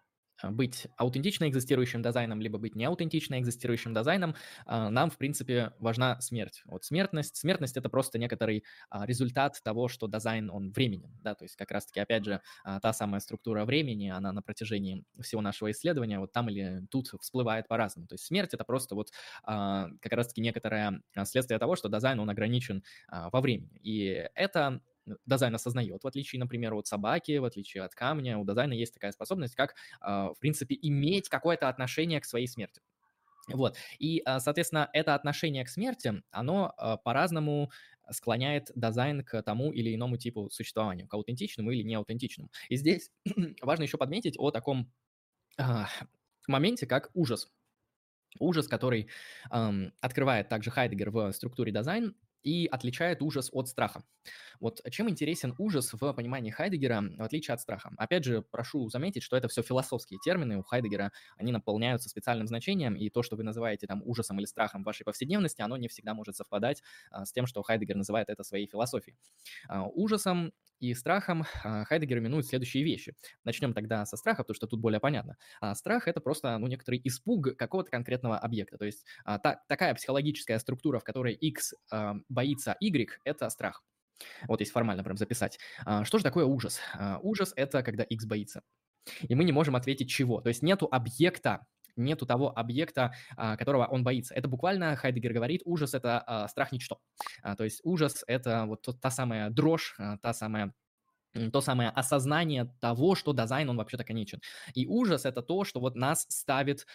быть 0.43 0.87
аутентично 0.97 1.47
экзистирующим 1.49 2.01
дизайном, 2.01 2.41
либо 2.41 2.57
быть 2.57 2.75
неаутентично 2.75 3.39
экзистирующим 3.39 3.93
дизайном, 3.93 4.35
а, 4.65 4.89
нам, 4.89 5.09
в 5.09 5.17
принципе, 5.17 5.73
важна 5.79 6.19
смерть. 6.21 6.61
Вот 6.65 6.83
смертность, 6.83 7.35
смертность— 7.35 7.77
это 7.77 7.89
просто 7.89 8.17
некоторый 8.17 8.63
а, 8.89 9.05
результат 9.05 9.61
того, 9.63 9.87
что 9.87 10.07
дазайн, 10.07 10.49
он 10.49 10.71
временен, 10.71 11.11
да, 11.21 11.35
то 11.35 11.45
есть 11.45 11.55
как 11.55 11.71
раз-таки, 11.71 11.99
опять 11.99 12.25
же, 12.25 12.41
та 12.81 12.93
самая 12.93 13.19
структура 13.19 13.65
времени, 13.65 14.09
она 14.09 14.31
на 14.31 14.41
протяжении 14.41 15.03
всего 15.21 15.41
нашего 15.41 15.71
исследования 15.71 16.19
вот 16.19 16.31
там 16.31 16.49
или 16.49 16.85
тут 16.89 17.07
всплывает 17.21 17.67
по-разному. 17.67 18.07
То 18.07 18.15
есть 18.15 18.25
смерть— 18.25 18.53
это 18.53 18.63
просто 18.63 18.95
вот 18.95 19.09
как 19.43 20.11
раз-таки 20.11 20.41
некоторое 20.41 21.01
следствие 21.25 21.59
того, 21.59 21.75
что 21.75 21.89
дазайн, 21.89 22.19
он 22.19 22.29
ограничен 22.29 22.83
во 23.09 23.41
времени. 23.41 23.79
И 23.81 24.27
это 24.35 24.81
дазайн 25.25 25.55
осознает, 25.55 26.03
в 26.03 26.07
отличие, 26.07 26.39
например, 26.39 26.73
от 26.73 26.87
собаки, 26.87 27.37
в 27.37 27.45
отличие 27.45 27.83
от 27.83 27.93
камня, 27.93 28.37
у 28.37 28.45
дазайна 28.45 28.73
есть 28.73 28.93
такая 28.93 29.11
способность, 29.11 29.55
как, 29.55 29.75
а, 30.01 30.33
в 30.33 30.39
принципе, 30.39 30.77
иметь 30.81 31.29
какое-то 31.29 31.69
отношение 31.69 32.19
к 32.19 32.25
своей 32.25 32.47
смерти. 32.47 32.81
Вот. 33.47 33.77
И, 33.97 34.21
а, 34.25 34.39
соответственно, 34.39 34.89
это 34.93 35.15
отношение 35.15 35.65
к 35.65 35.69
смерти, 35.69 36.21
оно 36.31 36.73
а, 36.77 36.97
по-разному 36.97 37.71
склоняет 38.11 38.71
дизайн 38.75 39.23
к 39.23 39.41
тому 39.43 39.71
или 39.71 39.93
иному 39.93 40.17
типу 40.17 40.49
существования, 40.49 41.07
к 41.07 41.13
аутентичному 41.13 41.71
или 41.71 41.83
неаутентичному. 41.83 42.49
И 42.69 42.75
здесь 42.75 43.11
важно 43.61 43.83
еще 43.83 43.97
подметить 43.97 44.35
о 44.37 44.51
таком 44.51 44.91
моменте, 46.47 46.87
как 46.87 47.09
ужас. 47.13 47.51
Ужас, 48.39 48.67
который 48.67 49.09
эм, 49.51 49.93
открывает 50.01 50.49
также 50.49 50.71
Хайдегер 50.71 51.09
в 51.09 51.31
структуре 51.33 51.71
дизайн, 51.71 52.15
и 52.43 52.67
отличает 52.67 53.21
ужас 53.21 53.49
от 53.51 53.67
страха. 53.67 54.03
Вот 54.59 54.81
чем 54.91 55.09
интересен 55.09 55.55
ужас 55.57 55.93
в 55.93 56.13
понимании 56.13 56.51
Хайдегера, 56.51 57.01
в 57.17 57.23
отличие 57.23 57.53
от 57.53 57.61
страха? 57.61 57.91
Опять 57.97 58.23
же, 58.25 58.41
прошу 58.41 58.89
заметить, 58.89 59.23
что 59.23 59.37
это 59.37 59.47
все 59.47 59.61
философские 59.63 60.19
термины 60.23 60.57
у 60.57 60.63
Хайдегера, 60.63 61.11
они 61.37 61.51
наполняются 61.51 62.09
специальным 62.09 62.47
значением, 62.47 62.95
и 62.95 63.09
то, 63.09 63.23
что 63.23 63.35
вы 63.35 63.43
называете 63.43 63.87
там 63.87 64.01
ужасом 64.05 64.39
или 64.39 64.45
страхом 64.45 64.83
в 64.83 64.85
вашей 64.85 65.03
повседневности, 65.03 65.61
оно 65.61 65.77
не 65.77 65.87
всегда 65.87 66.13
может 66.13 66.35
совпадать 66.35 66.83
а, 67.11 67.25
с 67.25 67.31
тем, 67.31 67.45
что 67.47 67.61
Хайдегер 67.61 67.95
называет 67.95 68.29
это 68.29 68.43
своей 68.43 68.67
философией. 68.67 69.17
А, 69.67 69.85
ужасом 69.87 70.51
и 70.79 70.93
страхом 70.93 71.45
а, 71.63 71.83
Хайдегер 71.85 72.19
именует 72.19 72.45
следующие 72.45 72.83
вещи. 72.83 73.15
Начнем 73.43 73.73
тогда 73.73 74.05
со 74.05 74.17
страха, 74.17 74.43
потому 74.43 74.55
что 74.55 74.67
тут 74.67 74.79
более 74.79 74.99
понятно. 74.99 75.37
А 75.61 75.75
страх– 75.75 76.07
это 76.07 76.21
просто 76.21 76.57
ну, 76.57 76.67
некоторый 76.67 77.01
испуг 77.03 77.55
какого-то 77.57 77.91
конкретного 77.91 78.37
объекта. 78.37 78.77
То 78.77 78.85
есть 78.85 79.05
а, 79.25 79.39
та, 79.39 79.61
такая 79.67 79.93
психологическая 79.95 80.59
структура, 80.59 80.99
в 80.99 81.03
которой 81.03 81.33
X 81.33 81.73
боится 82.29 82.75
Y– 82.79 83.19
это 83.23 83.49
страх. 83.49 83.83
Вот 84.47 84.59
если 84.59 84.73
формально 84.73 85.03
прям 85.03 85.17
записать. 85.17 85.59
Что 86.03 86.17
же 86.17 86.23
такое 86.23 86.45
ужас? 86.45 86.81
Ужас– 87.21 87.53
это 87.55 87.83
когда 87.83 88.03
X 88.03 88.25
боится. 88.25 88.63
И 89.21 89.33
мы 89.33 89.43
не 89.43 89.51
можем 89.51 89.75
ответить 89.75 90.09
чего. 90.09 90.41
То 90.41 90.49
есть 90.49 90.61
нету 90.61 90.87
объекта, 90.91 91.65
нету 91.99 92.25
того 92.25 92.57
объекта, 92.57 93.13
а, 93.37 93.57
которого 93.57 93.85
он 93.85 94.03
боится. 94.03 94.33
Это 94.33 94.47
буквально, 94.47 94.95
Хайдегер 94.95 95.33
говорит, 95.33 95.61
ужас– 95.65 95.93
это 95.95 96.19
а, 96.19 96.47
страх 96.47 96.71
ничто. 96.71 96.99
А, 97.43 97.55
то 97.55 97.63
есть 97.63 97.81
ужас– 97.83 98.23
это 98.27 98.65
вот 98.65 98.87
та 99.01 99.11
самая 99.11 99.49
дрожь, 99.49 99.95
та 100.21 100.33
самая 100.33 100.73
то 101.53 101.61
самое 101.61 101.89
осознание 101.89 102.73
того, 102.81 103.13
что 103.13 103.33
дизайн, 103.33 103.69
он 103.69 103.77
вообще-то 103.77 104.03
конечен. 104.03 104.41
И 104.73 104.87
ужас– 104.87 105.25
это 105.25 105.43
то, 105.43 105.63
что 105.63 105.79
вот 105.79 105.95
нас 105.95 106.25
ставит 106.27 106.87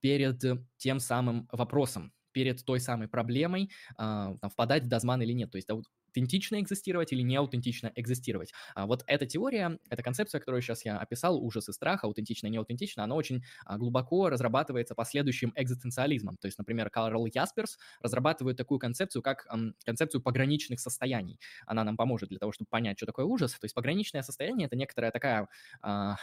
перед 0.00 0.42
тем 0.76 1.00
самым 1.00 1.48
вопросом, 1.50 2.12
перед 2.32 2.62
той 2.62 2.78
самой 2.78 3.08
проблемой, 3.08 3.70
впадать 3.96 4.84
в 4.84 4.88
дозман 4.88 5.22
или 5.22 5.32
нет. 5.32 5.50
То 5.50 5.56
есть 5.56 5.68
аутентично 6.14 6.60
экзистировать 6.60 7.12
или 7.12 7.22
не 7.22 7.36
аутентично 7.36 7.90
экзистировать. 7.96 8.52
А 8.74 8.86
вот 8.86 9.02
эта 9.06 9.26
теория, 9.26 9.78
эта 9.90 10.02
концепция, 10.02 10.38
которую 10.38 10.62
сейчас 10.62 10.84
я 10.84 10.98
описал, 10.98 11.36
ужас 11.42 11.68
и 11.68 11.72
страх, 11.72 12.04
аутентично 12.04 12.46
не 12.46 12.58
аутентично, 12.58 13.02
она 13.02 13.16
очень 13.16 13.42
а, 13.64 13.78
глубоко 13.78 14.28
разрабатывается 14.28 14.94
последующим 14.94 15.52
экзистенциализмом. 15.56 16.36
То 16.36 16.46
есть, 16.46 16.58
например, 16.58 16.88
Карл 16.90 17.26
Ясперс 17.26 17.78
разрабатывает 18.00 18.56
такую 18.56 18.78
концепцию, 18.78 19.22
как 19.22 19.46
концепцию 19.84 20.22
пограничных 20.22 20.78
состояний. 20.78 21.40
Она 21.66 21.82
нам 21.82 21.96
поможет 21.96 22.28
для 22.28 22.38
того, 22.38 22.52
чтобы 22.52 22.68
понять, 22.70 22.96
что 22.98 23.06
такое 23.06 23.24
ужас. 23.24 23.52
То 23.52 23.64
есть 23.64 23.74
пограничное 23.74 24.22
состояние– 24.22 24.66
это 24.68 24.76
некоторая 24.76 25.10
такая 25.10 25.48
а, 25.82 26.16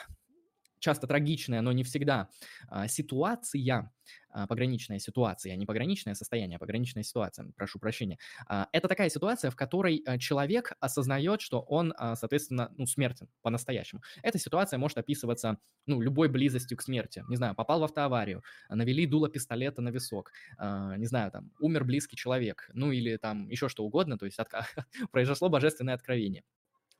часто 0.81 1.07
трагичная, 1.07 1.61
но 1.61 1.71
не 1.71 1.83
всегда 1.83 2.27
а, 2.67 2.87
ситуация, 2.87 3.93
а, 4.29 4.47
пограничная 4.47 4.99
ситуация, 4.99 5.55
не 5.55 5.65
пограничное 5.65 6.15
состояние, 6.15 6.57
а 6.57 6.59
пограничная 6.59 7.03
ситуация, 7.03 7.49
прошу 7.55 7.79
прощения. 7.79 8.17
А, 8.47 8.67
это 8.73 8.87
такая 8.87 9.09
ситуация, 9.09 9.51
в 9.51 9.55
которой 9.55 10.03
человек 10.19 10.73
осознает, 10.79 11.41
что 11.41 11.61
он, 11.61 11.93
соответственно, 11.97 12.73
ну, 12.77 12.85
смертен 12.85 13.29
по-настоящему. 13.41 14.01
Эта 14.23 14.39
ситуация 14.39 14.77
может 14.79 14.97
описываться, 14.97 15.57
ну, 15.85 16.01
любой 16.01 16.27
близостью 16.27 16.77
к 16.77 16.81
смерти. 16.81 17.23
Не 17.29 17.35
знаю, 17.37 17.55
попал 17.55 17.79
в 17.79 17.83
автоаварию, 17.83 18.43
навели 18.69 19.05
дуло 19.05 19.29
пистолета 19.29 19.81
на 19.81 19.89
висок, 19.89 20.31
не 20.59 21.05
знаю, 21.05 21.31
там, 21.31 21.51
умер 21.59 21.85
близкий 21.85 22.17
человек, 22.17 22.69
ну, 22.73 22.91
или 22.91 23.17
там 23.17 23.47
еще 23.49 23.69
что 23.69 23.85
угодно, 23.85 24.17
то 24.17 24.25
есть 24.25 24.39
от... 24.39 24.49
произошло 25.11 25.49
божественное 25.49 25.93
откровение. 25.93 26.43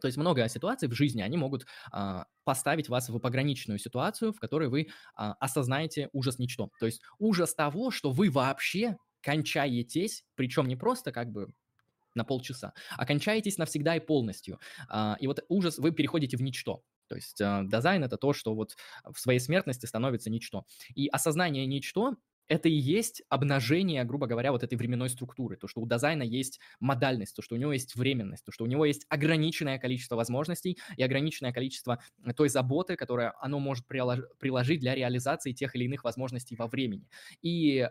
То 0.02 0.08
есть 0.08 0.18
много 0.18 0.48
ситуаций 0.50 0.88
в 0.88 0.94
жизни, 0.94 1.22
они 1.22 1.38
могут 1.38 1.66
а, 1.92 2.26
поставить 2.44 2.90
вас 2.90 3.10
в 3.10 3.20
пограничную 3.20 3.80
ситуацию, 3.80 4.34
в 4.34 4.40
которой 4.40 4.68
вы 4.68 4.90
а, 5.16 5.34
осознаете 5.34 6.10
ужас 6.12 6.40
ничто. 6.40 6.70
То 6.80 6.86
есть 6.86 7.02
ужас 7.20 7.54
того, 7.54 7.92
что 7.92 8.12
вы 8.12 8.30
вообще 8.30 8.98
кончаетесь, 9.22 10.26
причем 10.36 10.68
не 10.68 10.76
просто 10.76 11.12
как 11.12 11.32
бы 11.32 11.54
на 12.16 12.26
полчаса, 12.26 12.74
а 12.98 13.06
кончаетесь 13.06 13.58
навсегда 13.58 13.96
и 13.96 14.00
полностью. 14.00 14.60
А, 14.90 15.16
и 15.20 15.28
вот 15.28 15.46
ужас, 15.48 15.78
вы 15.78 15.92
переходите 15.92 16.38
в 16.38 16.42
ничто. 16.42 16.84
То 17.08 17.16
есть 17.16 17.42
э, 17.42 17.64
дизайн 17.66 18.06
это 18.06 18.16
то, 18.16 18.32
что 18.32 18.56
вот 18.56 18.78
в 19.04 19.20
своей 19.20 19.40
смертности 19.40 19.86
становится 19.86 20.30
ничто. 20.30 20.66
И 20.96 21.10
осознание 21.10 21.66
ничто 21.66 22.16
это 22.52 22.68
и 22.68 22.74
есть 22.74 23.24
обнажение, 23.30 24.04
грубо 24.04 24.28
говоря, 24.28 24.52
вот 24.52 24.62
этой 24.62 24.76
временной 24.76 25.10
структуры. 25.10 25.56
То, 25.56 25.70
что 25.70 25.80
у 25.80 25.88
дизайна 25.88 26.24
есть 26.24 26.60
модальность, 26.82 27.34
то, 27.34 27.42
что 27.42 27.56
у 27.56 27.58
него 27.58 27.72
есть 27.72 27.96
временность, 27.96 28.44
то, 28.44 28.52
что 28.52 28.66
у 28.66 28.68
него 28.68 28.86
есть 28.86 29.06
ограниченное 29.08 29.80
количество 29.80 30.18
возможностей 30.18 30.78
и 30.98 31.02
ограниченное 31.02 31.54
количество 31.54 32.04
той 32.36 32.50
заботы, 32.50 32.98
которое 32.98 33.34
оно 33.40 33.60
может 33.60 33.88
приложить 33.88 34.82
для 34.82 34.96
реализации 34.96 35.54
тех 35.54 35.74
или 35.78 35.86
иных 35.86 36.04
возможностей 36.04 36.58
во 36.58 36.68
времени. 36.68 37.08
И 37.42 37.88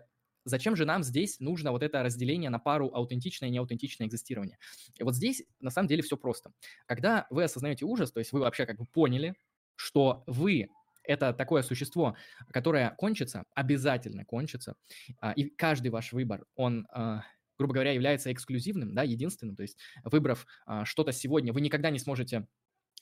Зачем 0.47 0.75
же 0.75 0.87
нам 0.87 1.03
здесь 1.03 1.39
нужно 1.39 1.71
вот 1.71 1.83
это 1.83 2.03
разделение 2.03 2.49
на 2.49 2.59
пару 2.59 2.91
аутентичное 2.95 3.51
и 3.51 3.53
неаутентичное 3.53 4.07
экзистирование? 4.07 4.59
И 4.99 5.05
вот 5.05 5.15
здесь 5.15 5.45
на 5.61 5.69
самом 5.69 5.87
деле 5.87 6.03
все 6.03 6.17
просто. 6.17 6.53
Когда 6.87 7.27
вы 7.29 7.45
осознаете 7.45 7.85
ужас, 7.85 8.11
то 8.11 8.21
есть 8.21 8.33
вы 8.33 8.41
вообще 8.41 8.65
как 8.65 8.79
бы 8.79 8.87
поняли, 8.87 9.35
что 9.77 10.25
вы 10.27 10.71
это 11.11 11.33
такое 11.33 11.63
существо, 11.63 12.17
которое 12.53 12.91
кончится, 12.97 13.45
обязательно 13.55 14.25
кончится, 14.25 14.77
а, 15.21 15.33
и 15.33 15.51
каждый 15.51 15.89
ваш 15.89 16.13
выбор, 16.13 16.47
он 16.55 16.87
а, 16.93 17.25
грубо 17.59 17.75
говоря, 17.75 17.93
является 17.93 18.33
эксклюзивным, 18.33 18.95
да, 18.95 19.03
единственным. 19.03 19.55
То 19.55 19.63
есть, 19.63 19.77
выбрав 20.03 20.47
а, 20.65 20.87
что-то 20.87 21.13
сегодня, 21.13 21.53
вы 21.53 21.61
никогда 21.61 21.91
не 21.91 21.99
сможете 21.99 22.47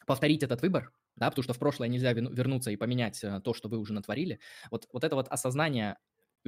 повторить 0.05 0.43
этот 0.43 0.63
выбор, 0.63 0.91
да, 1.15 1.29
потому 1.31 1.45
что 1.45 1.53
в 1.53 1.59
прошлое 1.59 1.89
нельзя 1.89 2.13
вернуться 2.13 2.71
и 2.73 2.77
поменять 2.77 3.25
то, 3.45 3.55
что 3.55 3.69
вы 3.69 3.79
уже 3.79 3.93
натворили. 3.93 4.41
Вот, 4.71 4.89
вот 4.93 5.05
это 5.05 5.15
вот 5.15 5.29
осознание 5.29 5.99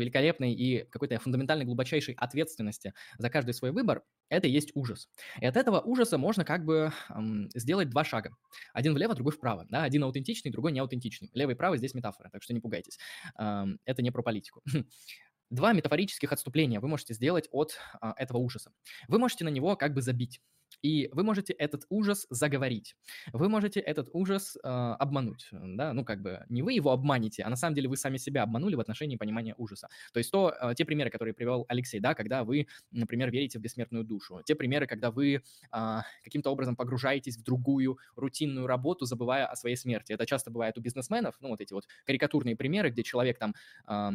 великолепной 0.01 0.53
и 0.53 0.85
какой-то 0.91 1.19
фундаментальной 1.19 1.65
глубочайшей 1.65 2.15
ответственности 2.15 2.95
за 3.19 3.31
каждый 3.31 3.55
свой 3.55 3.71
выбор, 3.71 4.03
это 4.29 4.49
и 4.49 4.51
есть 4.51 4.71
ужас. 4.75 5.09
И 5.41 5.47
от 5.47 5.57
этого 5.57 5.81
ужаса 5.81 6.19
можно 6.19 6.45
как 6.45 6.65
бы 6.65 6.93
эм, 7.11 7.49
сделать 7.55 7.91
два 7.91 8.05
шага. 8.05 8.37
Один 8.73 8.95
влево, 8.95 9.15
другой 9.15 9.33
вправо. 9.33 9.67
Да? 9.69 9.85
Один 9.85 10.05
аутентичный, 10.05 10.51
другой 10.51 10.73
неаутентичный. 10.73 11.31
Левый 11.35 11.55
и 11.55 11.59
правый 11.59 11.79
здесь 11.79 11.95
метафора, 11.95 12.31
так 12.31 12.43
что 12.43 12.55
не 12.55 12.61
пугайтесь. 12.61 12.99
Эм, 13.39 13.79
это 13.85 14.03
не 14.03 14.11
про 14.11 14.23
политику. 14.23 14.63
Два 15.51 15.73
метафорических 15.73 16.33
отступления 16.33 16.79
вы 16.81 16.89
можете 16.89 17.13
сделать 17.13 17.49
от 17.51 17.77
э, 18.01 18.13
этого 18.17 18.39
ужаса. 18.39 18.73
Вы 19.09 19.19
можете 19.19 19.45
на 19.45 19.49
него 19.49 19.77
как 19.77 19.95
бы 19.95 20.03
забить. 20.03 20.41
И 20.82 21.09
вы 21.12 21.23
можете 21.23 21.52
этот 21.52 21.85
ужас 21.89 22.27
заговорить. 22.31 22.97
Вы 23.32 23.48
можете 23.48 23.81
этот 23.81 24.09
ужас 24.12 24.57
э, 24.57 24.69
обмануть. 24.69 25.48
Да? 25.52 25.93
Ну, 25.93 26.05
как 26.05 26.23
бы 26.23 26.44
не 26.48 26.62
вы 26.62 26.73
его 26.73 26.90
обманете, 26.90 27.43
а 27.43 27.51
на 27.51 27.57
самом 27.57 27.74
деле 27.74 27.89
вы 27.89 27.97
сами 27.97 28.16
себя 28.16 28.43
обманули 28.43 28.74
в 28.74 28.81
отношении 28.81 29.16
понимания 29.16 29.55
ужаса. 29.59 29.89
То 30.12 30.19
есть 30.19 30.31
то, 30.31 30.55
э, 30.61 30.74
те 30.74 30.85
примеры, 30.85 31.11
которые 31.11 31.35
привел 31.35 31.66
Алексей, 31.69 32.01
да, 32.01 32.15
когда 32.15 32.44
вы, 32.44 32.66
например, 32.90 33.31
верите 33.31 33.59
в 33.59 33.62
бессмертную 33.62 34.05
душу. 34.05 34.40
Те 34.44 34.55
примеры, 34.55 34.86
когда 34.86 35.11
вы 35.11 35.43
э, 35.73 36.01
каким-то 36.24 36.51
образом 36.51 36.77
погружаетесь 36.77 37.36
в 37.36 37.43
другую 37.43 37.98
рутинную 38.16 38.66
работу, 38.66 39.05
забывая 39.05 39.47
о 39.47 39.57
своей 39.57 39.77
смерти. 39.77 40.12
Это 40.12 40.27
часто 40.27 40.51
бывает 40.51 40.78
у 40.78 40.81
бизнесменов, 40.81 41.36
ну, 41.40 41.48
вот 41.48 41.61
эти 41.61 41.73
вот 41.73 41.86
карикатурные 42.07 42.57
примеры, 42.57 42.90
где 42.90 43.02
человек 43.02 43.39
там... 43.39 43.55
Э, 43.86 44.11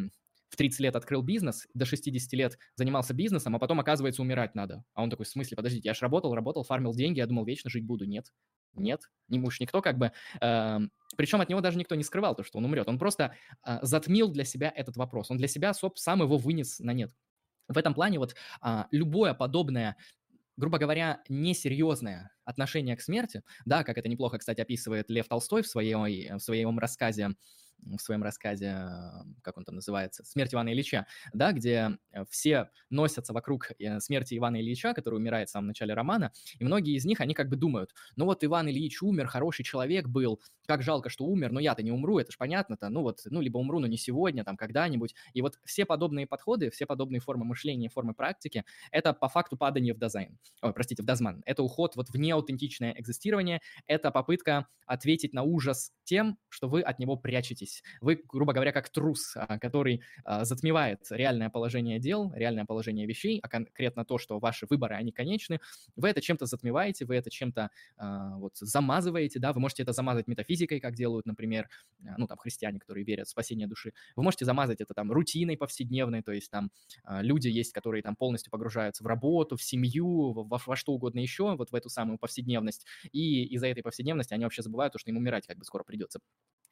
в 0.56 0.57
30 0.57 0.80
лет 0.80 0.95
открыл 0.95 1.22
бизнес, 1.22 1.68
до 1.73 1.86
60 1.86 2.32
лет 2.34 2.57
занимался 2.76 3.14
бизнесом, 3.14 3.57
а 3.57 3.60
потом, 3.60 3.82
оказывается, 3.82 4.22
умирать 4.22 4.56
надо. 4.56 4.86
А 4.94 5.03
он 5.03 5.10
такой, 5.10 5.26
в 5.26 5.30
смысле, 5.30 5.57
подождите, 5.57 5.90
я 5.90 5.94
же 5.94 5.99
работал, 6.02 6.34
работал, 6.34 6.64
фармил 6.64 6.95
деньги, 6.95 7.19
я 7.19 7.27
думал, 7.27 7.44
вечно 7.44 7.69
жить 7.69 7.86
буду. 7.86 8.06
Нет, 8.06 8.32
нет, 8.73 9.02
не 9.27 9.38
муж 9.38 9.60
никто 9.60 9.82
как 9.82 9.98
бы... 9.98 10.14
Э, 10.41 10.80
причем 11.18 11.41
от 11.41 11.49
него 11.49 11.60
даже 11.60 11.77
никто 11.77 11.95
не 11.95 12.03
скрывал 12.03 12.36
то, 12.36 12.44
что 12.44 12.57
он 12.57 12.65
умрет. 12.65 12.88
Он 12.88 12.98
просто 12.98 13.36
э, 13.68 13.80
затмил 13.82 14.30
для 14.30 14.45
себя 14.45 14.72
этот 14.73 14.95
вопрос. 14.95 15.30
Он 15.30 15.38
для 15.38 15.49
себя, 15.49 15.73
соп, 15.73 15.98
сам 15.98 16.22
его 16.22 16.38
вынес 16.38 16.80
на 16.80 16.91
нет. 16.91 17.11
В 17.68 17.77
этом 17.77 17.94
плане 17.94 18.19
вот 18.19 18.36
э, 18.64 18.84
любое 18.91 19.34
подобное 19.34 19.98
грубо 20.57 20.77
говоря, 20.77 21.22
несерьезное 21.27 22.32
отношение 22.45 22.95
к 22.95 23.02
смерти, 23.02 23.44
да, 23.65 23.84
как 23.84 23.98
это 23.98 24.07
неплохо, 24.07 24.38
кстати, 24.38 24.61
описывает 24.61 25.10
Лев 25.10 25.27
Толстой 25.27 25.64
в, 25.64 25.68
своей, 25.68 26.32
в 26.32 26.40
своем 26.40 26.80
рассказе 26.80 27.32
в 27.86 28.02
своем 28.02 28.24
рассказе, 28.24 28.90
как 29.41 29.57
он 29.57 29.66
там 29.66 29.76
называется, 29.76 30.24
«Смерть 30.26 30.53
Ивана 30.53 30.74
Ильича», 30.74 31.06
да, 31.34 31.52
где 31.52 31.98
э, 32.12 32.26
все 32.30 32.70
носятся 32.90 33.34
вокруг 33.34 33.72
э, 33.80 33.99
смерти 33.99 34.38
Ивана 34.38 34.62
Ильича, 34.62 34.94
который 34.94 35.16
умирает 35.16 35.49
в 35.49 35.52
самом 35.52 35.68
начале 35.68 35.94
романа, 35.94 36.32
и 36.60 36.64
многие 36.64 36.95
из 36.95 37.06
них, 37.06 37.22
они 37.22 37.34
как 37.34 37.49
бы 37.49 37.56
думают, 37.56 37.94
ну 38.16 38.26
вот 38.26 38.44
Иван 38.44 38.70
Ильич 38.70 39.02
умер, 39.02 39.28
хороший 39.28 39.64
человек 39.64 40.07
был, 40.07 40.41
как 40.66 40.82
жалко, 40.82 41.10
что 41.10 41.26
умер, 41.26 41.52
но 41.52 41.60
я-то 41.60 41.84
не 41.84 41.91
умру, 41.91 42.20
это 42.20 42.32
ж 42.32 42.38
понятно-то, 42.38 42.90
ну 42.90 43.02
вот, 43.02 43.22
ну 43.26 43.41
либо 43.41 43.57
умру, 43.57 43.80
но 43.80 43.88
не 43.88 43.98
сегодня, 43.98 44.44
там 44.44 44.57
когда-нибудь. 44.57 45.16
И 45.34 45.41
вот 45.41 45.60
все 45.64 45.86
подобные 45.86 46.28
подходы, 46.28 46.70
все 46.70 46.86
подобные 46.86 47.20
формы 47.20 47.45
мышления, 47.45 47.90
формы 47.90 48.14
практики, 48.14 48.64
это 48.91 49.14
по 49.14 49.30
факту 49.30 49.57
падание 49.57 49.94
в 49.94 49.99
дизайн, 49.99 50.38
ой, 50.62 50.74
простите, 50.74 51.03
в 51.03 51.06
дозман. 51.06 51.44
Это 51.45 51.64
уход 51.64 51.95
вот 51.95 52.10
в 52.10 52.18
неаутентичное 52.18 52.95
экзистирование, 52.98 53.62
это 53.86 54.12
попытка 54.12 54.68
ответить 54.86 55.34
на 55.34 55.44
ужас 55.44 55.91
тем, 56.03 56.38
что 56.49 56.68
вы 56.68 56.82
от 56.82 56.99
него 56.99 57.18
прячетесь. 57.18 57.74
Вы, 58.02 58.22
грубо 58.27 58.53
говоря, 58.53 58.72
как 58.72 58.89
трус, 58.89 59.34
а, 59.35 59.60
который 59.60 60.02
а, 60.23 60.45
затмевает 60.45 61.06
реальное 61.10 61.49
положение 61.49 61.99
дел, 61.99 62.31
реальное 62.35 62.65
положение 62.65 63.06
вещей, 63.06 63.39
а 63.41 63.49
конкретно 63.49 64.06
то, 64.06 64.18
что 64.18 64.39
ваши 64.39 64.65
выборы, 64.69 64.95
они 64.95 65.11
конечны, 65.11 65.60
вы 65.95 66.10
это 66.10 66.22
чем-то 66.22 66.45
затмеваете, 66.45 67.06
вы 67.06 67.15
это 67.15 67.30
чем-то 67.30 67.69
а, 67.97 68.38
вот 68.38 68.57
замазываете, 68.57 69.39
да, 69.39 69.53
вы 69.53 69.60
можете 69.60 69.84
это 69.84 69.93
замазать 69.93 70.27
метафизикой, 70.27 70.80
как 70.80 70.95
делают, 70.95 71.26
например, 71.26 71.69
ну, 72.18 72.27
там, 72.27 72.38
христиане, 72.38 72.80
которые 72.80 73.06
верят 73.06 73.27
в 73.27 73.31
спасение 73.31 73.68
души. 73.68 73.93
Вы 74.15 74.23
можете 74.23 74.45
замазать 74.45 74.81
это 74.81 74.93
там 74.93 75.11
рутиной 75.11 75.57
повседневной, 75.57 76.22
то 76.22 76.31
есть 76.31 76.52
там 76.52 76.72
люди 77.07 77.47
есть, 77.47 77.73
которые 77.73 78.03
там 78.03 78.15
полностью 78.15 78.52
погружаются 78.52 79.03
в 79.03 79.07
работу, 79.07 79.57
в 79.57 79.64
семью, 79.64 80.34
во, 80.34 80.60
во 80.65 80.76
что 80.76 80.93
угодно 80.93 81.19
еще, 81.19 81.56
вот 81.56 81.72
в 81.72 81.76
эту 81.76 81.89
самую 81.89 82.18
повседневность, 82.18 82.85
и 83.11 83.45
из-за 83.45 83.68
этой 83.68 83.84
повседневности 83.84 84.34
они 84.34 84.43
вообще 84.43 84.61
забывают 84.61 84.93
то, 84.93 84.99
что 84.99 85.10
им 85.11 85.18
умирать 85.18 85.47
как 85.47 85.57
бы 85.57 85.64
скоро 85.64 85.84
придется. 85.84 86.19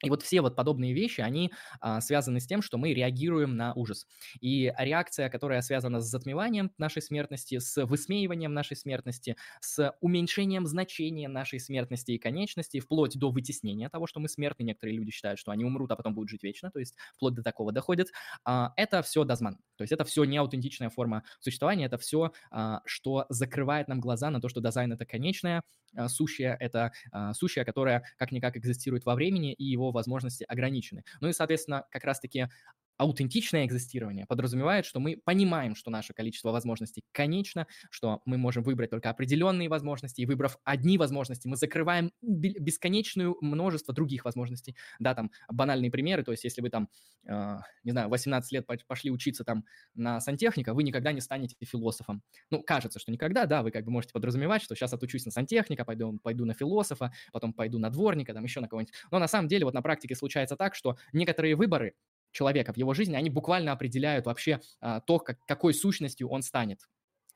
И 0.04 0.10
вот 0.10 0.22
все 0.22 0.42
вот 0.42 0.56
подобные 0.56 0.83
вещи, 0.92 1.22
они 1.22 1.52
а, 1.80 2.02
связаны 2.02 2.40
с 2.40 2.48
тем, 2.48 2.62
что 2.62 2.78
мы 2.78 2.94
реагируем 2.94 3.56
на 3.56 3.74
ужас. 3.74 4.06
И 4.42 4.74
реакция, 4.78 5.30
которая 5.30 5.62
связана 5.62 6.02
с 6.02 6.06
затмеванием 6.06 6.72
нашей 6.78 7.02
смертности, 7.02 7.60
с 7.60 7.86
высмеиванием 7.86 8.54
нашей 8.54 8.76
смертности, 8.76 9.38
с 9.62 9.94
уменьшением 10.02 10.66
значения 10.66 11.28
нашей 11.28 11.60
смертности 11.60 12.12
и 12.12 12.18
конечности, 12.18 12.80
вплоть 12.80 13.18
до 13.18 13.32
вытеснения 13.32 13.90
того, 13.90 14.08
что 14.08 14.20
мы 14.20 14.28
смертны. 14.28 14.64
Некоторые 14.64 14.98
люди 14.98 15.12
считают, 15.12 15.40
что 15.40 15.52
они 15.52 15.64
умрут, 15.64 15.92
а 15.92 15.96
потом 15.96 16.14
будут 16.16 16.30
жить 16.30 16.44
вечно, 16.44 16.72
то 16.72 16.80
есть 16.80 16.96
вплоть 17.16 17.36
до 17.36 17.44
такого 17.44 17.72
доходят. 17.72 18.10
А, 18.44 18.74
это 18.76 19.02
все 19.04 19.24
дазман. 19.24 19.58
То 19.78 19.84
есть 19.84 19.92
это 19.92 20.04
все 20.04 20.24
не 20.24 20.38
аутентичная 20.38 20.90
форма 20.90 21.24
существования, 21.40 21.86
это 21.86 21.98
все, 21.98 22.34
а, 22.52 22.82
что 22.86 23.26
закрывает 23.30 23.88
нам 23.88 24.00
глаза 24.00 24.30
на 24.30 24.42
то, 24.42 24.50
что 24.50 24.62
дизайн 24.62 24.92
это 24.92 25.06
конечное, 25.06 25.64
а, 25.96 26.10
сущее 26.10 26.58
это 26.60 26.92
а, 27.12 27.34
сущее, 27.34 27.66
которое 27.66 28.04
как-никак 28.18 28.58
экзистирует 28.58 29.06
во 29.06 29.16
времени, 29.16 29.54
и 29.54 29.64
его 29.64 29.92
возможности 29.92 30.44
ограничены. 30.48 30.73
Ну 31.22 31.28
и, 31.30 31.34
соответственно, 31.34 31.86
как 31.92 32.04
раз-таки 32.04 32.50
аутентичное 32.98 33.66
экзистирование 33.66 34.26
подразумевает, 34.26 34.86
что 34.86 35.00
мы 35.00 35.18
понимаем, 35.24 35.76
что 35.76 35.92
наше 35.92 36.14
количество 36.14 36.52
возможностей 36.52 37.04
конечно, 37.12 37.68
что 37.90 38.22
мы 38.26 38.38
можем 38.38 38.64
выбрать 38.64 38.90
только 38.92 39.10
определенные 39.10 39.70
возможности, 39.70 40.22
и 40.22 40.26
выбрав 40.26 40.58
одни 40.64 40.98
возможности, 40.98 41.48
мы 41.48 41.58
закрываем 41.58 42.12
бесконечное 42.22 43.34
множество 43.42 43.94
других 43.94 44.26
возможностей. 44.26 44.76
Да, 45.00 45.16
там 45.16 45.32
банальные 45.52 45.92
примеры, 45.92 46.24
то 46.24 46.32
есть 46.32 46.44
если 46.44 46.62
вы 46.62 46.70
там, 46.70 46.90
э, 47.26 47.58
не 47.84 47.92
знаю, 47.92 48.10
18 48.10 48.52
лет 48.52 48.68
пошли 48.88 49.12
учиться 49.12 49.44
там 49.44 49.66
на 49.96 50.20
сантехника, 50.20 50.74
вы 50.74 50.84
никогда 50.84 51.12
не 51.12 51.22
станете 51.22 51.56
философом. 51.62 52.22
Ну, 52.50 52.62
кажется, 52.64 53.00
что 53.00 53.12
никогда, 53.12 53.46
да, 53.46 53.64
вы 53.64 53.72
как 53.72 53.86
бы 53.86 53.92
можете 53.92 54.14
подразумевать, 54.14 54.62
что 54.62 54.76
сейчас 54.76 54.94
отучусь 54.94 55.26
на 55.26 55.32
сантехника, 55.32 55.86
пойду, 55.86 56.20
пойду 56.22 56.46
на 56.46 56.54
философа, 56.54 57.12
потом 57.32 57.54
пойду 57.54 57.80
на 57.80 57.90
дворника, 57.90 58.34
там 58.34 58.44
еще 58.44 58.60
на 58.60 58.68
кого-нибудь. 58.68 58.94
Но 59.12 59.20
на 59.20 59.28
самом 59.28 59.48
деле 59.48 59.66
вот 59.66 59.74
на 59.74 59.82
практике 59.82 60.16
случается 60.16 60.56
так, 60.56 60.76
что 60.76 60.98
некоторые 61.14 61.56
выборы 61.56 61.94
человека 62.34 62.74
в 62.74 62.78
его 62.78 62.94
жизни, 62.94 63.16
они 63.16 63.30
буквально 63.30 63.72
определяют 63.72 64.26
вообще 64.26 64.60
а, 64.82 65.00
то, 65.00 65.20
как, 65.20 65.40
какой 65.46 65.74
сущностью 65.74 66.28
он 66.28 66.42
станет. 66.42 66.80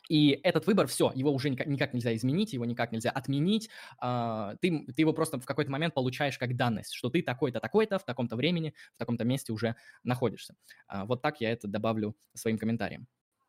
И 0.10 0.40
этот 0.44 0.68
выбор, 0.68 0.88
все, 0.88 1.11
его 1.15 1.32
уже 1.32 1.49
никак, 1.49 1.94
нельзя 1.94 2.15
изменить, 2.15 2.53
его 2.53 2.65
никак 2.65 2.91
нельзя 2.91 3.11
отменить. 3.11 3.69
А, 3.99 4.56
ты, 4.61 4.86
ты 4.86 5.02
его 5.02 5.14
просто 5.14 5.40
в 5.40 5.45
какой-то 5.45 5.72
момент 5.72 5.94
получаешь 5.94 6.38
как 6.38 6.56
данность, 6.56 6.94
что 6.94 7.10
ты 7.10 7.22
такой-то, 7.22 7.60
такой-то, 7.60 7.99
в 7.99 8.06
таком-то 8.06 8.36
времени, 8.36 8.74
в 8.95 8.98
таком-то 8.98 9.24
месте 9.24 9.53
уже 9.53 9.76
находишься. 10.03 10.56
А, 10.88 11.06
вот 11.06 11.22
так 11.22 11.41
я 11.41 11.52
это 11.52 11.68
добавлю 11.68 12.15
своим 12.34 12.57
комментарием. 12.57 13.07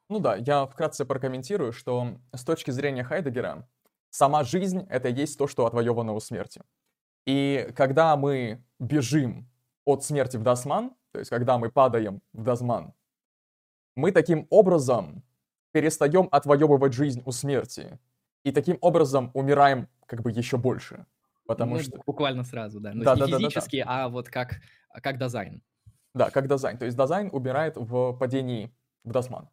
Ну 0.09 0.21
да, 0.21 0.37
я 0.37 0.67
вкратце 0.67 1.05
прокомментирую, 1.05 1.73
что 1.73 2.19
с 2.33 2.43
точки 2.43 2.71
зрения 2.71 3.05
Хайдегера, 3.05 3.69
сама 4.11 4.43
жизнь— 4.43 4.87
это 4.89 5.09
есть 5.09 5.39
то, 5.39 5.47
что 5.47 5.67
отвоевано 5.67 6.15
у 6.15 6.21
смерти. 6.21 6.63
И 7.27 7.69
когда 7.77 8.17
мы 8.17 8.65
бежим 8.79 9.51
от 9.85 10.03
смерти 10.03 10.39
в 10.39 10.43
Дасман, 10.43 10.95
то 11.13 11.19
есть 11.19 11.31
когда 11.31 11.59
мы 11.59 11.71
падаем 11.71 12.21
в 12.33 12.43
дазман, 12.43 12.93
мы 13.95 14.13
таким 14.13 14.47
образом 14.51 15.23
перестаем 15.73 16.29
отвоевывать 16.31 16.93
жизнь 16.93 17.23
у 17.25 17.33
смерти. 17.33 17.99
И 18.45 18.53
таким 18.53 18.79
образом 18.81 19.31
умираем 19.35 19.89
как 20.07 20.23
бы 20.23 20.31
еще 20.31 20.57
больше. 20.57 21.07
Потому 21.47 21.77
ну, 21.77 21.83
что... 21.83 22.03
Буквально 22.07 22.45
сразу, 22.45 22.81
да. 22.81 22.93
Но 22.93 23.05
да, 23.05 23.15
не 23.15 23.21
да, 23.33 23.39
физически, 23.39 23.81
да, 23.81 23.85
да, 23.85 23.97
да. 23.97 24.05
а 24.05 24.09
вот 24.09 24.29
как, 24.29 24.61
как 25.03 25.19
дизайн. 25.19 25.63
Да, 26.15 26.31
как 26.31 26.49
дизайн. 26.49 26.79
То 26.79 26.85
есть 26.85 26.97
дизайн 26.97 27.31
умирает 27.33 27.77
в 27.77 28.13
падении 28.13 28.75
в 29.05 29.13
дазман. 29.13 29.49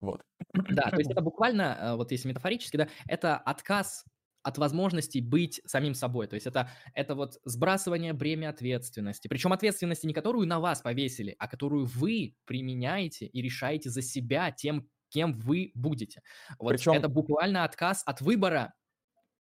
Вот. 0.00 0.22
Да, 0.52 0.90
то 0.90 0.96
есть 0.96 1.10
это 1.10 1.20
буквально, 1.20 1.78
э, 1.80 1.94
вот 1.96 2.10
если 2.10 2.28
метафорически, 2.28 2.76
да, 2.76 2.88
это 3.06 3.36
отказ 3.36 4.04
от 4.42 4.58
возможности 4.58 5.18
быть 5.18 5.60
самим 5.66 5.94
собой. 5.94 6.26
То 6.26 6.34
есть 6.34 6.46
это, 6.46 6.70
это 6.94 7.14
вот 7.14 7.38
сбрасывание 7.44 8.12
бремя 8.12 8.50
ответственности. 8.50 9.28
Причем 9.28 9.52
ответственности 9.52 10.06
не 10.06 10.14
которую 10.14 10.46
на 10.46 10.60
вас 10.60 10.80
повесили, 10.80 11.36
а 11.38 11.48
которую 11.48 11.86
вы 11.86 12.36
применяете 12.44 13.26
и 13.26 13.42
решаете 13.42 13.90
за 13.90 14.02
себя 14.02 14.50
тем, 14.50 14.88
кем 15.08 15.38
вы 15.38 15.72
будете. 15.74 16.22
Вот 16.58 16.70
Причем... 16.70 16.92
это 16.92 17.08
буквально 17.08 17.64
отказ 17.64 18.02
от 18.06 18.20
выбора 18.20 18.74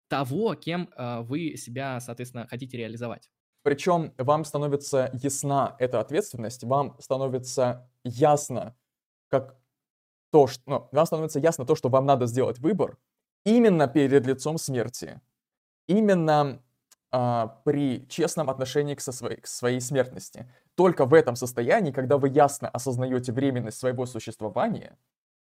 того, 0.08 0.54
кем 0.54 0.90
э, 0.96 1.20
вы 1.20 1.56
себя, 1.56 2.00
соответственно, 2.00 2.46
хотите 2.48 2.76
реализовать. 2.78 3.30
Причем 3.62 4.14
вам 4.16 4.44
становится 4.44 5.10
ясна 5.12 5.76
эта 5.78 6.00
ответственность, 6.00 6.64
вам 6.64 6.96
становится 7.00 7.90
ясно, 8.04 8.76
как 9.28 9.58
то, 10.30 10.46
что, 10.46 10.62
ну, 10.66 10.88
вам 10.92 11.06
становится 11.06 11.38
ясно 11.38 11.66
то, 11.66 11.74
что 11.74 11.88
вам 11.88 12.06
надо 12.06 12.26
сделать 12.26 12.58
выбор, 12.58 12.96
именно 13.44 13.88
перед 13.88 14.26
лицом 14.26 14.58
смерти, 14.58 15.20
именно 15.86 16.62
а, 17.10 17.60
при 17.64 18.06
честном 18.08 18.50
отношении 18.50 18.94
к, 18.94 19.00
со 19.00 19.12
своей, 19.12 19.40
к 19.40 19.46
своей 19.46 19.80
смертности. 19.80 20.50
Только 20.74 21.06
в 21.06 21.14
этом 21.14 21.36
состоянии, 21.36 21.90
когда 21.90 22.18
вы 22.18 22.28
ясно 22.28 22.68
осознаете 22.68 23.32
временность 23.32 23.78
своего 23.78 24.04
существования 24.04 24.98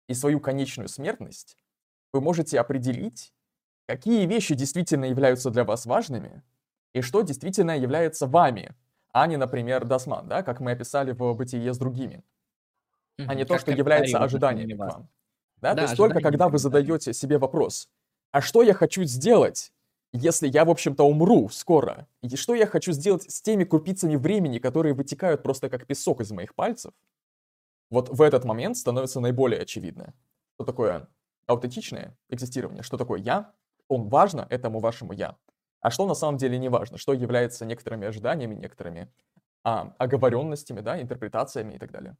и 0.08 0.14
свою 0.14 0.40
конечную 0.40 0.88
смертность, 0.88 1.58
вы 2.14 2.22
можете 2.22 2.60
определить, 2.60 3.34
какие 3.86 4.26
вещи 4.26 4.56
действительно 4.56 5.06
являются 5.06 5.50
для 5.50 5.66
вас 5.66 5.86
важными 5.86 6.42
и 6.94 7.02
что 7.02 7.22
действительно 7.22 7.78
является 7.78 8.28
вами, 8.28 8.74
а 9.12 9.28
не, 9.28 9.36
например, 9.36 9.86
Дасман, 9.86 10.28
да, 10.30 10.44
как 10.44 10.62
мы 10.62 10.72
описали 10.72 11.12
в 11.12 11.34
«Бытие 11.34 11.74
с 11.74 11.78
другими», 11.78 12.24
а 13.26 13.36
не 13.36 13.44
то, 13.44 13.58
что 13.58 13.72
является 13.72 14.20
ожиданиями 14.20 14.74
к 14.74 14.86
вам. 14.86 15.10
Да? 15.58 15.74
да 15.74 15.76
То 15.76 15.82
есть 15.84 15.98
только 15.98 16.22
когда 16.22 16.50
вы 16.50 16.58
задаете 16.58 17.14
себе 17.14 17.38
вопрос, 17.38 17.90
а 18.32 18.42
что 18.42 18.62
я 18.62 18.74
хочу 18.74 19.04
сделать, 19.04 19.72
если 20.14 20.48
я, 20.48 20.66
в 20.66 20.70
общем-то, 20.70 21.04
умру 21.04 21.50
скоро? 21.50 22.08
И 22.22 22.36
что 22.36 22.56
я 22.56 22.66
хочу 22.66 22.92
сделать 22.92 23.30
с 23.30 23.42
теми 23.42 23.64
крупицами 23.64 24.16
времени, 24.16 24.60
которые 24.60 24.94
вытекают 24.94 25.44
просто 25.44 25.70
как 25.70 25.86
песок 25.86 26.22
из 26.22 26.32
моих 26.32 26.56
пальцев? 26.56 26.94
Вот 27.90 28.10
в 28.10 28.22
этот 28.22 28.44
момент 28.44 28.78
становится 28.78 29.20
наиболее 29.20 29.62
очевидно, 29.62 30.14
что 30.56 30.66
такое 30.66 31.08
аутентичное 31.46 32.18
экзистирование, 32.30 32.84
что 32.84 32.98
такое 32.98 33.20
я, 33.20 33.54
он 33.88 34.10
важно 34.10 34.46
этому 34.50 34.80
вашему 34.80 35.14
я, 35.14 35.38
а 35.80 35.90
что 35.90 36.06
на 36.06 36.14
самом 36.14 36.38
деле 36.38 36.58
не 36.58 36.70
важно, 36.70 36.98
что 36.98 37.14
является 37.14 37.66
некоторыми 37.66 38.08
ожиданиями, 38.08 38.56
некоторыми 38.56 39.10
а, 39.64 39.94
оговоренностями, 39.98 40.82
да, 40.82 41.02
интерпретациями 41.02 41.76
и 41.76 41.78
так 41.78 41.92
далее. 41.92 42.18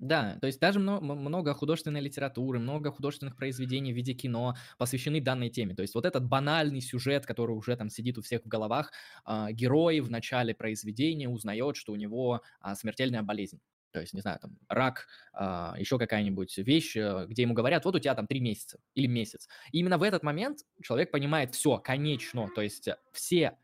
Да, 0.00 0.38
то 0.40 0.46
есть 0.48 0.58
даже 0.60 0.80
много 0.80 1.54
художественной 1.54 2.00
литературы, 2.00 2.58
много 2.58 2.90
художественных 2.90 3.36
произведений 3.36 3.92
в 3.92 3.96
виде 3.96 4.12
кино 4.12 4.56
посвящены 4.76 5.20
данной 5.20 5.50
теме. 5.50 5.74
То 5.74 5.82
есть 5.82 5.94
вот 5.94 6.04
этот 6.04 6.26
банальный 6.26 6.80
сюжет, 6.80 7.26
который 7.26 7.52
уже 7.52 7.76
там 7.76 7.88
сидит 7.88 8.18
у 8.18 8.22
всех 8.22 8.42
в 8.44 8.48
головах, 8.48 8.92
э, 9.26 9.48
герой 9.52 10.00
в 10.00 10.10
начале 10.10 10.52
произведения 10.54 11.28
узнает, 11.28 11.76
что 11.76 11.92
у 11.92 11.96
него 11.96 12.42
э, 12.62 12.74
смертельная 12.74 13.22
болезнь. 13.22 13.60
То 13.92 14.00
есть, 14.00 14.12
не 14.12 14.20
знаю, 14.20 14.40
там, 14.40 14.58
рак, 14.68 15.06
э, 15.32 15.36
а, 15.38 15.76
еще 15.78 15.98
какая-нибудь 15.98 16.58
вещь, 16.58 16.96
э, 16.96 17.26
где 17.28 17.42
ему 17.42 17.54
говорят, 17.54 17.84
вот 17.84 17.94
у 17.94 18.00
тебя 18.00 18.16
там 18.16 18.26
три 18.26 18.40
месяца 18.40 18.80
или 18.94 19.06
месяц. 19.06 19.48
И 19.70 19.78
именно 19.78 19.98
в 19.98 20.02
этот 20.02 20.24
момент 20.24 20.58
человек 20.82 21.12
понимает, 21.12 21.54
все, 21.54 21.78
конечно, 21.78 22.48
то 22.52 22.60
есть 22.62 22.88
все 23.12 23.58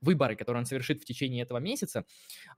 выборы, 0.00 0.36
которые 0.36 0.60
он 0.60 0.66
совершит 0.66 1.02
в 1.02 1.04
течение 1.04 1.42
этого 1.42 1.58
месяца, 1.58 2.04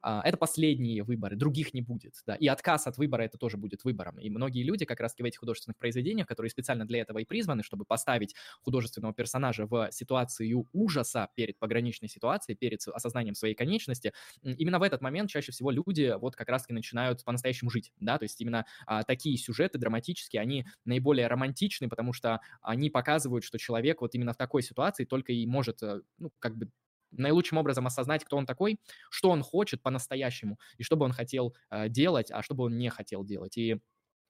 а, 0.00 0.22
это 0.24 0.36
последние 0.36 1.02
выборы, 1.02 1.36
других 1.36 1.74
не 1.74 1.82
будет. 1.82 2.14
Да? 2.26 2.34
И 2.36 2.46
отказ 2.46 2.86
от 2.86 2.98
выбора 2.98 3.22
это 3.22 3.38
тоже 3.38 3.56
будет 3.56 3.84
выбором. 3.84 4.18
И 4.18 4.30
многие 4.30 4.62
люди 4.62 4.84
как 4.84 5.00
раз 5.00 5.14
в 5.16 5.24
этих 5.24 5.40
художественных 5.40 5.78
произведениях, 5.78 6.26
которые 6.26 6.50
специально 6.50 6.86
для 6.86 7.00
этого 7.00 7.18
и 7.18 7.24
призваны, 7.24 7.62
чтобы 7.62 7.84
поставить 7.84 8.34
художественного 8.62 9.14
персонажа 9.14 9.66
в 9.66 9.88
ситуацию 9.90 10.66
ужаса 10.72 11.28
перед 11.34 11.58
пограничной 11.58 12.08
ситуацией, 12.08 12.56
перед 12.56 12.86
осознанием 12.86 13.34
своей 13.34 13.54
конечности, 13.54 14.12
именно 14.42 14.78
в 14.78 14.82
этот 14.82 15.00
момент 15.00 15.30
чаще 15.30 15.52
всего 15.52 15.70
люди 15.70 16.14
вот 16.18 16.36
как 16.36 16.48
раз-таки 16.48 16.74
начинают 16.74 17.24
по-настоящему 17.24 17.70
жить. 17.70 17.92
Да? 18.00 18.18
То 18.18 18.24
есть 18.24 18.40
именно 18.40 18.66
а, 18.86 19.02
такие 19.04 19.36
сюжеты 19.36 19.78
драматические, 19.78 20.42
они 20.42 20.66
наиболее 20.84 21.26
романтичны, 21.26 21.88
потому 21.88 22.12
что 22.12 22.40
они 22.60 22.90
показывают, 22.90 23.44
что 23.44 23.58
человек 23.58 24.00
вот 24.00 24.14
именно 24.14 24.32
в 24.32 24.36
такой 24.36 24.62
ситуации 24.62 25.04
только 25.04 25.32
и 25.32 25.46
может, 25.46 25.82
э, 25.82 26.00
ну, 26.18 26.30
как 26.38 26.56
бы 26.56 26.70
наилучшим 27.12 27.58
образом 27.58 27.86
осознать, 27.86 28.24
кто 28.24 28.36
он 28.36 28.46
такой, 28.46 28.80
что 29.10 29.30
он 29.30 29.42
хочет 29.42 29.82
по-настоящему, 29.82 30.58
и 30.78 30.82
что 30.82 30.96
бы 30.96 31.04
он 31.04 31.12
хотел 31.12 31.54
э, 31.70 31.88
делать, 31.88 32.30
а 32.30 32.42
что 32.42 32.54
бы 32.54 32.64
он 32.64 32.78
не 32.78 32.90
хотел 32.90 33.24
делать. 33.24 33.56
И 33.56 33.78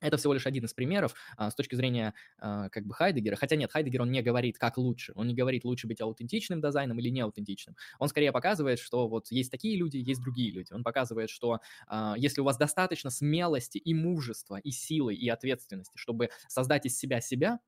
это 0.02 0.16
всего 0.16 0.34
лишь 0.34 0.46
один 0.46 0.64
из 0.64 0.74
примеров 0.74 1.14
а, 1.36 1.50
с 1.50 1.54
точки 1.54 1.76
зрения 1.76 2.12
а, 2.38 2.68
как 2.68 2.84
бы 2.84 2.92
Хайдегера. 2.92 3.36
Хотя 3.36 3.56
нет, 3.56 3.70
Хайдегер, 3.70 4.02
он 4.02 4.10
не 4.10 4.20
говорит, 4.20 4.58
как 4.58 4.76
лучше. 4.76 5.12
Он 5.14 5.28
не 5.28 5.34
говорит, 5.34 5.64
лучше 5.64 5.86
быть 5.86 6.00
аутентичным 6.00 6.60
дизайном 6.60 6.98
или 6.98 7.08
неаутентичным. 7.08 7.76
Он 8.00 8.08
скорее 8.08 8.32
показывает, 8.32 8.80
что 8.80 9.06
вот 9.08 9.30
есть 9.30 9.50
такие 9.50 9.76
люди, 9.76 9.98
есть 9.98 10.20
другие 10.20 10.50
люди. 10.50 10.72
Он 10.72 10.82
показывает, 10.82 11.30
что 11.30 11.60
а, 11.86 12.14
если 12.18 12.40
у 12.40 12.44
вас 12.44 12.58
достаточно 12.58 13.10
смелости 13.10 13.78
и 13.78 13.94
мужества, 13.94 14.58
и 14.58 14.72
силы, 14.72 15.14
и 15.14 15.28
ответственности, 15.28 15.96
чтобы 15.96 16.30
создать 16.48 16.84
из 16.84 16.98
себя 16.98 17.20
себя, 17.20 17.60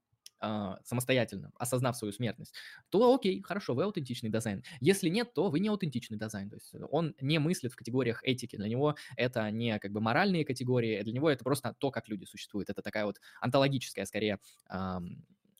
э, 0.45 0.77
самостоятельно, 0.85 1.53
осознав 1.59 1.97
свою 1.97 2.13
смертность, 2.13 2.55
то 2.91 3.15
окей, 3.15 3.43
хорошо, 3.43 3.75
вы 3.75 3.85
аутентичный 3.85 4.31
дизайн. 4.31 4.63
Если 4.81 5.09
нет, 5.09 5.35
то 5.35 5.49
вы 5.49 5.61
не 5.61 5.69
аутентичный 5.69 6.19
дизайн. 6.19 6.51
То 6.51 6.57
есть 6.57 6.75
он 6.91 7.15
не 7.21 7.39
мыслит 7.39 7.73
в 7.73 7.77
категориях 7.77 8.23
этики. 8.25 8.57
Для 8.57 8.69
него 8.69 8.97
это 9.17 9.51
не 9.51 9.79
как 9.79 9.93
бы 9.93 10.01
моральные 10.01 10.45
категории, 10.45 11.03
для 11.03 11.13
него 11.13 11.31
это 11.31 11.45
просто 11.45 11.75
то, 11.79 11.91
как 11.91 12.09
люди 12.09 12.25
существуют. 12.25 12.71
Это 12.71 12.83
такая 12.83 13.05
вот 13.07 13.21
онтологическая, 13.41 14.05
скорее, 14.05 14.39
э, 14.71 14.99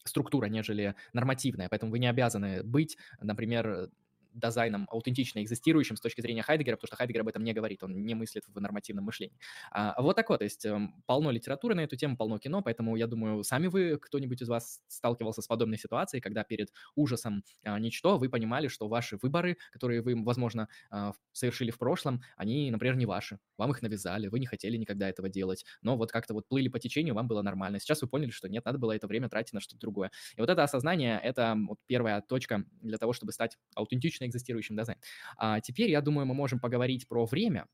структура, 0.05 0.47
нежели 0.47 0.95
нормативная. 1.13 1.69
Поэтому 1.69 1.91
вы 1.93 1.99
не 1.99 2.07
обязаны 2.07 2.63
быть, 2.63 2.97
например, 3.21 3.91
дизайном 4.35 4.87
аутентично 4.91 5.43
экзистирующим 5.43 5.97
с 5.97 6.01
точки 6.01 6.21
зрения 6.21 6.43
Хайдегера, 6.43 6.77
потому 6.77 6.89
что 6.89 6.97
Хайдегер 6.97 7.23
об 7.23 7.29
этом 7.29 7.45
не 7.45 7.53
говорит, 7.53 7.83
он 7.83 8.05
не 8.05 8.15
мыслит 8.15 8.45
в 8.47 8.61
нормативном 8.61 9.05
мышлении. 9.05 9.39
А, 9.71 10.01
вот 10.01 10.17
такое, 10.17 10.39
то 10.39 10.45
есть 10.45 10.65
эм, 10.67 11.03
полно 11.07 11.31
литературы 11.31 11.75
на 11.75 11.81
эту 11.81 11.97
тему, 11.97 12.17
полно 12.17 12.39
кино, 12.39 12.63
поэтому 12.63 12.97
я 12.97 13.07
думаю, 13.07 13.45
сами 13.45 13.67
вы, 13.69 13.99
кто-нибудь 13.99 14.43
из 14.43 14.49
вас 14.49 14.81
сталкивался 14.89 15.43
с 15.43 15.47
подобной 15.47 15.79
ситуацией, 15.79 16.21
когда 16.21 16.45
перед 16.45 16.73
ужасом 16.95 17.45
а, 17.65 17.79
ничто 17.79 18.19
вы 18.19 18.29
понимали, 18.29 18.69
что 18.69 18.89
ваши 18.89 19.19
выборы, 19.23 19.57
которые 19.73 20.03
вы, 20.03 20.21
возможно, 20.23 20.69
а, 20.91 21.13
совершили 21.33 21.71
в 21.71 21.79
прошлом, 21.79 22.23
они, 22.37 22.71
например, 22.71 22.97
не 22.97 23.07
ваши, 23.07 23.39
вам 23.57 23.71
их 23.71 23.83
навязали, 23.83 24.29
вы 24.29 24.41
не 24.41 24.47
хотели 24.47 24.77
никогда 24.77 25.09
этого 25.09 25.29
делать, 25.29 25.65
но 25.83 25.97
вот 25.97 26.13
как-то 26.13 26.35
вот 26.35 26.49
плыли 26.49 26.69
по 26.69 26.79
течению, 26.79 27.15
вам 27.15 27.29
было 27.29 27.43
нормально. 27.43 27.79
Сейчас 27.79 28.03
вы 28.03 28.09
поняли, 28.09 28.31
что 28.31 28.49
нет, 28.49 28.65
надо 28.65 28.79
было 28.79 28.93
это 28.93 29.07
время 29.07 29.29
тратить 29.29 29.53
на 29.53 29.61
что-то 29.61 29.81
другое. 29.81 30.11
И 30.37 30.41
вот 30.41 30.51
это 30.51 30.63
осознание, 30.63 31.21
это 31.23 31.57
вот 31.69 31.79
первая 31.87 32.21
точка 32.21 32.65
для 32.81 32.99
того, 32.99 33.13
чтобы 33.13 33.33
стать 33.33 33.57
аутентичным 33.75 34.24
обычно 34.25 34.27
экзистирующим 34.27 34.77
дизайном. 34.77 35.01
А 35.37 35.61
теперь, 35.61 35.91
я 35.91 36.01
думаю, 36.01 36.27
мы 36.27 36.35
можем 36.35 36.61
поговорить 36.61 37.09
про 37.09 37.27
время, 37.27 37.67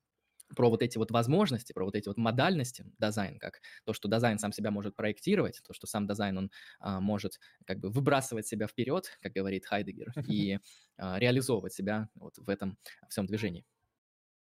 про 0.56 0.68
вот 0.68 0.82
эти 0.82 0.98
вот 0.98 1.10
возможности, 1.12 1.72
про 1.72 1.85
вот 1.85 1.94
эти 1.94 2.09
вот 2.09 2.18
модальности 2.18 2.85
дизайн, 2.98 3.39
как 3.39 3.60
то, 3.85 3.93
что 3.93 4.09
дизайн 4.09 4.39
сам 4.39 4.52
себя 4.52 4.70
может 4.70 4.97
проектировать, 4.97 5.60
то, 5.64 5.72
что 5.72 5.86
сам 5.86 6.06
дизайн, 6.06 6.39
он 6.39 6.51
а, 6.81 7.01
может 7.01 7.39
как 7.66 7.78
бы 7.78 7.89
выбрасывать 7.89 8.47
себя 8.47 8.66
вперед, 8.66 9.18
как 9.22 9.32
говорит 9.32 9.66
Хайдегер, 9.66 10.12
и 10.28 10.59
а, 10.97 11.18
реализовывать 11.18 11.72
себя 11.72 12.09
вот 12.14 12.39
в 12.39 12.48
этом 12.48 12.77
всем 13.09 13.27
движении. 13.27 13.64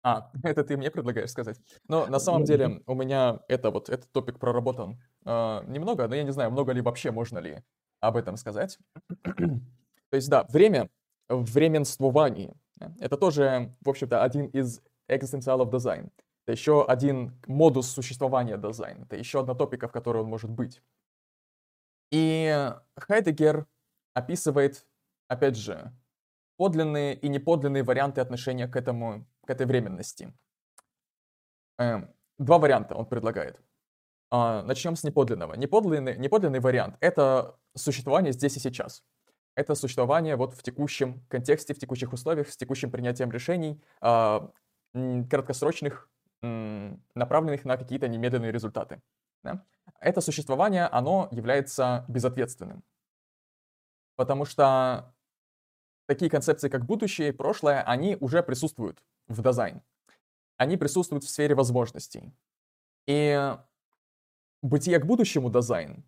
А, 0.04 0.30
это 0.44 0.64
ты 0.64 0.78
мне 0.78 0.92
предлагаешь 0.92 1.32
сказать? 1.32 1.60
Но 1.88 2.06
на 2.06 2.20
самом 2.20 2.44
деле 2.44 2.82
у 2.86 2.94
меня 2.94 3.40
это 3.48 3.72
вот, 3.72 3.90
этот 3.90 4.12
топик 4.12 4.40
проработан 4.40 5.02
э, 5.26 5.64
немного, 5.68 6.08
но 6.08 6.16
я 6.16 6.24
не 6.24 6.32
знаю, 6.32 6.52
много 6.52 6.74
ли 6.74 6.82
вообще 6.82 7.12
можно 7.12 7.40
ли 7.40 7.64
об 8.02 8.18
этом 8.18 8.38
сказать. 8.38 8.78
То 10.10 10.16
есть 10.16 10.30
да, 10.30 10.46
время 10.50 10.90
временствовании. 11.30 12.54
Это 13.00 13.18
тоже, 13.18 13.76
в 13.82 13.90
общем-то, 13.90 14.24
один 14.24 14.48
из 14.48 14.82
экзистенциалов 15.08 15.70
дизайн. 15.72 16.12
Это 16.46 16.54
еще 16.54 16.86
один 16.86 17.40
модус 17.48 17.90
существования 17.90 18.58
дизайна. 18.58 19.04
Это 19.04 19.18
еще 19.18 19.42
одна 19.42 19.54
топика, 19.54 19.88
в 19.88 19.92
которой 19.92 20.24
он 20.24 20.30
может 20.30 20.50
быть. 20.50 20.82
И 22.12 22.72
Хайдегер 22.96 23.68
описывает, 24.14 24.86
опять 25.28 25.58
же, 25.58 25.92
подлинные 26.56 27.16
и 27.16 27.28
неподлинные 27.28 27.84
варианты 27.84 28.22
отношения 28.22 28.68
к, 28.68 28.76
этому, 28.78 29.28
к 29.46 29.50
этой 29.50 29.66
временности. 29.66 30.34
Эм, 31.78 32.14
два 32.38 32.60
варианта 32.60 32.96
он 32.96 33.06
предлагает. 33.06 33.62
А, 34.30 34.64
начнем 34.64 34.96
с 34.96 35.04
неподлинного. 35.04 35.54
Неподлинный, 35.56 36.18
неподлинный 36.18 36.60
вариант— 36.60 36.96
это 37.02 37.60
существование 37.76 38.32
здесь 38.32 38.56
и 38.58 38.60
сейчас 38.60 39.04
это 39.58 39.74
существование 39.74 40.36
вот 40.36 40.54
в 40.54 40.62
текущем 40.62 41.26
контексте, 41.30 41.74
в 41.74 41.80
текущих 41.80 42.14
условиях, 42.14 42.50
с 42.50 42.58
текущим 42.58 42.92
принятием 42.92 43.32
решений, 43.32 43.82
э, 44.02 44.40
краткосрочных, 45.30 46.10
направленных 46.42 47.66
на 47.66 47.78
какие-то 47.78 48.08
немедленные 48.08 48.52
результаты. 48.52 49.02
Это 50.00 50.22
существование, 50.22 50.86
оно 50.86 51.28
является 51.32 52.06
безответственным. 52.08 52.84
Потому 54.16 54.46
что 54.46 55.16
такие 56.06 56.30
концепции, 56.30 56.70
как 56.70 56.86
будущее 56.86 57.30
и 57.30 57.32
прошлое, 57.32 57.82
они 57.82 58.16
уже 58.20 58.44
присутствуют 58.44 59.04
в 59.28 59.42
дизайн. 59.42 59.82
Они 60.58 60.78
присутствуют 60.78 61.24
в 61.24 61.30
сфере 61.30 61.56
возможностей. 61.56 62.32
И 63.08 63.58
бытие 64.62 65.00
к 65.00 65.06
будущему 65.06 65.50
дизайн 65.50 66.04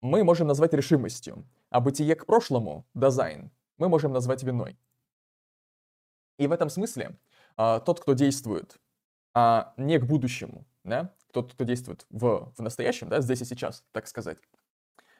мы 0.00 0.24
можем 0.24 0.48
назвать 0.48 0.72
решимостью 0.74 1.46
а 1.70 1.80
бытие 1.80 2.16
к 2.16 2.26
прошлому, 2.26 2.86
дизайн, 2.94 3.50
мы 3.78 3.88
можем 3.88 4.12
назвать 4.12 4.42
виной. 4.42 4.76
И 6.38 6.46
в 6.46 6.52
этом 6.52 6.68
смысле 6.68 7.18
а, 7.56 7.80
тот, 7.80 8.00
кто 8.00 8.14
действует 8.14 8.80
а 9.32 9.74
не 9.76 9.98
к 9.98 10.06
будущему, 10.06 10.66
да, 10.82 11.14
тот, 11.32 11.52
кто 11.52 11.64
действует 11.64 12.06
в, 12.10 12.52
в 12.56 12.62
настоящем, 12.62 13.08
да, 13.08 13.20
здесь 13.20 13.42
и 13.42 13.44
сейчас, 13.44 13.84
так 13.92 14.08
сказать, 14.08 14.38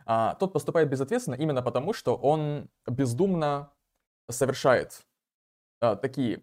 а, 0.05 0.35
тот 0.35 0.52
поступает 0.52 0.89
безответственно 0.89 1.36
именно 1.36 1.62
потому, 1.62 1.93
что 1.93 2.16
он 2.16 2.69
бездумно 2.86 3.73
совершает 4.28 5.07
а, 5.81 5.94
такие 5.94 6.43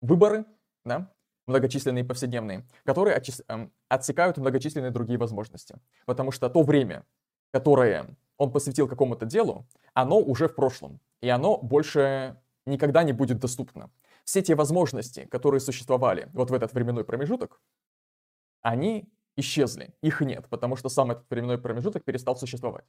выборы, 0.00 0.46
да, 0.84 1.12
многочисленные 1.46 2.04
повседневные, 2.04 2.66
которые 2.84 3.20
эм, 3.48 3.72
отсекают 3.88 4.38
многочисленные 4.38 4.90
другие 4.90 5.18
возможности. 5.18 5.76
Потому 6.06 6.30
что 6.30 6.48
то 6.48 6.62
время, 6.62 7.04
которое 7.54 8.16
он 8.36 8.50
посвятил 8.50 8.88
какому-то 8.88 9.26
делу, 9.26 9.64
оно 9.92 10.18
уже 10.18 10.48
в 10.48 10.56
прошлом, 10.56 10.98
и 11.20 11.28
оно 11.28 11.56
больше 11.56 12.36
никогда 12.66 13.04
не 13.04 13.12
будет 13.12 13.38
доступно. 13.38 13.90
Все 14.24 14.42
те 14.42 14.56
возможности, 14.56 15.26
которые 15.30 15.60
существовали 15.60 16.28
вот 16.32 16.50
в 16.50 16.54
этот 16.54 16.72
временной 16.72 17.04
промежуток, 17.04 17.60
они 18.60 19.08
исчезли, 19.36 19.94
их 20.02 20.20
нет, 20.20 20.48
потому 20.48 20.74
что 20.74 20.88
сам 20.88 21.12
этот 21.12 21.30
временной 21.30 21.58
промежуток 21.58 22.02
перестал 22.04 22.36
существовать. 22.36 22.86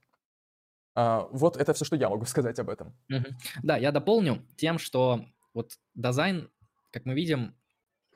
А, 0.95 1.27
вот 1.31 1.57
это 1.57 1.73
все, 1.73 1.85
что 1.85 1.95
я 1.95 2.09
могу 2.09 2.25
сказать 2.33 2.57
об 2.57 2.71
этом. 2.71 2.95
Да, 3.61 3.77
я 3.77 3.91
дополню 3.91 4.41
тем, 4.55 4.79
что 4.79 5.25
вот 5.53 5.77
дизайн, 5.93 6.49
как 6.91 7.05
мы 7.05 7.13
видим, 7.13 7.53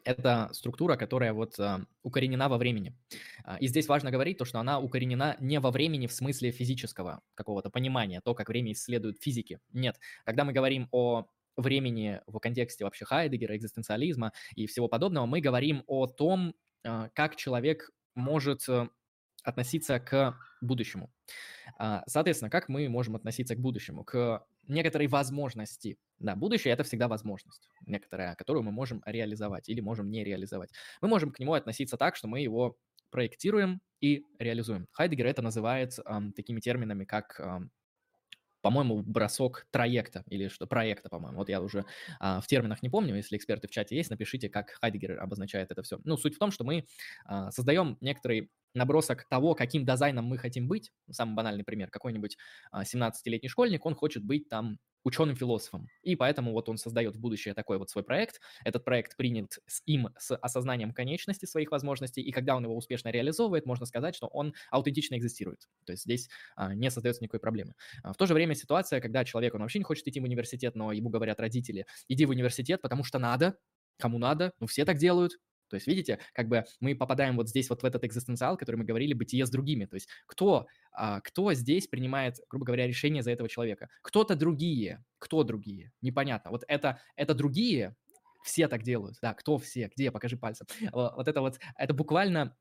это 0.04 0.50
структура, 0.54 0.96
которая 0.96 1.34
вот 1.34 1.60
а, 1.60 1.86
укоренена 2.04 2.50
во 2.50 2.58
времени. 2.58 2.96
А, 3.44 3.58
и 3.58 3.68
здесь 3.68 3.88
важно 3.88 4.12
говорить 4.12 4.38
то, 4.38 4.46
что 4.46 4.60
она 4.60 4.80
укоренена 4.80 5.38
не 5.40 5.60
во 5.60 5.72
времени 5.72 6.08
в 6.08 6.14
смысле 6.14 6.52
физического 6.52 7.22
какого-то 7.36 7.70
понимания, 7.70 8.22
то, 8.22 8.34
как 8.34 8.50
время 8.50 8.72
исследует 8.74 9.22
физики. 9.22 9.60
Нет. 9.74 10.00
Когда 10.26 10.44
мы 10.44 10.54
говорим 10.54 10.88
о 10.92 11.26
времени 11.58 12.22
в 12.28 12.40
контексте 12.40 12.84
вообще 12.84 13.06
Хайдегера, 13.06 13.56
экзистенциализма 13.56 14.32
и 14.56 14.68
всего 14.68 14.88
подобного, 14.88 15.26
мы 15.26 15.42
говорим 15.42 15.84
о 15.88 16.08
том, 16.08 16.56
а, 16.84 17.10
как 17.14 17.36
человек 17.36 17.92
может 18.16 18.68
э, 18.68 18.90
относиться 19.44 19.99
к 19.99 20.38
будущему. 20.61 21.11
А, 21.78 22.03
соответственно, 22.07 22.49
как 22.49 22.70
мы 22.70 22.90
можем 22.90 23.16
относиться 23.16 23.56
к 23.56 23.60
будущему? 23.60 24.03
К 24.03 24.45
некоторой 24.68 25.07
возможности. 25.07 25.98
Да, 26.20 26.36
будущее– 26.36 26.74
это 26.76 26.84
всегда 26.84 27.07
возможность 27.07 27.70
некоторая, 27.86 28.36
которую 28.36 28.64
мы 28.64 28.72
можем 28.72 29.02
реализовать 29.06 29.70
или 29.70 29.82
можем 29.82 30.10
не 30.10 30.24
реализовать. 30.24 30.72
Мы 31.02 31.07
можем 31.07 31.32
к 31.32 31.40
нему 31.40 31.53
относиться 31.53 31.98
так, 31.98 32.16
что 32.16 32.28
мы 32.28 32.41
его 32.41 32.78
проектируем 33.10 33.82
и 34.02 34.26
реализуем. 34.38 34.88
Хайдегер 34.91 35.28
это 35.28 35.41
называет 35.41 35.98
эм, 36.06 36.34
такими 36.34 36.60
терминами, 36.60 37.06
как 37.06 37.40
эм, 37.40 37.72
по-моему, 38.61 39.02
бросок 39.03 39.68
траекта 39.72 40.24
или 40.28 40.48
что 40.48 40.68
проекта, 40.68 41.10
по-моему. 41.10 41.38
Вот 41.38 41.49
я 41.49 41.61
уже 41.61 41.86
а, 42.20 42.41
в 42.41 42.48
терминах 42.48 42.84
не 42.84 42.90
помню, 42.90 43.16
если 43.16 43.38
эксперты 43.38 43.68
в 43.68 43.72
чате 43.72 43.95
есть, 43.95 44.10
напишите, 44.10 44.49
как 44.49 44.72
Хайдегер 44.82 45.20
обозначает 45.20 45.72
это 45.72 45.82
все. 45.82 45.99
Ну, 46.03 46.18
суть 46.18 46.36
в 46.36 46.40
том, 46.40 46.52
что 46.52 46.64
мы 46.64 46.86
а, 47.26 47.52
создаем 47.52 47.98
некоторый 48.02 48.52
набросок 48.74 49.28
того, 49.30 49.56
каким 49.56 49.86
дизайном 49.86 50.26
мы 50.26 50.38
хотим 50.38 50.68
быть. 50.68 50.91
Самый 51.10 51.36
банальный 51.36 51.64
пример. 51.64 51.90
Какой-нибудь 51.90 52.38
а, 52.72 52.84
17-летний 52.84 53.50
школьник, 53.50 53.86
он 53.86 53.96
хочет 53.96 54.24
быть 54.24 54.48
там 54.50 54.80
ученым-философом. 55.04 55.88
И 56.04 56.16
поэтому 56.16 56.52
вот 56.52 56.70
он 56.70 56.78
создает 56.78 57.16
в 57.16 57.20
будущее 57.20 57.54
такой 57.54 57.78
вот 57.78 57.90
свой 57.90 58.04
проект. 58.04 58.40
Этот 58.66 58.84
проект 58.84 59.16
принят 59.16 59.60
с 59.66 59.82
им 59.86 60.10
с 60.18 60.36
осознанием 60.36 60.94
конечности 60.94 61.46
своих 61.46 61.72
возможностей, 61.72 62.22
и 62.22 62.32
когда 62.32 62.56
он 62.56 62.64
его 62.64 62.76
успешно 62.76 63.10
реализовывает, 63.10 63.66
можно 63.66 63.86
сказать, 63.86 64.16
что 64.16 64.28
он 64.28 64.54
аутентично 64.72 65.16
экзистирует. 65.16 65.68
То 65.86 65.94
есть 65.94 66.04
здесь 66.04 66.30
а, 66.56 66.74
не 66.74 66.91
создается 66.91 67.24
никакой 67.24 67.40
проблемы. 67.40 67.74
А, 68.04 68.14
в 68.14 68.18
то 68.18 68.26
же 68.26 68.34
время 68.34 68.56
ситуация, 68.56 69.02
когда 69.02 69.24
человек, 69.24 69.56
он 69.56 69.62
вообще 69.62 69.80
не 69.80 69.86
хочет 69.86 70.08
идти 70.08 70.20
в 70.20 70.24
университет, 70.24 70.76
но 70.76 70.91
ему 70.91 71.10
говорят 71.10 71.40
родители, 71.40 71.86
иди 72.08 72.26
в 72.26 72.30
университет, 72.30 72.82
потому 72.82 73.04
что 73.04 73.20
надо, 73.20 73.58
кому 73.98 74.18
надо, 74.18 74.54
ну 74.60 74.68
все 74.68 74.86
так 74.86 74.98
делают, 74.98 75.34
то 75.70 75.76
есть, 75.76 75.88
видите, 75.88 76.20
как 76.34 76.48
бы 76.48 76.66
мы 76.80 76.96
попадаем 76.96 77.36
вот 77.36 77.50
здесь 77.50 77.70
вот 77.70 77.84
в 77.84 77.86
этот 77.86 78.04
экзистенциал, 78.04 78.58
который 78.58 78.78
мы 78.78 78.84
говорили, 78.84 79.14
бытие 79.14 79.46
с 79.46 79.50
другими. 79.50 79.86
То 79.86 79.96
есть, 79.96 80.10
кто, 80.26 80.68
а, 80.91 81.22
кто 81.22 81.54
здесь 81.54 81.88
принимает, 81.88 82.38
грубо 82.50 82.66
говоря, 82.66 82.88
решение 82.88 83.24
за 83.24 83.32
этого 83.32 83.50
человека? 83.50 83.90
Кто-то 84.02 84.36
другие. 84.36 85.04
Кто 85.18 85.44
другие? 85.44 85.91
Непонятно. 86.02 86.52
Вот 86.52 86.64
это, 86.68 87.00
это 87.16 87.34
другие, 87.34 87.96
все 88.44 88.68
так 88.68 88.84
делают. 88.84 89.18
Да, 89.22 89.34
кто 89.34 89.58
все? 89.58 89.90
Где? 89.96 90.12
Покажи 90.12 90.38
пальцем. 90.38 90.68
Вот 90.91 91.28
это 91.28 91.41
вот, 91.41 91.60
это 91.78 91.94
буквально 91.94 92.56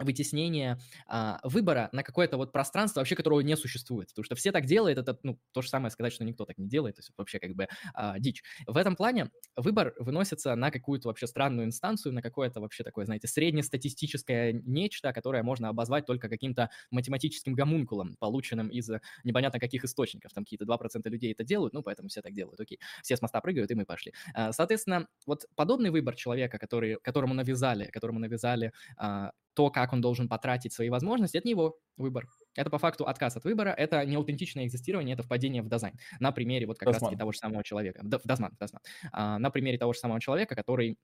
вытеснение 0.00 0.78
а, 1.06 1.40
выбора 1.44 1.88
на 1.92 2.02
какое-то 2.02 2.36
вот 2.36 2.52
пространство 2.52 3.00
вообще, 3.00 3.16
которого 3.16 3.40
не 3.40 3.56
существует. 3.56 4.08
Потому 4.08 4.24
что 4.24 4.34
все 4.34 4.52
так 4.52 4.66
делают, 4.66 4.98
это 4.98 5.18
ну, 5.22 5.38
то 5.52 5.62
же 5.62 5.68
самое 5.68 5.90
сказать, 5.90 6.12
что 6.12 6.24
никто 6.24 6.44
так 6.44 6.58
не 6.58 6.68
делает, 6.68 6.96
то 6.96 7.00
есть 7.00 7.10
вообще 7.16 7.38
как 7.38 7.54
бы 7.54 7.68
а, 7.94 8.18
дичь. 8.18 8.42
В 8.66 8.76
этом 8.76 8.96
плане 8.96 9.30
выбор 9.56 9.94
выносится 9.98 10.54
на 10.56 10.70
какую-то 10.70 11.08
вообще 11.08 11.26
странную 11.26 11.66
инстанцию, 11.66 12.12
на 12.12 12.22
какое-то 12.22 12.60
вообще 12.60 12.84
такое, 12.84 13.04
знаете, 13.04 13.28
среднестатистическое 13.28 14.52
нечто, 14.52 15.12
которое 15.12 15.42
можно 15.42 15.68
обозвать 15.68 16.06
только 16.06 16.28
каким-то 16.28 16.70
математическим 16.90 17.54
гомункулом, 17.54 18.16
полученным 18.18 18.68
из 18.68 18.90
непонятно 19.24 19.60
каких 19.60 19.84
источников. 19.84 20.32
Там 20.32 20.44
какие-то 20.44 20.64
2% 20.64 21.10
людей 21.12 21.32
это 21.32 21.44
делают, 21.44 21.74
ну, 21.74 21.82
поэтому 21.82 22.08
все 22.08 22.22
так 22.22 22.32
делают, 22.32 22.60
окей. 22.60 22.78
Все 23.02 23.16
с 23.16 23.22
моста 23.22 23.40
прыгают, 23.40 23.70
и 23.70 23.74
мы 23.74 23.84
пошли. 23.84 24.12
А, 24.34 24.52
соответственно, 24.52 25.08
вот 25.26 25.44
подобный 25.54 25.90
выбор 25.90 26.14
человека, 26.16 26.58
который, 26.58 26.96
которому 27.02 27.34
навязали, 27.34 27.86
которому 27.86 28.18
навязали 28.18 28.72
а, 28.96 29.32
то, 29.54 29.70
как 29.70 29.92
он 29.92 30.00
должен 30.00 30.28
потратить 30.28 30.72
свои 30.72 30.90
возможности, 30.90 31.36
это 31.36 31.46
не 31.46 31.52
его 31.52 31.78
выбор. 31.96 32.26
Это 32.54 32.70
по 32.70 32.78
факту 32.78 33.06
отказ 33.06 33.36
от 33.36 33.44
выбора, 33.44 33.70
это 33.70 34.04
не 34.04 34.16
аутентичное 34.16 34.66
экзистирование, 34.66 35.14
это 35.14 35.22
впадение 35.22 35.62
в 35.62 35.68
дизайн. 35.68 35.94
На 36.18 36.32
примере 36.32 36.66
вот 36.66 36.78
как 36.78 36.88
раз-таки 36.88 37.16
того 37.16 37.32
же 37.32 37.38
самого 37.38 37.62
человека. 37.64 38.00
В 38.02 38.26
дозман, 38.26 38.56
дозман. 38.58 38.82
А, 39.12 39.38
на 39.38 39.50
примере 39.50 39.78
того 39.78 39.92
же 39.92 39.98
самого 39.98 40.20
человека, 40.20 40.54
который 40.54 40.98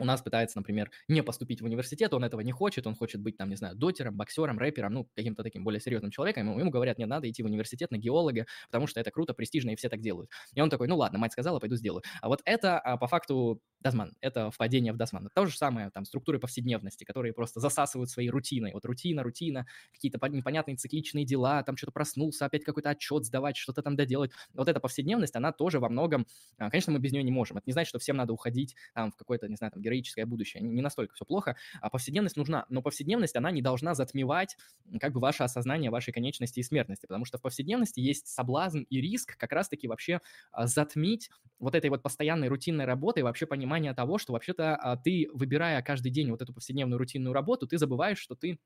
у 0.00 0.04
нас 0.04 0.22
пытается, 0.22 0.58
например, 0.58 0.90
не 1.08 1.22
поступить 1.22 1.60
в 1.60 1.64
университет, 1.64 2.14
он 2.14 2.24
этого 2.24 2.40
не 2.40 2.52
хочет, 2.52 2.86
он 2.86 2.94
хочет 2.94 3.20
быть, 3.20 3.36
там, 3.36 3.50
не 3.50 3.56
знаю, 3.56 3.76
дотером, 3.76 4.16
боксером, 4.16 4.58
рэпером, 4.58 4.92
ну, 4.94 5.08
каким-то 5.14 5.42
таким 5.42 5.64
более 5.64 5.80
серьезным 5.80 6.10
человеком, 6.10 6.58
ему, 6.58 6.70
говорят, 6.70 6.98
не 6.98 7.06
надо 7.06 7.28
идти 7.30 7.42
в 7.42 7.46
университет 7.46 7.90
на 7.90 7.96
геолога, 7.98 8.46
потому 8.70 8.86
что 8.86 9.00
это 9.00 9.10
круто, 9.10 9.34
престижно, 9.34 9.70
и 9.70 9.76
все 9.76 9.88
так 9.88 10.00
делают. 10.00 10.30
И 10.54 10.60
он 10.60 10.70
такой, 10.70 10.88
ну 10.88 10.96
ладно, 10.96 11.18
мать 11.18 11.32
сказала, 11.32 11.58
пойду 11.58 11.76
сделаю. 11.76 12.02
А 12.20 12.28
вот 12.28 12.40
это 12.44 12.78
а, 12.78 12.96
по 12.96 13.06
факту 13.06 13.60
Дазман, 13.80 14.12
это 14.20 14.50
впадение 14.50 14.92
в 14.92 14.96
Дазман. 14.96 15.30
То 15.34 15.46
же 15.46 15.56
самое, 15.56 15.90
там, 15.90 16.04
структуры 16.04 16.38
повседневности, 16.38 17.04
которые 17.04 17.32
просто 17.32 17.60
засасывают 17.60 18.10
своей 18.10 18.30
рутиной. 18.30 18.72
Вот 18.72 18.84
рутина, 18.84 19.22
рутина, 19.22 19.66
какие-то 19.92 20.18
непонятные 20.28 20.76
цикличные 20.76 21.24
дела, 21.24 21.62
там 21.62 21.76
что-то 21.76 21.92
проснулся, 21.92 22.46
опять 22.46 22.64
какой-то 22.64 22.90
отчет 22.90 23.24
сдавать, 23.24 23.56
что-то 23.56 23.82
там 23.82 23.96
доделать. 23.96 24.32
Вот 24.54 24.68
эта 24.68 24.80
повседневность, 24.80 25.36
она 25.36 25.52
тоже 25.52 25.80
во 25.80 25.88
многом, 25.88 26.26
а, 26.58 26.70
конечно, 26.70 26.92
мы 26.92 26.98
без 26.98 27.12
нее 27.12 27.22
не 27.22 27.30
можем. 27.30 27.56
Это 27.56 27.64
не 27.66 27.72
значит, 27.72 27.88
что 27.88 27.98
всем 27.98 28.16
надо 28.16 28.32
уходить 28.32 28.74
там 28.94 29.12
в 29.12 29.16
какое-то, 29.16 29.48
не 29.48 29.56
знаю, 29.56 29.72
там, 29.72 29.82
героическое 29.90 30.26
будущее. 30.26 30.62
Не 30.62 30.82
настолько 30.82 31.14
все 31.14 31.24
плохо, 31.24 31.56
а 31.80 31.90
повседневность 31.90 32.36
нужна. 32.36 32.66
Но 32.68 32.82
повседневность, 32.82 33.36
она 33.36 33.50
не 33.50 33.62
должна 33.62 33.94
затмевать 33.94 34.56
как 35.00 35.12
бы 35.12 35.20
ваше 35.20 35.42
осознание 35.42 35.90
вашей 35.90 36.12
конечности 36.12 36.60
и 36.60 36.62
смертности, 36.62 37.06
потому 37.06 37.24
что 37.24 37.38
в 37.38 37.42
повседневности 37.42 38.00
есть 38.00 38.28
соблазн 38.28 38.82
и 38.88 39.00
риск 39.00 39.36
как 39.36 39.52
раз-таки 39.52 39.88
вообще 39.88 40.20
а, 40.52 40.66
затмить 40.66 41.30
вот 41.58 41.74
этой 41.74 41.90
вот 41.90 42.02
постоянной 42.02 42.48
рутинной 42.48 42.84
работой 42.84 43.22
вообще 43.22 43.46
понимание 43.46 43.92
того, 43.94 44.18
что 44.18 44.32
вообще-то 44.32 44.76
а, 44.76 44.96
ты, 44.96 45.28
выбирая 45.32 45.82
каждый 45.82 46.10
день 46.10 46.30
вот 46.30 46.42
эту 46.42 46.54
повседневную 46.54 46.98
рутинную 46.98 47.32
работу, 47.32 47.66
ты 47.66 47.78
забываешь, 47.78 48.18
что 48.18 48.34
ты 48.34 48.58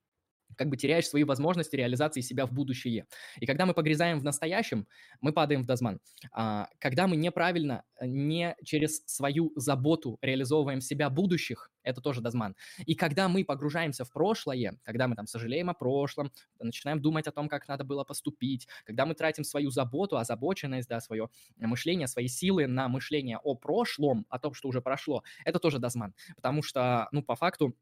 как 0.57 0.69
бы 0.69 0.77
теряешь 0.77 1.09
свои 1.09 1.25
возможности 1.25 1.77
реализации 1.77 2.21
себя 2.21 2.47
в 2.47 2.53
будущее. 2.53 3.07
И 3.41 3.47
когда 3.47 3.67
мы 3.67 3.75
погрязаем 3.75 4.19
в 4.21 4.25
настоящем, 4.25 4.87
мы 5.21 5.33
падаем 5.33 5.63
в 5.63 5.67
дозман. 5.67 6.01
А, 6.33 6.69
когда 6.79 7.07
мы 7.07 7.17
неправильно, 7.17 7.85
не 8.01 8.57
через 8.65 9.03
свою 9.07 9.53
заботу 9.57 10.19
реализовываем 10.21 10.81
себя 10.81 11.11
будущих, 11.11 11.71
это 11.83 12.01
тоже 12.01 12.21
дозман. 12.21 12.57
И 12.87 12.95
когда 12.95 13.29
мы 13.29 13.45
погружаемся 13.45 14.05
в 14.05 14.13
прошлое, 14.13 14.79
когда 14.83 15.07
мы 15.07 15.17
там 15.17 15.27
сожалеем 15.27 15.71
о 15.71 15.75
прошлом, 15.75 16.33
начинаем 16.59 17.01
думать 17.01 17.27
о 17.27 17.33
том, 17.33 17.49
как 17.49 17.69
надо 17.69 17.85
было 17.85 18.05
поступить, 18.05 18.67
когда 18.85 19.07
мы 19.07 19.15
тратим 19.15 19.45
свою 19.45 19.71
заботу, 19.71 20.17
озабоченность, 20.17 20.89
да, 20.89 21.01
свое 21.01 21.29
мышление, 21.57 22.09
свои 22.09 22.29
силы 22.29 22.67
на 22.67 22.89
мышление 22.89 23.39
о 23.43 23.55
прошлом, 23.55 24.27
о 24.29 24.39
том, 24.39 24.55
что 24.55 24.69
уже 24.69 24.81
прошло, 24.81 25.23
это 25.45 25.59
тоже 25.59 25.79
дозман. 25.79 26.15
Потому 26.37 26.63
что, 26.63 27.09
ну, 27.13 27.23
по 27.23 27.37
факту, 27.37 27.77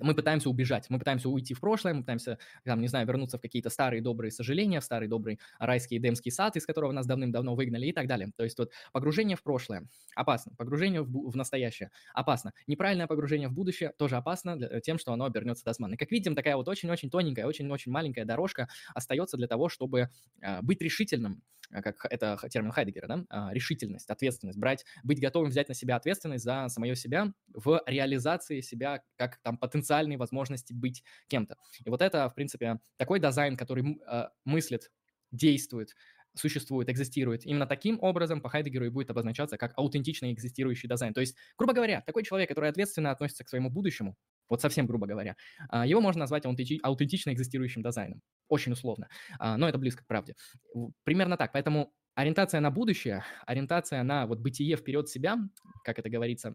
мы 0.00 0.14
пытаемся 0.14 0.48
убежать, 0.48 0.86
мы 0.88 0.98
пытаемся 0.98 1.28
уйти 1.28 1.54
в 1.54 1.60
прошлое, 1.60 1.94
мы 1.94 2.00
пытаемся, 2.00 2.38
там, 2.64 2.80
не 2.80 2.88
знаю, 2.88 3.06
вернуться 3.06 3.38
в 3.38 3.40
какие-то 3.40 3.70
старые 3.70 4.02
добрые 4.02 4.30
сожаления, 4.30 4.80
в 4.80 4.84
старый 4.84 5.08
добрый 5.08 5.38
райский 5.58 5.98
эдемский 5.98 6.30
сад, 6.30 6.56
из 6.56 6.66
которого 6.66 6.92
нас 6.92 7.06
давным-давно 7.06 7.54
выгнали 7.54 7.86
и 7.86 7.92
так 7.92 8.06
далее. 8.06 8.30
То 8.36 8.44
есть 8.44 8.58
вот 8.58 8.70
погружение 8.92 9.36
в 9.36 9.42
прошлое 9.42 9.88
опасно, 10.14 10.52
погружение 10.56 11.02
в, 11.02 11.30
в 11.30 11.36
настоящее 11.36 11.90
опасно, 12.14 12.52
неправильное 12.66 13.06
погружение 13.06 13.48
в 13.48 13.52
будущее 13.52 13.92
тоже 13.98 14.16
опасно 14.16 14.56
для, 14.56 14.80
тем, 14.80 14.98
что 14.98 15.12
оно 15.12 15.24
обернется 15.24 15.64
досман. 15.64 15.94
И 15.94 15.96
как 15.96 16.10
видим, 16.10 16.34
такая 16.34 16.56
вот 16.56 16.68
очень-очень 16.68 17.10
тоненькая, 17.10 17.46
очень-очень 17.46 17.92
маленькая 17.92 18.24
дорожка 18.24 18.68
остается 18.94 19.36
для 19.36 19.48
того, 19.48 19.68
чтобы 19.68 20.08
э, 20.40 20.62
быть 20.62 20.80
решительным, 20.80 21.42
как 21.70 22.06
это 22.10 22.38
термин 22.50 22.70
Хайдегера, 22.70 23.06
да, 23.06 23.50
э, 23.50 23.54
решительность, 23.54 24.10
ответственность, 24.10 24.58
брать, 24.58 24.84
быть 25.02 25.20
готовым 25.20 25.50
взять 25.50 25.68
на 25.68 25.74
себя 25.74 25.96
ответственность 25.96 26.44
за 26.44 26.68
самое 26.68 26.96
себя 26.96 27.32
в 27.48 27.82
реализации 27.86 28.60
себя 28.60 29.02
как 29.16 29.38
там 29.42 29.56
потенциально 29.56 29.81
потенциальные 29.82 30.18
возможности 30.18 30.72
быть 30.72 31.02
кем-то. 31.28 31.56
И 31.84 31.90
вот 31.90 32.02
это, 32.02 32.28
в 32.28 32.34
принципе, 32.34 32.78
такой 32.96 33.18
дизайн, 33.20 33.56
который 33.56 33.98
э, 34.06 34.28
мыслит, 34.44 34.90
действует, 35.32 35.94
существует, 36.34 36.88
экзистирует. 36.88 37.44
Именно 37.44 37.66
таким 37.66 37.98
образом 38.00 38.40
по 38.40 38.48
Хайдегеру 38.48 38.86
и 38.86 38.90
будет 38.90 39.10
обозначаться 39.10 39.58
как 39.58 39.72
аутентичный 39.76 40.32
экзистирующий 40.32 40.88
дизайн. 40.88 41.12
То 41.12 41.20
есть, 41.20 41.36
грубо 41.58 41.74
говоря, 41.74 42.02
такой 42.06 42.22
человек, 42.22 42.48
который 42.48 42.70
ответственно 42.70 43.10
относится 43.10 43.44
к 43.44 43.48
своему 43.48 43.70
будущему, 43.70 44.16
вот 44.48 44.60
совсем 44.60 44.86
грубо 44.86 45.06
говоря, 45.06 45.36
а, 45.68 45.86
его 45.86 46.00
можно 46.00 46.20
назвать 46.20 46.44
аутентично 46.46 47.32
экзистирующим 47.32 47.82
дизайном. 47.82 48.20
Очень 48.48 48.72
условно, 48.72 49.08
а, 49.38 49.56
но 49.56 49.68
это 49.68 49.78
близко 49.78 50.04
к 50.04 50.06
правде. 50.06 50.34
Примерно 51.04 51.36
так. 51.36 51.52
Поэтому 51.52 51.92
ориентация 52.14 52.60
на 52.60 52.70
будущее, 52.70 53.24
ориентация 53.46 54.02
на 54.02 54.26
вот 54.26 54.38
бытие 54.38 54.76
вперед 54.76 55.08
себя, 55.08 55.38
как 55.84 55.98
это 55.98 56.08
говорится 56.08 56.54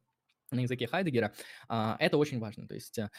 на 0.51 0.61
языке 0.61 0.87
Хайдегера, 0.87 1.33
а, 1.67 1.95
это 1.99 2.17
очень 2.17 2.39
важно. 2.39 2.67
То 2.67 2.75
есть 2.75 2.97
э, 2.99 3.09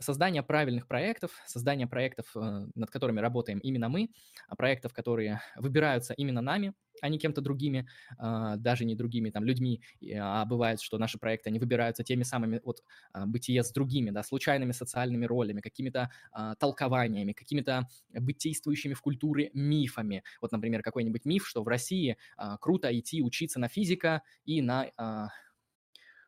создание 0.00 0.42
правильных 0.42 0.86
проектов, 0.88 1.32
создание 1.46 1.86
проектов, 1.86 2.26
э, 2.36 2.66
над 2.74 2.90
которыми 2.90 3.20
работаем 3.20 3.58
именно 3.58 3.88
мы, 3.88 4.10
а, 4.48 4.56
проектов, 4.56 4.92
которые 4.92 5.40
выбираются 5.56 6.14
именно 6.14 6.40
нами, 6.40 6.74
а 7.02 7.10
не 7.10 7.18
кем-то 7.18 7.42
другими, 7.42 7.86
а, 8.18 8.56
даже 8.56 8.86
не 8.86 8.94
другими 8.94 9.28
там 9.30 9.44
людьми, 9.44 9.82
а 10.18 10.46
бывает, 10.46 10.80
что 10.80 10.96
наши 10.96 11.18
проекты, 11.18 11.50
они 11.50 11.58
выбираются 11.58 12.02
теми 12.04 12.22
самыми 12.22 12.60
вот 12.64 12.82
бытие 13.26 13.62
с 13.62 13.70
другими, 13.72 14.10
да, 14.10 14.22
случайными 14.22 14.72
социальными 14.72 15.26
ролями, 15.26 15.60
какими-то 15.60 16.10
толкованиями, 16.58 17.32
какими-то 17.32 17.88
быть 18.14 18.38
действующими 18.38 18.94
в 18.94 19.02
культуре 19.02 19.50
мифами. 19.52 20.22
Вот, 20.40 20.52
например, 20.52 20.82
какой-нибудь 20.82 21.26
миф, 21.26 21.46
что 21.46 21.62
в 21.62 21.68
России 21.68 22.16
круто 22.60 22.98
идти 22.98 23.22
учиться 23.22 23.60
на 23.60 23.68
физика 23.68 24.22
и 24.44 24.62
на 24.62 25.30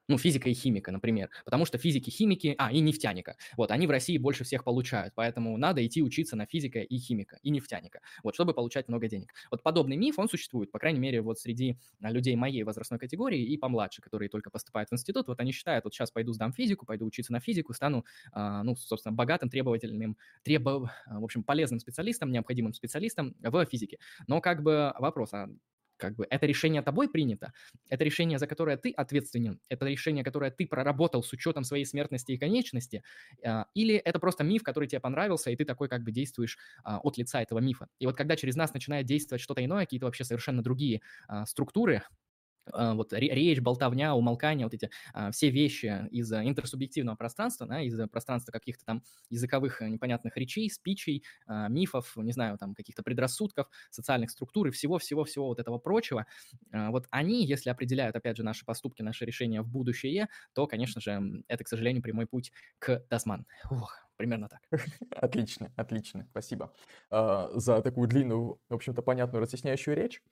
ну, 0.08 0.18
физика 0.18 0.48
и 0.48 0.54
химика, 0.54 0.90
например, 0.92 1.30
потому 1.44 1.64
что 1.66 1.78
физики, 1.78 2.10
химики, 2.10 2.54
а, 2.58 2.72
и 2.72 2.80
нефтяника, 2.80 3.36
вот, 3.56 3.70
они 3.70 3.86
в 3.86 3.90
России 3.90 4.18
больше 4.18 4.44
всех 4.44 4.64
получают, 4.64 5.14
поэтому 5.14 5.56
надо 5.56 5.84
идти 5.86 6.02
учиться 6.02 6.36
на 6.36 6.46
физика 6.46 6.80
и 6.80 6.98
химика, 6.98 7.38
и 7.42 7.50
нефтяника, 7.50 8.00
вот, 8.22 8.34
чтобы 8.34 8.54
получать 8.54 8.88
много 8.88 9.08
денег. 9.08 9.32
Вот 9.50 9.62
подобный 9.62 9.96
миф, 9.96 10.18
он 10.18 10.28
существует, 10.28 10.70
по 10.72 10.78
крайней 10.78 11.00
мере, 11.00 11.20
вот 11.20 11.38
среди 11.38 11.78
а, 12.02 12.10
людей 12.10 12.36
моей 12.36 12.62
возрастной 12.62 12.98
категории 12.98 13.42
и 13.42 13.56
помладше, 13.56 14.00
которые 14.02 14.28
только 14.28 14.50
поступают 14.50 14.90
в 14.90 14.94
институт, 14.94 15.28
вот 15.28 15.40
они 15.40 15.52
считают, 15.52 15.84
вот 15.84 15.94
сейчас 15.94 16.10
пойду 16.10 16.32
сдам 16.32 16.52
физику, 16.52 16.86
пойду 16.86 17.06
учиться 17.06 17.32
на 17.32 17.40
физику, 17.40 17.72
стану, 17.74 18.04
а, 18.32 18.62
ну, 18.62 18.76
собственно, 18.76 19.14
богатым, 19.14 19.50
требовательным, 19.50 20.16
требов, 20.42 20.90
в 21.06 21.24
общем, 21.24 21.44
полезным 21.44 21.80
специалистом, 21.80 22.32
необходимым 22.32 22.72
специалистом 22.72 23.34
в 23.40 23.64
физике. 23.66 23.98
Но 24.26 24.40
как 24.40 24.62
бы 24.62 24.92
вопрос, 24.98 25.32
а 25.34 25.48
как 25.98 26.16
бы 26.16 26.26
это 26.30 26.46
решение 26.46 26.82
тобой 26.82 27.08
принято, 27.08 27.52
это 27.90 28.04
решение, 28.04 28.38
за 28.38 28.46
которое 28.46 28.76
ты 28.76 28.92
ответственен, 28.92 29.60
это 29.68 29.86
решение, 29.86 30.24
которое 30.24 30.50
ты 30.50 30.66
проработал 30.66 31.22
с 31.22 31.32
учетом 31.32 31.64
своей 31.64 31.84
смертности 31.84 32.32
и 32.32 32.38
конечности, 32.38 33.02
а, 33.44 33.66
или 33.74 33.94
это 33.96 34.18
просто 34.18 34.44
миф, 34.44 34.62
который 34.62 34.88
тебе 34.88 35.00
понравился, 35.00 35.50
и 35.50 35.56
ты 35.56 35.64
такой 35.64 35.88
как 35.88 36.02
бы 36.02 36.12
действуешь 36.12 36.58
а, 36.84 36.98
от 36.98 37.18
лица 37.18 37.42
этого 37.42 37.58
мифа. 37.58 37.88
И 37.98 38.06
вот 38.06 38.16
когда 38.16 38.36
через 38.36 38.56
нас 38.56 38.72
начинает 38.74 39.06
действовать 39.06 39.42
что-то 39.42 39.64
иное, 39.64 39.84
какие-то 39.84 40.06
вообще 40.06 40.24
совершенно 40.24 40.62
другие 40.62 41.02
а, 41.28 41.46
структуры, 41.46 42.02
вот 42.72 43.12
речь, 43.12 43.60
болтовня, 43.60 44.14
умолкание, 44.14 44.66
вот 44.66 44.74
эти 44.74 44.90
а, 45.12 45.30
все 45.30 45.50
вещи 45.50 46.06
из 46.10 46.32
интерсубъективного 46.32 47.16
пространства, 47.16 47.66
да, 47.66 47.80
из 47.82 47.98
пространства 48.08 48.52
каких-то 48.52 48.84
там 48.84 49.02
языковых 49.30 49.82
э, 49.82 49.88
непонятных 49.88 50.36
речей, 50.36 50.70
спичей, 50.70 51.24
а, 51.46 51.68
мифов, 51.68 52.16
не 52.16 52.32
знаю, 52.32 52.58
там 52.58 52.74
каких-то 52.74 53.02
предрассудков, 53.02 53.68
социальных 53.90 54.30
структур 54.30 54.68
и 54.68 54.70
всего-всего-всего 54.70 55.46
вот 55.46 55.58
этого 55.58 55.78
прочего, 55.78 56.26
вот 56.72 57.06
они, 57.10 57.44
если 57.46 57.70
определяют, 57.70 58.16
опять 58.16 58.36
же, 58.36 58.44
наши 58.44 58.64
поступки, 58.64 59.02
наши 59.02 59.24
решения 59.24 59.62
в 59.62 59.68
будущее, 59.68 60.28
то, 60.52 60.66
конечно 60.66 61.00
же, 61.00 61.42
это, 61.48 61.64
к 61.64 61.68
сожалению, 61.68 62.02
прямой 62.02 62.26
путь 62.26 62.52
к 62.78 63.04
Дасман. 63.10 63.46
Ух, 63.70 63.96
примерно 64.16 64.48
так. 64.48 64.60
Отлично, 65.10 65.72
отлично, 65.76 66.26
спасибо 66.30 66.72
за 67.10 67.80
такую 67.82 68.08
длинную, 68.08 68.60
в 68.68 68.74
общем-то, 68.74 69.02
понятную 69.02 69.42
разъясняющую 69.42 69.96
речь. 69.96 70.22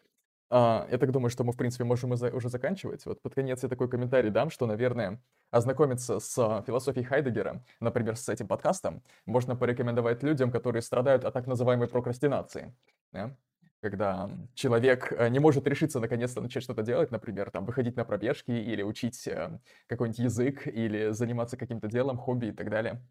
А, 0.49 0.87
я 0.91 0.99
так 0.99 1.11
думаю, 1.11 1.31
что 1.31 1.45
мы, 1.45 1.53
в 1.53 1.57
принципе, 1.57 1.85
можем 1.85 2.13
уже 2.13 2.49
заканчивать. 2.49 3.05
Вот 3.07 3.21
под 3.21 3.35
конец 3.35 3.63
я 3.63 3.69
такой 3.69 3.89
комментарий 3.89 4.31
дам, 4.31 4.51
что, 4.51 4.67
наверное, 4.67 5.21
ознакомиться 5.51 6.21
с 6.21 6.63
философией 6.67 7.05
Хайдегера, 7.05 7.65
например, 7.81 8.17
с 8.17 8.29
этим 8.29 8.47
подкастом, 8.47 9.03
можно 9.27 9.57
порекомендовать 9.57 10.23
людям, 10.23 10.53
которые 10.53 10.83
страдают 10.83 11.25
от 11.25 11.35
так 11.35 11.47
называемой 11.47 11.89
прокрастинации. 11.89 12.75
Да? 13.13 13.37
Когда 13.83 14.31
человек 14.55 15.13
э, 15.13 15.29
не 15.29 15.39
может 15.39 15.67
решиться 15.67 16.01
наконец-то 16.01 16.41
начать 16.41 16.63
что-то 16.63 16.83
делать, 16.83 17.11
например, 17.11 17.51
там, 17.51 17.65
выходить 17.67 17.97
на 17.97 18.05
пробежки 18.05 18.51
или 18.53 18.83
учить 18.83 19.27
э, 19.29 19.59
какой-нибудь 19.87 20.19
язык, 20.21 20.67
или 20.67 21.11
заниматься 21.11 21.57
каким-то 21.57 21.89
делом, 21.89 22.19
хобби 22.19 22.47
и 22.47 22.53
так 22.53 22.71
далее. 22.71 23.03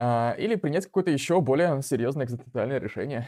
а, 0.00 0.34
или 0.38 0.54
принять 0.56 0.86
какое-то 0.86 1.10
еще 1.10 1.40
более 1.40 1.82
серьезное 1.82 2.26
экзистенциальное 2.26 2.78
решение. 2.78 3.26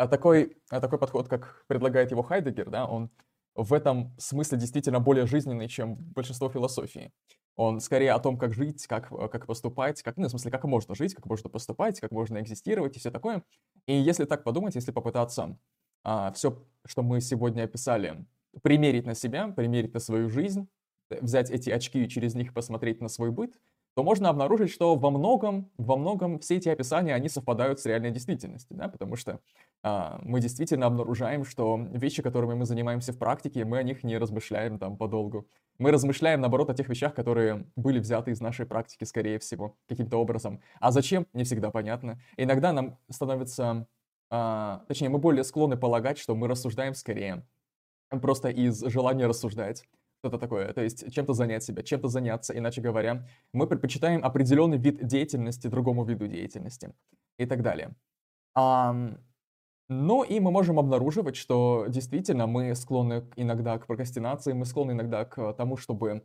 А 0.00 0.08
такой, 0.08 0.56
а 0.70 0.80
такой 0.80 0.98
подход, 0.98 1.28
как 1.28 1.62
предлагает 1.66 2.10
его 2.10 2.22
Хайдегер, 2.22 2.70
да, 2.70 2.86
он 2.86 3.10
в 3.54 3.74
этом 3.74 4.14
смысле 4.18 4.56
действительно 4.56 4.98
более 4.98 5.26
жизненный, 5.26 5.68
чем 5.68 5.96
большинство 5.96 6.48
философии. 6.48 7.12
Он 7.54 7.80
скорее 7.80 8.12
о 8.12 8.18
том, 8.18 8.38
как 8.38 8.54
жить, 8.54 8.86
как, 8.86 9.12
э, 9.12 9.28
как 9.28 9.46
поступать, 9.46 10.02
как, 10.02 10.16
ну, 10.16 10.28
в 10.28 10.30
смысле, 10.30 10.50
как 10.52 10.64
можно 10.64 10.94
жить, 10.94 11.14
как 11.14 11.26
можно 11.26 11.50
поступать, 11.50 12.00
как 12.00 12.12
можно 12.12 12.40
экзистировать 12.40 12.96
и 12.96 12.98
все 12.98 13.10
такое. 13.10 13.42
И 13.86 13.94
если 13.94 14.24
так 14.24 14.42
подумать, 14.42 14.74
если 14.74 14.90
попытаться 14.90 15.58
а, 16.02 16.32
все, 16.32 16.64
что 16.86 17.02
мы 17.02 17.20
сегодня 17.20 17.64
описали, 17.64 18.24
примерить 18.62 19.04
на 19.04 19.14
себя, 19.14 19.48
примерить 19.48 19.92
на 19.92 20.00
свою 20.00 20.30
жизнь, 20.30 20.66
э, 21.10 21.18
взять 21.20 21.50
эти 21.50 21.68
очки 21.68 22.04
и 22.04 22.08
через 22.08 22.34
них 22.34 22.54
посмотреть 22.54 23.02
на 23.02 23.08
свой 23.08 23.32
быт, 23.32 23.60
то 23.94 24.02
можно 24.02 24.28
обнаружить, 24.28 24.70
что 24.70 24.94
во 24.94 25.10
многом, 25.10 25.70
во 25.76 25.96
многом 25.96 26.38
все 26.38 26.56
эти 26.56 26.68
описания, 26.68 27.14
они 27.14 27.28
совпадают 27.28 27.80
с 27.80 27.86
реальной 27.86 28.10
действительностью, 28.10 28.76
да, 28.76 28.88
потому 28.88 29.16
что 29.16 29.40
а, 29.82 30.20
мы 30.22 30.40
действительно 30.40 30.86
обнаружаем, 30.86 31.44
что 31.44 31.76
вещи, 31.92 32.22
которыми 32.22 32.54
мы 32.54 32.66
занимаемся 32.66 33.12
в 33.12 33.18
практике, 33.18 33.64
мы 33.64 33.78
о 33.78 33.82
них 33.82 34.04
не 34.04 34.16
размышляем 34.18 34.78
там 34.78 34.96
подолгу. 34.96 35.48
Мы 35.78 35.90
размышляем, 35.90 36.40
наоборот, 36.40 36.70
о 36.70 36.74
тех 36.74 36.88
вещах, 36.88 37.14
которые 37.14 37.66
были 37.74 37.98
взяты 37.98 38.30
из 38.30 38.40
нашей 38.40 38.66
практики, 38.66 39.04
скорее 39.04 39.38
всего, 39.38 39.76
каким-то 39.88 40.18
образом. 40.18 40.60
А 40.78 40.92
зачем, 40.92 41.26
не 41.32 41.44
всегда 41.44 41.70
понятно. 41.70 42.20
Иногда 42.36 42.72
нам 42.72 42.98
становится, 43.10 43.86
а, 44.30 44.84
точнее, 44.86 45.08
мы 45.08 45.18
более 45.18 45.42
склонны 45.42 45.76
полагать, 45.76 46.18
что 46.18 46.34
мы 46.36 46.46
рассуждаем 46.48 46.94
скорее, 46.94 47.44
просто 48.20 48.50
из 48.50 48.80
желания 48.82 49.26
рассуждать 49.26 49.84
что-то 50.20 50.38
такое, 50.38 50.72
то 50.72 50.82
есть 50.82 51.12
чем-то 51.12 51.32
занять 51.32 51.64
себя, 51.64 51.82
чем-то 51.82 52.08
заняться, 52.08 52.56
иначе 52.56 52.82
говоря, 52.82 53.26
мы 53.54 53.66
предпочитаем 53.66 54.22
определенный 54.22 54.76
вид 54.76 55.06
деятельности 55.06 55.66
другому 55.66 56.04
виду 56.04 56.28
деятельности 56.28 56.92
и 57.38 57.46
так 57.46 57.62
далее. 57.62 57.94
А, 58.54 58.94
ну 59.88 60.22
и 60.22 60.38
мы 60.38 60.50
можем 60.50 60.78
обнаруживать, 60.78 61.36
что 61.36 61.86
действительно 61.88 62.46
мы 62.46 62.74
склонны 62.74 63.24
иногда 63.36 63.78
к 63.78 63.86
прокрастинации, 63.86 64.52
мы 64.52 64.66
склонны 64.66 64.92
иногда 64.92 65.24
к 65.24 65.54
тому, 65.54 65.78
чтобы 65.78 66.22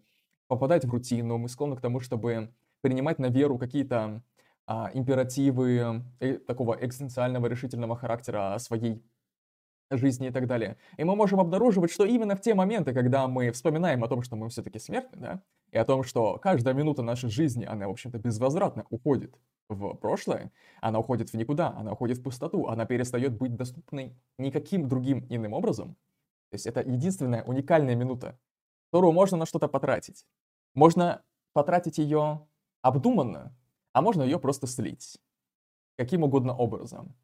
попадать 0.47 0.83
в 0.83 0.91
рутину, 0.91 1.37
мы 1.37 1.47
склонны 1.47 1.77
к 1.77 1.81
тому, 1.81 2.01
чтобы 2.01 2.53
принимать 2.81 3.17
на 3.17 3.27
веру 3.27 3.57
какие-то 3.57 4.21
а, 4.67 4.91
императивы 4.93 6.03
э, 6.19 6.33
такого 6.39 6.77
экзистенциального 6.81 7.47
решительного 7.47 7.95
характера 7.95 8.57
своей 8.59 9.01
жизни 9.91 10.27
и 10.27 10.31
так 10.31 10.47
далее. 10.47 10.77
И 10.97 11.03
мы 11.03 11.15
можем 11.15 11.39
обнаруживать, 11.39 11.91
что 11.91 12.05
именно 12.05 12.35
в 12.35 12.41
те 12.41 12.53
моменты, 12.53 12.93
когда 12.93 13.27
мы 13.27 13.51
вспоминаем 13.51 14.03
о 14.03 14.07
том, 14.07 14.23
что 14.23 14.35
мы 14.35 14.49
все-таки 14.49 14.79
смертны, 14.79 15.17
да, 15.19 15.41
и 15.71 15.77
о 15.77 15.85
том, 15.85 16.03
что 16.03 16.37
каждая 16.37 16.73
минута 16.73 17.01
нашей 17.01 17.29
жизни, 17.29 17.65
она, 17.65 17.87
в 17.87 17.91
общем-то, 17.91 18.17
безвозвратно 18.17 18.85
уходит 18.89 19.37
в 19.69 19.93
прошлое, 19.95 20.51
она 20.81 20.99
уходит 20.99 21.29
в 21.29 21.33
никуда, 21.35 21.69
она 21.77 21.93
уходит 21.93 22.17
в 22.17 22.23
пустоту, 22.23 22.67
она 22.67 22.85
перестает 22.85 23.37
быть 23.37 23.55
доступной 23.55 24.15
никаким 24.37 24.87
другим 24.87 25.25
иным 25.29 25.53
образом. 25.53 25.95
То 26.51 26.55
есть 26.55 26.67
это 26.67 26.81
единственная 26.81 27.43
уникальная 27.43 27.95
минута, 27.95 28.39
которую 28.91 29.13
можно 29.13 29.37
на 29.37 29.45
что-то 29.45 29.67
потратить. 29.67 30.25
Можно 30.73 31.23
потратить 31.53 31.97
ее 31.97 32.47
обдуманно, 32.81 33.55
а 33.93 34.01
можно 34.01 34.23
ее 34.23 34.39
просто 34.39 34.67
слить. 34.67 35.19
Каким 35.97 36.23
угодно 36.23 36.55
образом. 36.55 37.15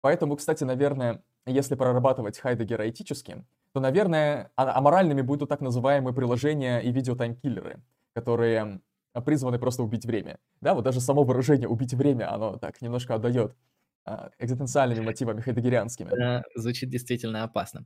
Поэтому, 0.00 0.36
кстати, 0.36 0.64
наверное, 0.64 1.22
если 1.48 1.74
прорабатывать 1.74 2.38
Хайдегера 2.38 2.88
этически, 2.88 3.44
то, 3.72 3.80
наверное, 3.80 4.50
а, 4.56 4.76
аморальными 4.78 5.22
будут 5.22 5.48
так 5.48 5.60
называемые 5.60 6.14
приложения 6.14 6.80
и 6.80 6.90
видеотаймкиллеры, 6.92 7.82
которые 8.14 8.80
призваны 9.24 9.58
просто 9.58 9.82
убить 9.82 10.04
время. 10.06 10.38
Да, 10.60 10.74
вот 10.74 10.84
даже 10.84 11.00
само 11.00 11.24
выражение 11.24 11.68
«убить 11.68 11.94
время», 11.94 12.32
оно 12.32 12.56
так 12.56 12.80
немножко 12.82 13.14
отдает 13.14 13.56
а, 14.04 14.30
экзистенциальными 14.38 15.04
мотивами 15.04 15.40
хайдегерианскими. 15.40 16.08
Это 16.08 16.42
звучит 16.54 16.88
действительно 16.88 17.42
опасно. 17.42 17.84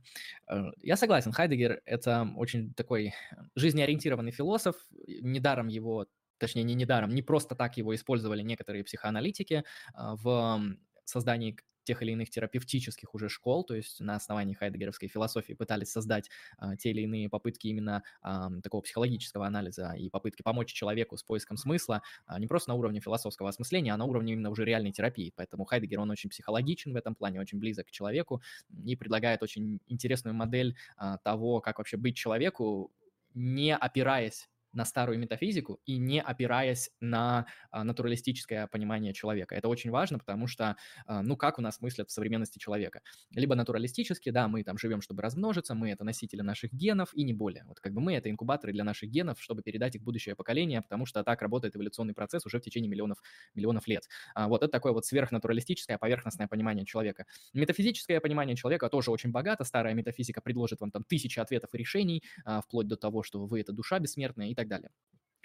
Э, 0.49 0.71
я 0.81 0.95
согласен, 0.95 1.33
Хайдегер— 1.33 1.81
это 1.85 2.27
очень 2.37 2.73
такой 2.73 3.13
жизнеориентированный 3.55 4.31
философ. 4.31 4.75
Недаром 5.07 5.67
его, 5.67 6.05
точнее, 6.37 6.63
не 6.63 6.75
недаром, 6.75 7.09
не 7.09 7.21
просто 7.21 7.55
так 7.55 7.75
его 7.75 7.93
использовали 7.93 8.41
некоторые 8.41 8.85
психоаналитики 8.85 9.65
а, 9.93 10.15
в 10.15 10.61
создании 11.03 11.57
тех 11.83 12.01
или 12.01 12.11
иных 12.11 12.29
терапевтических 12.29 13.13
уже 13.13 13.29
школ, 13.29 13.63
то 13.63 13.75
есть 13.75 13.99
на 13.99 14.15
основании 14.15 14.53
хайдегеровской 14.53 15.07
философии 15.07 15.53
пытались 15.53 15.91
создать 15.91 16.29
а, 16.57 16.75
те 16.75 16.91
или 16.91 17.01
иные 17.01 17.29
попытки 17.29 17.67
именно 17.67 18.03
а, 18.21 18.49
такого 18.61 18.81
психологического 18.81 19.45
анализа 19.45 19.93
и 19.93 20.09
попытки 20.09 20.41
помочь 20.41 20.71
человеку 20.71 21.17
с 21.17 21.23
поиском 21.23 21.57
смысла 21.57 22.01
а, 22.25 22.39
не 22.39 22.47
просто 22.47 22.69
на 22.69 22.75
уровне 22.75 22.99
философского 22.99 23.49
осмысления, 23.49 23.93
а 23.93 23.97
на 23.97 24.05
уровне 24.05 24.33
именно 24.33 24.49
уже 24.49 24.65
реальной 24.65 24.91
терапии. 24.91 25.33
Поэтому 25.35 25.65
Хайдегер, 25.65 25.99
он 25.99 26.09
очень 26.11 26.29
психологичен 26.29 26.93
в 26.93 26.95
этом 26.95 27.15
плане, 27.15 27.39
очень 27.39 27.59
близок 27.59 27.87
к 27.87 27.91
человеку 27.91 28.41
и 28.85 28.95
предлагает 28.95 29.43
очень 29.43 29.79
интересную 29.87 30.33
модель 30.33 30.75
а, 30.97 31.17
того, 31.17 31.61
как 31.61 31.77
вообще 31.77 31.97
быть 31.97 32.15
человеку, 32.15 32.91
не 33.33 33.75
опираясь 33.75 34.49
на 34.73 34.85
старую 34.85 35.19
метафизику 35.19 35.79
и 35.85 35.97
не 35.97 36.21
опираясь 36.21 36.91
на 36.99 37.45
а, 37.71 37.83
натуралистическое 37.83 38.67
понимание 38.67 39.13
человека. 39.13 39.55
Это 39.55 39.67
очень 39.67 39.91
важно, 39.91 40.19
потому 40.19 40.47
что, 40.47 40.75
а, 41.05 41.21
ну, 41.21 41.37
как 41.37 41.59
у 41.59 41.61
нас 41.61 41.79
мыслят 41.81 42.09
в 42.09 42.11
современности 42.11 42.59
человека? 42.59 43.01
Либо 43.31 43.55
натуралистически, 43.55 44.29
да, 44.31 44.47
мы 44.47 44.63
там 44.63 44.77
живем, 44.77 45.01
чтобы 45.01 45.21
размножиться, 45.21 45.75
мы 45.75 45.91
это 45.91 46.03
носители 46.03 46.41
наших 46.41 46.73
генов 46.73 47.13
и 47.13 47.23
не 47.23 47.33
более. 47.33 47.63
Вот 47.65 47.79
как 47.79 47.93
бы 47.93 48.01
мы 48.01 48.15
это 48.15 48.29
инкубаторы 48.29 48.73
для 48.73 48.83
наших 48.83 49.09
генов, 49.09 49.41
чтобы 49.41 49.61
передать 49.61 49.95
их 49.95 50.03
будущее 50.03 50.35
поколение, 50.35 50.81
потому 50.81 51.05
что 51.05 51.23
так 51.23 51.41
работает 51.41 51.75
эволюционный 51.75 52.13
процесс 52.13 52.45
уже 52.45 52.59
в 52.59 52.61
течение 52.61 52.89
миллионов, 52.89 53.19
миллионов 53.53 53.87
лет. 53.87 54.07
А, 54.33 54.47
вот 54.47 54.63
это 54.63 54.71
такое 54.71 54.91
вот 54.91 55.05
сверхнатуралистическое, 55.05 55.97
поверхностное 55.97 56.47
понимание 56.47 56.85
человека. 56.85 57.25
Метафизическое 57.53 58.19
понимание 58.19 58.55
человека 58.55 58.89
тоже 58.89 59.11
очень 59.11 59.31
богато. 59.31 59.63
Старая 59.63 59.93
метафизика 59.93 60.41
предложит 60.41 60.81
вам 60.81 60.91
там 60.91 61.03
тысячи 61.03 61.39
ответов 61.39 61.73
и 61.73 61.77
решений, 61.77 62.23
вплоть 62.63 62.87
до 62.87 62.95
того, 62.97 63.23
что 63.23 63.45
вы 63.45 63.61
это 63.61 63.71
душа 63.71 63.99
бессмертная 63.99 64.47
и 64.47 64.55
так 64.55 64.62
так 64.63 64.69
далее. 64.69 64.89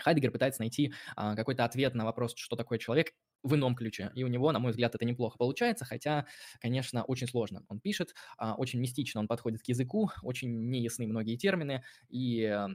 Хайдегер 0.00 0.30
пытается 0.30 0.60
найти 0.62 0.92
а, 1.16 1.34
какой-то 1.34 1.64
ответ 1.64 1.94
на 1.94 2.04
вопрос, 2.04 2.34
что 2.36 2.56
такое 2.56 2.78
человек, 2.78 3.12
в 3.42 3.54
ином 3.54 3.74
ключе. 3.76 4.10
И 4.14 4.24
у 4.24 4.28
него, 4.28 4.50
на 4.52 4.58
мой 4.58 4.72
взгляд, 4.72 4.94
это 4.94 5.04
неплохо 5.04 5.38
получается, 5.38 5.84
хотя, 5.84 6.26
конечно, 6.60 7.04
очень 7.04 7.28
сложно. 7.28 7.64
Он 7.68 7.80
пишет, 7.80 8.14
а, 8.36 8.54
очень 8.54 8.80
мистично 8.80 9.20
он 9.20 9.28
подходит 9.28 9.62
к 9.62 9.68
языку, 9.68 10.10
очень 10.22 10.70
неясны 10.70 11.06
многие 11.06 11.36
термины, 11.36 11.84
и 12.08 12.66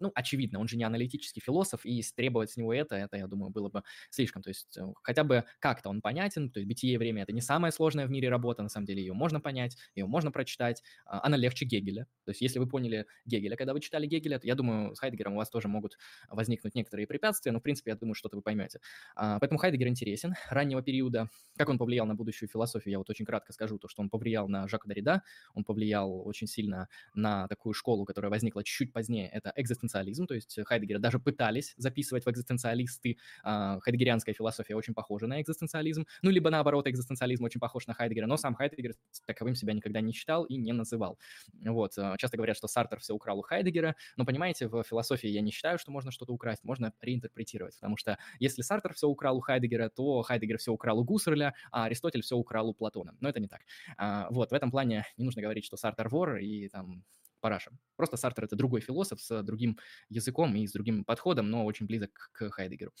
ну, 0.00 0.12
очевидно, 0.14 0.60
он 0.60 0.68
же 0.68 0.76
не 0.76 0.84
аналитический 0.84 1.42
философ, 1.42 1.84
и 1.84 2.02
требовать 2.14 2.50
с 2.50 2.56
него 2.56 2.72
это, 2.72 2.96
это, 2.96 3.16
я 3.16 3.26
думаю, 3.26 3.50
было 3.50 3.68
бы 3.68 3.82
слишком. 4.10 4.42
То 4.42 4.50
есть 4.50 4.76
э, 4.76 4.82
хотя 5.02 5.24
бы 5.24 5.44
как-то 5.58 5.90
он 5.90 6.00
понятен, 6.00 6.50
то 6.50 6.60
есть 6.60 6.68
«Бытие 6.68 6.98
время»— 6.98 7.22
это 7.24 7.32
не 7.32 7.40
самая 7.40 7.72
сложная 7.72 8.06
в 8.06 8.10
мире 8.10 8.28
работа, 8.28 8.62
на 8.62 8.68
самом 8.68 8.86
деле 8.86 9.00
ее 9.00 9.12
можно 9.12 9.40
понять, 9.40 9.76
ее 9.94 10.06
можно 10.06 10.30
прочитать, 10.30 10.82
а, 11.04 11.24
она 11.24 11.36
легче 11.36 11.64
Гегеля. 11.64 12.06
То 12.24 12.30
есть 12.30 12.40
если 12.40 12.58
вы 12.58 12.68
поняли 12.68 13.06
Гегеля, 13.24 13.56
когда 13.56 13.72
вы 13.72 13.80
читали 13.80 14.06
Гегеля, 14.06 14.38
то 14.38 14.46
я 14.46 14.54
думаю, 14.54 14.94
с 14.94 15.00
Хайдегером 15.00 15.34
у 15.34 15.36
вас 15.36 15.50
тоже 15.50 15.68
могут 15.68 15.98
возникнуть 16.28 16.74
некоторые 16.74 17.06
препятствия, 17.06 17.52
но, 17.52 17.60
в 17.60 17.62
принципе, 17.62 17.90
я 17.90 17.96
думаю, 17.96 18.14
что-то 18.14 18.36
вы 18.36 18.42
поймете. 18.42 18.80
А, 19.14 19.38
поэтому 19.38 19.58
Хайдегер 19.58 19.88
интересен. 19.88 20.34
Раннего 20.50 20.82
периода, 20.82 21.28
как 21.56 21.68
он 21.68 21.78
повлиял 21.78 22.06
на 22.06 22.14
будущую 22.14 22.48
философию, 22.48 22.92
я 22.92 22.98
вот 22.98 23.10
очень 23.10 23.24
кратко 23.24 23.52
скажу, 23.52 23.78
то, 23.78 23.88
что 23.88 24.02
он 24.02 24.10
повлиял 24.10 24.48
на 24.48 24.68
Жака 24.68 24.88
Дорида, 24.88 25.22
он 25.54 25.64
повлиял 25.64 26.26
очень 26.26 26.46
сильно 26.46 26.88
на 27.14 27.48
такую 27.48 27.72
школу, 27.74 28.04
которая 28.04 28.30
возникла 28.30 28.64
чуть-чуть 28.64 28.92
позднее, 28.92 29.28
это 29.28 29.52
экзистенциализм, 29.56 29.85
то 29.88 30.34
есть 30.34 30.58
Хайдегера 30.64 30.98
даже 30.98 31.18
пытались 31.18 31.74
записывать 31.76 32.24
в 32.24 32.30
экзистенциалисты. 32.30 33.18
А, 33.42 33.78
хайдегерианская 33.80 34.34
философия 34.34 34.74
очень 34.76 34.94
похожа 34.94 35.26
на 35.26 35.40
экзистенциализм, 35.40 36.06
ну, 36.22 36.30
либо 36.30 36.50
наоборот, 36.50 36.86
экзистенциализм 36.86 37.44
очень 37.44 37.60
похож 37.60 37.86
на 37.86 37.94
Хайдегера, 37.94 38.26
но 38.26 38.36
сам 38.36 38.54
Хайдегер 38.54 38.94
таковым 39.26 39.54
себя 39.54 39.72
никогда 39.72 40.00
не 40.00 40.12
считал 40.12 40.44
и 40.44 40.56
не 40.56 40.72
называл. 40.72 41.18
Вот, 41.64 41.92
а, 41.98 42.16
часто 42.16 42.36
говорят, 42.36 42.56
что 42.56 42.68
Сартер 42.68 43.00
все 43.00 43.14
украл 43.14 43.38
у 43.38 43.42
Хайдегера, 43.42 43.96
но, 44.16 44.24
понимаете, 44.24 44.68
в 44.68 44.82
философии 44.82 45.28
я 45.28 45.40
не 45.40 45.50
считаю, 45.50 45.78
что 45.78 45.90
можно 45.90 46.10
что-то 46.10 46.32
украсть, 46.32 46.64
можно 46.64 46.92
реинтерпретировать, 47.00 47.74
потому 47.76 47.96
что 47.96 48.18
если 48.38 48.62
Сартер 48.62 48.94
все 48.94 49.08
украл 49.08 49.36
у 49.38 49.40
Хайдегера, 49.40 49.88
то 49.88 50.22
Хайдегер 50.22 50.58
все 50.58 50.72
украл 50.72 50.98
у 50.98 51.04
Гуссерля, 51.04 51.54
а 51.70 51.84
Аристотель 51.84 52.22
все 52.22 52.36
украл 52.36 52.68
у 52.68 52.74
Платона. 52.74 53.16
Но 53.20 53.28
это 53.28 53.40
не 53.40 53.48
так. 53.48 53.60
А, 53.96 54.28
вот, 54.30 54.50
в 54.50 54.54
этом 54.54 54.70
плане 54.70 55.06
не 55.16 55.24
нужно 55.24 55.42
говорить, 55.42 55.64
что 55.64 55.76
Сартер 55.76 56.08
вор 56.08 56.36
и 56.36 56.68
там 56.68 57.04
параша. 57.40 57.70
Просто 57.96 58.16
Сартер— 58.16 58.44
это 58.46 58.56
другой 58.56 58.80
философ 58.80 59.20
с 59.20 59.42
другим 59.42 59.78
языком 60.08 60.54
и 60.56 60.66
с 60.66 60.72
другим 60.72 61.04
подходом, 61.04 61.50
но 61.50 61.64
очень 61.64 61.86
близок 61.86 62.30
к 62.32 62.50
Хайдегеру. 62.50 62.92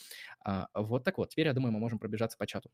А, 0.44 0.68
вот 0.74 1.04
так 1.04 1.18
вот. 1.18 1.30
Теперь, 1.30 1.46
я 1.46 1.52
думаю, 1.52 1.72
мы 1.72 1.80
можем 1.80 1.98
пробежаться 1.98 2.38
по 2.38 2.46
чату. 2.46 2.64